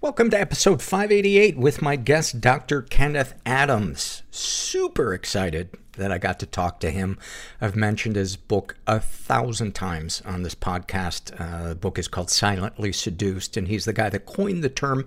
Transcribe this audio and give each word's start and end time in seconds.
Welcome 0.00 0.30
to 0.30 0.40
episode 0.40 0.80
588 0.80 1.58
with 1.58 1.82
my 1.82 1.96
guest, 1.96 2.40
Dr. 2.40 2.82
Kenneth 2.82 3.34
Adams. 3.44 4.22
Super 4.30 5.12
excited 5.12 5.76
that 5.94 6.12
I 6.12 6.18
got 6.18 6.38
to 6.38 6.46
talk 6.46 6.78
to 6.80 6.92
him. 6.92 7.18
I've 7.60 7.74
mentioned 7.74 8.14
his 8.14 8.36
book 8.36 8.76
a 8.86 9.00
thousand 9.00 9.74
times 9.74 10.22
on 10.24 10.44
this 10.44 10.54
podcast. 10.54 11.32
Uh, 11.40 11.70
the 11.70 11.74
book 11.74 11.98
is 11.98 12.06
called 12.06 12.30
Silently 12.30 12.92
Seduced, 12.92 13.56
and 13.56 13.66
he's 13.66 13.86
the 13.86 13.92
guy 13.92 14.08
that 14.08 14.24
coined 14.24 14.62
the 14.62 14.68
term 14.68 15.04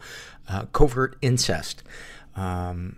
uh, 0.49 0.65
covert 0.73 1.15
incest. 1.21 1.83
Um, 2.35 2.97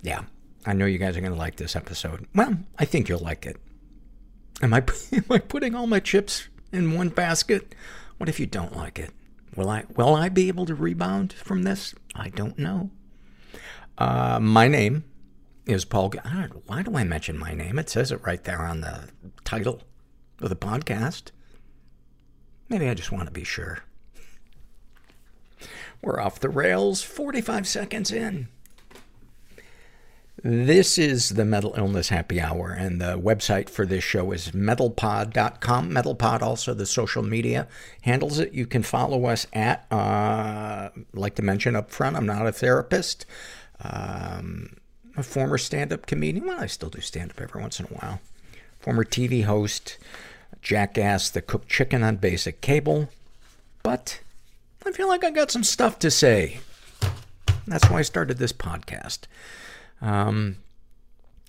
yeah, 0.00 0.22
I 0.64 0.72
know 0.72 0.86
you 0.86 0.96
guys 0.96 1.18
are 1.18 1.20
going 1.20 1.34
to 1.34 1.38
like 1.38 1.56
this 1.56 1.76
episode. 1.76 2.26
Well, 2.34 2.56
I 2.78 2.86
think 2.86 3.10
you'll 3.10 3.18
like 3.18 3.44
it. 3.44 3.58
Am 4.62 4.72
I, 4.72 4.78
am 5.12 5.24
I 5.28 5.40
putting 5.40 5.74
all 5.74 5.86
my 5.86 6.00
chips 6.00 6.48
in 6.72 6.94
one 6.94 7.10
basket? 7.10 7.74
What 8.16 8.30
if 8.30 8.40
you 8.40 8.46
don't 8.46 8.74
like 8.74 8.98
it? 8.98 9.10
Will 9.56 9.70
I, 9.70 9.84
will 9.96 10.14
I 10.14 10.28
be 10.28 10.48
able 10.48 10.66
to 10.66 10.74
rebound 10.74 11.32
from 11.32 11.62
this? 11.62 11.94
I 12.14 12.28
don't 12.28 12.58
know. 12.58 12.90
Uh, 13.96 14.38
my 14.40 14.68
name 14.68 15.04
is 15.64 15.84
Paul. 15.86 16.12
Know, 16.12 16.62
why 16.66 16.82
do 16.82 16.94
I 16.94 17.04
mention 17.04 17.38
my 17.38 17.54
name? 17.54 17.78
It 17.78 17.88
says 17.88 18.12
it 18.12 18.24
right 18.24 18.42
there 18.44 18.60
on 18.60 18.82
the 18.82 19.08
title 19.44 19.82
of 20.40 20.50
the 20.50 20.56
podcast. 20.56 21.30
Maybe 22.68 22.88
I 22.88 22.94
just 22.94 23.12
want 23.12 23.26
to 23.26 23.32
be 23.32 23.44
sure. 23.44 23.80
We're 26.02 26.20
off 26.20 26.40
the 26.40 26.50
rails 26.50 27.02
45 27.02 27.66
seconds 27.66 28.12
in. 28.12 28.48
This 30.48 30.96
is 30.96 31.30
the 31.30 31.44
Mental 31.44 31.74
Illness 31.76 32.10
Happy 32.10 32.40
Hour, 32.40 32.70
and 32.70 33.00
the 33.00 33.18
website 33.18 33.68
for 33.68 33.84
this 33.84 34.04
show 34.04 34.30
is 34.30 34.52
mentalpod.com. 34.52 35.90
Mentalpod 35.90 36.40
also 36.40 36.72
the 36.72 36.86
social 36.86 37.24
media 37.24 37.66
handles 38.02 38.38
it. 38.38 38.52
You 38.52 38.64
can 38.64 38.84
follow 38.84 39.24
us 39.24 39.48
at, 39.52 39.90
uh, 39.92 40.90
like 41.12 41.34
to 41.34 41.42
mention 41.42 41.74
up 41.74 41.90
front, 41.90 42.14
I'm 42.14 42.26
not 42.26 42.46
a 42.46 42.52
therapist. 42.52 43.26
Um, 43.82 44.76
a 45.16 45.24
former 45.24 45.58
stand-up 45.58 46.06
comedian. 46.06 46.46
Well, 46.46 46.60
I 46.60 46.66
still 46.66 46.90
do 46.90 47.00
stand-up 47.00 47.40
every 47.40 47.60
once 47.60 47.80
in 47.80 47.86
a 47.86 47.88
while. 47.88 48.20
Former 48.78 49.02
TV 49.02 49.42
host, 49.42 49.98
jackass 50.62 51.28
that 51.30 51.48
cooked 51.48 51.68
chicken 51.68 52.04
on 52.04 52.18
basic 52.18 52.60
cable. 52.60 53.08
But 53.82 54.20
I 54.86 54.92
feel 54.92 55.08
like 55.08 55.24
I 55.24 55.30
got 55.30 55.50
some 55.50 55.64
stuff 55.64 55.98
to 55.98 56.10
say. 56.12 56.60
That's 57.66 57.90
why 57.90 57.98
I 57.98 58.02
started 58.02 58.38
this 58.38 58.52
podcast. 58.52 59.22
Um, 60.00 60.58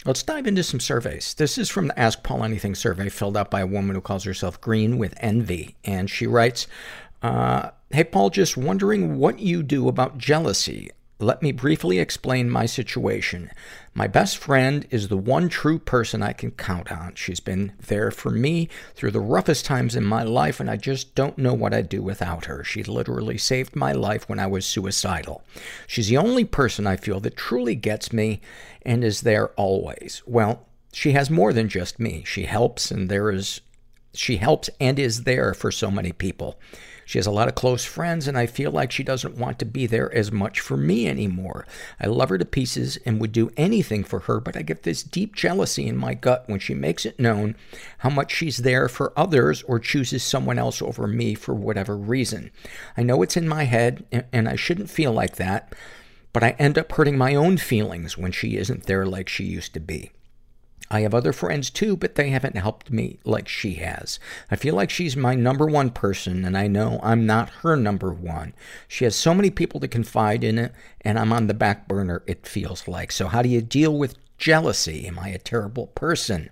let's 0.06 0.24
dive 0.24 0.47
into 0.47 0.63
some 0.63 0.80
surveys. 0.80 1.34
This 1.34 1.58
is 1.58 1.69
from 1.69 1.88
the 1.88 2.00
Ask 2.00 2.24
Paul 2.24 2.44
Anything 2.44 2.75
survey 2.75 3.09
filled 3.09 3.38
out 3.38 3.52
by 3.52 3.62
a 3.62 3.68
woman 3.68 3.96
who 3.96 4.02
calls 4.02 4.24
herself 4.24 4.62
Green 4.62 4.97
with 4.97 5.13
Envy. 5.18 5.75
And 5.84 6.09
she 6.09 6.28
writes, 6.28 6.68
uh, 7.22 7.72
Hey, 7.90 8.03
Paul, 8.03 8.30
just 8.30 8.57
wondering 8.57 9.18
what 9.18 9.40
you 9.40 9.63
do 9.63 9.88
about 9.88 10.18
jealousy. 10.18 10.90
Let 11.19 11.41
me 11.41 11.51
briefly 11.51 11.97
explain 11.97 12.47
my 12.47 12.67
situation. 12.67 13.50
My 13.95 14.05
best 14.05 14.38
friend 14.38 14.85
is 14.91 15.07
the 15.07 15.17
one 15.17 15.50
true 15.50 15.79
person 15.79 16.22
I 16.22 16.31
can 16.31 16.51
count 16.51 16.91
on. 16.91 17.16
She's 17.16 17.39
been 17.39 17.73
there 17.88 18.11
for 18.11 18.29
me 18.29 18.69
through 18.94 19.11
the 19.11 19.19
roughest 19.19 19.66
times 19.66 19.95
in 19.95 20.06
my 20.06 20.22
life, 20.22 20.59
and 20.59 20.69
I 20.69 20.77
just 20.77 21.16
don't 21.16 21.39
know 21.39 21.56
what 21.56 21.73
I'd 21.73 21.89
do 21.89 22.03
without 22.03 22.45
her. 22.45 22.63
She 22.63 22.83
literally 22.83 23.39
saved 23.39 23.75
my 23.75 23.94
life 23.94 24.29
when 24.29 24.38
I 24.38 24.45
was 24.45 24.63
suicidal. 24.63 25.44
She's 25.88 26.09
the 26.09 26.17
only 26.17 26.45
person 26.45 26.85
I 26.85 26.97
feel 26.97 27.19
that 27.22 27.35
truly 27.35 27.73
gets 27.73 28.13
me 28.13 28.39
and 28.83 29.03
is 29.03 29.22
there 29.22 29.47
always. 29.56 30.22
Well, 30.27 30.67
she 30.94 31.13
has 31.13 31.31
more 31.31 31.51
than 31.51 31.67
just 31.67 32.00
me. 32.00 32.23
She 32.27 32.44
helps, 32.44 32.91
and 32.91 33.09
there 33.09 33.31
is 33.31 33.61
she 34.13 34.38
helps 34.38 34.69
and 34.79 35.00
is 35.00 35.23
there 35.23 35.53
for 35.53 35.72
so 35.72 35.89
many 35.89 36.11
people. 36.11 36.59
She 37.07 37.18
has 37.19 37.25
a 37.25 37.31
lot 37.31 37.47
of 37.47 37.56
close 37.56 37.85
friends, 37.85 38.28
and 38.28 38.38
I 38.38 38.47
feel 38.47 38.69
like 38.69 38.91
she 38.91 39.01
doesn't 39.01 39.38
want 39.38 39.59
to 39.59 39.66
be 39.66 39.88
there 39.88 40.13
as 40.13 40.29
much 40.29 40.59
for 40.59 40.75
me 40.75 41.07
anymore. 41.07 41.66
I 42.01 42.07
love 42.07 42.28
her 42.28 42.38
to 42.38 42.44
pieces 42.44 42.97
and 43.06 43.22
would 43.22 43.31
do 43.31 43.50
anything 43.56 44.03
for 44.03 44.19
her, 44.19 44.41
but 44.41 44.57
I 44.57 44.62
get 44.62 44.84
this 44.84 45.03
deep 45.03 45.34
jealousy 45.34 45.88
in 45.88 45.95
my 45.95 46.16
gut 46.16 46.44
when 46.47 46.59
she 46.59 46.73
makes 46.73 47.06
it 47.06 47.18
known 47.18 47.56
how 48.00 48.09
much 48.09 48.34
she's 48.34 48.57
there 48.57 48.90
for 48.90 49.18
others 49.18 49.63
or 49.63 49.79
chooses 49.79 50.22
someone 50.22 50.59
else 50.59 50.81
over 50.81 51.07
me 51.07 51.34
for 51.34 51.56
whatever 51.56 51.95
reason. 51.95 52.51
I 52.97 53.03
know 53.03 53.22
it's 53.22 53.38
in 53.38 53.47
my 53.47 53.63
head, 53.63 54.03
and 54.34 54.50
I 54.50 54.57
shouldn't 54.57 54.89
feel 54.89 55.13
like 55.13 55.38
that, 55.38 55.74
but 56.34 56.44
I 56.44 56.57
end 56.59 56.78
up 56.78 56.91
hurting 56.91 57.18
my 57.18 57.35
own 57.35 57.56
feelings 57.56 58.18
when 58.18 58.34
she 58.34 58.57
isn't 58.57 58.84
there 58.84 59.06
like 59.06 59.29
she 59.29 59.45
used 59.45 59.74
to 59.75 59.79
be. 59.79 60.12
I 60.90 61.02
have 61.02 61.14
other 61.14 61.34
friends 61.34 61.70
too, 61.70 61.98
but 61.98 62.16
they 62.16 62.30
haven't 62.30 62.56
helped 62.56 62.92
me 62.92 63.20
like 63.25 63.48
she 63.48 63.75
has. 63.75 64.20
I 64.50 64.56
feel 64.56 64.75
like 64.75 64.90
she's 64.90 65.18
my 65.18 65.36
number 65.36 65.66
one 65.66 65.90
person, 65.90 66.46
and 66.46 66.58
I 66.58 66.68
know 66.68 67.00
I'm 67.03 67.25
not 67.25 67.50
her 67.62 67.75
number 67.75 68.14
one. 68.14 68.53
She 68.88 69.03
has 69.03 69.16
so 69.16 69.34
many 69.34 69.50
people 69.50 69.80
to 69.81 69.88
confide 69.88 70.44
in 70.44 70.72
and 71.02 71.20
I'm 71.20 71.34
on 71.34 71.48
the 71.48 71.53
back 71.53 71.88
burner, 71.88 72.24
it 72.25 72.48
feels 72.48 72.88
like. 72.88 73.12
So 73.12 73.28
how 73.28 73.42
do 73.42 73.50
you 73.50 73.62
deal 73.62 73.98
with 73.98 74.16
jealousy? 74.38 75.08
Am 75.08 75.20
I 75.20 75.30
a 75.30 75.38
terrible 75.38 75.88
person? 75.88 76.50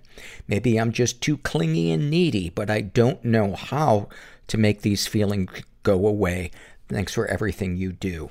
Maybe 0.48 0.78
I'm 0.78 0.92
just 0.92 1.20
too 1.20 1.38
clingy 1.38 1.90
and 1.90 2.10
needy, 2.10 2.50
but 2.50 2.70
I 2.70 2.80
don't 2.80 3.24
know 3.24 3.54
how 3.54 4.08
to 4.48 4.58
make 4.58 4.82
these 4.82 5.06
feelings 5.06 5.50
go 5.82 6.06
away. 6.06 6.50
Thanks 6.88 7.14
for 7.14 7.26
everything 7.26 7.76
you 7.76 7.92
do. 7.92 8.30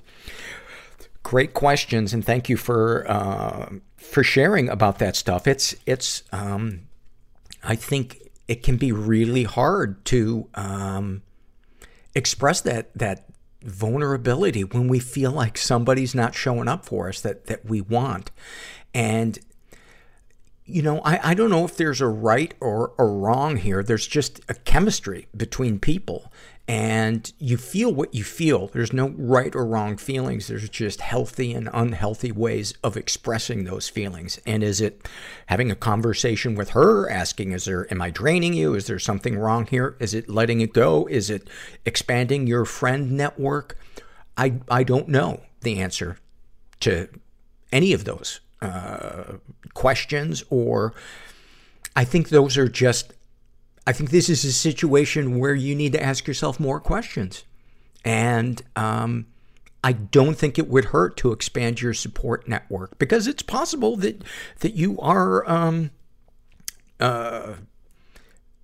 Great 1.24 1.54
questions, 1.54 2.14
and 2.14 2.24
thank 2.24 2.50
you 2.50 2.58
for, 2.58 3.10
uh, 3.10 3.70
for 4.12 4.24
sharing 4.24 4.70
about 4.70 5.00
that 5.00 5.16
stuff. 5.16 5.48
It's, 5.48 5.76
it's, 5.86 6.24
um, 6.32 6.88
I 7.64 7.76
think 7.76 8.30
it 8.48 8.64
can 8.64 8.78
be 8.78 8.92
really 8.92 9.44
hard 9.44 10.06
to, 10.06 10.48
um, 10.56 11.24
express 12.14 12.62
that, 12.62 12.96
that 12.98 13.26
vulnerability 13.64 14.64
when 14.64 14.88
we 14.88 15.00
feel 15.00 15.32
like 15.32 15.58
somebody's 15.58 16.16
not 16.16 16.36
showing 16.36 16.68
up 16.68 16.86
for 16.86 17.10
us 17.10 17.22
that, 17.22 17.48
that 17.48 17.66
we 17.66 17.82
want. 17.82 18.32
And, 18.94 19.40
you 20.66 20.82
know, 20.82 21.00
I, 21.00 21.32
I 21.32 21.34
don't 21.34 21.50
know 21.50 21.66
if 21.66 21.76
there's 21.76 22.02
a 22.02 22.08
right 22.08 22.54
or 22.60 22.94
a 22.98 23.06
wrong 23.06 23.58
here. 23.58 23.84
There's 23.84 24.08
just 24.08 24.40
a 24.48 24.54
chemistry 24.54 25.28
between 25.36 25.80
people 25.80 26.32
and 26.68 27.32
you 27.38 27.58
feel 27.58 27.94
what 27.94 28.16
you 28.16 28.24
feel. 28.24 28.68
There's 28.68 28.92
no 28.92 29.10
right 29.10 29.56
or 29.56 29.66
wrong 29.66 29.98
feelings. 29.98 30.48
There's 30.48 30.68
just 30.68 31.00
healthy 31.00 31.54
and 31.54 31.70
unhealthy 31.72 32.32
ways 32.32 32.74
of 32.84 32.98
expressing 32.98 33.64
those 33.66 33.88
feelings. 33.88 34.40
And 34.48 34.64
is 34.64 34.82
it 34.82 35.08
having 35.46 35.70
a 35.70 35.76
conversation 35.76 36.56
with 36.56 36.72
her, 36.72 37.08
asking, 37.08 37.52
is 37.52 37.66
there, 37.66 37.92
am 37.94 38.02
I 38.02 38.10
draining 38.10 38.54
you? 38.54 38.74
Is 38.74 38.88
there 38.88 38.98
something 38.98 39.38
wrong 39.38 39.68
here? 39.68 39.96
Is 40.00 40.16
it 40.16 40.28
letting 40.28 40.62
it 40.62 40.74
go? 40.74 41.06
Is 41.06 41.30
it 41.30 41.50
expanding 41.86 42.48
your 42.48 42.66
friend 42.66 43.12
network? 43.12 43.78
I, 44.36 44.56
I 44.68 44.84
don't 44.84 45.08
know 45.08 45.42
the 45.62 45.80
answer 45.80 46.18
to 46.80 47.08
any 47.72 47.94
of 47.94 48.06
those, 48.06 48.40
uh, 48.62 49.34
questions 49.76 50.44
or 50.50 50.96
I 51.96 52.06
think 52.06 52.30
those 52.30 52.58
are 52.58 52.68
just 52.68 53.14
I 53.88 53.94
think 53.94 54.10
this 54.10 54.30
is 54.30 54.44
a 54.46 54.52
situation 54.52 55.38
where 55.40 55.54
you 55.54 55.76
need 55.76 55.94
to 55.94 56.04
ask 56.04 56.28
yourself 56.28 56.60
more 56.60 56.80
questions. 56.80 57.44
And, 58.04 58.62
um, 58.76 59.28
I 59.84 59.94
don't 59.94 60.36
think 60.36 60.58
it 60.58 60.68
would 60.68 60.86
hurt 60.86 61.16
to 61.18 61.32
expand 61.32 61.82
your 61.82 61.94
support 61.94 62.48
network 62.48 62.98
because 62.98 63.28
it's 63.28 63.44
possible 63.44 63.96
that, 63.98 64.24
that 64.60 64.74
you 64.74 65.00
are, 65.00 65.48
um, 65.50 65.92
uh, 67.00 67.56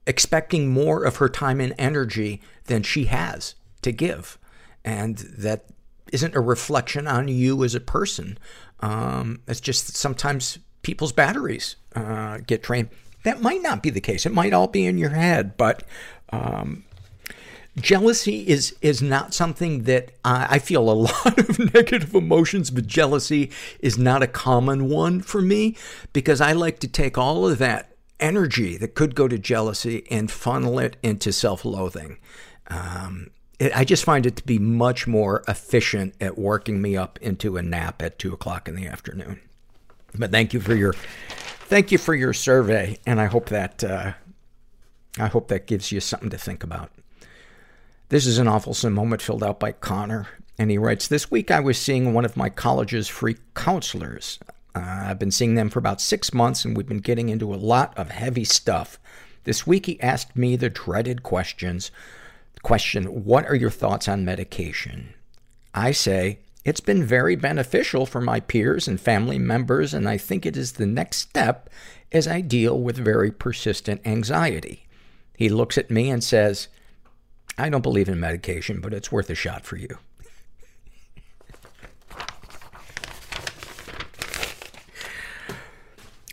expecting 0.08 0.70
more 0.70 1.04
of 1.04 1.18
her 1.18 1.30
time 1.30 1.62
and 1.62 1.76
energy 1.78 2.42
than 2.66 2.82
she 2.84 3.06
has. 3.06 3.56
to 3.82 3.92
give. 3.92 4.38
And 4.84 5.18
that 5.18 5.66
isn't 6.12 6.36
a 6.36 6.40
reflection 6.40 7.08
on 7.08 7.28
you 7.28 7.64
as 7.64 7.76
a 7.76 7.80
person. 7.80 8.38
Um, 8.80 9.42
it's 9.48 9.60
just 9.60 9.96
sometimes 9.96 10.60
people's 10.82 11.14
batteries 11.14 11.76
uh, 11.96 12.40
get 12.46 12.64
drained. 12.64 12.90
That 13.24 13.42
might 13.42 13.62
not 13.62 13.84
be 13.84 13.90
the 13.90 14.02
case. 14.02 14.26
It 14.26 14.34
might 14.34 14.54
all 14.54 14.68
be 14.68 14.86
in 14.86 14.98
your 14.98 15.12
head, 15.12 15.58
but 15.58 15.84
um, 16.32 16.84
jealousy 17.78 18.48
is 18.48 18.76
is 18.82 19.02
not 19.02 19.34
something 19.34 19.84
that 19.84 20.12
I, 20.26 20.48
I 20.52 20.60
feel 20.60 20.90
a 20.90 20.94
lot 21.08 21.38
of 21.38 21.74
negative 21.74 22.16
emotions, 22.16 22.72
but 22.72 22.88
jealousy 22.88 23.52
is 23.80 23.98
not 23.98 24.24
a 24.24 24.28
common 24.28 24.90
one 24.90 25.22
for 25.22 25.42
me 25.42 25.76
because 26.14 26.42
I 26.42 26.54
like 26.54 26.80
to 26.80 26.88
take 26.88 27.18
all 27.18 27.48
of 27.48 27.58
that 27.60 27.96
energy 28.20 28.78
that 28.78 28.96
could 28.96 29.16
go 29.16 29.28
to 29.28 29.38
jealousy 29.38 30.06
and 30.12 30.30
funnel 30.30 30.78
it 30.80 30.96
into 31.02 31.34
self-loathing. 31.34 32.18
Um, 32.68 33.32
it, 33.60 33.76
I 33.76 33.84
just 33.84 34.04
find 34.04 34.26
it 34.26 34.36
to 34.38 34.44
be 34.44 34.60
much 34.60 35.08
more 35.08 35.44
efficient 35.48 36.14
at 36.22 36.38
working 36.38 36.82
me 36.82 36.96
up 36.96 37.18
into 37.22 37.58
a 37.58 37.62
nap 37.62 38.02
at 38.02 38.20
two 38.20 38.34
o'clock 38.34 38.68
in 38.68 38.76
the 38.76 38.88
afternoon. 38.88 39.40
But 40.18 40.32
thank 40.32 40.54
you 40.54 40.60
for 40.60 40.76
your, 40.76 40.94
thank 41.72 41.90
you 41.90 41.98
for 41.98 42.14
your 42.14 42.34
survey, 42.34 42.98
and 43.06 43.22
I 43.22 43.28
hope 43.28 43.48
that, 43.48 43.82
uh, 43.82 44.12
I 45.18 45.28
hope 45.28 45.48
that 45.48 45.68
gives 45.68 45.90
you 45.90 46.02
something 46.02 46.30
to 46.30 46.38
think 46.38 46.66
about. 46.66 46.92
This 48.10 48.28
is 48.28 48.40
an 48.40 48.50
awful 48.50 48.76
moment 48.90 49.22
filled 49.22 49.42
out 49.42 49.62
by 49.62 49.72
Connor, 49.72 50.28
and 50.60 50.70
he 50.70 50.78
writes, 50.78 51.08
This 51.08 51.32
week 51.32 51.50
I 51.50 51.62
was 51.62 51.78
seeing 51.78 52.14
one 52.14 52.26
of 52.26 52.36
my 52.36 52.50
college's 52.50 53.08
free 53.08 53.38
counselors. 53.56 54.38
Uh, 54.76 54.82
I've 54.82 55.20
been 55.20 55.32
seeing 55.32 55.56
them 55.56 55.70
for 55.70 55.80
about 55.80 56.02
six 56.02 56.34
months, 56.34 56.66
and 56.66 56.76
we've 56.76 56.90
been 56.90 56.98
getting 56.98 57.30
into 57.30 57.54
a 57.54 57.56
lot 57.56 57.98
of 57.98 58.10
heavy 58.10 58.44
stuff. 58.44 59.00
This 59.46 59.66
week 59.66 59.86
he 59.86 60.02
asked 60.02 60.36
me 60.36 60.58
the 60.58 60.70
dreaded 60.70 61.24
questions 61.24 61.90
Question, 62.64 63.24
what 63.24 63.46
are 63.46 63.56
your 63.56 63.72
thoughts 63.72 64.10
on 64.10 64.26
medication? 64.26 65.14
I 65.74 65.94
say, 65.94 66.40
it's 66.64 66.80
been 66.80 67.04
very 67.04 67.36
beneficial 67.36 68.06
for 68.06 68.22
my 68.22 68.40
peers 68.40 68.88
and 68.88 69.00
family 69.00 69.40
members, 69.40 69.94
and 69.94 70.08
I 70.08 70.18
think 70.18 70.46
it 70.46 70.56
is 70.56 70.74
the 70.74 70.86
next 70.86 71.18
step 71.18 71.70
as 72.12 72.28
I 72.28 72.42
deal 72.42 72.80
with 72.80 72.98
very 72.98 73.32
persistent 73.32 74.02
anxiety. 74.06 74.88
He 75.36 75.50
looks 75.50 75.78
at 75.78 75.90
me 75.90 76.10
and 76.10 76.24
says, 76.24 76.68
I 77.58 77.70
don't 77.70 77.82
believe 77.82 78.10
in 78.10 78.20
medication, 78.20 78.80
but 78.80 78.94
it's 78.94 79.12
worth 79.12 79.30
a 79.30 79.36
shot 79.36 79.66
for 79.66 79.78
you. 79.78 79.98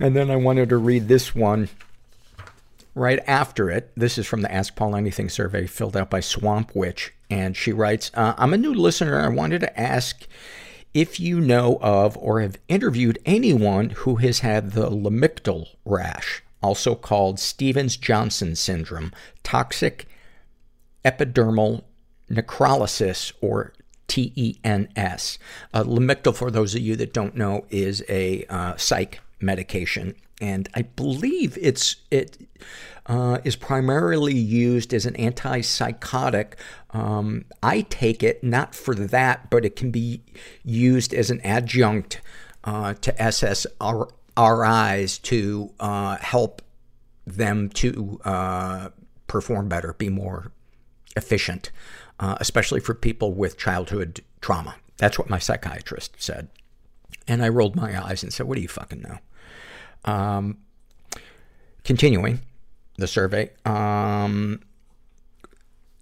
and 0.01 0.15
then 0.15 0.31
I 0.31 0.37
wanted 0.37 0.69
to 0.69 0.77
read 0.77 1.09
this 1.09 1.35
one 1.35 1.69
right 2.95 3.21
after 3.27 3.71
it, 3.71 3.93
this 3.97 4.19
is 4.19 4.27
from 4.27 4.43
the 4.43 4.53
Ask 4.53 4.77
Paul 4.77 4.97
Anything 4.97 5.29
survey 5.29 5.67
filled 5.67 5.97
out 5.97 6.11
by 6.11 6.21
Swamp 6.21 6.75
Witch. 6.75 7.15
And 7.31 7.57
she 7.57 7.73
writes, 7.73 8.11
uh, 8.15 8.35
I'm 8.37 8.55
a 8.55 8.59
new 8.59 8.75
listener. 8.75 9.21
I 9.21 9.29
wanted 9.29 9.61
to 9.61 9.81
ask 9.81 10.27
if 10.95 11.21
you 11.21 11.41
know 11.41 11.79
of 11.81 12.17
or 12.17 12.41
have 12.41 12.59
interviewed 12.69 13.19
anyone 13.27 13.91
who 13.91 14.17
has 14.17 14.41
had 14.41 14.73
the 14.73 14.91
Lamictal 14.91 15.69
rash, 15.85 16.43
also 16.63 16.95
called 16.95 17.39
Stevens-Johnson 17.39 18.57
syndrome, 18.57 19.13
toxic 19.43 20.09
epidermal 21.05 21.85
necrolysis, 22.31 23.33
or 23.41 23.75
TENS. 24.09 25.39
Uh, 25.75 25.85
Lamictal, 25.85 26.35
for 26.35 26.51
those 26.51 26.75
of 26.75 26.81
you 26.81 26.97
that 26.97 27.13
don't 27.13 27.37
know, 27.37 27.67
is 27.71 28.03
a 28.09 28.45
uh, 28.49 28.77
psych 28.77 29.21
medication 29.41 30.15
and 30.41 30.69
I 30.75 30.83
believe 30.83 31.59
it's 31.61 31.97
it 32.11 32.39
uh, 33.07 33.39
is 33.45 33.57
primarily 33.57 34.37
used 34.37 34.93
as 34.93 35.07
an 35.07 35.15
antipsychotic. 35.15 36.55
Um, 36.91 37.45
I 37.63 37.83
take 37.83 38.23
it 38.23 38.45
not 38.45 38.75
for 38.75 38.95
that, 38.95 39.51
but 39.51 39.65
it 39.65 39.77
can 39.77 39.91
be 39.91 40.23
used 40.65 41.15
as 41.15 41.31
an 41.31 41.41
adjunct 41.41 42.21
uh, 42.65 42.95
to 42.95 43.13
SSRIs 43.13 43.73
to 45.23 45.73
uh, 45.81 46.17
help 46.19 46.63
them 47.27 47.69
to 47.71 48.21
uh, 48.25 48.89
perform 49.27 49.69
better, 49.69 49.95
be 49.95 50.09
more 50.09 50.53
efficient, 51.17 51.71
uh, 52.21 52.37
especially 52.41 52.81
for 52.81 52.95
people 52.95 53.33
with 53.33 53.59
childhood 53.59 54.23
trauma. 54.41 54.77
That's 54.99 55.19
what 55.19 55.31
my 55.31 55.39
psychiatrist 55.39 56.17
said. 56.19 56.49
And 57.27 57.43
I 57.43 57.49
rolled 57.49 57.77
my 57.77 58.03
eyes 58.03 58.23
and 58.23 58.33
said, 58.33 58.47
What 58.47 58.57
do 58.57 58.63
you 58.63 58.69
fucking 58.69 59.03
know? 59.03 59.19
Um, 60.05 60.59
continuing 61.85 62.41
the 62.97 63.07
survey, 63.07 63.51
um, 63.65 64.61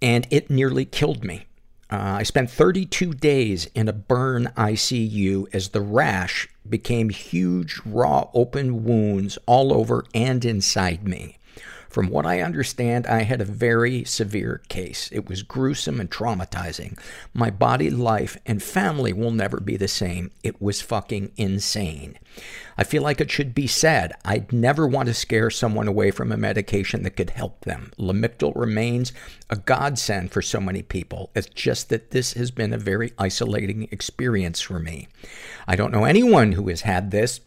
and 0.01 0.27
it 0.29 0.49
nearly 0.49 0.85
killed 0.85 1.23
me. 1.23 1.45
Uh, 1.89 2.17
I 2.19 2.23
spent 2.23 2.51
32 2.51 3.13
days 3.13 3.67
in 3.73 3.87
a 3.87 3.93
burn 3.93 4.51
ICU 4.57 5.47
as 5.53 5.69
the 5.69 5.79
rash 5.79 6.49
became 6.67 7.09
huge, 7.09 7.79
raw, 7.85 8.27
open 8.33 8.83
wounds 8.83 9.37
all 9.45 9.73
over 9.73 10.03
and 10.13 10.43
inside 10.43 11.07
me. 11.07 11.36
From 11.97 12.09
what 12.09 12.27
I 12.27 12.41
understand, 12.41 13.07
I 13.07 13.23
had 13.23 13.41
a 13.41 13.45
very 13.45 14.03
severe 14.03 14.61
case. 14.69 15.09
It 15.11 15.27
was 15.27 15.41
gruesome 15.41 15.99
and 15.99 16.11
traumatizing. 16.11 16.95
My 17.33 17.49
body, 17.49 17.89
life, 17.89 18.37
and 18.45 18.61
family 18.61 19.13
will 19.13 19.31
never 19.31 19.59
be 19.59 19.77
the 19.77 19.87
same. 19.87 20.29
It 20.43 20.61
was 20.61 20.79
fucking 20.79 21.31
insane. 21.37 22.19
I 22.77 22.83
feel 22.83 23.01
like 23.01 23.19
it 23.19 23.31
should 23.31 23.55
be 23.55 23.65
said. 23.65 24.13
I'd 24.23 24.53
never 24.53 24.85
want 24.85 25.07
to 25.07 25.15
scare 25.15 25.49
someone 25.49 25.87
away 25.87 26.11
from 26.11 26.31
a 26.31 26.37
medication 26.37 27.01
that 27.01 27.17
could 27.17 27.31
help 27.31 27.61
them. 27.61 27.91
Lamictal 27.97 28.55
remains 28.55 29.11
a 29.49 29.55
godsend 29.55 30.31
for 30.31 30.43
so 30.43 30.59
many 30.61 30.83
people. 30.83 31.31
It's 31.33 31.49
just 31.49 31.89
that 31.89 32.11
this 32.11 32.33
has 32.33 32.51
been 32.51 32.73
a 32.73 32.77
very 32.77 33.13
isolating 33.17 33.87
experience 33.89 34.61
for 34.61 34.77
me. 34.77 35.07
I 35.67 35.75
don't 35.75 35.91
know 35.91 36.03
anyone 36.03 36.51
who 36.51 36.69
has 36.69 36.81
had 36.81 37.09
this 37.09 37.41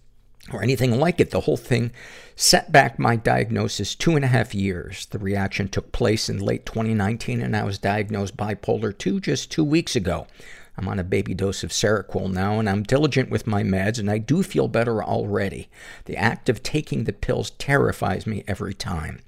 or 0.53 0.63
anything 0.63 0.99
like 0.99 1.21
it. 1.21 1.31
The 1.31 1.41
whole 1.41 1.57
thing 1.57 1.93
set 2.41 2.73
back 2.73 2.99
my 2.99 3.17
diagnosis 3.17 3.95
two 3.95 4.17
and 4.17 4.25
a 4.25 4.29
half 4.29 4.55
years. 4.55 5.05
The 5.07 5.19
reaction 5.19 5.69
took 5.69 5.93
place 5.93 6.31
in 6.31 6.39
late 6.39 6.65
2019 6.65 7.43
and 7.43 7.55
I 7.55 7.65
was 7.65 7.77
diagnosed 7.77 8.35
bipolar 8.35 8.97
2 8.97 9.21
just 9.21 9.53
two 9.53 9.63
weeks 9.63 9.95
ago. 9.95 10.27
I'm 10.79 10.89
on 10.89 10.99
a 10.99 11.05
baby 11.05 11.35
dose 11.35 11.63
of 11.63 11.71
Seroquel 11.71 12.33
now, 12.33 12.59
and 12.59 12.67
I'm 12.67 12.83
diligent 12.83 13.29
with 13.29 13.47
my 13.47 13.63
meds, 13.63 13.99
and 13.99 14.11
I 14.11 14.17
do 14.17 14.43
feel 14.43 14.67
better 14.67 15.05
already. 15.05 15.69
The 16.07 16.17
act 16.17 16.49
of 16.49 16.63
taking 16.63 17.05
the 17.05 17.13
pills 17.13 17.51
terrifies 17.51 18.27
me 18.27 18.45
every 18.49 18.73
time. 18.73 19.21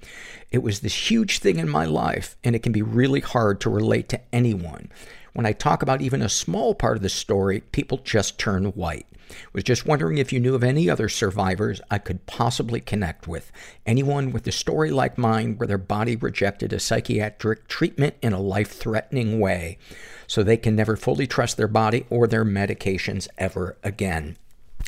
It 0.49 0.63
was 0.63 0.79
this 0.79 1.11
huge 1.11 1.37
thing 1.39 1.59
in 1.59 1.69
my 1.69 1.85
life, 1.85 2.35
and 2.43 2.55
it 2.55 2.63
can 2.63 2.71
be 2.71 2.81
really 2.81 3.19
hard 3.19 3.61
to 3.61 3.69
relate 3.69 4.09
to 4.09 4.21
anyone. 4.33 4.89
When 5.33 5.45
I 5.45 5.51
talk 5.51 5.81
about 5.81 6.01
even 6.01 6.21
a 6.21 6.29
small 6.29 6.75
part 6.75 6.95
of 6.95 7.03
the 7.03 7.09
story, 7.09 7.61
people 7.71 7.97
just 7.97 8.37
turn 8.37 8.65
white. 8.65 9.07
Was 9.51 9.63
just 9.63 9.87
wondering 9.87 10.19
if 10.19 10.31
you 10.31 10.39
knew 10.39 10.53
of 10.53 10.63
any 10.63 10.89
other 10.89 11.09
survivors 11.09 11.81
I 11.89 11.97
could 11.97 12.27
possibly 12.27 12.79
connect 12.79 13.27
with. 13.27 13.51
Anyone 13.85 14.31
with 14.31 14.45
a 14.45 14.51
story 14.51 14.91
like 14.91 15.17
mine 15.17 15.57
where 15.57 15.65
their 15.65 15.79
body 15.79 16.15
rejected 16.15 16.71
a 16.71 16.79
psychiatric 16.79 17.67
treatment 17.67 18.15
in 18.21 18.33
a 18.33 18.39
life-threatening 18.39 19.39
way 19.39 19.79
so 20.27 20.43
they 20.43 20.57
can 20.57 20.75
never 20.75 20.95
fully 20.95 21.25
trust 21.25 21.57
their 21.57 21.67
body 21.67 22.05
or 22.11 22.27
their 22.27 22.45
medications 22.45 23.27
ever 23.37 23.77
again. 23.83 24.37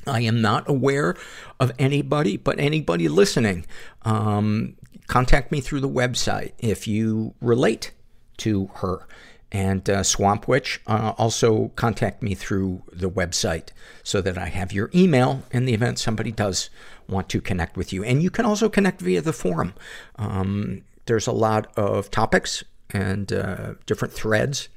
I 0.05 0.21
am 0.21 0.41
not 0.41 0.69
aware 0.69 1.15
of 1.59 1.71
anybody, 1.79 2.37
but 2.37 2.59
anybody 2.59 3.07
listening, 3.07 3.65
um, 4.03 4.75
contact 5.07 5.51
me 5.51 5.61
through 5.61 5.81
the 5.81 5.89
website 5.89 6.51
if 6.59 6.87
you 6.87 7.33
relate 7.41 7.91
to 8.37 8.69
her. 8.75 9.07
And 9.55 9.89
uh, 9.89 10.03
Swamp 10.03 10.49
Witch, 10.49 10.81
uh, 10.85 11.13
also 11.17 11.69
contact 11.77 12.21
me 12.21 12.35
through 12.35 12.83
the 12.91 13.09
website 13.09 13.69
so 14.03 14.19
that 14.19 14.37
I 14.37 14.47
have 14.47 14.73
your 14.73 14.89
email 14.93 15.43
in 15.49 15.63
the 15.63 15.73
event 15.73 15.97
somebody 15.97 16.33
does 16.33 16.69
want 17.07 17.29
to 17.29 17.39
connect 17.39 17.77
with 17.77 17.93
you. 17.93 18.03
And 18.03 18.21
you 18.21 18.29
can 18.29 18.43
also 18.43 18.67
connect 18.67 18.99
via 18.99 19.21
the 19.21 19.31
forum. 19.31 19.73
Um, 20.17 20.81
there's 21.05 21.25
a 21.25 21.31
lot 21.31 21.71
of 21.77 22.11
topics 22.11 22.65
and 22.89 23.31
uh, 23.31 23.75
different 23.85 24.13
threads 24.13 24.67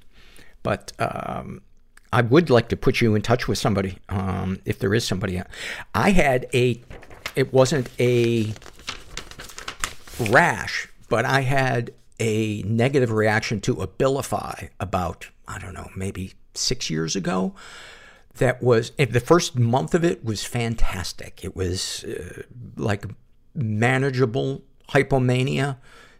but, 0.63 0.93
um, 0.99 1.63
I 2.13 2.23
would 2.23 2.49
like 2.49 2.69
to 2.71 2.77
put 2.77 3.01
you 3.01 3.15
in 3.15 3.23
touch 3.23 3.49
with 3.49 3.59
somebody, 3.59 3.99
um, 4.09 4.61
if 4.65 4.79
there 4.79 4.95
is 4.95 5.07
somebody. 5.07 5.43
I 5.95 6.11
had 6.11 6.47
a, 6.55 6.81
it 7.37 7.53
wasn't 7.53 7.91
a 8.01 8.53
rash, 10.31 10.89
but 11.09 11.25
I 11.25 11.43
had 11.43 11.93
a 12.21 12.63
negative 12.63 13.11
reaction 13.13 13.61
to 13.63 13.77
Abilify 13.77 14.71
about, 14.81 15.29
I 15.47 15.59
don't 15.59 15.75
know, 15.75 15.91
maybe 15.97 16.35
six 16.55 16.91
years 16.91 17.17
ago. 17.17 17.55
That 18.35 18.63
was, 18.63 18.91
the 18.91 19.21
first 19.21 19.59
month 19.59 19.95
of 19.95 20.05
it 20.05 20.25
was 20.25 20.45
fantastic. 20.45 21.45
It 21.45 21.57
was 21.57 22.05
uh, 22.05 22.43
like 22.77 23.05
manageable 23.55 24.63
hypomania, 24.91 25.77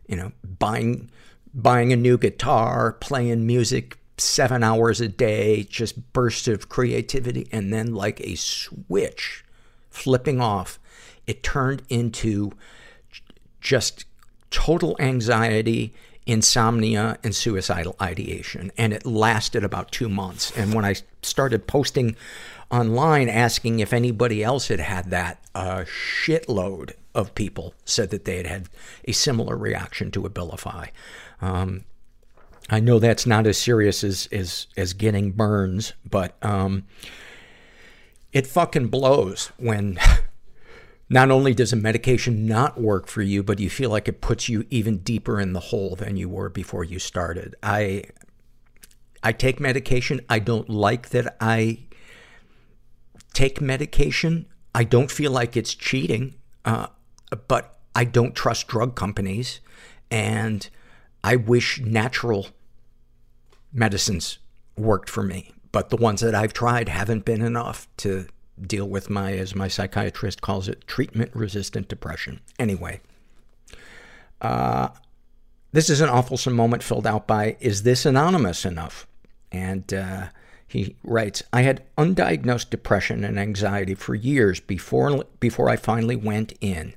you 0.09 0.17
know, 0.17 0.33
buying, 0.59 1.11
buying 1.55 1.93
a 1.93 1.97
new 1.97 2.19
guitar, 2.19 2.93
playing 2.93 3.47
music, 3.47 3.99
seven 4.17 4.65
hours 4.65 5.01
a 5.01 5.09
day, 5.09 5.63
just 5.63 6.13
bursts 6.13 6.49
of 6.49 6.69
creativity, 6.69 7.49
and 7.53 7.73
then 7.73 7.95
like 7.95 8.21
a 8.21 8.35
switch 8.35 9.45
flipping 9.91 10.41
off, 10.41 10.79
it 11.27 11.43
turned 11.43 11.83
into 11.89 12.53
just 13.61 14.05
total 14.51 14.97
anxiety, 14.99 15.93
insomnia 16.27 17.19
and 17.25 17.35
suicidal 17.35 17.97
ideation. 18.01 18.71
And 18.77 18.93
it 18.93 19.07
lasted 19.07 19.65
about 19.65 19.91
two 19.91 20.09
months. 20.09 20.57
And 20.57 20.75
when 20.75 20.85
I 20.85 20.97
started 21.23 21.67
posting 21.67 22.17
online 22.71 23.29
asking 23.29 23.81
if 23.81 23.93
anybody 23.93 24.45
else 24.45 24.69
had 24.69 24.81
had 24.81 25.11
that, 25.11 25.41
a 25.55 25.85
shitload 25.85 26.93
of 27.15 27.35
people 27.35 27.75
said 27.85 28.11
that 28.11 28.25
they 28.25 28.37
had 28.37 28.47
had 28.47 28.69
a 29.07 29.13
similar 29.13 29.57
reaction 29.57 30.11
to 30.13 30.23
Abilify. 30.23 30.91
Um, 31.41 31.85
I 32.71 32.81
know 32.81 32.99
that's 32.99 33.27
not 33.27 33.47
as 33.47 33.57
serious 33.57 34.05
as, 34.05 34.29
as, 34.31 34.67
as 34.77 34.93
getting 34.93 35.33
burns, 35.33 35.95
but, 36.09 36.37
um, 36.43 36.85
it 38.31 38.47
fucking 38.47 38.89
blows 38.89 39.51
when 39.57 39.99
not 41.11 41.31
only 41.31 41.55
does 41.55 41.73
a 41.73 41.77
medication 41.77 42.47
not 42.47 42.81
work 42.81 43.07
for 43.07 43.23
you, 43.23 43.43
but 43.43 43.59
you 43.59 43.71
feel 43.71 43.91
like 43.91 44.09
it 44.09 44.21
puts 44.21 44.49
you 44.49 44.67
even 44.71 44.99
deeper 44.99 45.41
in 45.41 45.55
the 45.55 45.61
hole 45.61 45.97
than 45.97 46.17
you 46.17 46.29
were 46.29 46.51
before 46.51 46.85
you 46.85 46.99
started. 46.99 47.55
I, 47.63 48.05
I 49.23 49.33
take 49.33 49.59
medication. 49.59 50.21
I 50.29 50.39
don't 50.39 50.69
like 50.69 51.11
that 51.11 51.37
I 51.41 51.85
take 53.33 53.61
medication. 53.61 54.47
I 54.75 54.85
don't 54.85 55.11
feel 55.11 55.31
like 55.31 55.57
it's 55.57 55.75
cheating, 55.75 56.35
uh, 56.65 56.89
but 57.47 57.79
I 57.95 58.05
don't 58.05 58.35
trust 58.35 58.69
drug 58.69 58.95
companies, 58.95 59.61
and 60.11 60.69
I 61.25 61.37
wish 61.37 61.81
natural 61.81 62.49
medicines 63.73 64.39
worked 64.77 65.09
for 65.09 65.23
me. 65.23 65.53
But 65.73 65.91
the 65.91 65.97
ones 65.97 66.21
that 66.21 66.35
I've 66.35 66.53
tried 66.53 66.89
haven't 66.89 67.25
been 67.25 67.43
enough 67.43 67.89
to 67.99 68.27
deal 68.67 68.89
with 68.89 69.11
my, 69.11 69.33
as 69.33 69.55
my 69.55 69.69
psychiatrist 69.69 70.41
calls 70.41 70.69
it, 70.69 70.87
treatment-resistant 70.87 71.89
depression. 71.89 72.41
Anyway, 72.59 73.01
uh, 74.41 74.89
this 75.73 75.91
is 75.91 76.01
an 76.01 76.09
awful 76.09 76.39
moment 76.53 76.83
filled 76.83 77.07
out 77.07 77.27
by, 77.27 77.57
is 77.61 77.83
this 77.83 78.07
anonymous 78.07 78.65
enough? 78.65 79.07
And, 79.53 79.93
uh, 79.93 80.29
he 80.67 80.97
writes, 81.03 81.43
I 81.51 81.63
had 81.63 81.85
undiagnosed 81.97 82.69
depression 82.69 83.25
and 83.25 83.39
anxiety 83.39 83.95
for 83.95 84.15
years 84.15 84.61
before, 84.61 85.25
before 85.41 85.71
I 85.71 85.77
finally 85.77 86.17
went 86.17 86.53
in. 86.61 86.95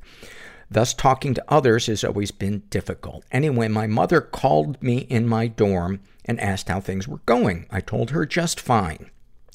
Thus, 0.70 0.94
talking 0.94 1.34
to 1.34 1.44
others 1.48 1.88
has 1.88 2.04
always 2.04 2.32
been 2.32 2.64
difficult. 2.70 3.24
Anyway, 3.32 3.70
my 3.70 3.88
mother 3.88 4.20
called 4.20 4.82
me 4.84 5.00
in 5.10 5.28
my 5.28 5.48
dorm 5.48 6.02
and 6.26 6.40
asked 6.40 6.68
how 6.68 6.82
things 6.82 7.08
were 7.08 7.22
going. 7.26 7.66
I 7.70 7.80
told 7.80 8.12
her 8.12 8.26
just 8.26 8.60
fine. 8.60 9.10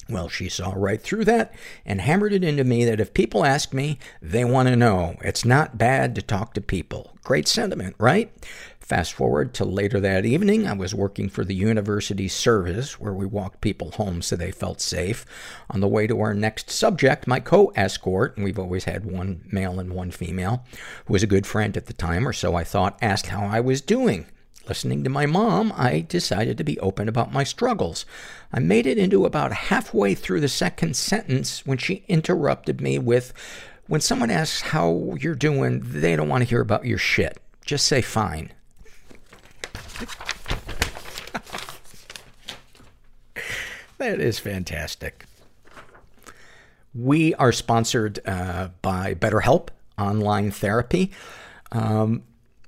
Well, 0.09 0.29
she 0.29 0.47
saw 0.47 0.73
right 0.75 1.01
through 1.01 1.25
that 1.25 1.53
and 1.85 1.99
hammered 1.99 2.31
it 2.31 2.43
into 2.43 2.63
me 2.63 2.85
that 2.85 2.99
if 2.99 3.13
people 3.13 3.45
ask 3.45 3.73
me, 3.73 3.99
they 4.21 4.45
want 4.45 4.69
to 4.69 4.75
know. 4.75 5.17
It's 5.21 5.43
not 5.43 5.77
bad 5.77 6.15
to 6.15 6.21
talk 6.21 6.53
to 6.53 6.61
people. 6.61 7.17
Great 7.23 7.47
sentiment, 7.47 7.95
right? 7.99 8.31
Fast 8.79 9.11
forward 9.11 9.53
to 9.55 9.65
later 9.65 9.99
that 9.99 10.25
evening, 10.25 10.65
I 10.65 10.71
was 10.71 10.95
working 10.95 11.27
for 11.27 11.43
the 11.43 11.53
university 11.53 12.29
service 12.29 13.01
where 13.01 13.13
we 13.13 13.25
walked 13.25 13.59
people 13.59 13.91
home 13.91 14.21
so 14.21 14.37
they 14.37 14.49
felt 14.49 14.79
safe. 14.79 15.25
On 15.69 15.81
the 15.81 15.89
way 15.89 16.07
to 16.07 16.21
our 16.21 16.33
next 16.33 16.69
subject, 16.69 17.27
my 17.27 17.41
co-escort, 17.41 18.37
and 18.37 18.45
we've 18.45 18.57
always 18.57 18.85
had 18.85 19.03
one 19.03 19.41
male 19.51 19.77
and 19.77 19.91
one 19.91 20.11
female, 20.11 20.63
who 21.05 21.11
was 21.11 21.21
a 21.21 21.27
good 21.27 21.45
friend 21.45 21.75
at 21.75 21.87
the 21.87 21.93
time, 21.93 22.25
or 22.25 22.31
so 22.31 22.55
I 22.55 22.63
thought, 22.63 22.97
asked 23.01 23.27
how 23.27 23.45
I 23.45 23.59
was 23.59 23.81
doing. 23.81 24.25
Listening 24.67 25.03
to 25.05 25.09
my 25.09 25.25
mom, 25.25 25.73
I 25.77 26.01
decided 26.01 26.57
to 26.57 26.63
be 26.63 26.77
open 26.79 27.07
about 27.07 27.31
my 27.31 27.45
struggles. 27.45 28.05
I 28.51 28.59
made 28.59 28.85
it 28.85 28.97
into 28.97 29.25
about 29.25 29.53
halfway 29.53 30.13
through 30.13 30.41
the 30.41 30.49
second 30.49 30.97
sentence 30.97 31.65
when 31.65 31.77
she 31.77 32.03
interrupted 32.09 32.81
me 32.81 32.99
with, 32.99 33.31
when 33.87 34.01
someone 34.01 34.29
asks 34.29 34.59
how 34.61 35.15
you're 35.19 35.35
doing, 35.35 35.81
they 35.85 36.17
don't 36.17 36.27
want 36.27 36.43
to 36.43 36.49
hear 36.49 36.59
about 36.59 36.85
your 36.85 36.97
shit. 36.97 37.39
Just 37.65 37.85
say 37.85 38.01
fine. 38.01 38.51
that 43.97 44.19
is 44.19 44.37
fantastic. 44.37 45.23
We 46.93 47.33
are 47.35 47.53
sponsored 47.53 48.19
uh, 48.25 48.69
by 48.81 49.13
BetterHelp 49.13 49.69
Online 49.97 50.51
Therapy. 50.51 51.11
Um, 51.71 52.23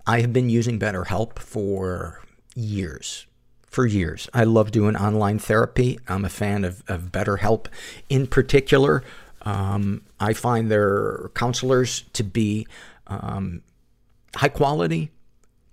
I 0.09 0.21
have 0.21 0.33
been 0.33 0.49
using 0.49 0.79
BetterHelp 0.79 1.37
for 1.37 2.19
years. 2.55 3.27
For 3.67 3.85
years. 3.85 4.27
I 4.33 4.43
love 4.43 4.71
doing 4.71 4.95
online 4.95 5.37
therapy. 5.37 5.99
I'm 6.07 6.25
a 6.25 6.29
fan 6.29 6.65
of, 6.65 6.81
of 6.87 7.11
BetterHelp. 7.11 7.67
In 8.09 8.25
particular, 8.25 9.03
um, 9.43 10.01
I 10.19 10.33
find 10.33 10.71
their 10.71 11.29
counselors 11.35 12.05
to 12.13 12.23
be 12.23 12.65
um, 13.05 13.61
high 14.35 14.49
quality, 14.49 15.11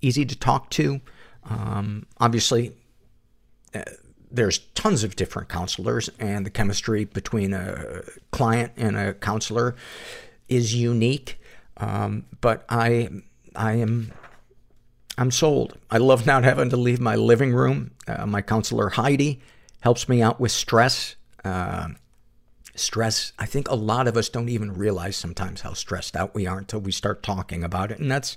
easy 0.02 0.26
to 0.26 0.38
talk 0.38 0.68
to. 0.72 1.00
Um, 1.44 2.04
obviously, 2.18 2.76
uh, 3.74 3.84
there's 4.30 4.58
tons 4.74 5.02
of 5.02 5.16
different 5.16 5.48
counselors, 5.48 6.10
and 6.18 6.44
the 6.44 6.50
chemistry 6.50 7.06
between 7.06 7.54
a 7.54 8.02
client 8.32 8.72
and 8.76 8.98
a 8.98 9.14
counselor 9.14 9.76
is 10.46 10.74
unique. 10.74 11.40
Um, 11.78 12.26
but 12.42 12.66
I, 12.68 13.08
I 13.54 13.76
am, 13.76 14.12
I'm 15.18 15.30
sold. 15.30 15.78
I 15.90 15.98
love 15.98 16.26
not 16.26 16.44
having 16.44 16.70
to 16.70 16.76
leave 16.76 17.00
my 17.00 17.14
living 17.16 17.52
room. 17.54 17.92
Uh, 18.06 18.26
my 18.26 18.42
counselor 18.42 18.90
Heidi 18.90 19.40
helps 19.80 20.08
me 20.08 20.22
out 20.22 20.40
with 20.40 20.52
stress. 20.52 21.16
Uh, 21.44 21.88
stress, 22.74 23.32
I 23.38 23.46
think 23.46 23.68
a 23.68 23.74
lot 23.74 24.08
of 24.08 24.16
us 24.16 24.28
don't 24.28 24.48
even 24.48 24.74
realize 24.74 25.16
sometimes 25.16 25.62
how 25.62 25.72
stressed 25.72 26.16
out 26.16 26.34
we 26.34 26.46
are 26.46 26.58
until 26.58 26.80
we 26.80 26.92
start 26.92 27.22
talking 27.22 27.64
about 27.64 27.90
it. 27.90 27.98
And 27.98 28.10
that's, 28.10 28.36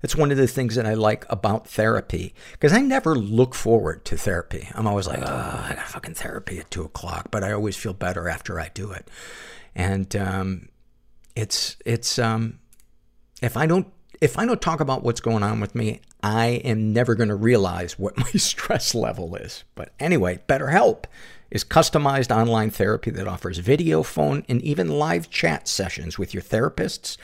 that's 0.00 0.14
one 0.14 0.30
of 0.30 0.36
the 0.36 0.46
things 0.46 0.76
that 0.76 0.86
I 0.86 0.94
like 0.94 1.24
about 1.28 1.66
therapy. 1.66 2.34
Cause 2.60 2.72
I 2.72 2.80
never 2.80 3.16
look 3.16 3.54
forward 3.54 4.04
to 4.04 4.16
therapy. 4.16 4.68
I'm 4.74 4.86
always 4.86 5.08
like, 5.08 5.20
oh, 5.20 5.64
I 5.68 5.74
got 5.74 5.88
fucking 5.88 6.14
therapy 6.14 6.58
at 6.60 6.70
two 6.70 6.84
o'clock, 6.84 7.30
but 7.32 7.42
I 7.42 7.52
always 7.52 7.76
feel 7.76 7.94
better 7.94 8.28
after 8.28 8.60
I 8.60 8.70
do 8.72 8.92
it. 8.92 9.08
And, 9.74 10.14
um, 10.14 10.68
it's, 11.34 11.76
it's, 11.84 12.18
um, 12.20 12.60
if 13.42 13.56
I 13.56 13.66
don't, 13.66 13.88
if 14.24 14.38
I 14.38 14.46
don't 14.46 14.62
talk 14.62 14.80
about 14.80 15.02
what's 15.02 15.20
going 15.20 15.42
on 15.42 15.60
with 15.60 15.74
me, 15.74 16.00
I 16.22 16.46
am 16.64 16.94
never 16.94 17.14
going 17.14 17.28
to 17.28 17.34
realize 17.34 17.98
what 17.98 18.16
my 18.16 18.30
stress 18.30 18.94
level 18.94 19.36
is. 19.36 19.64
But 19.74 19.92
anyway, 20.00 20.40
BetterHelp 20.48 21.04
is 21.50 21.62
customized 21.62 22.34
online 22.34 22.70
therapy 22.70 23.10
that 23.10 23.28
offers 23.28 23.58
video, 23.58 24.02
phone, 24.02 24.42
and 24.48 24.62
even 24.62 24.88
live 24.88 25.28
chat 25.28 25.68
sessions 25.68 26.18
with 26.18 26.32
your 26.32 26.42
therapists 26.42 27.18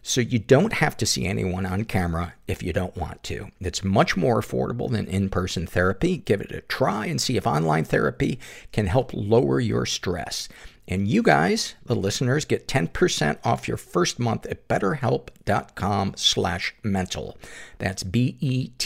so 0.00 0.22
you 0.22 0.38
don't 0.38 0.72
have 0.72 0.96
to 0.96 1.04
see 1.04 1.26
anyone 1.26 1.66
on 1.66 1.84
camera 1.84 2.32
if 2.48 2.62
you 2.62 2.72
don't 2.72 2.96
want 2.96 3.22
to. 3.24 3.48
It's 3.60 3.84
much 3.84 4.16
more 4.16 4.40
affordable 4.40 4.90
than 4.90 5.06
in-person 5.08 5.66
therapy. 5.66 6.16
Give 6.16 6.40
it 6.40 6.52
a 6.52 6.62
try 6.62 7.04
and 7.04 7.20
see 7.20 7.36
if 7.36 7.46
online 7.46 7.84
therapy 7.84 8.40
can 8.72 8.86
help 8.86 9.10
lower 9.12 9.60
your 9.60 9.84
stress. 9.84 10.48
And 10.90 11.06
you 11.06 11.22
guys, 11.22 11.76
the 11.86 11.94
listeners, 11.94 12.44
get 12.44 12.66
10% 12.66 13.38
off 13.44 13.68
your 13.68 13.76
first 13.76 14.18
month 14.18 14.44
at 14.46 14.66
betterhelp.com 14.66 16.14
slash 16.16 16.74
mental. 16.82 17.38
That's 17.78 18.02
B-E-T-T-E-R-H-E-L-P 18.02 18.76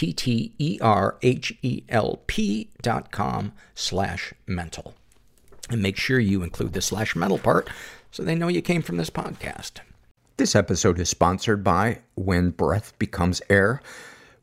dot 2.82 3.11
com 3.11 3.52
slash 3.75 4.34
mental. 4.46 4.94
And 5.70 5.80
make 5.82 5.96
sure 5.96 6.20
you 6.20 6.42
include 6.42 6.75
the 6.75 6.82
slash 6.82 7.16
mental 7.16 7.38
part 7.38 7.70
so 8.11 8.23
they 8.23 8.34
know 8.34 8.49
you 8.49 8.61
came 8.61 8.82
from 8.82 8.99
this 8.99 9.08
podcast. 9.08 9.80
This 10.37 10.54
episode 10.54 11.00
is 11.00 11.08
sponsored 11.08 11.64
by 11.64 12.00
When 12.16 12.50
Breath 12.50 12.92
Becomes 12.99 13.40
Air. 13.49 13.80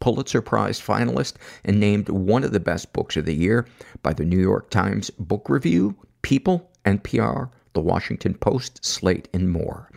Pulitzer 0.00 0.42
Prize 0.42 0.80
finalist 0.80 1.34
and 1.64 1.80
named 1.80 2.08
one 2.08 2.44
of 2.44 2.52
the 2.52 2.60
best 2.60 2.92
books 2.92 3.16
of 3.16 3.24
the 3.24 3.34
year 3.34 3.66
by 4.02 4.12
the 4.12 4.24
New 4.24 4.40
York 4.40 4.70
Times 4.70 5.10
Book 5.10 5.48
Review, 5.48 5.96
People, 6.22 6.70
NPR, 6.84 7.50
The 7.72 7.80
Washington 7.80 8.34
Post, 8.34 8.84
Slate, 8.84 9.28
and 9.32 9.50
more. 9.50 9.90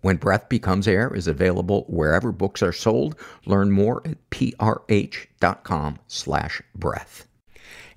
When 0.00 0.16
Breath 0.16 0.48
Becomes 0.48 0.86
Air 0.86 1.12
is 1.14 1.26
available 1.26 1.84
wherever 1.88 2.30
books 2.30 2.62
are 2.62 2.72
sold. 2.72 3.16
Learn 3.46 3.70
more 3.70 4.02
at 4.04 4.30
prh.com 4.30 5.98
slash 6.06 6.62
breath. 6.74 7.26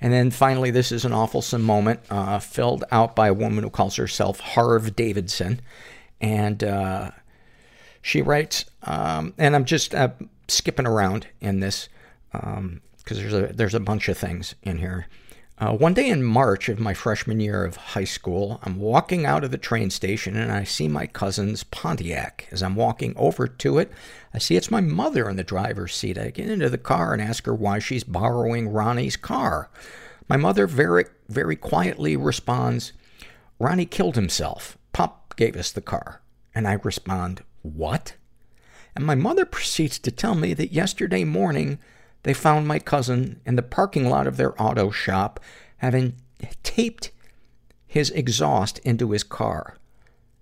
And 0.02 0.12
then 0.12 0.32
finally, 0.32 0.72
this 0.72 0.92
is 0.92 1.06
an 1.06 1.14
awful 1.14 1.44
moment 1.60 2.00
uh, 2.10 2.40
filled 2.40 2.84
out 2.92 3.16
by 3.16 3.28
a 3.28 3.34
woman 3.34 3.64
who 3.64 3.70
calls 3.70 3.96
herself 3.96 4.40
Harv 4.40 4.96
Davidson. 4.96 5.62
And 6.20 6.64
uh, 6.64 7.12
she 8.02 8.24
writes, 8.24 8.66
um, 8.84 9.36
and 9.38 9.56
I'm 9.56 9.66
just 9.66 9.94
uh, 9.94 10.10
skipping 10.52 10.88
around 10.88 11.28
in 11.40 11.60
this 11.60 11.90
because 12.32 12.58
um, 12.58 12.82
there's 13.06 13.34
a 13.34 13.54
there's 13.54 13.76
a 13.76 13.80
bunch 13.80 14.08
of 14.10 14.18
things 14.18 14.56
in 14.64 14.78
here. 14.78 15.08
Uh, 15.62 15.74
one 15.74 15.94
day 15.94 16.10
in 16.10 16.24
March 16.24 16.70
of 16.70 16.80
my 16.80 16.92
freshman 16.92 17.40
year 17.40 17.64
of 17.64 17.76
high 17.76 18.04
school, 18.04 18.60
I'm 18.64 18.80
walking 18.80 19.28
out 19.28 19.44
of 19.44 19.52
the 19.52 19.60
train 19.60 19.92
station 19.92 20.36
and 20.36 20.52
I 20.52 20.64
see 20.64 20.88
my 20.88 21.06
cousin's 21.06 21.64
Pontiac. 21.64 22.48
As 22.50 22.64
I'm 22.64 22.76
walking 22.76 23.14
over 23.16 23.48
to 23.48 23.78
it, 23.78 23.92
I 24.34 24.40
see 24.40 24.56
it's 24.56 24.72
my 24.72 24.82
mother 24.82 25.30
in 25.30 25.36
the 25.36 25.44
driver's 25.44 25.96
seat. 25.96 26.18
I 26.18 26.32
get 26.32 26.50
into 26.50 26.68
the 26.68 26.80
car 26.80 27.14
and 27.14 27.22
ask 27.22 27.46
her 27.46 27.54
why 27.54 27.78
she's 27.78 28.04
borrowing 28.04 28.70
Ronnie's 28.70 29.16
car. 29.16 29.70
My 30.28 30.36
mother 30.36 30.66
very, 30.66 31.06
very 31.30 31.56
quietly 31.56 32.18
responds, 32.18 32.92
Ronnie 33.60 33.86
killed 33.86 34.16
himself. 34.16 34.80
Pop 34.94 35.36
gave 35.36 35.56
us 35.56 35.72
the 35.72 35.82
car. 35.82 36.22
And 36.56 36.68
I 36.68 36.80
respond, 36.82 37.44
What? 37.62 38.16
And 38.96 39.06
my 39.06 39.16
mother 39.16 39.46
proceeds 39.46 40.00
to 40.00 40.12
tell 40.12 40.36
me 40.36 40.54
that 40.54 40.74
yesterday 40.74 41.24
morning 41.24 41.80
they 42.24 42.34
found 42.34 42.68
my 42.68 42.80
cousin 42.80 43.42
in 43.46 43.56
the 43.56 43.62
parking 43.62 44.10
lot 44.10 44.28
of 44.28 44.38
their 44.38 44.60
auto 44.62 44.92
shop 44.92 45.40
having 45.78 46.16
taped 46.64 47.12
his 47.88 48.10
exhaust 48.12 48.80
into 48.80 49.12
his 49.12 49.24
car. 49.24 49.78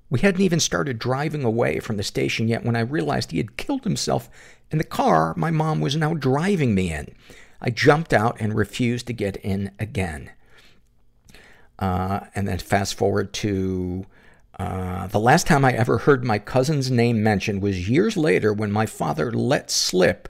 We 0.10 0.20
hadn't 0.20 0.41
even 0.41 0.60
started 0.60 1.00
driving 1.00 1.44
away 1.44 1.79
from 1.79 1.98
the 1.98 2.03
station 2.03 2.48
yet 2.48 2.65
when 2.65 2.75
I 2.75 2.82
realized 2.82 3.32
he 3.32 3.38
had 3.38 3.58
killed 3.58 3.84
himself 3.84 4.29
in 4.72 4.77
the 4.77 4.84
car 4.84 5.34
my 5.38 5.51
mom 5.51 5.82
was 5.82 5.96
now 5.96 6.13
driving 6.13 6.74
me 6.74 6.91
in. 6.91 7.13
I 7.62 7.70
jumped 7.70 8.13
out 8.13 8.38
and 8.39 8.56
refused 8.56 9.08
to 9.08 9.13
get 9.13 9.38
in 9.38 9.72
again. 9.79 10.32
Uh, 11.77 12.22
and 12.36 12.48
then 12.48 12.58
fast 12.58 12.96
forward 12.96 13.34
to 13.34 14.06
uh, 14.60 15.08
the 15.08 15.20
last 15.20 15.48
time 15.48 15.63
I 15.63 15.72
ever 15.72 16.00
heard 16.00 16.25
my 16.25 16.38
cousin's 16.38 16.92
name 16.92 17.24
mentioned 17.24 17.62
was 17.62 17.89
years 17.89 18.18
later 18.18 18.51
when 18.51 18.72
my 18.72 18.86
father 18.86 19.32
let 19.32 19.72
slip 19.72 20.28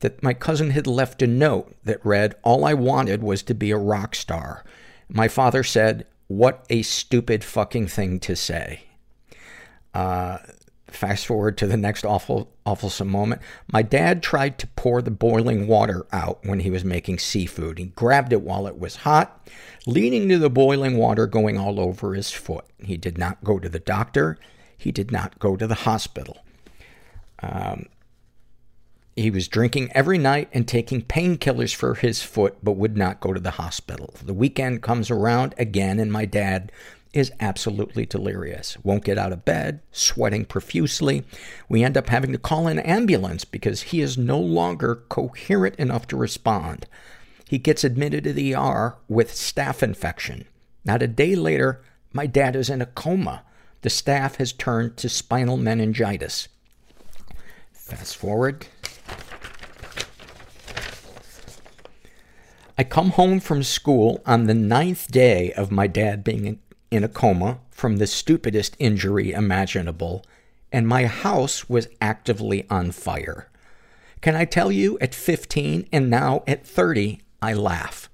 that 0.00 0.22
my 0.22 0.32
cousin 0.34 0.70
had 0.70 0.86
left 0.86 1.20
a 1.20 1.26
note 1.26 1.74
that 1.84 2.04
read, 2.04 2.36
All 2.42 2.64
I 2.64 2.74
wanted 2.74 3.22
was 3.22 3.42
to 3.44 3.54
be 3.54 3.72
a 3.72 3.76
rock 3.76 4.14
star. 4.14 4.64
My 5.08 5.26
father 5.26 5.64
said, 5.64 6.06
What 6.28 6.64
a 6.70 6.82
stupid 6.82 7.42
fucking 7.42 7.88
thing 7.88 8.20
to 8.20 8.36
say. 8.36 8.84
Uh, 9.92 10.38
fast 10.94 11.26
forward 11.26 11.58
to 11.58 11.66
the 11.66 11.76
next 11.76 12.04
awful, 12.04 12.50
awfulsome 12.66 13.08
moment. 13.08 13.42
My 13.72 13.82
dad 13.82 14.22
tried 14.22 14.58
to 14.58 14.66
pour 14.68 15.02
the 15.02 15.10
boiling 15.10 15.66
water 15.66 16.06
out 16.12 16.44
when 16.44 16.60
he 16.60 16.70
was 16.70 16.84
making 16.84 17.18
seafood. 17.18 17.78
He 17.78 17.86
grabbed 17.86 18.32
it 18.32 18.42
while 18.42 18.66
it 18.66 18.78
was 18.78 18.96
hot, 18.96 19.48
leading 19.86 20.28
to 20.28 20.38
the 20.38 20.50
boiling 20.50 20.96
water 20.96 21.26
going 21.26 21.58
all 21.58 21.80
over 21.80 22.14
his 22.14 22.30
foot. 22.30 22.64
He 22.78 22.96
did 22.96 23.18
not 23.18 23.42
go 23.44 23.58
to 23.58 23.68
the 23.68 23.78
doctor. 23.78 24.38
He 24.76 24.92
did 24.92 25.10
not 25.10 25.38
go 25.38 25.56
to 25.56 25.66
the 25.66 25.74
hospital. 25.74 26.38
Um, 27.40 27.86
he 29.14 29.30
was 29.30 29.48
drinking 29.48 29.90
every 29.92 30.18
night 30.18 30.48
and 30.52 30.66
taking 30.66 31.02
painkillers 31.02 31.74
for 31.74 31.94
his 31.94 32.22
foot, 32.22 32.56
but 32.62 32.72
would 32.72 32.96
not 32.96 33.20
go 33.20 33.32
to 33.32 33.40
the 33.40 33.52
hospital. 33.52 34.14
The 34.24 34.32
weekend 34.32 34.82
comes 34.82 35.10
around 35.10 35.54
again, 35.58 35.98
and 35.98 36.10
my 36.10 36.24
dad 36.24 36.72
is 37.12 37.32
absolutely 37.40 38.06
delirious. 38.06 38.76
Won't 38.82 39.04
get 39.04 39.18
out 39.18 39.32
of 39.32 39.44
bed, 39.44 39.80
sweating 39.90 40.44
profusely. 40.44 41.24
We 41.68 41.84
end 41.84 41.96
up 41.96 42.08
having 42.08 42.32
to 42.32 42.38
call 42.38 42.66
an 42.66 42.78
ambulance 42.78 43.44
because 43.44 43.82
he 43.82 44.00
is 44.00 44.16
no 44.16 44.38
longer 44.38 44.96
coherent 45.08 45.76
enough 45.76 46.06
to 46.08 46.16
respond. 46.16 46.86
He 47.48 47.58
gets 47.58 47.84
admitted 47.84 48.24
to 48.24 48.32
the 48.32 48.54
ER 48.54 48.96
with 49.08 49.32
staph 49.32 49.82
infection. 49.82 50.46
Not 50.84 51.02
a 51.02 51.06
day 51.06 51.34
later, 51.34 51.82
my 52.12 52.26
dad 52.26 52.56
is 52.56 52.70
in 52.70 52.80
a 52.80 52.86
coma. 52.86 53.42
The 53.82 53.90
staph 53.90 54.36
has 54.36 54.52
turned 54.52 54.96
to 54.98 55.08
spinal 55.08 55.58
meningitis. 55.58 56.48
Fast 57.72 58.16
forward. 58.16 58.66
I 62.78 62.84
come 62.84 63.10
home 63.10 63.38
from 63.38 63.62
school 63.62 64.22
on 64.24 64.46
the 64.46 64.54
ninth 64.54 65.10
day 65.10 65.52
of 65.52 65.70
my 65.70 65.86
dad 65.86 66.24
being 66.24 66.58
in 66.92 67.02
a 67.02 67.08
coma 67.08 67.58
from 67.70 67.96
the 67.96 68.06
stupidest 68.06 68.76
injury 68.78 69.32
imaginable, 69.32 70.24
and 70.70 70.86
my 70.86 71.06
house 71.06 71.68
was 71.68 71.88
actively 72.00 72.66
on 72.68 72.92
fire. 72.92 73.48
Can 74.20 74.36
I 74.36 74.44
tell 74.44 74.70
you, 74.70 74.98
at 75.00 75.14
15 75.14 75.88
and 75.90 76.08
now 76.08 76.44
at 76.46 76.66
30, 76.66 77.20
I 77.40 77.54
laugh. 77.54 78.08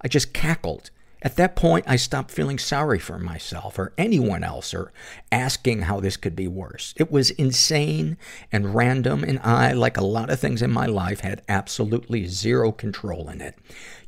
I 0.00 0.08
just 0.08 0.32
cackled. 0.32 0.90
At 1.22 1.36
that 1.36 1.56
point, 1.56 1.86
I 1.88 1.96
stopped 1.96 2.30
feeling 2.30 2.58
sorry 2.58 2.98
for 2.98 3.18
myself 3.18 3.78
or 3.78 3.94
anyone 3.96 4.44
else 4.44 4.74
or 4.74 4.92
asking 5.32 5.82
how 5.82 6.00
this 6.00 6.18
could 6.18 6.36
be 6.36 6.48
worse. 6.48 6.92
It 6.96 7.10
was 7.10 7.30
insane 7.30 8.18
and 8.52 8.74
random, 8.74 9.24
and 9.24 9.38
I, 9.40 9.72
like 9.72 9.96
a 9.96 10.04
lot 10.04 10.28
of 10.28 10.40
things 10.40 10.60
in 10.60 10.70
my 10.70 10.86
life, 10.86 11.20
had 11.20 11.42
absolutely 11.48 12.26
zero 12.26 12.72
control 12.72 13.30
in 13.30 13.40
it. 13.40 13.56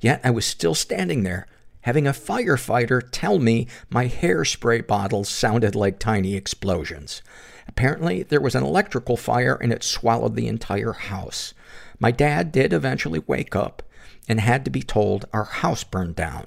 Yet 0.00 0.20
I 0.24 0.31
was 0.31 0.44
still 0.44 0.74
standing 0.74 1.22
there, 1.22 1.46
having 1.87 2.05
a 2.09 2.12
firefighter 2.12 3.01
tell 3.12 3.38
me 3.38 3.64
my 3.88 4.09
hairspray 4.09 4.85
bottles 4.85 5.29
sounded 5.29 5.77
like 5.77 6.01
tiny 6.01 6.35
explosions. 6.35 7.22
Apparently, 7.68 8.25
there 8.25 8.40
was 8.40 8.57
an 8.57 8.64
electrical 8.64 9.16
fire 9.16 9.55
and 9.55 9.72
it 9.72 9.85
swallowed 9.85 10.35
the 10.35 10.49
entire 10.49 10.94
house. 10.94 11.55
My 12.01 12.11
dad 12.11 12.51
did 12.51 12.72
eventually 12.72 13.22
wake 13.29 13.55
up 13.55 13.85
and 14.29 14.40
had 14.40 14.64
to 14.64 14.70
be 14.70 14.83
told 14.83 15.27
our 15.33 15.44
house 15.44 15.85
burned 15.85 16.16
down. 16.16 16.46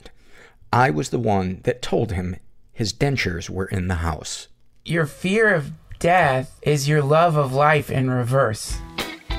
I 0.74 0.90
was 0.90 1.10
the 1.10 1.18
one 1.18 1.62
that 1.64 1.82
told 1.82 2.12
him 2.12 2.36
his 2.74 2.92
dentures 2.92 3.50
were 3.50 3.68
in 3.68 3.88
the 3.88 3.96
house. 3.96 4.50
Your 4.84 5.06
fear 5.06 5.56
of 5.56 5.72
death 6.00 6.60
is 6.64 6.90
your 6.90 7.02
love 7.02 7.38
of 7.38 7.54
life 7.54 7.90
in 7.90 8.10
reverse. 8.12 8.78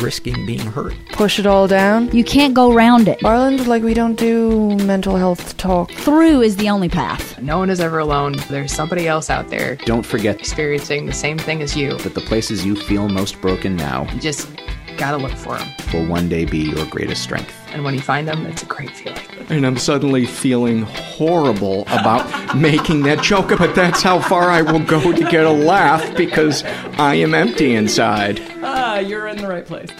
risking 0.00 0.46
being 0.46 0.60
hurt. 0.60 0.94
Push 1.12 1.38
it 1.38 1.46
all 1.46 1.66
down. 1.68 2.10
You 2.12 2.24
can't 2.24 2.54
go 2.54 2.72
around 2.72 3.08
it. 3.08 3.24
Ireland, 3.24 3.66
like 3.66 3.82
we 3.82 3.94
don't 3.94 4.14
do 4.18 4.76
mental 4.86 5.16
health 5.16 5.56
talk. 5.56 5.90
Through 5.92 6.42
is 6.42 6.56
the 6.56 6.68
only 6.70 6.88
path. 6.88 7.40
No 7.40 7.58
one 7.58 7.70
is 7.70 7.80
ever 7.80 7.98
alone. 7.98 8.36
There's 8.48 8.72
somebody 8.72 9.08
else 9.08 9.30
out 9.30 9.48
there 9.48 9.76
Don't 9.86 10.04
forget 10.06 10.38
experiencing 10.38 11.06
the 11.06 11.12
same 11.12 11.38
thing 11.38 11.62
as 11.62 11.76
you. 11.76 11.96
that 11.98 12.14
the 12.14 12.20
places 12.20 12.64
you 12.64 12.76
feel 12.76 13.08
most 13.08 13.40
broken 13.40 13.76
now 13.76 14.06
You 14.14 14.20
just 14.20 14.48
gotta 14.96 15.16
look 15.16 15.32
for 15.32 15.56
them. 15.56 15.68
will 15.92 16.06
one 16.06 16.28
day 16.28 16.44
be 16.44 16.58
your 16.58 16.86
greatest 16.86 17.22
strength. 17.22 17.54
And 17.72 17.84
when 17.84 17.94
you 17.94 18.00
find 18.00 18.26
them, 18.26 18.46
it's 18.46 18.62
a 18.62 18.66
great 18.66 18.90
feeling. 18.90 19.20
And 19.50 19.66
I'm 19.66 19.76
suddenly 19.76 20.26
feeling 20.26 20.82
horrible 20.82 21.82
about 21.82 22.56
making 22.56 23.02
that 23.02 23.22
joke, 23.22 23.48
but 23.58 23.74
that's 23.74 24.02
how 24.02 24.20
far 24.20 24.50
I 24.50 24.62
will 24.62 24.82
go 24.84 25.12
to 25.12 25.30
get 25.30 25.44
a 25.44 25.50
laugh 25.50 26.16
because 26.16 26.64
I 26.98 27.14
am 27.16 27.34
empty 27.34 27.74
inside. 27.74 28.40
Ah, 28.62 28.98
you're 28.98 29.26
in 29.28 29.36
the 29.36 29.48
right 29.48 29.66
place. 29.66 29.90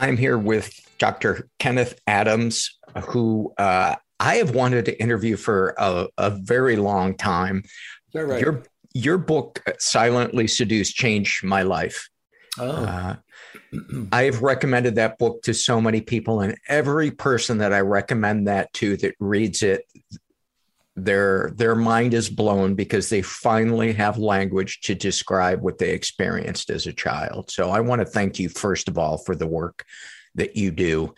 I'm 0.00 0.16
here 0.16 0.36
with 0.36 0.72
Dr. 0.98 1.48
Kenneth 1.58 1.98
Adams, 2.06 2.76
who 3.04 3.52
uh, 3.58 3.94
I 4.20 4.34
have 4.36 4.54
wanted 4.54 4.84
to 4.86 5.00
interview 5.00 5.36
for 5.36 5.74
a, 5.78 6.08
a 6.18 6.30
very 6.30 6.76
long 6.76 7.16
time. 7.16 7.62
right? 8.14 8.40
Your 8.40 8.62
your 8.94 9.18
book, 9.18 9.62
Silently 9.78 10.46
Seduced, 10.46 10.94
changed 10.94 11.44
my 11.44 11.60
life. 11.62 12.08
Oh. 12.58 12.70
Uh, 12.70 13.16
I've 14.12 14.42
recommended 14.42 14.94
that 14.96 15.18
book 15.18 15.42
to 15.42 15.54
so 15.54 15.80
many 15.80 16.00
people, 16.00 16.40
and 16.40 16.56
every 16.68 17.10
person 17.10 17.58
that 17.58 17.72
I 17.72 17.80
recommend 17.80 18.48
that 18.48 18.72
to 18.74 18.96
that 18.98 19.14
reads 19.18 19.62
it, 19.62 19.84
their 20.96 21.52
their 21.56 21.74
mind 21.74 22.14
is 22.14 22.30
blown 22.30 22.74
because 22.74 23.10
they 23.10 23.20
finally 23.20 23.92
have 23.92 24.16
language 24.16 24.80
to 24.82 24.94
describe 24.94 25.60
what 25.60 25.78
they 25.78 25.90
experienced 25.90 26.70
as 26.70 26.86
a 26.86 26.92
child. 26.92 27.50
So 27.50 27.70
I 27.70 27.80
want 27.80 28.00
to 28.00 28.06
thank 28.06 28.38
you 28.38 28.48
first 28.48 28.88
of 28.88 28.96
all 28.96 29.18
for 29.18 29.36
the 29.36 29.46
work 29.46 29.84
that 30.36 30.56
you 30.56 30.70
do. 30.70 31.14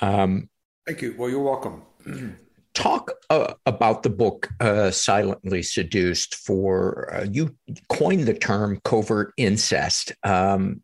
Um, 0.00 0.48
Thank 0.86 1.02
you. 1.02 1.14
Well, 1.18 1.28
you're 1.28 1.42
welcome. 1.42 1.82
talk 2.74 3.12
uh, 3.30 3.54
about 3.66 4.02
the 4.02 4.10
book 4.10 4.48
uh, 4.60 4.90
Silently 4.90 5.62
Seduced 5.62 6.34
for 6.34 7.12
uh, 7.14 7.26
you 7.30 7.54
coined 7.88 8.26
the 8.26 8.34
term 8.34 8.80
covert 8.84 9.32
incest. 9.36 10.12
Um, 10.22 10.82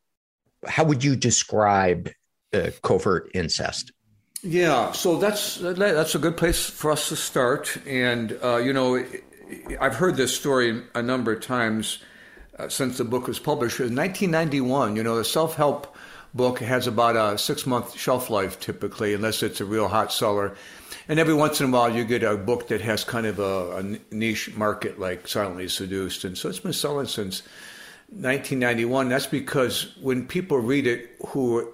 how 0.66 0.84
would 0.84 1.04
you 1.04 1.16
describe 1.16 2.10
uh, 2.52 2.70
covert 2.82 3.30
incest? 3.34 3.92
Yeah, 4.42 4.92
so 4.92 5.16
that's 5.16 5.56
that's 5.56 6.14
a 6.14 6.18
good 6.18 6.36
place 6.36 6.64
for 6.64 6.92
us 6.92 7.08
to 7.08 7.16
start. 7.16 7.76
And 7.86 8.38
uh, 8.42 8.56
you 8.58 8.72
know, 8.72 9.04
I've 9.80 9.96
heard 9.96 10.16
this 10.16 10.36
story 10.36 10.82
a 10.94 11.02
number 11.02 11.32
of 11.32 11.42
times 11.42 11.98
uh, 12.58 12.68
since 12.68 12.98
the 12.98 13.04
book 13.04 13.26
was 13.26 13.38
published. 13.38 13.80
In 13.80 13.96
1991, 13.96 14.96
you 14.96 15.02
know, 15.02 15.16
the 15.16 15.24
self-help 15.24 15.96
book 16.34 16.60
has 16.60 16.86
about 16.86 17.16
a 17.16 17.38
six-month 17.38 17.98
shelf 17.98 18.30
life 18.30 18.60
typically, 18.60 19.14
unless 19.14 19.42
it's 19.42 19.60
a 19.60 19.64
real 19.64 19.88
hot 19.88 20.12
seller. 20.12 20.54
And 21.08 21.18
every 21.18 21.32
once 21.32 21.58
in 21.60 21.70
a 21.70 21.72
while, 21.72 21.90
you 21.90 22.04
get 22.04 22.22
a 22.22 22.36
book 22.36 22.68
that 22.68 22.82
has 22.82 23.02
kind 23.02 23.26
of 23.26 23.38
a, 23.38 23.78
a 23.78 24.14
niche 24.14 24.54
market, 24.54 25.00
like 25.00 25.26
Silently 25.26 25.66
Seduced. 25.66 26.24
And 26.24 26.36
so 26.36 26.50
it's 26.50 26.60
been 26.60 26.74
selling 26.74 27.06
since 27.06 27.40
1991. 28.10 29.08
That's 29.08 29.26
because 29.26 29.96
when 30.02 30.26
people 30.26 30.58
read 30.58 30.86
it 30.86 31.16
who 31.28 31.72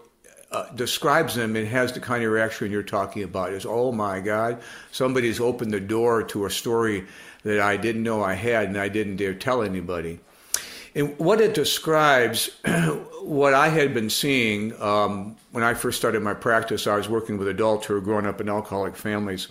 uh, 0.53 0.71
describes 0.77 1.35
them, 1.35 1.57
it 1.57 1.67
has 1.67 1.93
the 1.93 1.99
kind 1.99 2.23
of 2.23 2.31
reaction 2.31 2.71
you're 2.71 2.85
talking 2.85 3.25
about. 3.25 3.53
Is 3.53 3.67
oh 3.67 3.91
my 3.91 4.21
God, 4.21 4.63
somebody's 4.93 5.41
opened 5.41 5.73
the 5.73 5.81
door 5.81 6.23
to 6.23 6.47
a 6.47 6.51
story 6.51 7.05
that 7.43 7.59
I 7.59 7.77
didn't 7.77 8.05
know 8.05 8.23
I 8.23 8.35
had, 8.35 8.69
and 8.69 8.79
I 8.79 8.89
didn't 8.89 9.17
dare 9.17 9.35
tell 9.35 9.63
anybody. 9.63 10.21
And 10.95 11.19
what 11.19 11.41
it 11.41 11.55
describes, 11.55 12.51
what 13.23 13.53
I 13.53 13.69
had 13.69 13.95
been 13.95 14.11
seeing 14.11 14.81
um, 14.81 15.37
when 15.51 15.65
I 15.65 15.75
first 15.75 15.99
started 15.99 16.23
my 16.23 16.35
practice, 16.35 16.87
I 16.87 16.97
was 16.97 17.09
working 17.09 17.37
with 17.37 17.49
adults 17.49 17.87
who 17.87 17.95
were 17.95 18.01
growing 18.01 18.27
up 18.27 18.41
in 18.41 18.49
alcoholic 18.49 18.95
families. 18.97 19.49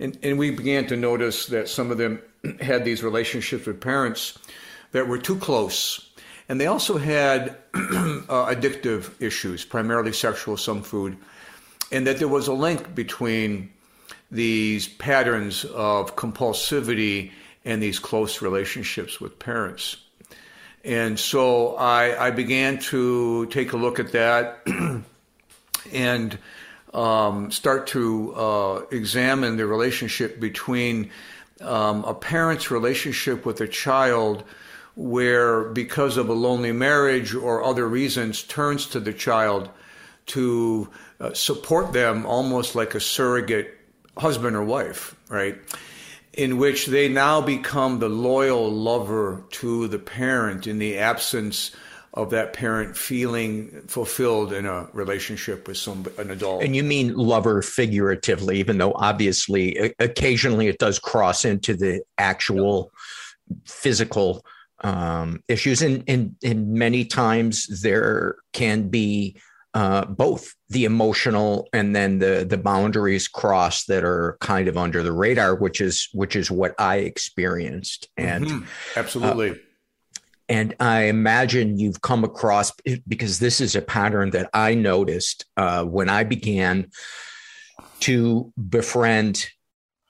And, 0.00 0.18
and 0.22 0.38
we 0.38 0.50
began 0.50 0.86
to 0.88 0.96
notice 0.96 1.46
that 1.46 1.68
some 1.68 1.90
of 1.90 1.98
them 1.98 2.20
had 2.60 2.84
these 2.84 3.02
relationships 3.02 3.66
with 3.66 3.80
parents 3.80 4.38
that 4.90 5.06
were 5.06 5.18
too 5.18 5.36
close. 5.36 6.10
And 6.48 6.60
they 6.60 6.66
also 6.66 6.98
had 6.98 7.50
uh, 7.74 8.52
addictive 8.52 9.10
issues, 9.22 9.64
primarily 9.64 10.12
sexual, 10.12 10.56
some 10.56 10.82
food, 10.82 11.16
and 11.92 12.06
that 12.06 12.18
there 12.18 12.28
was 12.28 12.48
a 12.48 12.52
link 12.52 12.94
between 12.94 13.72
these 14.30 14.88
patterns 14.88 15.64
of 15.66 16.16
compulsivity 16.16 17.30
and 17.64 17.82
these 17.82 17.98
close 17.98 18.42
relationships 18.42 19.20
with 19.20 19.38
parents. 19.38 19.96
And 20.84 21.18
so 21.18 21.76
I, 21.76 22.26
I 22.26 22.30
began 22.30 22.78
to 22.78 23.46
take 23.46 23.72
a 23.72 23.76
look 23.76 24.00
at 24.00 24.12
that 24.12 24.66
and 25.92 26.38
um, 26.92 27.50
start 27.50 27.86
to 27.88 28.34
uh, 28.34 28.82
examine 28.90 29.56
the 29.56 29.66
relationship 29.66 30.40
between 30.40 31.10
um, 31.60 32.04
a 32.04 32.14
parent's 32.14 32.70
relationship 32.70 33.46
with 33.46 33.60
a 33.60 33.68
child 33.68 34.44
where 34.94 35.64
because 35.64 36.16
of 36.16 36.28
a 36.28 36.32
lonely 36.32 36.72
marriage 36.72 37.34
or 37.34 37.62
other 37.62 37.88
reasons 37.88 38.42
turns 38.42 38.86
to 38.86 39.00
the 39.00 39.12
child 39.12 39.70
to 40.26 40.88
uh, 41.20 41.32
support 41.32 41.92
them 41.92 42.26
almost 42.26 42.74
like 42.74 42.94
a 42.94 43.00
surrogate 43.00 43.78
husband 44.18 44.54
or 44.54 44.62
wife 44.62 45.16
right 45.30 45.58
in 46.34 46.58
which 46.58 46.86
they 46.86 47.08
now 47.08 47.40
become 47.40 47.98
the 47.98 48.08
loyal 48.08 48.70
lover 48.70 49.44
to 49.50 49.88
the 49.88 49.98
parent 49.98 50.66
in 50.66 50.78
the 50.78 50.98
absence 50.98 51.72
of 52.14 52.30
that 52.30 52.52
parent 52.52 52.96
feeling 52.96 53.82
fulfilled 53.86 54.52
in 54.52 54.66
a 54.66 54.86
relationship 54.92 55.66
with 55.66 55.78
some 55.78 56.06
an 56.18 56.30
adult. 56.30 56.62
And 56.62 56.76
you 56.76 56.82
mean 56.82 57.14
lover 57.14 57.62
figuratively, 57.62 58.58
even 58.58 58.78
though 58.78 58.92
obviously 58.94 59.94
occasionally 59.98 60.68
it 60.68 60.78
does 60.78 60.98
cross 60.98 61.44
into 61.44 61.74
the 61.74 62.02
actual 62.18 62.92
physical 63.64 64.44
um, 64.80 65.42
issues, 65.48 65.80
and, 65.80 66.04
and 66.06 66.36
and 66.42 66.72
many 66.72 67.04
times 67.04 67.80
there 67.82 68.36
can 68.52 68.88
be 68.88 69.36
uh, 69.74 70.04
both 70.04 70.54
the 70.72 70.84
emotional 70.84 71.68
and 71.72 71.94
then 71.94 72.18
the 72.18 72.46
the 72.48 72.58
boundaries 72.58 73.28
cross 73.28 73.84
that 73.84 74.04
are 74.04 74.36
kind 74.40 74.68
of 74.68 74.76
under 74.76 75.02
the 75.02 75.12
radar, 75.12 75.54
which 75.54 75.80
is 75.80 76.08
which 76.12 76.34
is 76.34 76.50
what 76.50 76.74
I 76.78 76.96
experienced, 76.96 78.08
and 78.16 78.46
mm-hmm. 78.46 78.98
absolutely. 78.98 79.50
Uh, 79.50 79.54
and 80.48 80.74
I 80.80 81.04
imagine 81.04 81.78
you've 81.78 82.02
come 82.02 82.24
across 82.24 82.72
because 83.06 83.38
this 83.38 83.60
is 83.60 83.76
a 83.76 83.82
pattern 83.82 84.30
that 84.30 84.50
I 84.52 84.74
noticed 84.74 85.46
uh, 85.56 85.84
when 85.84 86.08
I 86.08 86.24
began 86.24 86.90
to 88.00 88.52
befriend 88.68 89.48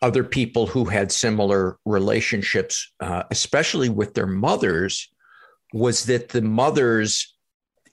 other 0.00 0.24
people 0.24 0.66
who 0.66 0.84
had 0.86 1.12
similar 1.12 1.78
relationships, 1.84 2.92
uh, 2.98 3.22
especially 3.30 3.88
with 3.88 4.14
their 4.14 4.26
mothers, 4.26 5.08
was 5.72 6.06
that 6.06 6.30
the 6.30 6.42
mothers 6.42 7.36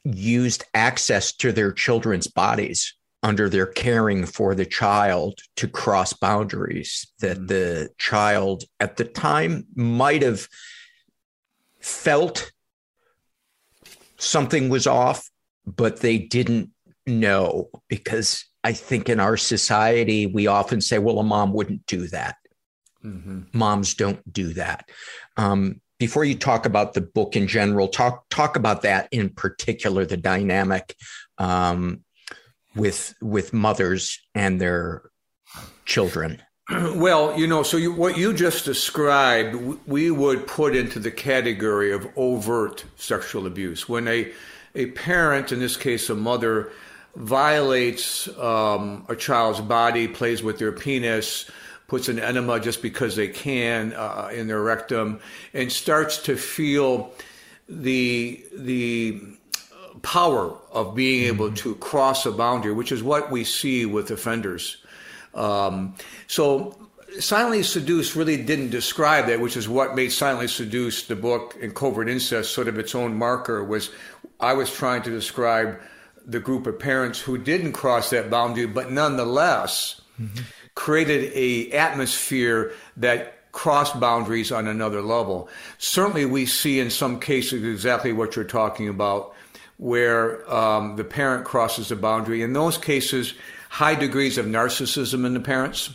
used 0.03 0.63
access 0.73 1.33
to 1.33 1.51
their 1.51 1.71
children's 1.71 2.27
bodies 2.27 2.95
under 3.21 3.49
their 3.49 3.65
caring 3.65 4.25
for 4.25 4.55
the 4.55 4.65
child 4.65 5.39
to 5.57 5.67
cross 5.67 6.13
boundaries 6.13 7.11
that 7.19 7.37
mm-hmm. 7.37 7.47
the 7.47 7.89
child 7.97 8.63
at 8.79 8.97
the 8.97 9.03
time 9.03 9.65
might 9.75 10.21
have 10.21 10.47
felt 11.81 12.51
something 14.17 14.69
was 14.69 14.87
off, 14.87 15.29
but 15.65 15.99
they 15.99 16.17
didn't 16.17 16.69
know 17.05 17.69
because 17.87 18.45
I 18.63 18.73
think 18.73 19.09
in 19.09 19.19
our 19.19 19.37
society, 19.37 20.25
we 20.25 20.47
often 20.47 20.81
say, 20.81 20.99
well, 20.99 21.19
a 21.19 21.23
mom 21.23 21.53
wouldn't 21.53 21.85
do 21.85 22.07
that. 22.07 22.35
Mm-hmm. 23.03 23.41
Moms 23.53 23.93
don't 23.93 24.31
do 24.31 24.53
that. 24.53 24.89
Um, 25.37 25.81
before 25.99 26.23
you 26.23 26.35
talk 26.35 26.65
about 26.65 26.93
the 26.93 27.01
book 27.01 27.35
in 27.35 27.47
general, 27.47 27.87
talk 27.87 28.25
talk 28.29 28.55
about 28.55 28.81
that 28.81 29.07
in 29.11 29.29
particular, 29.29 30.05
the 30.05 30.17
dynamic 30.17 30.95
um, 31.37 32.03
with 32.75 33.13
with 33.21 33.53
mothers 33.53 34.19
and 34.33 34.59
their 34.59 35.03
children. 35.85 36.41
Well, 36.71 37.35
you 37.35 37.47
know, 37.47 37.63
so 37.63 37.77
you, 37.77 37.91
what 37.91 38.15
you 38.15 38.31
just 38.31 38.63
described, 38.63 39.55
we 39.87 40.11
would 40.11 40.45
put 40.45 40.75
into 40.75 40.99
the 40.99 41.09
category 41.09 41.91
of 41.91 42.07
overt 42.15 42.85
sexual 42.95 43.47
abuse. 43.47 43.89
When 43.89 44.07
a, 44.07 44.31
a 44.75 44.91
parent, 44.91 45.51
in 45.51 45.59
this 45.59 45.75
case 45.75 46.11
a 46.11 46.15
mother, 46.15 46.71
violates 47.15 48.27
um, 48.37 49.03
a 49.09 49.15
child's 49.15 49.61
body, 49.61 50.07
plays 50.07 50.43
with 50.43 50.59
their 50.59 50.71
penis, 50.71 51.49
puts 51.89 52.07
an 52.07 52.19
enema 52.19 52.59
just 52.59 52.81
because 52.81 53.15
they 53.15 53.27
can 53.27 53.93
uh, 53.93 54.29
in 54.33 54.47
their 54.47 54.61
rectum, 54.61 55.19
and 55.53 55.71
starts 55.71 56.17
to 56.23 56.37
feel 56.37 57.11
the 57.67 58.43
the 58.53 59.21
power 60.01 60.55
of 60.71 60.95
being 60.95 61.25
able 61.25 61.47
mm-hmm. 61.47 61.55
to 61.55 61.75
cross 61.75 62.25
a 62.25 62.31
boundary, 62.31 62.73
which 62.73 62.91
is 62.91 63.03
what 63.03 63.31
we 63.31 63.43
see 63.43 63.85
with 63.85 64.11
offenders. 64.11 64.77
Um, 65.33 65.95
so 66.27 66.77
Silently 67.19 67.63
Seduced 67.63 68.15
really 68.15 68.37
didn't 68.37 68.69
describe 68.69 69.27
that, 69.27 69.39
which 69.39 69.57
is 69.57 69.67
what 69.67 69.95
made 69.95 70.11
Silently 70.11 70.47
Seduced 70.47 71.07
the 71.07 71.15
book 71.15 71.57
and 71.61 71.75
Covert 71.75 72.07
Incest 72.07 72.53
sort 72.53 72.67
of 72.67 72.77
its 72.77 72.95
own 72.95 73.15
marker 73.15 73.63
was 73.63 73.89
I 74.39 74.53
was 74.53 74.71
trying 74.71 75.01
to 75.03 75.09
describe 75.09 75.79
the 76.25 76.39
group 76.39 76.67
of 76.67 76.77
parents 76.79 77.19
who 77.19 77.37
didn't 77.37 77.73
cross 77.73 78.11
that 78.11 78.29
boundary, 78.29 78.67
but 78.67 78.91
nonetheless 78.91 80.01
mm-hmm. 80.21 80.43
Created 80.79 81.29
a 81.35 81.69
atmosphere 81.73 82.71
that 82.95 83.51
crossed 83.51 83.99
boundaries 83.99 84.49
on 84.49 84.65
another 84.65 85.01
level. 85.01 85.49
Certainly 85.77 86.23
we 86.23 86.45
see 86.45 86.79
in 86.79 86.89
some 86.89 87.19
cases 87.19 87.65
exactly 87.65 88.13
what 88.13 88.37
you're 88.37 88.45
talking 88.45 88.87
about, 88.87 89.35
where 89.75 90.49
um, 90.49 90.95
the 90.95 91.03
parent 91.03 91.43
crosses 91.43 91.91
a 91.91 91.97
boundary. 91.97 92.41
In 92.41 92.53
those 92.53 92.77
cases, 92.77 93.33
high 93.67 93.93
degrees 93.93 94.37
of 94.37 94.45
narcissism 94.45 95.25
in 95.25 95.33
the 95.33 95.41
parents, 95.41 95.89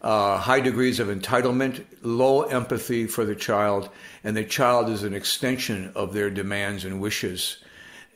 uh, 0.00 0.38
high 0.38 0.60
degrees 0.60 0.98
of 0.98 1.08
entitlement, 1.08 1.84
low 2.00 2.44
empathy 2.44 3.06
for 3.06 3.26
the 3.26 3.36
child, 3.36 3.90
and 4.24 4.34
the 4.34 4.44
child 4.44 4.88
is 4.88 5.02
an 5.02 5.12
extension 5.12 5.92
of 5.94 6.14
their 6.14 6.30
demands 6.30 6.86
and 6.86 7.02
wishes. 7.02 7.58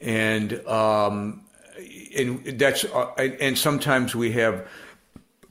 And 0.01 0.67
um, 0.67 1.45
and 2.17 2.59
that's 2.59 2.87
uh, 2.87 3.11
and 3.19 3.59
sometimes 3.59 4.15
we 4.15 4.33
have 4.33 4.67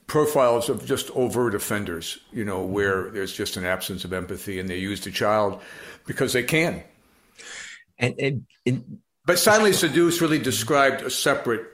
profiles 0.06 0.68
of 0.68 0.84
just 0.84 1.10
overt 1.12 1.54
offenders, 1.54 2.18
you 2.32 2.44
know, 2.44 2.64
where 2.64 3.10
there's 3.10 3.32
just 3.32 3.56
an 3.56 3.64
absence 3.64 4.04
of 4.04 4.12
empathy, 4.12 4.58
and 4.58 4.68
they 4.68 4.78
use 4.78 5.00
the 5.00 5.10
child 5.10 5.60
because 6.06 6.32
they 6.32 6.42
can. 6.42 6.82
And, 7.98 8.14
and, 8.18 8.46
and 8.66 8.98
but 9.24 9.38
silently 9.38 9.72
seduced 9.72 10.20
really 10.20 10.38
described 10.38 11.02
a 11.02 11.10
separate 11.10 11.66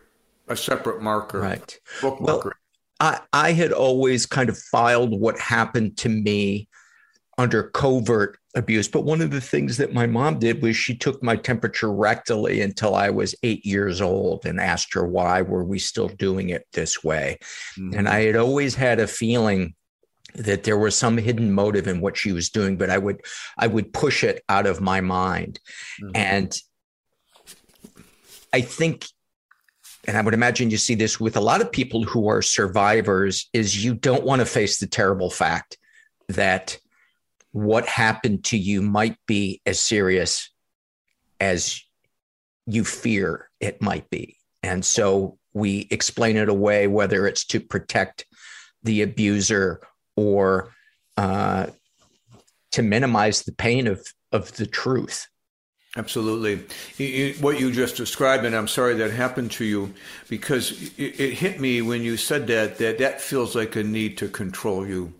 a 0.49 0.57
separate 0.57 1.01
marker. 1.01 1.41
Right. 1.41 1.79
Book 2.01 2.21
well, 2.21 2.37
marker. 2.37 2.57
I, 2.99 3.21
I 3.33 3.53
had 3.53 3.73
always 3.73 4.27
kind 4.27 4.49
of 4.49 4.59
filed 4.59 5.19
what 5.19 5.39
happened 5.39 5.97
to 5.99 6.09
me 6.09 6.69
under 7.41 7.63
covert 7.63 8.39
abuse. 8.55 8.87
But 8.87 9.05
one 9.05 9.23
of 9.23 9.31
the 9.31 9.41
things 9.41 9.79
that 9.79 9.95
my 9.95 10.07
mom 10.07 10.39
did 10.39 10.61
was 10.63 10.77
she 10.77 10.95
took 10.95 11.23
my 11.23 11.37
temperature 11.37 11.89
rectally 11.89 12.63
until 12.63 12.95
I 12.95 13.09
was 13.09 13.35
eight 13.43 13.65
years 13.65 14.03
old 14.03 14.45
and 14.45 14.61
asked 14.61 14.93
her 14.93 15.07
why 15.07 15.41
were 15.41 15.65
we 15.65 15.79
still 15.79 16.09
doing 16.09 16.51
it 16.51 16.67
this 16.75 17.03
way. 17.03 17.39
Mm-hmm. 17.79 17.99
And 17.99 18.09
I 18.09 18.25
had 18.25 18.37
always 18.37 18.75
had 18.75 19.01
a 19.01 19.07
feeling 19.07 19.75
that 20.35 20.65
there 20.65 20.77
was 20.77 20.95
some 20.95 21.17
hidden 21.17 21.51
motive 21.51 21.89
in 21.89 22.03
what 22.03 22.17
she 22.17 22.33
was 22.33 22.51
doing, 22.51 22.77
but 22.77 22.91
I 22.91 22.99
would 22.99 23.23
I 23.57 23.67
would 23.67 23.93
push 23.95 24.23
it 24.23 24.45
out 24.51 24.67
of 24.67 24.83
my 24.83 25.01
mind. 25.01 25.59
Mm-hmm. 26.03 26.11
And 26.15 26.61
I 28.53 28.61
think 28.61 29.07
and 30.07 30.19
I 30.19 30.21
would 30.21 30.35
imagine 30.35 30.71
you 30.71 30.77
see 30.77 30.95
this 30.95 31.19
with 31.19 31.39
a 31.39 31.41
lot 31.41 31.63
of 31.63 31.73
people 31.73 32.05
who 32.05 32.29
are 32.29 32.43
survivors 32.43 33.49
is 33.55 33.83
you 33.83 33.95
don't 33.95 34.25
want 34.25 34.41
to 34.41 34.47
face 34.47 34.79
the 34.79 34.87
terrible 34.87 35.31
fact 35.31 35.79
that 36.29 36.79
what 37.53 37.87
happened 37.87 38.45
to 38.45 38.57
you 38.57 38.83
might 38.83 39.17
be 39.27 39.61
as 39.67 39.81
serious 39.81 40.51
as 41.41 41.83
you 42.67 42.85
fear 42.85 43.49
it 43.61 43.83
might 43.83 44.09
be. 44.11 44.37
And 44.63 44.85
so 44.85 45.39
we 45.53 45.89
explain 45.91 46.37
it 46.37 46.49
away, 46.49 46.87
whether 46.87 47.27
it's 47.27 47.45
to 47.47 47.61
protect 47.61 48.27
the 48.83 49.03
abuser 49.03 49.81
or 50.17 50.73
uh, 51.17 51.67
to 52.73 52.83
minimize 52.83 53.43
the 53.43 53.53
pain 53.53 53.87
of, 53.87 54.07
of 54.33 54.53
the 54.57 54.67
truth. 54.67 55.27
Absolutely. 55.97 56.65
what 57.41 57.59
you 57.59 57.73
just 57.73 57.97
described, 57.97 58.45
and 58.45 58.55
I'm 58.55 58.69
sorry 58.69 58.95
that 58.95 59.11
happened 59.11 59.51
to 59.53 59.65
you, 59.65 59.93
because 60.29 60.93
it, 60.97 61.35
hit 61.35 61.61
me 61.61 61.83
when 61.83 62.03
you 62.03 62.17
said 62.17 62.47
that, 62.47 62.79
that 62.79 62.99
that 62.99 63.21
feels 63.21 63.57
like 63.57 63.75
a 63.75 63.83
need 63.83 64.17
to 64.19 64.29
control 64.29 64.87
you. 64.87 65.13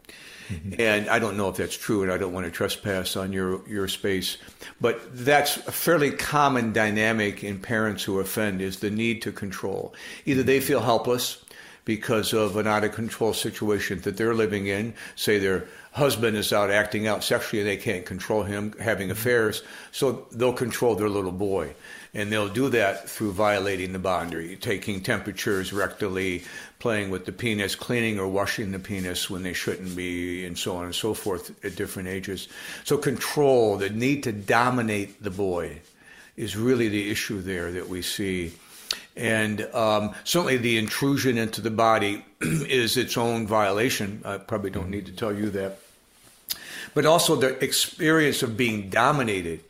And 0.79 1.09
I 1.09 1.19
don't 1.19 1.37
know 1.37 1.49
if 1.49 1.57
that's 1.57 1.77
true, 1.77 2.03
and 2.03 2.11
I 2.11 2.17
don't 2.17 2.33
want 2.33 2.47
to 2.47 2.51
trespass 2.51 3.17
on 3.17 3.33
your, 3.33 3.67
your 3.69 3.89
space. 3.89 4.39
But 4.81 5.01
that's 5.15 5.59
a 5.59 5.73
fairly 5.73 6.11
common 6.11 6.73
dynamic 6.73 7.45
in 7.45 7.59
parents 7.59 8.03
who 8.05 8.19
offend 8.19 8.61
is 8.61 8.79
the 8.79 8.91
need 8.91 9.23
to 9.23 9.33
control. 9.33 9.95
Either 10.27 10.43
they 10.43 10.61
feel 10.61 10.81
helpless 10.81 11.45
because 11.85 12.33
of 12.33 12.57
an 12.57 12.67
out 12.67 12.85
of 12.85 12.93
control 12.93 13.33
situation 13.33 14.01
that 14.03 14.17
they're 14.17 14.35
living 14.35 14.67
in, 14.67 14.95
say 15.17 15.39
their 15.39 15.67
husband 15.93 16.37
is 16.37 16.53
out 16.53 16.71
acting 16.71 17.07
out 17.07 17.25
sexually 17.25 17.61
and 17.61 17.69
they 17.69 17.77
can't 17.77 18.07
control 18.07 18.43
him 18.43 18.73
having 18.81 19.09
mm-hmm. 19.09 19.13
affairs, 19.13 19.63
so 19.93 20.27
they'll 20.33 20.53
control 20.53 20.95
their 20.95 21.09
little 21.09 21.33
boy. 21.33 21.75
And 22.13 22.33
they'll 22.33 22.49
do 22.49 22.71
that 22.71 23.09
through 23.09 23.33
violating 23.33 23.93
the 23.93 24.01
boundary, 24.01 24.57
taking 24.57 25.01
temperatures 25.01 25.71
rectally, 25.71 26.45
playing 26.81 27.11
with 27.11 27.25
the 27.25 27.31
penis, 27.31 27.77
cleaning 27.77 28.19
or 28.19 28.27
washing 28.27 28.73
the 28.73 28.81
penis 28.81 29.31
when 29.31 29.45
they 29.45 29.53
shouldn't 29.53 29.95
be, 29.95 30.45
and 30.45 30.59
so 30.59 30.75
on 30.75 30.87
and 30.87 30.95
so 30.95 31.15
forth 31.15 31.65
at 31.65 31.77
different 31.77 32.09
ages. 32.09 32.49
So, 32.83 32.99
control, 32.99 33.77
the 33.77 33.91
need 33.91 34.25
to 34.25 34.33
dominate 34.33 35.23
the 35.23 35.31
boy, 35.31 35.83
is 36.37 36.57
really 36.57 36.89
the 36.89 37.11
issue 37.11 37.41
there 37.43 37.71
that 37.71 37.89
we 37.89 38.03
see. 38.03 38.53
And 39.17 39.63
um, 39.75 40.15
certainly 40.25 40.57
the 40.57 40.79
intrusion 40.79 41.39
into 41.39 41.61
the 41.61 41.71
body 41.71 42.25
is 42.41 42.97
its 42.97 43.17
own 43.17 43.47
violation. 43.47 44.23
I 44.25 44.39
probably 44.39 44.71
don't 44.71 44.91
need 44.91 45.07
to 45.07 45.13
tell 45.13 45.33
you 45.33 45.51
that. 45.51 45.79
But 46.95 47.07
also 47.07 47.37
the 47.37 47.63
experience 47.63 48.43
of 48.43 48.57
being 48.57 48.91
dominated 48.91 49.61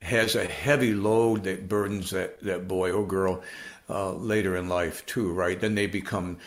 has 0.00 0.34
a 0.34 0.44
heavy 0.44 0.94
load 0.94 1.44
that 1.44 1.68
burdens 1.68 2.10
that, 2.10 2.40
that 2.42 2.66
boy 2.66 2.92
or 2.92 3.06
girl 3.06 3.42
uh, 3.88 4.12
later 4.12 4.56
in 4.56 4.68
life 4.68 5.04
too, 5.06 5.32
right? 5.32 5.60
Then 5.60 5.74
they 5.74 5.86
become 5.86 6.38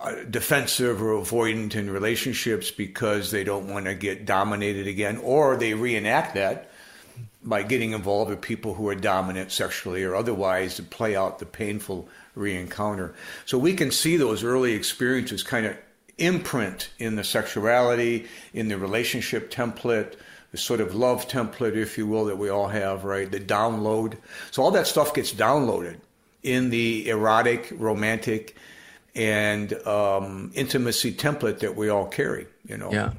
uh, 0.00 0.14
defensive 0.30 1.02
or 1.02 1.14
avoidant 1.14 1.74
in 1.74 1.90
relationships 1.90 2.70
because 2.70 3.30
they 3.30 3.44
don't 3.44 3.72
want 3.72 3.86
to 3.86 3.94
get 3.94 4.26
dominated 4.26 4.86
again, 4.86 5.18
or 5.18 5.56
they 5.56 5.74
reenact 5.74 6.34
that 6.34 6.70
by 7.44 7.62
getting 7.62 7.92
involved 7.92 8.30
with 8.30 8.40
people 8.40 8.74
who 8.74 8.88
are 8.88 8.94
dominant 8.94 9.52
sexually 9.52 10.02
or 10.02 10.14
otherwise 10.14 10.76
to 10.76 10.82
play 10.82 11.14
out 11.14 11.38
the 11.38 11.46
painful 11.46 12.08
reencounter. 12.36 13.12
So 13.44 13.58
we 13.58 13.74
can 13.74 13.90
see 13.90 14.16
those 14.16 14.42
early 14.42 14.72
experiences 14.72 15.42
kind 15.42 15.66
of 15.66 15.76
imprint 16.18 16.90
in 16.98 17.16
the 17.16 17.24
sexuality, 17.24 18.26
in 18.52 18.68
the 18.68 18.78
relationship 18.78 19.50
template, 19.50 20.14
the 20.52 20.58
sort 20.58 20.80
of 20.80 20.94
love 20.94 21.28
template, 21.28 21.76
if 21.76 21.98
you 21.98 22.06
will, 22.06 22.26
that 22.26 22.38
we 22.38 22.48
all 22.48 22.68
have, 22.68 23.04
right? 23.04 23.30
The 23.30 23.40
download. 23.40 24.16
So 24.50 24.62
all 24.62 24.70
that 24.70 24.86
stuff 24.86 25.12
gets 25.12 25.32
downloaded 25.32 25.96
in 26.42 26.70
the 26.70 27.08
erotic, 27.08 27.72
romantic, 27.76 28.56
and 29.14 29.72
um, 29.86 30.50
intimacy 30.54 31.12
template 31.12 31.58
that 31.60 31.76
we 31.76 31.88
all 31.88 32.06
carry. 32.06 32.46
You 32.66 32.78
know. 32.78 32.92
Yeah, 32.92 33.12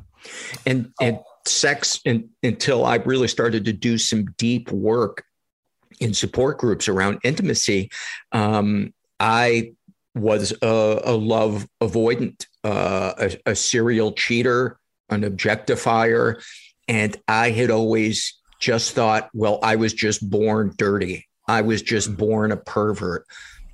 and 0.65 0.93
and 0.99 1.19
sex 1.47 1.99
in, 2.05 2.29
until 2.43 2.85
I 2.85 2.95
really 2.97 3.27
started 3.27 3.65
to 3.65 3.73
do 3.73 3.97
some 3.97 4.25
deep 4.37 4.71
work 4.71 5.23
in 5.99 6.13
support 6.13 6.57
groups 6.57 6.87
around 6.87 7.19
intimacy. 7.23 7.89
Um, 8.31 8.93
I 9.19 9.73
was 10.13 10.53
a, 10.61 11.01
a 11.03 11.15
love 11.15 11.67
avoidant, 11.81 12.45
uh, 12.63 13.13
a, 13.17 13.51
a 13.51 13.55
serial 13.55 14.13
cheater, 14.13 14.79
an 15.09 15.21
objectifier, 15.21 16.43
and 16.87 17.17
I 17.27 17.51
had 17.51 17.71
always 17.71 18.39
just 18.59 18.93
thought, 18.93 19.29
well, 19.33 19.59
I 19.61 19.75
was 19.75 19.93
just 19.93 20.27
born 20.29 20.73
dirty. 20.77 21.27
I 21.47 21.61
was 21.61 21.81
just 21.81 22.15
born 22.17 22.51
a 22.51 22.57
pervert. 22.57 23.25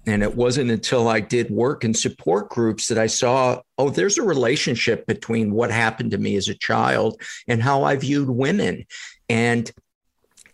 And 0.07 0.23
it 0.23 0.35
wasn't 0.35 0.71
until 0.71 1.07
I 1.07 1.19
did 1.19 1.51
work 1.51 1.83
in 1.83 1.93
support 1.93 2.49
groups 2.49 2.87
that 2.87 2.97
I 2.97 3.07
saw, 3.07 3.61
oh, 3.77 3.89
there's 3.91 4.17
a 4.17 4.23
relationship 4.23 5.05
between 5.05 5.51
what 5.51 5.69
happened 5.69 6.11
to 6.11 6.17
me 6.17 6.35
as 6.35 6.47
a 6.47 6.55
child 6.55 7.21
and 7.47 7.61
how 7.61 7.83
I 7.83 7.95
viewed 7.97 8.29
women. 8.29 8.85
And 9.29 9.71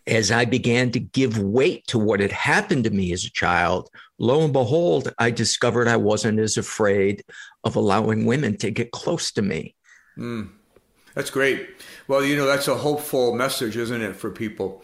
as 0.05 0.31
I 0.31 0.45
began 0.45 0.91
to 0.91 0.99
give 0.99 1.37
weight 1.37 1.85
to 1.87 1.99
what 1.99 2.19
had 2.19 2.31
happened 2.31 2.85
to 2.85 2.89
me 2.89 3.11
as 3.11 3.25
a 3.25 3.31
child, 3.31 3.89
lo 4.17 4.43
and 4.43 4.53
behold, 4.53 5.13
I 5.19 5.31
discovered 5.31 5.87
I 5.87 5.97
wasn't 5.97 6.39
as 6.39 6.57
afraid 6.57 7.23
of 7.63 7.75
allowing 7.75 8.25
women 8.25 8.57
to 8.57 8.71
get 8.71 8.91
close 8.91 9.31
to 9.33 9.41
me. 9.41 9.75
Mm, 10.17 10.49
that's 11.13 11.29
great. 11.29 11.69
Well, 12.07 12.23
you 12.23 12.37
know, 12.37 12.45
that's 12.45 12.67
a 12.67 12.75
hopeful 12.75 13.33
message, 13.33 13.75
isn't 13.75 14.01
it, 14.01 14.15
for 14.15 14.31
people? 14.31 14.83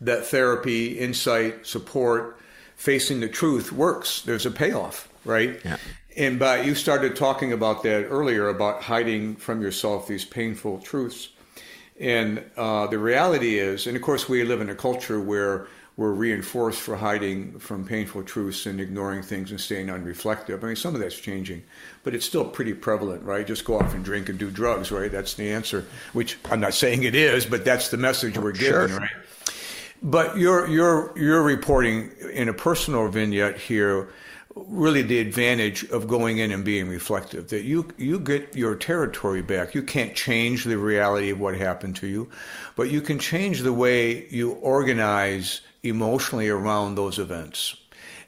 That 0.00 0.26
therapy, 0.26 0.98
insight, 0.98 1.66
support, 1.66 2.35
facing 2.76 3.20
the 3.20 3.28
truth 3.28 3.72
works. 3.72 4.22
There's 4.22 4.46
a 4.46 4.50
payoff, 4.50 5.08
right? 5.24 5.60
Yeah. 5.64 5.78
And 6.16 6.38
but 6.38 6.64
you 6.64 6.74
started 6.74 7.16
talking 7.16 7.52
about 7.52 7.82
that 7.82 8.06
earlier 8.06 8.48
about 8.48 8.82
hiding 8.82 9.36
from 9.36 9.60
yourself 9.60 10.06
these 10.06 10.24
painful 10.24 10.78
truths. 10.78 11.30
And 11.98 12.44
uh, 12.56 12.86
the 12.86 12.98
reality 12.98 13.58
is, 13.58 13.86
and 13.86 13.96
of 13.96 14.02
course, 14.02 14.28
we 14.28 14.44
live 14.44 14.60
in 14.60 14.70
a 14.70 14.74
culture 14.74 15.20
where 15.20 15.66
we're 15.96 16.12
reinforced 16.12 16.80
for 16.80 16.96
hiding 16.96 17.58
from 17.58 17.86
painful 17.86 18.22
truths 18.22 18.66
and 18.66 18.80
ignoring 18.80 19.22
things 19.22 19.50
and 19.50 19.58
staying 19.58 19.86
unreflective. 19.86 20.62
I 20.62 20.66
mean, 20.66 20.76
some 20.76 20.94
of 20.94 21.00
that's 21.00 21.18
changing, 21.18 21.62
but 22.02 22.14
it's 22.14 22.26
still 22.26 22.44
pretty 22.44 22.74
prevalent, 22.74 23.22
right? 23.22 23.46
Just 23.46 23.64
go 23.64 23.78
off 23.78 23.94
and 23.94 24.04
drink 24.04 24.28
and 24.28 24.38
do 24.38 24.50
drugs, 24.50 24.92
right? 24.92 25.10
That's 25.10 25.34
the 25.34 25.50
answer, 25.50 25.86
which 26.12 26.36
I'm 26.50 26.60
not 26.60 26.74
saying 26.74 27.04
it 27.04 27.14
is, 27.14 27.46
but 27.46 27.64
that's 27.64 27.88
the 27.88 27.96
message 27.96 28.36
we're 28.36 28.52
giving, 28.52 28.88
sure. 28.88 28.98
right? 28.98 29.10
But 30.02 30.36
you're 30.36 30.66
you're 30.68 31.12
you're 31.16 31.42
reporting 31.42 32.10
in 32.32 32.48
a 32.48 32.54
personal 32.54 33.08
vignette 33.08 33.58
here 33.58 34.08
really 34.54 35.02
the 35.02 35.18
advantage 35.18 35.84
of 35.90 36.08
going 36.08 36.38
in 36.38 36.50
and 36.50 36.64
being 36.64 36.88
reflective 36.88 37.48
that 37.48 37.64
you 37.64 37.88
you 37.98 38.18
get 38.18 38.56
your 38.56 38.74
territory 38.74 39.42
back. 39.42 39.74
You 39.74 39.82
can't 39.82 40.14
change 40.14 40.64
the 40.64 40.78
reality 40.78 41.30
of 41.30 41.38
what 41.38 41.56
happened 41.56 41.96
to 41.96 42.06
you 42.06 42.30
but 42.74 42.90
you 42.90 43.00
can 43.00 43.18
change 43.18 43.60
the 43.60 43.72
way 43.72 44.26
you 44.28 44.52
organize 44.52 45.60
emotionally 45.82 46.48
around 46.48 46.94
those 46.94 47.18
events 47.18 47.76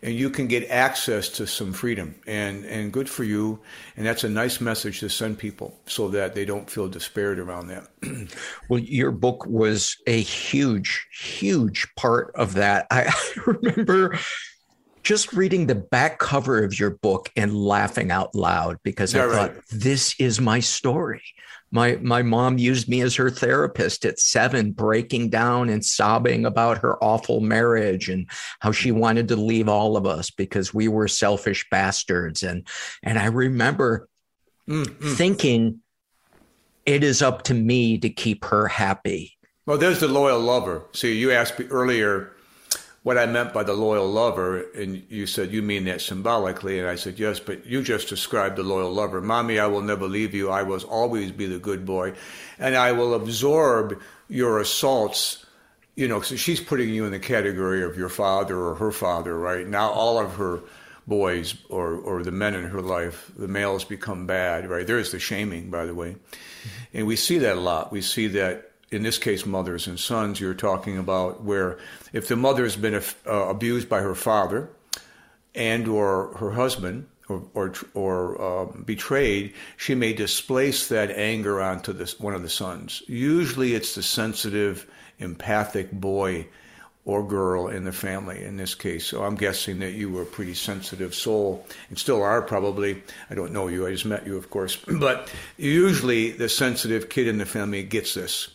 and 0.02 0.14
you 0.14 0.30
can 0.30 0.46
get 0.46 0.68
access 0.70 1.28
to 1.30 1.46
some 1.46 1.72
freedom. 1.72 2.14
And 2.26 2.64
and 2.64 2.92
good 2.92 3.08
for 3.08 3.24
you. 3.24 3.61
And 3.96 4.06
that's 4.06 4.24
a 4.24 4.28
nice 4.28 4.61
message 4.61 5.00
to 5.00 5.08
send 5.08 5.38
people 5.38 5.78
so 5.87 6.08
that 6.08 6.34
they 6.34 6.44
don't 6.44 6.68
feel 6.70 6.88
despaired 6.88 7.38
around 7.38 7.68
that. 7.68 7.88
Well 8.68 8.80
your 8.80 9.11
book 9.11 9.46
was 9.46 9.96
a 10.06 10.20
huge 10.20 11.06
huge 11.12 11.87
part 11.96 12.30
of 12.34 12.54
that. 12.54 12.87
I, 12.90 13.06
I 13.06 13.40
remember 13.46 14.18
just 15.02 15.32
reading 15.32 15.66
the 15.66 15.74
back 15.74 16.18
cover 16.18 16.62
of 16.62 16.78
your 16.78 16.90
book 16.90 17.30
and 17.34 17.56
laughing 17.56 18.11
out 18.11 18.34
loud 18.34 18.78
because 18.82 19.14
yeah, 19.14 19.26
I 19.26 19.30
thought 19.30 19.54
right. 19.54 19.62
this 19.70 20.14
is 20.18 20.40
my 20.40 20.61
story 20.61 21.22
my 21.70 21.96
my 21.96 22.22
mom 22.22 22.59
used 22.59 22.88
me 22.88 23.00
as 23.02 23.14
her 23.16 23.31
therapist 23.31 24.04
at 24.04 24.18
seven, 24.18 24.72
breaking 24.72 25.31
down 25.31 25.68
and 25.68 25.85
sobbing 25.85 26.46
about 26.46 26.78
her 26.78 27.02
awful 27.02 27.40
marriage 27.40 28.09
and 28.09 28.26
how 28.61 28.72
she 28.72 28.92
wanted 28.92 29.28
to 29.28 29.37
leave 29.37 29.68
all 29.68 29.96
of 29.96 30.07
us 30.07 30.31
because 30.31 30.72
we 30.72 30.88
were 30.88 31.09
selfish 31.09 31.66
bastards. 31.70 32.42
And 32.42 32.66
and 33.02 33.18
I 33.18 33.26
remember 33.26 34.09
mm-hmm. 34.68 35.14
thinking, 35.14 35.81
it 36.87 37.04
is 37.04 37.20
up 37.20 37.42
to 37.44 37.54
me 37.54 37.98
to 37.98 38.09
keep 38.09 38.46
her 38.46 38.68
happy. 38.68 39.37
Well, 39.66 39.76
there's 39.76 40.00
the 40.00 40.09
loyal 40.09 40.40
lover. 40.40 40.85
See, 40.92 41.18
you 41.18 41.31
asked 41.33 41.59
me 41.59 41.66
earlier 41.66 42.33
what 43.08 43.16
I 43.16 43.24
meant 43.24 43.54
by 43.54 43.62
the 43.62 43.72
loyal 43.72 44.06
lover, 44.06 44.70
and 44.72 45.02
you 45.08 45.26
said 45.26 45.50
you 45.50 45.62
mean 45.62 45.86
that 45.86 46.02
symbolically, 46.02 46.78
and 46.78 46.86
I 46.86 46.96
said 46.96 47.18
yes, 47.18 47.40
but 47.40 47.64
you 47.64 47.82
just 47.82 48.10
described 48.10 48.56
the 48.56 48.62
loyal 48.62 48.92
lover. 48.92 49.22
Mommy, 49.22 49.58
I 49.58 49.66
will 49.66 49.80
never 49.80 50.06
leave 50.06 50.34
you. 50.34 50.50
I 50.50 50.62
will 50.62 50.82
always 50.82 51.32
be 51.32 51.46
the 51.46 51.58
good 51.58 51.86
boy, 51.86 52.12
and 52.58 52.76
I 52.76 52.92
will 52.92 53.14
absorb 53.14 53.98
your 54.28 54.60
assaults. 54.60 55.46
You 55.96 56.06
know, 56.06 56.20
so 56.20 56.36
she's 56.36 56.60
putting 56.60 56.90
you 56.90 57.06
in 57.06 57.10
the 57.10 57.18
category 57.18 57.82
of 57.82 57.96
your 57.96 58.10
father 58.10 58.58
or 58.58 58.74
her 58.74 58.92
father, 58.92 59.38
right? 59.38 59.66
Now 59.66 59.88
all 59.88 60.18
of 60.18 60.34
her 60.34 60.60
boys 61.06 61.54
or 61.70 61.94
or 61.94 62.22
the 62.22 62.30
men 62.30 62.54
in 62.54 62.64
her 62.64 62.82
life, 62.82 63.32
the 63.38 63.48
males 63.48 63.84
become 63.84 64.26
bad, 64.26 64.68
right? 64.68 64.86
There 64.86 64.98
is 64.98 65.12
the 65.12 65.18
shaming, 65.18 65.70
by 65.70 65.86
the 65.86 65.94
way 65.94 66.16
And 66.92 67.06
we 67.06 67.16
see 67.16 67.38
that 67.38 67.56
a 67.56 67.60
lot. 67.60 67.90
We 67.90 68.02
see 68.02 68.26
that 68.26 68.67
in 68.90 69.03
this 69.03 69.18
case, 69.18 69.44
mothers 69.44 69.87
and 69.87 69.98
sons, 69.98 70.40
you're 70.40 70.55
talking 70.55 70.98
about 70.98 71.42
where 71.42 71.79
if 72.12 72.29
the 72.29 72.37
mother 72.37 72.64
has 72.64 72.77
been 72.77 72.94
uh, 72.94 73.03
abused 73.27 73.88
by 73.88 74.01
her 74.01 74.14
father 74.14 74.70
and 75.55 75.88
or 75.88 76.35
her 76.38 76.53
husband 76.53 77.07
or 77.29 77.42
or, 77.55 77.74
or 77.94 78.40
uh, 78.40 78.64
betrayed, 78.85 79.55
she 79.77 79.94
may 79.94 80.12
displace 80.12 80.88
that 80.88 81.11
anger 81.11 81.61
onto 81.61 81.92
this, 81.92 82.18
one 82.18 82.35
of 82.35 82.42
the 82.42 82.48
sons. 82.48 83.03
Usually, 83.07 83.74
it's 83.74 83.94
the 83.94 84.03
sensitive, 84.03 84.90
empathic 85.18 85.92
boy 85.92 86.46
or 87.05 87.27
girl 87.27 87.68
in 87.68 87.85
the 87.85 87.92
family 87.92 88.44
in 88.44 88.59
this 88.59 88.74
case. 88.74 89.07
So 89.07 89.24
I'm 89.24 89.35
guessing 89.35 89.79
that 89.79 89.92
you 89.92 90.11
were 90.11 90.22
a 90.22 90.27
pretty 90.27 90.53
sensitive 90.53 91.14
soul 91.14 91.66
and 91.88 91.98
still 91.98 92.22
are 92.22 92.42
probably. 92.42 93.03
I 93.31 93.35
don't 93.35 93.53
know 93.53 93.68
you, 93.68 93.87
I 93.87 93.92
just 93.92 94.05
met 94.07 94.27
you, 94.27 94.37
of 94.37 94.51
course. 94.51 94.79
But 94.98 95.33
usually 95.57 96.33
the 96.33 96.48
sensitive 96.48 97.09
kid 97.09 97.27
in 97.27 97.38
the 97.38 97.46
family 97.46 97.83
gets 97.83 98.14
this. 98.14 98.48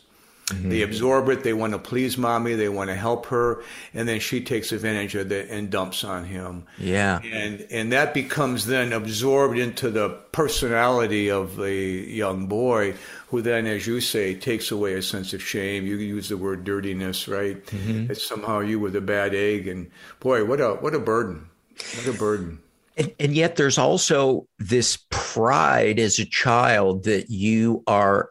Mm-hmm. 0.47 0.69
They 0.69 0.81
absorb 0.81 1.29
it. 1.29 1.43
They 1.43 1.53
want 1.53 1.71
to 1.71 1.79
please 1.79 2.17
mommy. 2.17 2.55
They 2.55 2.67
want 2.67 2.89
to 2.89 2.95
help 2.95 3.27
her, 3.27 3.63
and 3.93 4.09
then 4.09 4.19
she 4.19 4.41
takes 4.41 4.73
advantage 4.73 5.15
of 5.15 5.31
it 5.31 5.49
and 5.49 5.69
dumps 5.69 6.03
on 6.03 6.25
him. 6.25 6.65
Yeah, 6.77 7.21
and 7.23 7.65
and 7.71 7.93
that 7.93 8.13
becomes 8.13 8.65
then 8.65 8.91
absorbed 8.91 9.57
into 9.57 9.89
the 9.89 10.09
personality 10.33 11.31
of 11.31 11.55
the 11.55 11.73
young 11.73 12.47
boy, 12.47 12.95
who 13.29 13.41
then, 13.41 13.65
as 13.67 13.87
you 13.87 14.01
say, 14.01 14.35
takes 14.35 14.69
away 14.69 14.95
a 14.95 15.01
sense 15.01 15.33
of 15.33 15.41
shame. 15.41 15.85
You 15.85 15.95
use 15.95 16.27
the 16.27 16.37
word 16.37 16.65
dirtiness, 16.65 17.29
right? 17.29 17.65
Mm-hmm. 17.65 18.07
That 18.07 18.17
somehow 18.17 18.59
you 18.59 18.81
were 18.81 18.91
the 18.91 19.01
bad 19.01 19.33
egg, 19.33 19.67
and 19.69 19.89
boy, 20.19 20.43
what 20.43 20.59
a 20.59 20.71
what 20.73 20.93
a 20.93 20.99
burden! 20.99 21.47
What 21.95 22.13
a 22.13 22.17
burden! 22.17 22.59
And, 22.97 23.13
and 23.17 23.33
yet, 23.33 23.55
there's 23.55 23.77
also 23.77 24.45
this 24.59 24.99
pride 25.09 25.99
as 25.99 26.19
a 26.19 26.25
child 26.25 27.05
that 27.05 27.29
you 27.29 27.81
are 27.87 28.29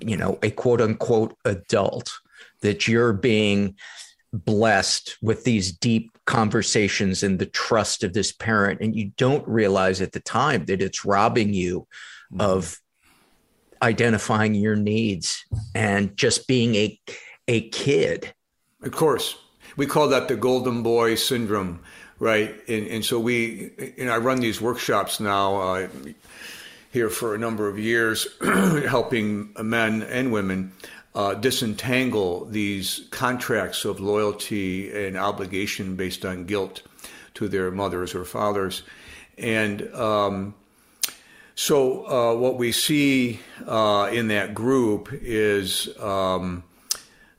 you 0.00 0.16
know, 0.16 0.38
a 0.42 0.50
quote 0.50 0.80
unquote 0.80 1.36
adult, 1.44 2.12
that 2.60 2.88
you're 2.88 3.12
being 3.12 3.76
blessed 4.32 5.18
with 5.20 5.44
these 5.44 5.72
deep 5.72 6.16
conversations 6.24 7.22
and 7.22 7.38
the 7.38 7.46
trust 7.46 8.02
of 8.02 8.12
this 8.12 8.32
parent. 8.32 8.80
And 8.80 8.96
you 8.96 9.12
don't 9.16 9.46
realize 9.46 10.00
at 10.00 10.12
the 10.12 10.20
time 10.20 10.64
that 10.66 10.80
it's 10.80 11.04
robbing 11.04 11.52
you 11.52 11.86
of 12.38 12.78
identifying 13.82 14.54
your 14.54 14.76
needs 14.76 15.44
and 15.74 16.16
just 16.16 16.46
being 16.46 16.74
a, 16.76 16.98
a 17.48 17.68
kid. 17.70 18.32
Of 18.82 18.92
course. 18.92 19.36
We 19.76 19.86
call 19.86 20.08
that 20.08 20.28
the 20.28 20.36
golden 20.36 20.82
boy 20.82 21.16
syndrome, 21.16 21.80
right? 22.18 22.54
And, 22.68 22.86
and 22.86 23.04
so 23.04 23.18
we, 23.18 23.72
and 23.98 24.10
I 24.10 24.18
run 24.18 24.40
these 24.40 24.60
workshops 24.60 25.20
now. 25.20 25.56
Uh, 25.56 25.88
here 26.92 27.08
for 27.08 27.34
a 27.34 27.38
number 27.38 27.68
of 27.68 27.78
years, 27.78 28.28
helping 28.86 29.54
men 29.60 30.02
and 30.02 30.30
women 30.30 30.72
uh, 31.14 31.34
disentangle 31.34 32.44
these 32.44 33.08
contracts 33.10 33.84
of 33.84 33.98
loyalty 33.98 34.92
and 35.06 35.16
obligation 35.16 35.96
based 35.96 36.24
on 36.24 36.44
guilt 36.44 36.82
to 37.34 37.48
their 37.48 37.70
mothers 37.70 38.14
or 38.14 38.24
fathers. 38.24 38.82
And 39.38 39.92
um, 39.94 40.54
so, 41.54 42.06
uh, 42.06 42.34
what 42.36 42.56
we 42.58 42.72
see 42.72 43.40
uh, 43.66 44.10
in 44.12 44.28
that 44.28 44.54
group 44.54 45.08
is 45.12 45.88
um, 45.98 46.62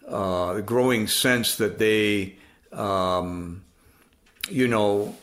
uh, 0.07 0.61
growing 0.61 1.07
sense 1.07 1.57
that 1.57 1.77
they, 1.77 2.35
um, 2.71 3.63
you 4.49 4.67
know, 4.67 5.15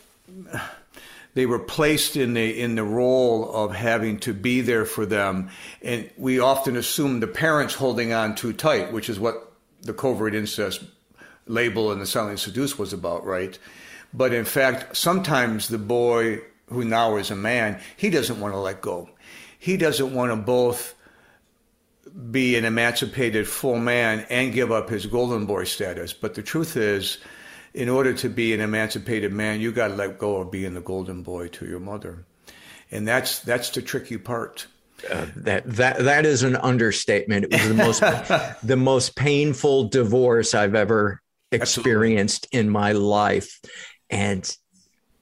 they 1.35 1.47
were 1.47 1.59
placed 1.59 2.17
in 2.17 2.35
the 2.35 2.61
in 2.61 2.75
the 2.75 2.85
role 2.85 3.53
of 3.55 3.75
having 3.75 4.19
to 4.21 4.35
be 4.35 4.61
there 4.61 4.85
for 4.85 5.07
them, 5.07 5.51
and 5.83 6.11
we 6.17 6.41
often 6.41 6.77
assume 6.77 7.21
the 7.21 7.27
parents 7.27 7.75
holding 7.75 8.13
on 8.13 8.35
too 8.35 8.53
tight, 8.53 8.93
which 8.93 9.09
is 9.09 9.21
what 9.21 9.53
the 9.83 9.93
covert 9.93 10.35
incest 10.35 10.83
label 11.47 11.93
and 11.93 12.01
the 12.01 12.07
silently 12.07 12.37
seduced 12.37 12.79
was 12.79 12.93
about, 12.93 13.25
right? 13.25 13.59
But 14.13 14.33
in 14.33 14.45
fact, 14.45 14.97
sometimes 14.97 15.69
the 15.69 15.79
boy 15.79 16.41
who 16.67 16.85
now 16.85 17.17
is 17.17 17.31
a 17.31 17.37
man, 17.37 17.81
he 17.97 18.11
doesn't 18.11 18.41
want 18.41 18.55
to 18.55 18.59
let 18.59 18.81
go. 18.81 19.09
He 19.59 19.77
doesn't 19.77 20.15
want 20.15 20.33
to 20.33 20.37
both 20.37 20.95
be 22.31 22.57
an 22.57 22.65
emancipated 22.65 23.47
full 23.47 23.79
man 23.79 24.27
and 24.31 24.53
give 24.53 24.73
up 24.73 24.89
his 24.89 25.07
golden 25.07 25.47
boy 25.47 25.65
status. 25.65 26.13
But 26.13 26.35
the 26.35 26.43
truth 26.43 26.77
is 26.77 27.19
in 27.75 27.89
order 27.89 28.13
to 28.13 28.29
be 28.29 28.53
an 28.53 28.61
emancipated 28.61 29.33
man, 29.33 29.61
you 29.61 29.73
got 29.73 29.89
to 29.89 29.95
let 29.95 30.19
go 30.19 30.37
of 30.37 30.51
being 30.51 30.75
the 30.75 30.81
golden 30.81 31.23
boy 31.23 31.49
to 31.49 31.67
your 31.67 31.81
mother, 31.81 32.25
and 32.91 33.07
that's 33.07 33.41
that's 33.41 33.71
the 33.71 33.83
tricky 33.83 34.19
part. 34.19 34.67
Uh, 35.11 35.27
that 35.37 35.65
that 35.67 35.99
that 36.01 36.27
is 36.27 36.43
an 36.43 36.57
understatement. 36.57 37.47
It 37.47 37.53
was 37.53 37.69
the 37.69 37.75
most 37.75 38.01
the 38.63 38.77
most 38.77 39.17
painful 39.17 39.89
divorce 39.89 40.55
I've 40.55 40.75
ever 40.75 41.21
experienced 41.53 42.47
Absolutely. 42.47 42.67
in 42.67 42.73
my 42.73 42.93
life, 42.93 43.61
and 44.09 44.57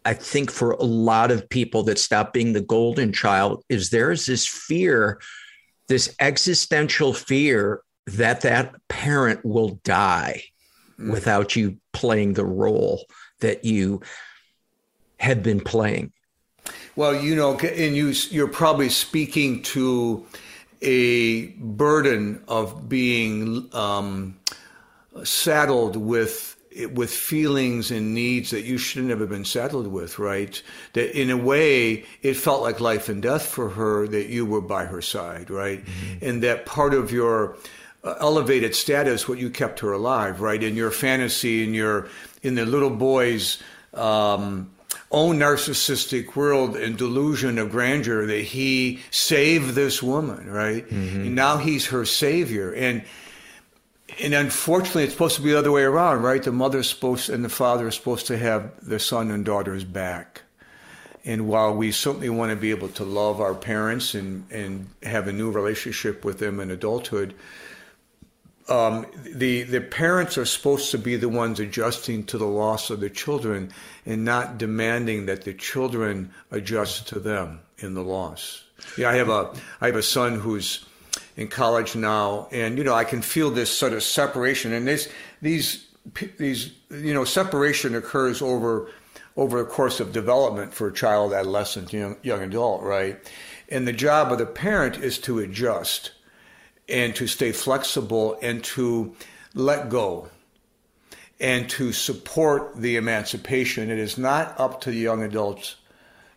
I 0.04 0.14
think 0.14 0.50
for 0.50 0.72
a 0.72 0.84
lot 0.84 1.30
of 1.30 1.48
people 1.48 1.82
that 1.84 1.98
stop 1.98 2.32
being 2.32 2.54
the 2.54 2.62
golden 2.62 3.12
child 3.12 3.62
is 3.68 3.90
there's 3.90 4.24
this 4.24 4.46
fear, 4.46 5.20
this 5.88 6.14
existential 6.18 7.12
fear 7.12 7.82
that 8.06 8.40
that 8.40 8.74
parent 8.88 9.44
will 9.44 9.80
die 9.84 10.44
mm. 10.98 11.10
without 11.10 11.56
you 11.56 11.78
playing 11.92 12.34
the 12.34 12.44
role 12.44 13.04
that 13.40 13.64
you 13.64 14.00
had 15.18 15.42
been 15.42 15.60
playing. 15.60 16.12
Well, 16.96 17.14
you 17.14 17.34
know, 17.36 17.56
and 17.58 17.96
you 17.96 18.12
you're 18.30 18.48
probably 18.48 18.88
speaking 18.88 19.62
to 19.62 20.26
a 20.82 21.46
burden 21.46 22.42
of 22.48 22.88
being 22.88 23.68
um, 23.72 24.38
saddled 25.24 25.96
with 25.96 26.56
with 26.92 27.10
feelings 27.10 27.90
and 27.90 28.14
needs 28.14 28.50
that 28.50 28.64
you 28.64 28.78
shouldn't 28.78 29.10
have 29.10 29.28
been 29.28 29.44
saddled 29.44 29.88
with, 29.88 30.18
right? 30.18 30.62
That 30.92 31.18
in 31.18 31.30
a 31.30 31.36
way 31.36 32.04
it 32.22 32.34
felt 32.34 32.62
like 32.62 32.78
life 32.80 33.08
and 33.08 33.22
death 33.22 33.46
for 33.46 33.70
her 33.70 34.06
that 34.06 34.28
you 34.28 34.46
were 34.46 34.60
by 34.60 34.84
her 34.84 35.02
side, 35.02 35.50
right? 35.50 35.84
Mm-hmm. 35.84 36.24
And 36.24 36.42
that 36.42 36.66
part 36.66 36.94
of 36.94 37.10
your 37.10 37.56
uh, 38.04 38.14
elevated 38.20 38.74
status 38.74 39.28
what 39.28 39.38
you 39.38 39.50
kept 39.50 39.80
her 39.80 39.92
alive 39.92 40.40
right? 40.40 40.62
In 40.62 40.76
your 40.76 40.90
fantasy 40.90 41.64
in 41.64 41.74
your 41.74 42.08
in 42.42 42.54
the 42.54 42.64
little 42.64 42.90
boy's 42.90 43.62
um, 43.94 44.70
own 45.10 45.38
narcissistic 45.38 46.36
world 46.36 46.76
and 46.76 46.96
delusion 46.96 47.58
of 47.58 47.70
grandeur 47.70 48.26
that 48.26 48.42
he 48.42 49.00
saved 49.10 49.74
this 49.74 50.02
woman 50.02 50.50
right? 50.50 50.88
Mm-hmm. 50.88 51.20
and 51.22 51.34
now 51.34 51.56
he's 51.56 51.86
her 51.86 52.04
savior. 52.04 52.72
And 52.72 53.04
and 54.20 54.34
unfortunately 54.34 55.04
it's 55.04 55.12
supposed 55.12 55.36
to 55.36 55.42
be 55.42 55.50
the 55.50 55.58
other 55.58 55.72
way 55.72 55.82
around 55.82 56.22
right? 56.22 56.42
The 56.42 56.52
mother's 56.52 56.88
supposed 56.88 57.30
and 57.30 57.44
the 57.44 57.48
father 57.48 57.88
is 57.88 57.94
supposed 57.94 58.26
to 58.28 58.38
have 58.38 58.72
the 58.86 58.98
son 58.98 59.30
and 59.30 59.44
daughter's 59.44 59.84
back. 59.84 60.42
And 61.24 61.46
while 61.46 61.74
we 61.74 61.92
certainly 61.92 62.30
want 62.30 62.50
to 62.50 62.56
be 62.56 62.70
able 62.70 62.88
to 62.90 63.04
love 63.04 63.40
our 63.40 63.54
parents 63.54 64.14
and, 64.14 64.50
and 64.50 64.88
have 65.02 65.28
a 65.28 65.32
new 65.32 65.50
relationship 65.50 66.24
with 66.24 66.38
them 66.38 66.58
in 66.58 66.70
adulthood, 66.70 67.34
um, 68.68 69.06
the 69.24 69.62
the 69.62 69.80
parents 69.80 70.36
are 70.36 70.44
supposed 70.44 70.90
to 70.90 70.98
be 70.98 71.16
the 71.16 71.28
ones 71.28 71.58
adjusting 71.60 72.24
to 72.24 72.38
the 72.38 72.46
loss 72.46 72.90
of 72.90 73.00
the 73.00 73.10
children 73.10 73.72
and 74.04 74.24
not 74.24 74.58
demanding 74.58 75.26
that 75.26 75.44
the 75.44 75.54
children 75.54 76.30
adjust 76.50 77.08
to 77.08 77.18
them 77.18 77.60
in 77.78 77.94
the 77.94 78.02
loss. 78.02 78.64
Yeah, 78.96 79.10
I 79.10 79.14
have 79.14 79.28
a 79.28 79.52
I 79.80 79.86
have 79.86 79.96
a 79.96 80.02
son 80.02 80.38
who's 80.38 80.84
in 81.36 81.48
college 81.48 81.96
now, 81.96 82.48
and 82.52 82.76
you 82.76 82.84
know 82.84 82.94
I 82.94 83.04
can 83.04 83.22
feel 83.22 83.50
this 83.50 83.70
sort 83.70 83.92
of 83.92 84.02
separation, 84.02 84.72
and 84.72 84.86
this 84.86 85.08
these 85.40 85.86
these 86.36 86.72
you 86.90 87.14
know 87.14 87.24
separation 87.24 87.94
occurs 87.94 88.42
over 88.42 88.90
over 89.36 89.62
the 89.62 89.68
course 89.68 90.00
of 90.00 90.12
development 90.12 90.74
for 90.74 90.88
a 90.88 90.92
child, 90.92 91.32
adolescent, 91.32 91.92
young 91.92 92.16
young 92.22 92.42
adult, 92.42 92.82
right? 92.82 93.18
And 93.70 93.86
the 93.86 93.92
job 93.92 94.32
of 94.32 94.38
the 94.38 94.46
parent 94.46 94.98
is 94.98 95.18
to 95.20 95.38
adjust 95.38 96.12
and 96.88 97.14
to 97.16 97.26
stay 97.26 97.52
flexible 97.52 98.38
and 98.42 98.64
to 98.64 99.14
let 99.54 99.88
go 99.88 100.28
and 101.40 101.68
to 101.70 101.92
support 101.92 102.76
the 102.76 102.96
emancipation. 102.96 103.90
It 103.90 103.98
is 103.98 104.18
not 104.18 104.58
up 104.58 104.80
to 104.82 104.90
the 104.90 104.98
young 104.98 105.22
adults. 105.22 105.76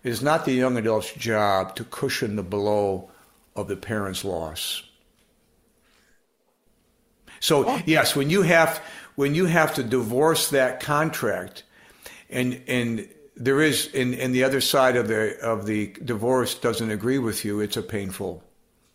It 0.04 0.10
is 0.10 0.22
not 0.22 0.46
the 0.46 0.54
young 0.54 0.78
adult's 0.78 1.14
job 1.14 1.76
to 1.76 1.84
cushion 1.84 2.36
the 2.36 2.44
blow 2.44 3.10
of 3.56 3.68
the 3.68 3.76
parent's 3.76 4.24
loss. 4.24 4.84
So 7.40 7.82
yes, 7.86 8.16
when 8.16 8.30
you 8.30 8.44
have 8.44 8.82
when 9.16 9.36
you 9.36 9.46
have 9.46 9.74
to 9.76 9.84
divorce 9.84 10.50
that 10.50 10.80
contract, 10.80 11.64
and 12.30 12.62
and 12.68 13.10
there 13.36 13.62
is 13.62 13.90
and, 13.96 14.14
and 14.14 14.34
the 14.34 14.44
other 14.44 14.62
side 14.62 14.96
of 14.96 15.08
the 15.08 15.40
of 15.42 15.66
the 15.66 15.88
divorce 16.06 16.54
doesn't 16.54 16.92
agree 16.92 17.18
with 17.18 17.44
you, 17.44 17.60
it's 17.60 17.78
a 17.78 17.82
painful 17.82 18.44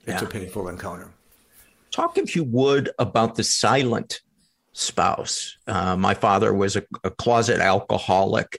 it's 0.06 0.22
yeah. 0.22 0.28
a 0.28 0.30
painful 0.30 0.68
encounter. 0.68 1.10
Talk, 1.96 2.18
if 2.18 2.36
you 2.36 2.44
would, 2.44 2.90
about 2.98 3.36
the 3.36 3.42
silent 3.42 4.20
spouse. 4.74 5.56
Uh, 5.66 5.96
my 5.96 6.12
father 6.12 6.52
was 6.52 6.76
a, 6.76 6.82
a 7.04 7.10
closet 7.10 7.58
alcoholic, 7.58 8.58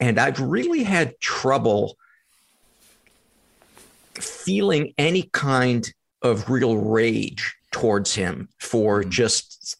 and 0.00 0.18
I've 0.18 0.40
really 0.40 0.82
had 0.82 1.20
trouble 1.20 1.96
feeling 4.14 4.94
any 4.98 5.30
kind 5.32 5.88
of 6.22 6.50
real 6.50 6.76
rage 6.76 7.54
towards 7.70 8.16
him 8.16 8.48
for 8.58 9.04
just 9.04 9.76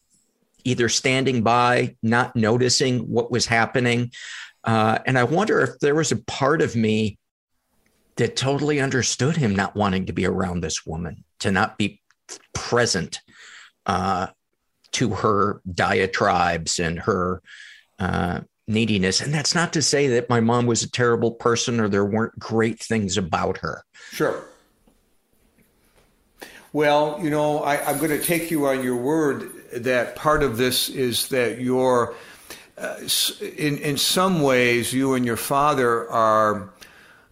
either 0.63 0.89
standing 0.89 1.43
by, 1.43 1.97
not 2.05 2.37
noticing 2.37 3.01
what 3.01 3.33
was 3.33 3.47
happening. 3.47 4.13
Uh, 4.63 5.01
and 5.07 5.19
I 5.19 5.25
wonder 5.25 5.59
if 5.59 5.81
there 5.81 5.97
was 5.97 6.13
a 6.13 6.23
part 6.23 6.63
of 6.63 6.77
me 6.77 7.19
that 8.15 8.37
totally 8.37 8.81
understood 8.81 9.37
him 9.37 9.57
not 9.57 9.75
wanting 9.75 10.07
to 10.07 10.13
be 10.13 10.25
around 10.25 10.61
this 10.61 10.87
woman, 10.87 11.25
to 11.41 11.51
not 11.51 11.79
be 11.79 12.02
present 12.55 13.21
uh, 13.87 14.29
to 14.93 15.11
her 15.11 15.61
diatribes 15.75 16.79
and 16.79 16.99
her 17.01 17.43
uh, 17.99 18.41
neediness. 18.67 19.21
And 19.21 19.33
that's 19.33 19.55
not 19.55 19.73
to 19.73 19.83
say 19.83 20.09
that 20.09 20.29
my 20.29 20.41
mom 20.41 20.67
was 20.67 20.83
a 20.83 20.91
terrible 20.91 21.33
person 21.33 21.81
or 21.81 21.89
there 21.89 22.05
weren't 22.05 22.39
great 22.39 22.81
things 22.81 23.17
about 23.17 23.59
her. 23.59 23.85
Sure. 24.13 24.45
Well, 26.73 27.19
you 27.23 27.29
know, 27.29 27.59
I, 27.59 27.91
am 27.91 27.99
going 27.99 28.19
to 28.19 28.23
take 28.23 28.51
you 28.51 28.67
on 28.67 28.83
your 28.83 28.97
word 28.97 29.51
that 29.75 30.17
part 30.17 30.43
of 30.43 30.57
this 30.57 30.89
is 30.89 31.29
that 31.29 31.61
you're, 31.61 32.15
uh, 32.79 32.97
in 33.57 33.77
in 33.79 33.99
some 33.99 34.41
ways, 34.41 34.91
you 34.91 35.13
and 35.13 35.25
your 35.27 35.37
father 35.37 36.09
are 36.11 36.71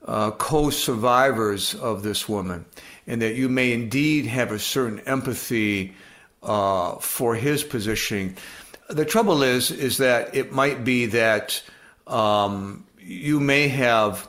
uh, 0.07 0.30
co-survivors 0.32 1.74
of 1.74 2.03
this 2.03 2.28
woman, 2.28 2.64
and 3.07 3.22
that 3.22 3.34
you 3.34 3.48
may 3.48 3.72
indeed 3.72 4.26
have 4.26 4.53
a 4.53 4.59
certain 4.59 5.01
empathy 5.01 5.94
uh, 6.42 6.96
for 6.96 7.34
his 7.34 7.62
positioning. 7.62 8.36
The 8.88 9.05
trouble 9.05 9.42
is, 9.42 9.70
is 9.70 9.98
that 9.98 10.34
it 10.34 10.53
might 10.53 10.84
be 10.84 11.07
that 11.07 11.62
um, 12.07 12.84
you 12.98 13.40
may 13.40 13.68
have 13.68 14.26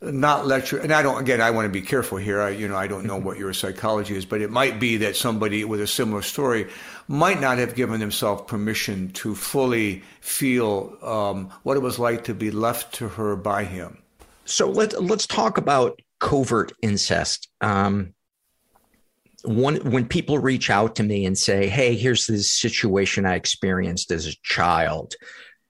not 0.00 0.70
your, 0.70 0.80
and 0.80 0.92
I 0.92 1.02
don't, 1.02 1.20
again, 1.20 1.40
I 1.40 1.50
want 1.50 1.66
to 1.66 1.70
be 1.70 1.80
careful 1.80 2.18
here. 2.18 2.40
I, 2.40 2.50
you 2.50 2.68
know, 2.68 2.76
I 2.76 2.86
don't 2.86 3.06
know 3.06 3.16
what 3.16 3.38
your 3.38 3.52
psychology 3.52 4.16
is, 4.16 4.26
but 4.26 4.40
it 4.40 4.50
might 4.50 4.78
be 4.78 4.98
that 4.98 5.16
somebody 5.16 5.64
with 5.64 5.80
a 5.80 5.86
similar 5.86 6.22
story 6.22 6.68
might 7.08 7.40
not 7.40 7.58
have 7.58 7.74
given 7.74 8.00
themselves 8.00 8.42
permission 8.46 9.12
to 9.12 9.34
fully 9.34 10.02
feel 10.20 10.96
um, 11.02 11.50
what 11.62 11.76
it 11.76 11.80
was 11.80 11.98
like 11.98 12.24
to 12.24 12.34
be 12.34 12.50
left 12.50 12.94
to 12.96 13.08
her 13.08 13.36
by 13.36 13.64
him. 13.64 13.98
So 14.44 14.70
let, 14.70 15.02
let's 15.02 15.26
talk 15.26 15.58
about 15.58 16.00
covert 16.20 16.72
incest. 16.82 17.48
Um, 17.60 18.14
one, 19.44 19.76
when 19.90 20.06
people 20.06 20.38
reach 20.38 20.70
out 20.70 20.96
to 20.96 21.02
me 21.02 21.26
and 21.26 21.36
say, 21.36 21.66
Hey, 21.66 21.96
here's 21.96 22.26
this 22.26 22.50
situation 22.50 23.26
I 23.26 23.34
experienced 23.34 24.10
as 24.10 24.26
a 24.26 24.36
child, 24.42 25.14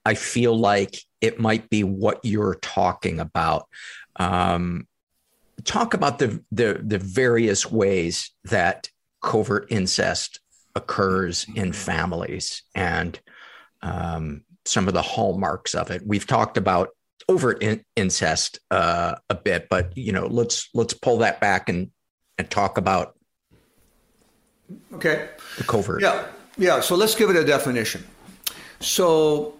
I 0.05 0.13
feel 0.13 0.57
like 0.57 0.97
it 1.19 1.39
might 1.39 1.69
be 1.69 1.83
what 1.83 2.19
you're 2.23 2.55
talking 2.61 3.19
about. 3.19 3.67
Um, 4.17 4.87
talk 5.63 5.93
about 5.93 6.19
the, 6.19 6.43
the, 6.51 6.81
the 6.83 6.99
various 6.99 7.69
ways 7.69 8.31
that 8.45 8.89
covert 9.21 9.67
incest 9.69 10.39
occurs 10.75 11.47
in 11.55 11.73
families 11.73 12.63
and 12.75 13.19
um, 13.81 14.43
some 14.65 14.87
of 14.87 14.93
the 14.93 15.01
hallmarks 15.01 15.73
of 15.73 15.89
it. 15.91 16.03
We've 16.05 16.27
talked 16.27 16.57
about 16.57 16.89
overt 17.29 17.61
in- 17.61 17.83
incest 17.95 18.59
uh, 18.71 19.15
a 19.29 19.35
bit, 19.35 19.67
but 19.69 19.95
you 19.97 20.11
know, 20.11 20.27
let's 20.27 20.69
let's 20.73 20.93
pull 20.93 21.17
that 21.19 21.39
back 21.39 21.69
and 21.69 21.91
and 22.37 22.49
talk 22.49 22.77
about 22.77 23.17
okay 24.93 25.29
the 25.57 25.63
covert. 25.63 26.01
Yeah, 26.01 26.25
yeah. 26.57 26.79
So 26.81 26.95
let's 26.95 27.15
give 27.15 27.29
it 27.29 27.35
a 27.35 27.45
definition. 27.45 28.05
So 28.79 29.53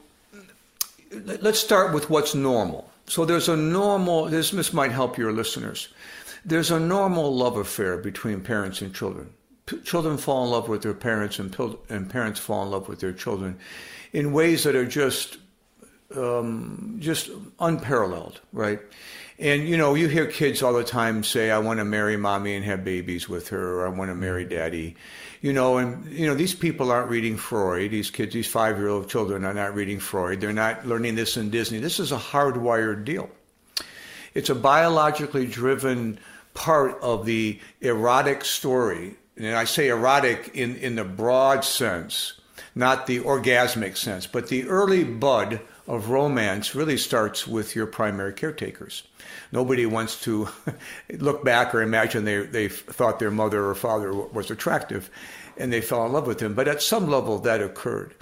let's 1.12 1.60
start 1.60 1.94
with 1.94 2.10
what's 2.10 2.36
normal. 2.36 2.90
So 3.08 3.26
there's 3.26 3.50
a 3.50 3.58
normal. 3.58 4.26
This 4.26 4.52
this 4.52 4.74
might 4.74 4.92
help 4.92 5.18
your 5.18 5.32
listeners. 5.32 5.90
There's 6.44 6.70
a 6.70 6.80
normal 6.80 7.36
love 7.36 7.58
affair 7.58 7.98
between 7.98 8.42
parents 8.42 8.82
and 8.82 8.94
children 8.94 9.34
children 9.84 10.18
fall 10.18 10.46
in 10.46 10.52
love 10.52 10.70
with 10.70 10.84
their 10.84 10.94
parents 10.94 11.40
and, 11.40 11.56
and 11.90 12.10
parents 12.10 12.40
fall 12.40 12.64
in 12.64 12.72
love 12.72 12.88
with 12.88 13.00
their 13.00 13.14
children 13.14 13.58
in 14.14 14.32
ways 14.32 14.64
that 14.64 14.76
are 14.76 14.86
just 14.86 15.38
um, 16.16 16.98
just 17.00 17.30
unparalleled, 17.60 18.42
right? 18.52 18.80
And 19.40 19.68
you 19.68 19.78
know, 19.78 19.96
you 19.96 20.08
hear 20.08 20.26
kids 20.28 20.62
all 20.62 20.74
the 20.74 20.84
time 20.84 21.24
say, 21.24 21.52
"I 21.52 21.60
want 21.60 21.80
to 21.80 21.86
marry 21.86 22.18
mommy 22.18 22.56
and 22.56 22.66
have 22.66 22.84
babies 22.84 23.28
with 23.28 23.50
her," 23.50 23.80
or 23.80 23.88
"I 23.88 23.90
want 23.90 24.12
to 24.12 24.16
marry 24.16 24.46
daddy." 24.46 24.96
You 25.42 25.54
know, 25.54 25.78
and 25.78 26.06
you 26.12 26.28
know, 26.28 26.36
these 26.36 26.56
people 26.56 26.92
aren't 26.92 27.10
reading 27.10 27.38
Freud. 27.38 27.92
These 27.92 28.12
kids, 28.12 28.34
these 28.34 28.48
five-year-old 28.48 29.10
children, 29.10 29.46
are 29.46 29.54
not 29.54 29.76
reading 29.76 30.00
Freud. 30.00 30.42
They're 30.42 30.54
not 30.54 30.88
learning 30.88 31.16
this 31.16 31.38
in 31.38 31.50
Disney. 31.50 31.80
This 31.80 32.00
is 32.00 32.12
a 32.12 32.18
hardwired 32.18 33.06
deal. 33.06 33.30
It's 34.34 34.50
a 34.50 34.56
biologically 34.56 35.46
driven 35.46 36.20
part 36.54 37.00
of 37.02 37.26
the 37.26 37.60
erotic 37.82 38.46
story 38.46 39.16
and 39.38 39.56
I 39.56 39.66
say 39.66 39.90
erotic 39.90 40.52
in, 40.54 40.76
in 40.78 40.96
the 40.96 41.04
broad 41.04 41.66
sense, 41.66 42.34
not 42.74 43.08
the 43.08 43.20
orgasmic 43.20 43.98
sense, 43.98 44.28
but 44.28 44.48
the 44.48 44.68
early 44.68 45.04
bud 45.04 45.60
of 45.88 46.10
romance 46.10 46.74
really 46.74 46.98
starts 46.98 47.48
with 47.48 47.76
your 47.76 47.86
primary 47.86 48.34
caretakers. 48.34 49.04
Nobody 49.52 49.86
wants 49.86 50.22
to 50.24 50.50
look 51.20 51.44
back 51.44 51.76
or 51.76 51.82
imagine 51.82 52.26
they, 52.26 52.46
they 52.46 52.68
thought 52.68 53.20
their 53.20 53.32
mother 53.32 53.66
or 53.66 53.76
father 53.76 54.14
was 54.14 54.50
attractive 54.50 55.10
and 55.58 55.72
they 55.72 55.82
fell 55.82 56.06
in 56.06 56.12
love 56.12 56.28
with 56.28 56.40
him. 56.40 56.54
But 56.54 56.68
at 56.68 56.82
some 56.82 57.10
level, 57.10 57.40
that 57.40 57.62
occurred. 57.62 58.14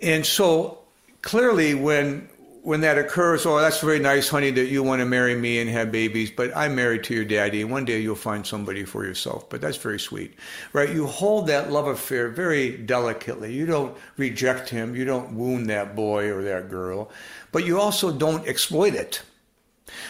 And 0.00 0.24
so 0.24 0.78
clearly, 1.22 1.74
when 1.74 2.28
when 2.62 2.80
that 2.82 2.98
occurs, 2.98 3.46
oh, 3.46 3.58
that's 3.58 3.80
very 3.80 3.98
nice, 3.98 4.28
honey, 4.28 4.50
that 4.50 4.66
you 4.66 4.82
want 4.82 5.00
to 5.00 5.06
marry 5.06 5.34
me 5.34 5.58
and 5.58 5.70
have 5.70 5.90
babies, 5.92 6.30
but 6.30 6.54
I'm 6.56 6.74
married 6.74 7.04
to 7.04 7.14
your 7.14 7.24
daddy, 7.24 7.62
and 7.62 7.70
one 7.70 7.84
day 7.84 8.00
you'll 8.00 8.14
find 8.14 8.46
somebody 8.46 8.84
for 8.84 9.04
yourself. 9.04 9.48
But 9.48 9.60
that's 9.60 9.76
very 9.76 10.00
sweet, 10.00 10.34
right? 10.72 10.90
You 10.90 11.06
hold 11.06 11.46
that 11.48 11.70
love 11.70 11.86
affair 11.86 12.28
very 12.28 12.76
delicately. 12.76 13.52
You 13.52 13.66
don't 13.66 13.96
reject 14.16 14.68
him, 14.68 14.94
you 14.94 15.04
don't 15.04 15.34
wound 15.34 15.68
that 15.70 15.94
boy 15.94 16.30
or 16.30 16.42
that 16.42 16.68
girl, 16.68 17.10
but 17.52 17.64
you 17.64 17.80
also 17.80 18.12
don't 18.12 18.46
exploit 18.46 18.94
it. 18.94 19.22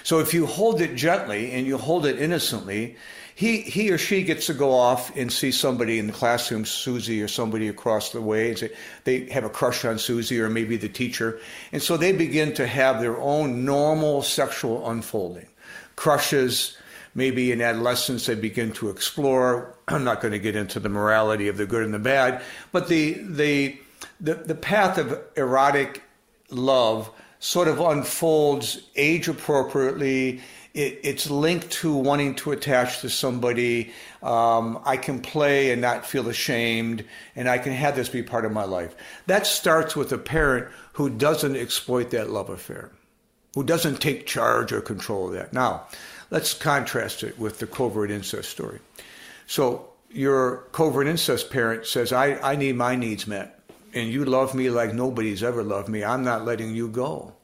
So 0.02 0.18
if 0.18 0.34
you 0.34 0.46
hold 0.46 0.80
it 0.80 0.94
gently 0.94 1.52
and 1.52 1.66
you 1.66 1.78
hold 1.78 2.06
it 2.06 2.18
innocently, 2.18 2.96
he, 3.38 3.60
he 3.60 3.92
or 3.92 3.98
she 3.98 4.24
gets 4.24 4.46
to 4.46 4.52
go 4.52 4.72
off 4.72 5.16
and 5.16 5.32
see 5.32 5.52
somebody 5.52 6.00
in 6.00 6.08
the 6.08 6.12
classroom, 6.12 6.64
Susie 6.64 7.22
or 7.22 7.28
somebody 7.28 7.68
across 7.68 8.10
the 8.10 8.20
way, 8.20 8.48
and 8.48 8.58
say 8.58 8.72
they 9.04 9.26
have 9.26 9.44
a 9.44 9.48
crush 9.48 9.84
on 9.84 9.96
Susie 9.96 10.40
or 10.40 10.50
maybe 10.50 10.76
the 10.76 10.88
teacher. 10.88 11.38
And 11.70 11.80
so 11.80 11.96
they 11.96 12.10
begin 12.10 12.52
to 12.54 12.66
have 12.66 13.00
their 13.00 13.16
own 13.16 13.64
normal 13.64 14.22
sexual 14.22 14.90
unfolding. 14.90 15.46
Crushes, 15.94 16.76
maybe 17.14 17.52
in 17.52 17.62
adolescence, 17.62 18.26
they 18.26 18.34
begin 18.34 18.72
to 18.72 18.90
explore. 18.90 19.72
I'm 19.86 20.02
not 20.02 20.20
going 20.20 20.32
to 20.32 20.40
get 20.40 20.56
into 20.56 20.80
the 20.80 20.88
morality 20.88 21.46
of 21.46 21.58
the 21.58 21.66
good 21.66 21.84
and 21.84 21.94
the 21.94 22.00
bad, 22.00 22.42
but 22.72 22.88
the, 22.88 23.22
the, 23.22 23.78
the, 24.20 24.34
the 24.34 24.56
path 24.56 24.98
of 24.98 25.16
erotic 25.36 26.02
love 26.50 27.08
sort 27.38 27.68
of 27.68 27.78
unfolds 27.78 28.80
age 28.96 29.28
appropriately 29.28 30.40
it, 30.78 31.00
it's 31.02 31.28
linked 31.28 31.70
to 31.72 31.92
wanting 31.92 32.36
to 32.36 32.52
attach 32.52 33.00
to 33.00 33.10
somebody. 33.10 33.92
Um, 34.22 34.80
I 34.84 34.96
can 34.96 35.20
play 35.20 35.72
and 35.72 35.82
not 35.82 36.06
feel 36.06 36.28
ashamed, 36.28 37.04
and 37.34 37.48
I 37.48 37.58
can 37.58 37.72
have 37.72 37.96
this 37.96 38.08
be 38.08 38.22
part 38.22 38.44
of 38.44 38.52
my 38.52 38.64
life. 38.64 38.94
That 39.26 39.44
starts 39.44 39.96
with 39.96 40.12
a 40.12 40.18
parent 40.18 40.68
who 40.92 41.10
doesn't 41.10 41.56
exploit 41.56 42.10
that 42.10 42.30
love 42.30 42.48
affair, 42.48 42.92
who 43.56 43.64
doesn't 43.64 44.00
take 44.00 44.24
charge 44.26 44.72
or 44.72 44.80
control 44.80 45.26
of 45.26 45.32
that. 45.32 45.52
Now, 45.52 45.88
let's 46.30 46.54
contrast 46.54 47.24
it 47.24 47.36
with 47.40 47.58
the 47.58 47.66
covert 47.66 48.12
incest 48.12 48.48
story. 48.48 48.78
So, 49.48 49.88
your 50.10 50.58
covert 50.70 51.08
incest 51.08 51.50
parent 51.50 51.86
says, 51.86 52.12
I, 52.12 52.34
I 52.36 52.54
need 52.54 52.76
my 52.76 52.94
needs 52.94 53.26
met, 53.26 53.60
and 53.94 54.08
you 54.10 54.24
love 54.24 54.54
me 54.54 54.70
like 54.70 54.94
nobody's 54.94 55.42
ever 55.42 55.64
loved 55.64 55.88
me. 55.88 56.04
I'm 56.04 56.22
not 56.22 56.44
letting 56.44 56.72
you 56.76 56.86
go. 56.86 57.34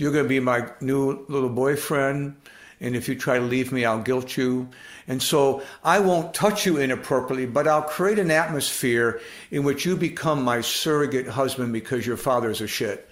You're 0.00 0.12
going 0.12 0.24
to 0.24 0.28
be 0.28 0.40
my 0.40 0.66
new 0.80 1.24
little 1.28 1.50
boyfriend. 1.50 2.36
And 2.80 2.96
if 2.96 3.08
you 3.08 3.14
try 3.14 3.38
to 3.38 3.44
leave 3.44 3.70
me, 3.70 3.84
I'll 3.84 4.00
guilt 4.00 4.36
you. 4.36 4.68
And 5.06 5.22
so 5.22 5.62
I 5.84 6.00
won't 6.00 6.32
touch 6.32 6.64
you 6.64 6.78
inappropriately, 6.78 7.44
but 7.44 7.68
I'll 7.68 7.82
create 7.82 8.18
an 8.18 8.30
atmosphere 8.30 9.20
in 9.50 9.64
which 9.64 9.84
you 9.84 9.96
become 9.96 10.42
my 10.42 10.62
surrogate 10.62 11.26
husband 11.26 11.74
because 11.74 12.06
your 12.06 12.16
father's 12.16 12.62
a 12.62 12.66
shit. 12.66 13.08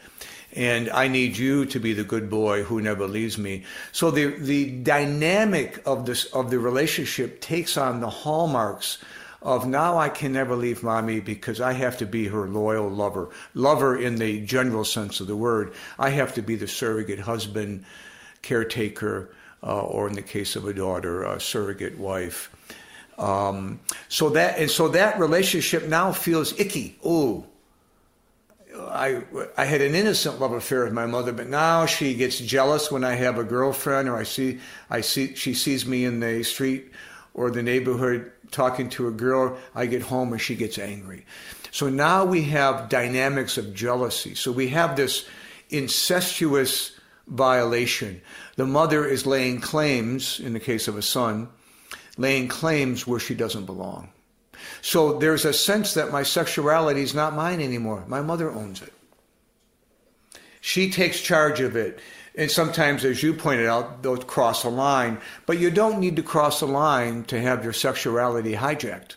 And 0.54 0.88
I 0.88 1.08
need 1.08 1.36
you 1.36 1.66
to 1.66 1.78
be 1.78 1.92
the 1.92 2.04
good 2.04 2.30
boy 2.30 2.62
who 2.62 2.80
never 2.80 3.06
leaves 3.06 3.36
me. 3.36 3.64
So 3.92 4.10
the, 4.10 4.28
the 4.38 4.70
dynamic 4.70 5.82
of 5.84 6.06
this, 6.06 6.24
of 6.26 6.50
the 6.50 6.58
relationship 6.58 7.42
takes 7.42 7.76
on 7.76 8.00
the 8.00 8.08
hallmarks 8.08 8.98
of 9.40 9.66
now 9.66 9.98
I 9.98 10.08
can 10.08 10.32
never 10.32 10.56
leave 10.56 10.82
mommy 10.82 11.20
because 11.20 11.60
I 11.60 11.72
have 11.72 11.98
to 11.98 12.06
be 12.06 12.26
her 12.26 12.48
loyal 12.48 12.88
lover. 12.88 13.30
Lover 13.54 13.96
in 13.96 14.16
the 14.16 14.40
general 14.40 14.84
sense 14.84 15.20
of 15.20 15.26
the 15.26 15.36
word. 15.36 15.72
I 15.98 16.10
have 16.10 16.34
to 16.34 16.42
be 16.42 16.56
the 16.56 16.66
surrogate 16.66 17.20
husband, 17.20 17.84
caretaker, 18.42 19.30
uh, 19.62 19.80
or 19.80 20.08
in 20.08 20.14
the 20.14 20.22
case 20.22 20.56
of 20.56 20.66
a 20.66 20.74
daughter, 20.74 21.22
a 21.22 21.40
surrogate 21.40 21.98
wife. 21.98 22.50
Um, 23.16 23.80
so 24.08 24.30
that 24.30 24.58
and 24.58 24.70
so 24.70 24.88
that 24.88 25.18
relationship 25.18 25.86
now 25.86 26.12
feels 26.12 26.58
icky. 26.58 26.96
Oh, 27.04 27.46
I 28.76 29.22
I 29.56 29.64
had 29.64 29.80
an 29.80 29.94
innocent 29.94 30.40
love 30.40 30.52
affair 30.52 30.84
with 30.84 30.92
my 30.92 31.06
mother, 31.06 31.32
but 31.32 31.48
now 31.48 31.86
she 31.86 32.14
gets 32.14 32.38
jealous 32.38 32.90
when 32.92 33.02
I 33.02 33.14
have 33.14 33.38
a 33.38 33.44
girlfriend, 33.44 34.08
or 34.08 34.16
I 34.16 34.22
see 34.22 34.60
I 34.88 35.00
see 35.00 35.34
she 35.34 35.54
sees 35.54 35.84
me 35.86 36.04
in 36.04 36.20
the 36.20 36.42
street 36.44 36.92
or 37.38 37.52
the 37.52 37.62
neighborhood 37.62 38.32
talking 38.50 38.90
to 38.90 39.06
a 39.06 39.12
girl. 39.12 39.56
I 39.72 39.86
get 39.86 40.02
home 40.02 40.32
and 40.32 40.40
she 40.40 40.56
gets 40.56 40.76
angry. 40.76 41.24
So 41.70 41.88
now 41.88 42.24
we 42.24 42.42
have 42.44 42.88
dynamics 42.88 43.56
of 43.56 43.72
jealousy. 43.72 44.34
So 44.34 44.50
we 44.50 44.68
have 44.70 44.96
this 44.96 45.24
incestuous 45.70 46.98
violation. 47.28 48.20
The 48.56 48.66
mother 48.66 49.06
is 49.06 49.24
laying 49.24 49.60
claims, 49.60 50.40
in 50.40 50.52
the 50.52 50.60
case 50.60 50.88
of 50.88 50.96
a 50.96 51.02
son, 51.02 51.48
laying 52.16 52.48
claims 52.48 53.06
where 53.06 53.20
she 53.20 53.36
doesn't 53.36 53.66
belong. 53.66 54.08
So 54.82 55.18
there's 55.18 55.44
a 55.44 55.52
sense 55.52 55.94
that 55.94 56.10
my 56.10 56.24
sexuality 56.24 57.02
is 57.02 57.14
not 57.14 57.36
mine 57.36 57.60
anymore. 57.60 58.02
My 58.08 58.20
mother 58.20 58.50
owns 58.50 58.82
it. 58.82 58.92
She 60.60 60.90
takes 60.90 61.20
charge 61.20 61.60
of 61.60 61.76
it. 61.76 62.00
And 62.38 62.48
sometimes, 62.48 63.04
as 63.04 63.20
you 63.20 63.34
pointed 63.34 63.66
out, 63.66 64.00
they'll 64.04 64.16
cross 64.16 64.62
a 64.62 64.68
line. 64.68 65.20
But 65.44 65.58
you 65.58 65.72
don't 65.72 65.98
need 65.98 66.14
to 66.16 66.22
cross 66.22 66.62
a 66.62 66.66
line 66.66 67.24
to 67.24 67.40
have 67.40 67.64
your 67.64 67.72
sexuality 67.72 68.54
hijacked. 68.54 69.16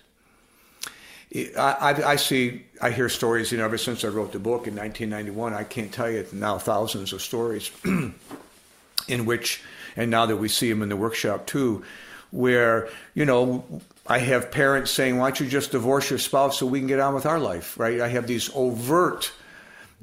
I, 1.35 1.51
I, 1.55 2.11
I, 2.11 2.15
see, 2.15 2.65
I 2.81 2.89
hear 2.89 3.09
stories, 3.09 3.51
you 3.51 3.59
know, 3.59 3.65
ever 3.65 3.77
since 3.77 4.03
I 4.03 4.07
wrote 4.07 4.31
the 4.31 4.39
book 4.39 4.65
in 4.65 4.75
1991, 4.75 5.53
I 5.53 5.63
can't 5.63 5.93
tell 5.93 6.09
you 6.09 6.25
now 6.33 6.57
thousands 6.57 7.13
of 7.13 7.21
stories 7.21 7.69
in 9.07 9.25
which, 9.25 9.61
and 9.95 10.09
now 10.09 10.25
that 10.25 10.37
we 10.37 10.49
see 10.49 10.69
them 10.69 10.81
in 10.81 10.89
the 10.89 10.97
workshop 10.97 11.45
too, 11.45 11.83
where, 12.31 12.89
you 13.13 13.25
know, 13.25 13.63
I 14.07 14.17
have 14.17 14.51
parents 14.51 14.89
saying, 14.89 15.19
why 15.19 15.29
don't 15.29 15.39
you 15.41 15.47
just 15.47 15.71
divorce 15.71 16.09
your 16.09 16.19
spouse 16.19 16.57
so 16.57 16.65
we 16.65 16.79
can 16.79 16.87
get 16.87 16.99
on 16.99 17.13
with 17.13 17.27
our 17.27 17.39
life, 17.39 17.79
right? 17.79 18.01
I 18.01 18.07
have 18.07 18.25
these 18.25 18.49
overt 18.55 19.31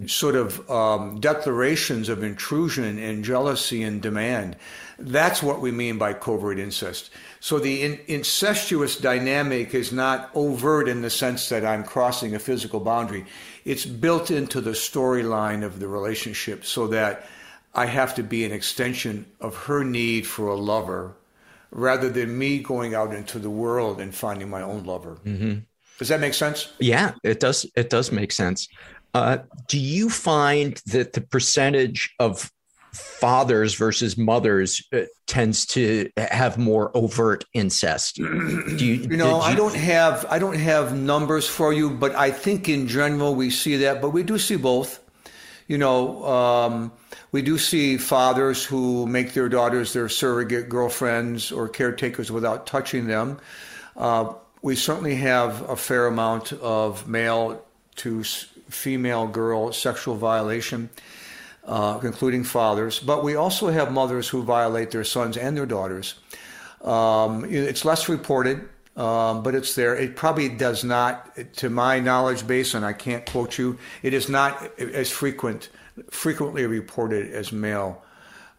sort 0.06 0.36
of 0.36 0.68
um, 0.70 1.18
declarations 1.20 2.08
of 2.08 2.22
intrusion 2.22 2.98
and 2.98 3.24
jealousy 3.24 3.82
and 3.82 4.00
demand. 4.00 4.56
That's 4.98 5.42
what 5.42 5.60
we 5.60 5.70
mean 5.70 5.98
by 5.98 6.12
covert 6.12 6.58
incest. 6.58 7.10
So 7.40 7.58
the 7.58 7.82
in- 7.82 8.00
incestuous 8.06 8.96
dynamic 8.96 9.74
is 9.74 9.92
not 9.92 10.30
overt 10.34 10.88
in 10.88 11.02
the 11.02 11.10
sense 11.10 11.48
that 11.48 11.64
I'm 11.64 11.84
crossing 11.84 12.34
a 12.34 12.38
physical 12.38 12.80
boundary. 12.80 13.26
It's 13.64 13.86
built 13.86 14.30
into 14.30 14.60
the 14.60 14.70
storyline 14.70 15.64
of 15.64 15.80
the 15.80 15.88
relationship 15.88 16.64
so 16.64 16.86
that 16.88 17.26
I 17.74 17.86
have 17.86 18.14
to 18.16 18.22
be 18.22 18.44
an 18.44 18.52
extension 18.52 19.26
of 19.40 19.54
her 19.56 19.84
need 19.84 20.26
for 20.26 20.48
a 20.48 20.56
lover 20.56 21.14
rather 21.70 22.08
than 22.08 22.38
me 22.38 22.60
going 22.60 22.94
out 22.94 23.14
into 23.14 23.38
the 23.38 23.50
world 23.50 24.00
and 24.00 24.14
finding 24.14 24.48
my 24.48 24.62
own 24.62 24.84
lover. 24.84 25.18
Mm-hmm. 25.24 25.60
Does 25.98 26.08
that 26.08 26.20
make 26.20 26.34
sense? 26.34 26.72
Yeah, 26.78 27.12
it 27.24 27.40
does. 27.40 27.66
It 27.74 27.90
does 27.90 28.12
make 28.12 28.30
sense. 28.30 28.68
Uh, 29.18 29.38
do 29.66 29.78
you 29.78 30.08
find 30.08 30.80
that 30.86 31.12
the 31.12 31.20
percentage 31.20 32.14
of 32.20 32.52
fathers 32.92 33.74
versus 33.74 34.16
mothers 34.16 34.82
uh, 34.92 35.00
tends 35.26 35.66
to 35.66 36.08
have 36.16 36.56
more 36.56 36.96
overt 36.96 37.44
incest? 37.52 38.14
Do 38.16 38.76
you, 38.78 38.94
you 38.94 39.16
know, 39.16 39.36
you... 39.36 39.42
I 39.42 39.54
don't 39.56 39.74
have 39.74 40.24
I 40.30 40.38
don't 40.38 40.56
have 40.56 40.96
numbers 40.96 41.48
for 41.48 41.72
you, 41.72 41.90
but 41.90 42.14
I 42.14 42.30
think 42.30 42.68
in 42.68 42.86
general 42.86 43.34
we 43.34 43.50
see 43.50 43.76
that, 43.78 44.00
but 44.00 44.10
we 44.10 44.22
do 44.22 44.38
see 44.38 44.56
both. 44.56 45.00
You 45.66 45.78
know, 45.78 46.24
um, 46.24 46.92
we 47.32 47.42
do 47.42 47.58
see 47.58 47.98
fathers 47.98 48.64
who 48.64 49.06
make 49.06 49.34
their 49.34 49.48
daughters 49.48 49.92
their 49.92 50.08
surrogate 50.08 50.68
girlfriends 50.68 51.50
or 51.50 51.68
caretakers 51.68 52.30
without 52.30 52.66
touching 52.66 53.08
them. 53.08 53.38
Uh, 53.96 54.32
we 54.62 54.76
certainly 54.76 55.16
have 55.16 55.68
a 55.68 55.76
fair 55.76 56.06
amount 56.06 56.52
of 56.52 57.06
male 57.08 57.62
to 57.96 58.22
female 58.68 59.26
girl 59.26 59.72
sexual 59.72 60.16
violation, 60.16 60.90
uh, 61.64 62.00
including 62.02 62.44
fathers. 62.44 62.98
But 63.00 63.24
we 63.24 63.34
also 63.36 63.68
have 63.68 63.92
mothers 63.92 64.28
who 64.28 64.42
violate 64.42 64.90
their 64.90 65.04
sons 65.04 65.36
and 65.36 65.56
their 65.56 65.66
daughters. 65.66 66.14
Um, 66.82 67.44
it's 67.44 67.84
less 67.84 68.08
reported, 68.08 68.68
um, 68.96 69.42
but 69.42 69.54
it's 69.54 69.74
there. 69.74 69.96
It 69.96 70.16
probably 70.16 70.48
does 70.48 70.84
not, 70.84 71.36
to 71.56 71.70
my 71.70 72.00
knowledge 72.00 72.46
base, 72.46 72.74
and 72.74 72.84
I 72.84 72.92
can't 72.92 73.26
quote 73.26 73.58
you, 73.58 73.78
it 74.02 74.14
is 74.14 74.28
not 74.28 74.78
as 74.78 75.10
frequent, 75.10 75.68
frequently 76.10 76.66
reported 76.66 77.32
as 77.32 77.52
male 77.52 78.02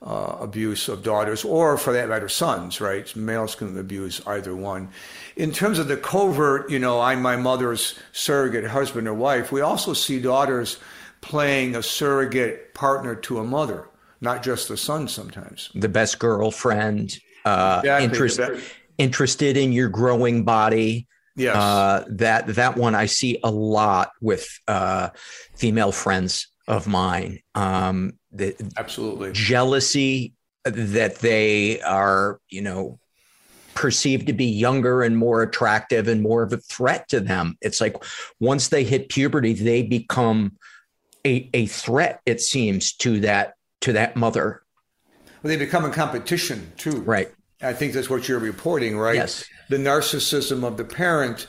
uh, 0.02 0.38
abuse 0.40 0.88
of 0.88 1.04
daughters, 1.04 1.44
or 1.44 1.78
for 1.78 1.94
that 1.94 2.10
matter, 2.10 2.30
sons, 2.30 2.80
right? 2.80 3.14
Males 3.16 3.56
can 3.56 3.78
abuse 3.78 4.26
either 4.26 4.56
one. 4.56 4.90
In 5.36 5.52
terms 5.52 5.80
of 5.80 5.88
the 5.88 5.98
covert, 5.98 6.70
you 6.70 6.80
know, 6.80 7.02
I'm 7.02 7.22
my 7.22 7.36
mother's 7.36 8.00
surrogate 8.14 8.66
husband 8.66 9.08
or 9.08 9.14
wife, 9.14 9.52
we 9.52 9.62
also 9.62 9.94
see 9.94 10.22
daughters 10.22 10.78
playing 11.22 11.76
a 11.76 11.84
surrogate 11.84 12.74
partner 12.74 13.14
to 13.14 13.40
a 13.40 13.44
mother, 13.44 13.90
not 14.22 14.42
just 14.42 14.70
the 14.70 14.78
son 14.78 15.08
sometimes. 15.08 15.70
The 15.76 15.90
best 15.90 16.20
girlfriend, 16.20 17.18
uh, 17.44 17.82
exactly. 17.84 18.06
interest, 18.06 18.40
interested 18.98 19.58
in 19.58 19.74
your 19.74 19.90
growing 19.90 20.44
body. 20.46 21.08
Yes. 21.36 21.56
Uh, 21.56 22.06
that 22.10 22.48
that 22.48 22.76
one 22.76 22.96
I 22.96 23.06
see 23.06 23.40
a 23.44 23.52
lot 23.52 24.12
with 24.20 24.46
uh, 24.68 25.10
female 25.56 25.94
friends 25.94 26.49
of 26.70 26.88
mine. 26.88 27.42
Um, 27.56 28.14
the 28.32 28.56
absolutely 28.78 29.32
jealousy 29.34 30.34
that 30.64 31.16
they 31.16 31.82
are, 31.82 32.40
you 32.50 32.62
know, 32.62 33.00
perceived 33.74 34.28
to 34.28 34.34
be 34.34 34.46
younger 34.46 35.02
and 35.04 35.18
more 35.18 35.42
attractive 35.42 36.08
and 36.08 36.22
more 36.22 36.44
of 36.44 36.54
a 36.54 36.58
threat 36.58 37.10
to 37.10 37.20
them. 37.20 37.58
It's 37.62 37.82
like 37.82 37.96
once 38.40 38.70
they 38.70 38.84
hit 38.84 39.10
puberty, 39.10 39.54
they 39.54 39.82
become 39.82 40.58
a, 41.26 41.50
a 41.54 41.66
threat, 41.66 42.22
it 42.26 42.40
seems, 42.40 42.94
to 42.98 43.22
that 43.22 43.56
to 43.82 43.94
that 43.94 44.16
mother. 44.16 44.62
Well, 45.42 45.50
they 45.50 45.58
become 45.58 45.86
a 45.86 45.92
competition 45.92 46.72
too. 46.78 47.02
Right. 47.02 47.32
I 47.62 47.74
think 47.74 47.94
that's 47.94 48.10
what 48.10 48.28
you're 48.28 48.40
reporting, 48.40 48.98
right? 48.98 49.16
Yes. 49.16 49.46
The 49.70 49.78
narcissism 49.78 50.64
of 50.64 50.78
the 50.78 50.86
parent 50.86 51.48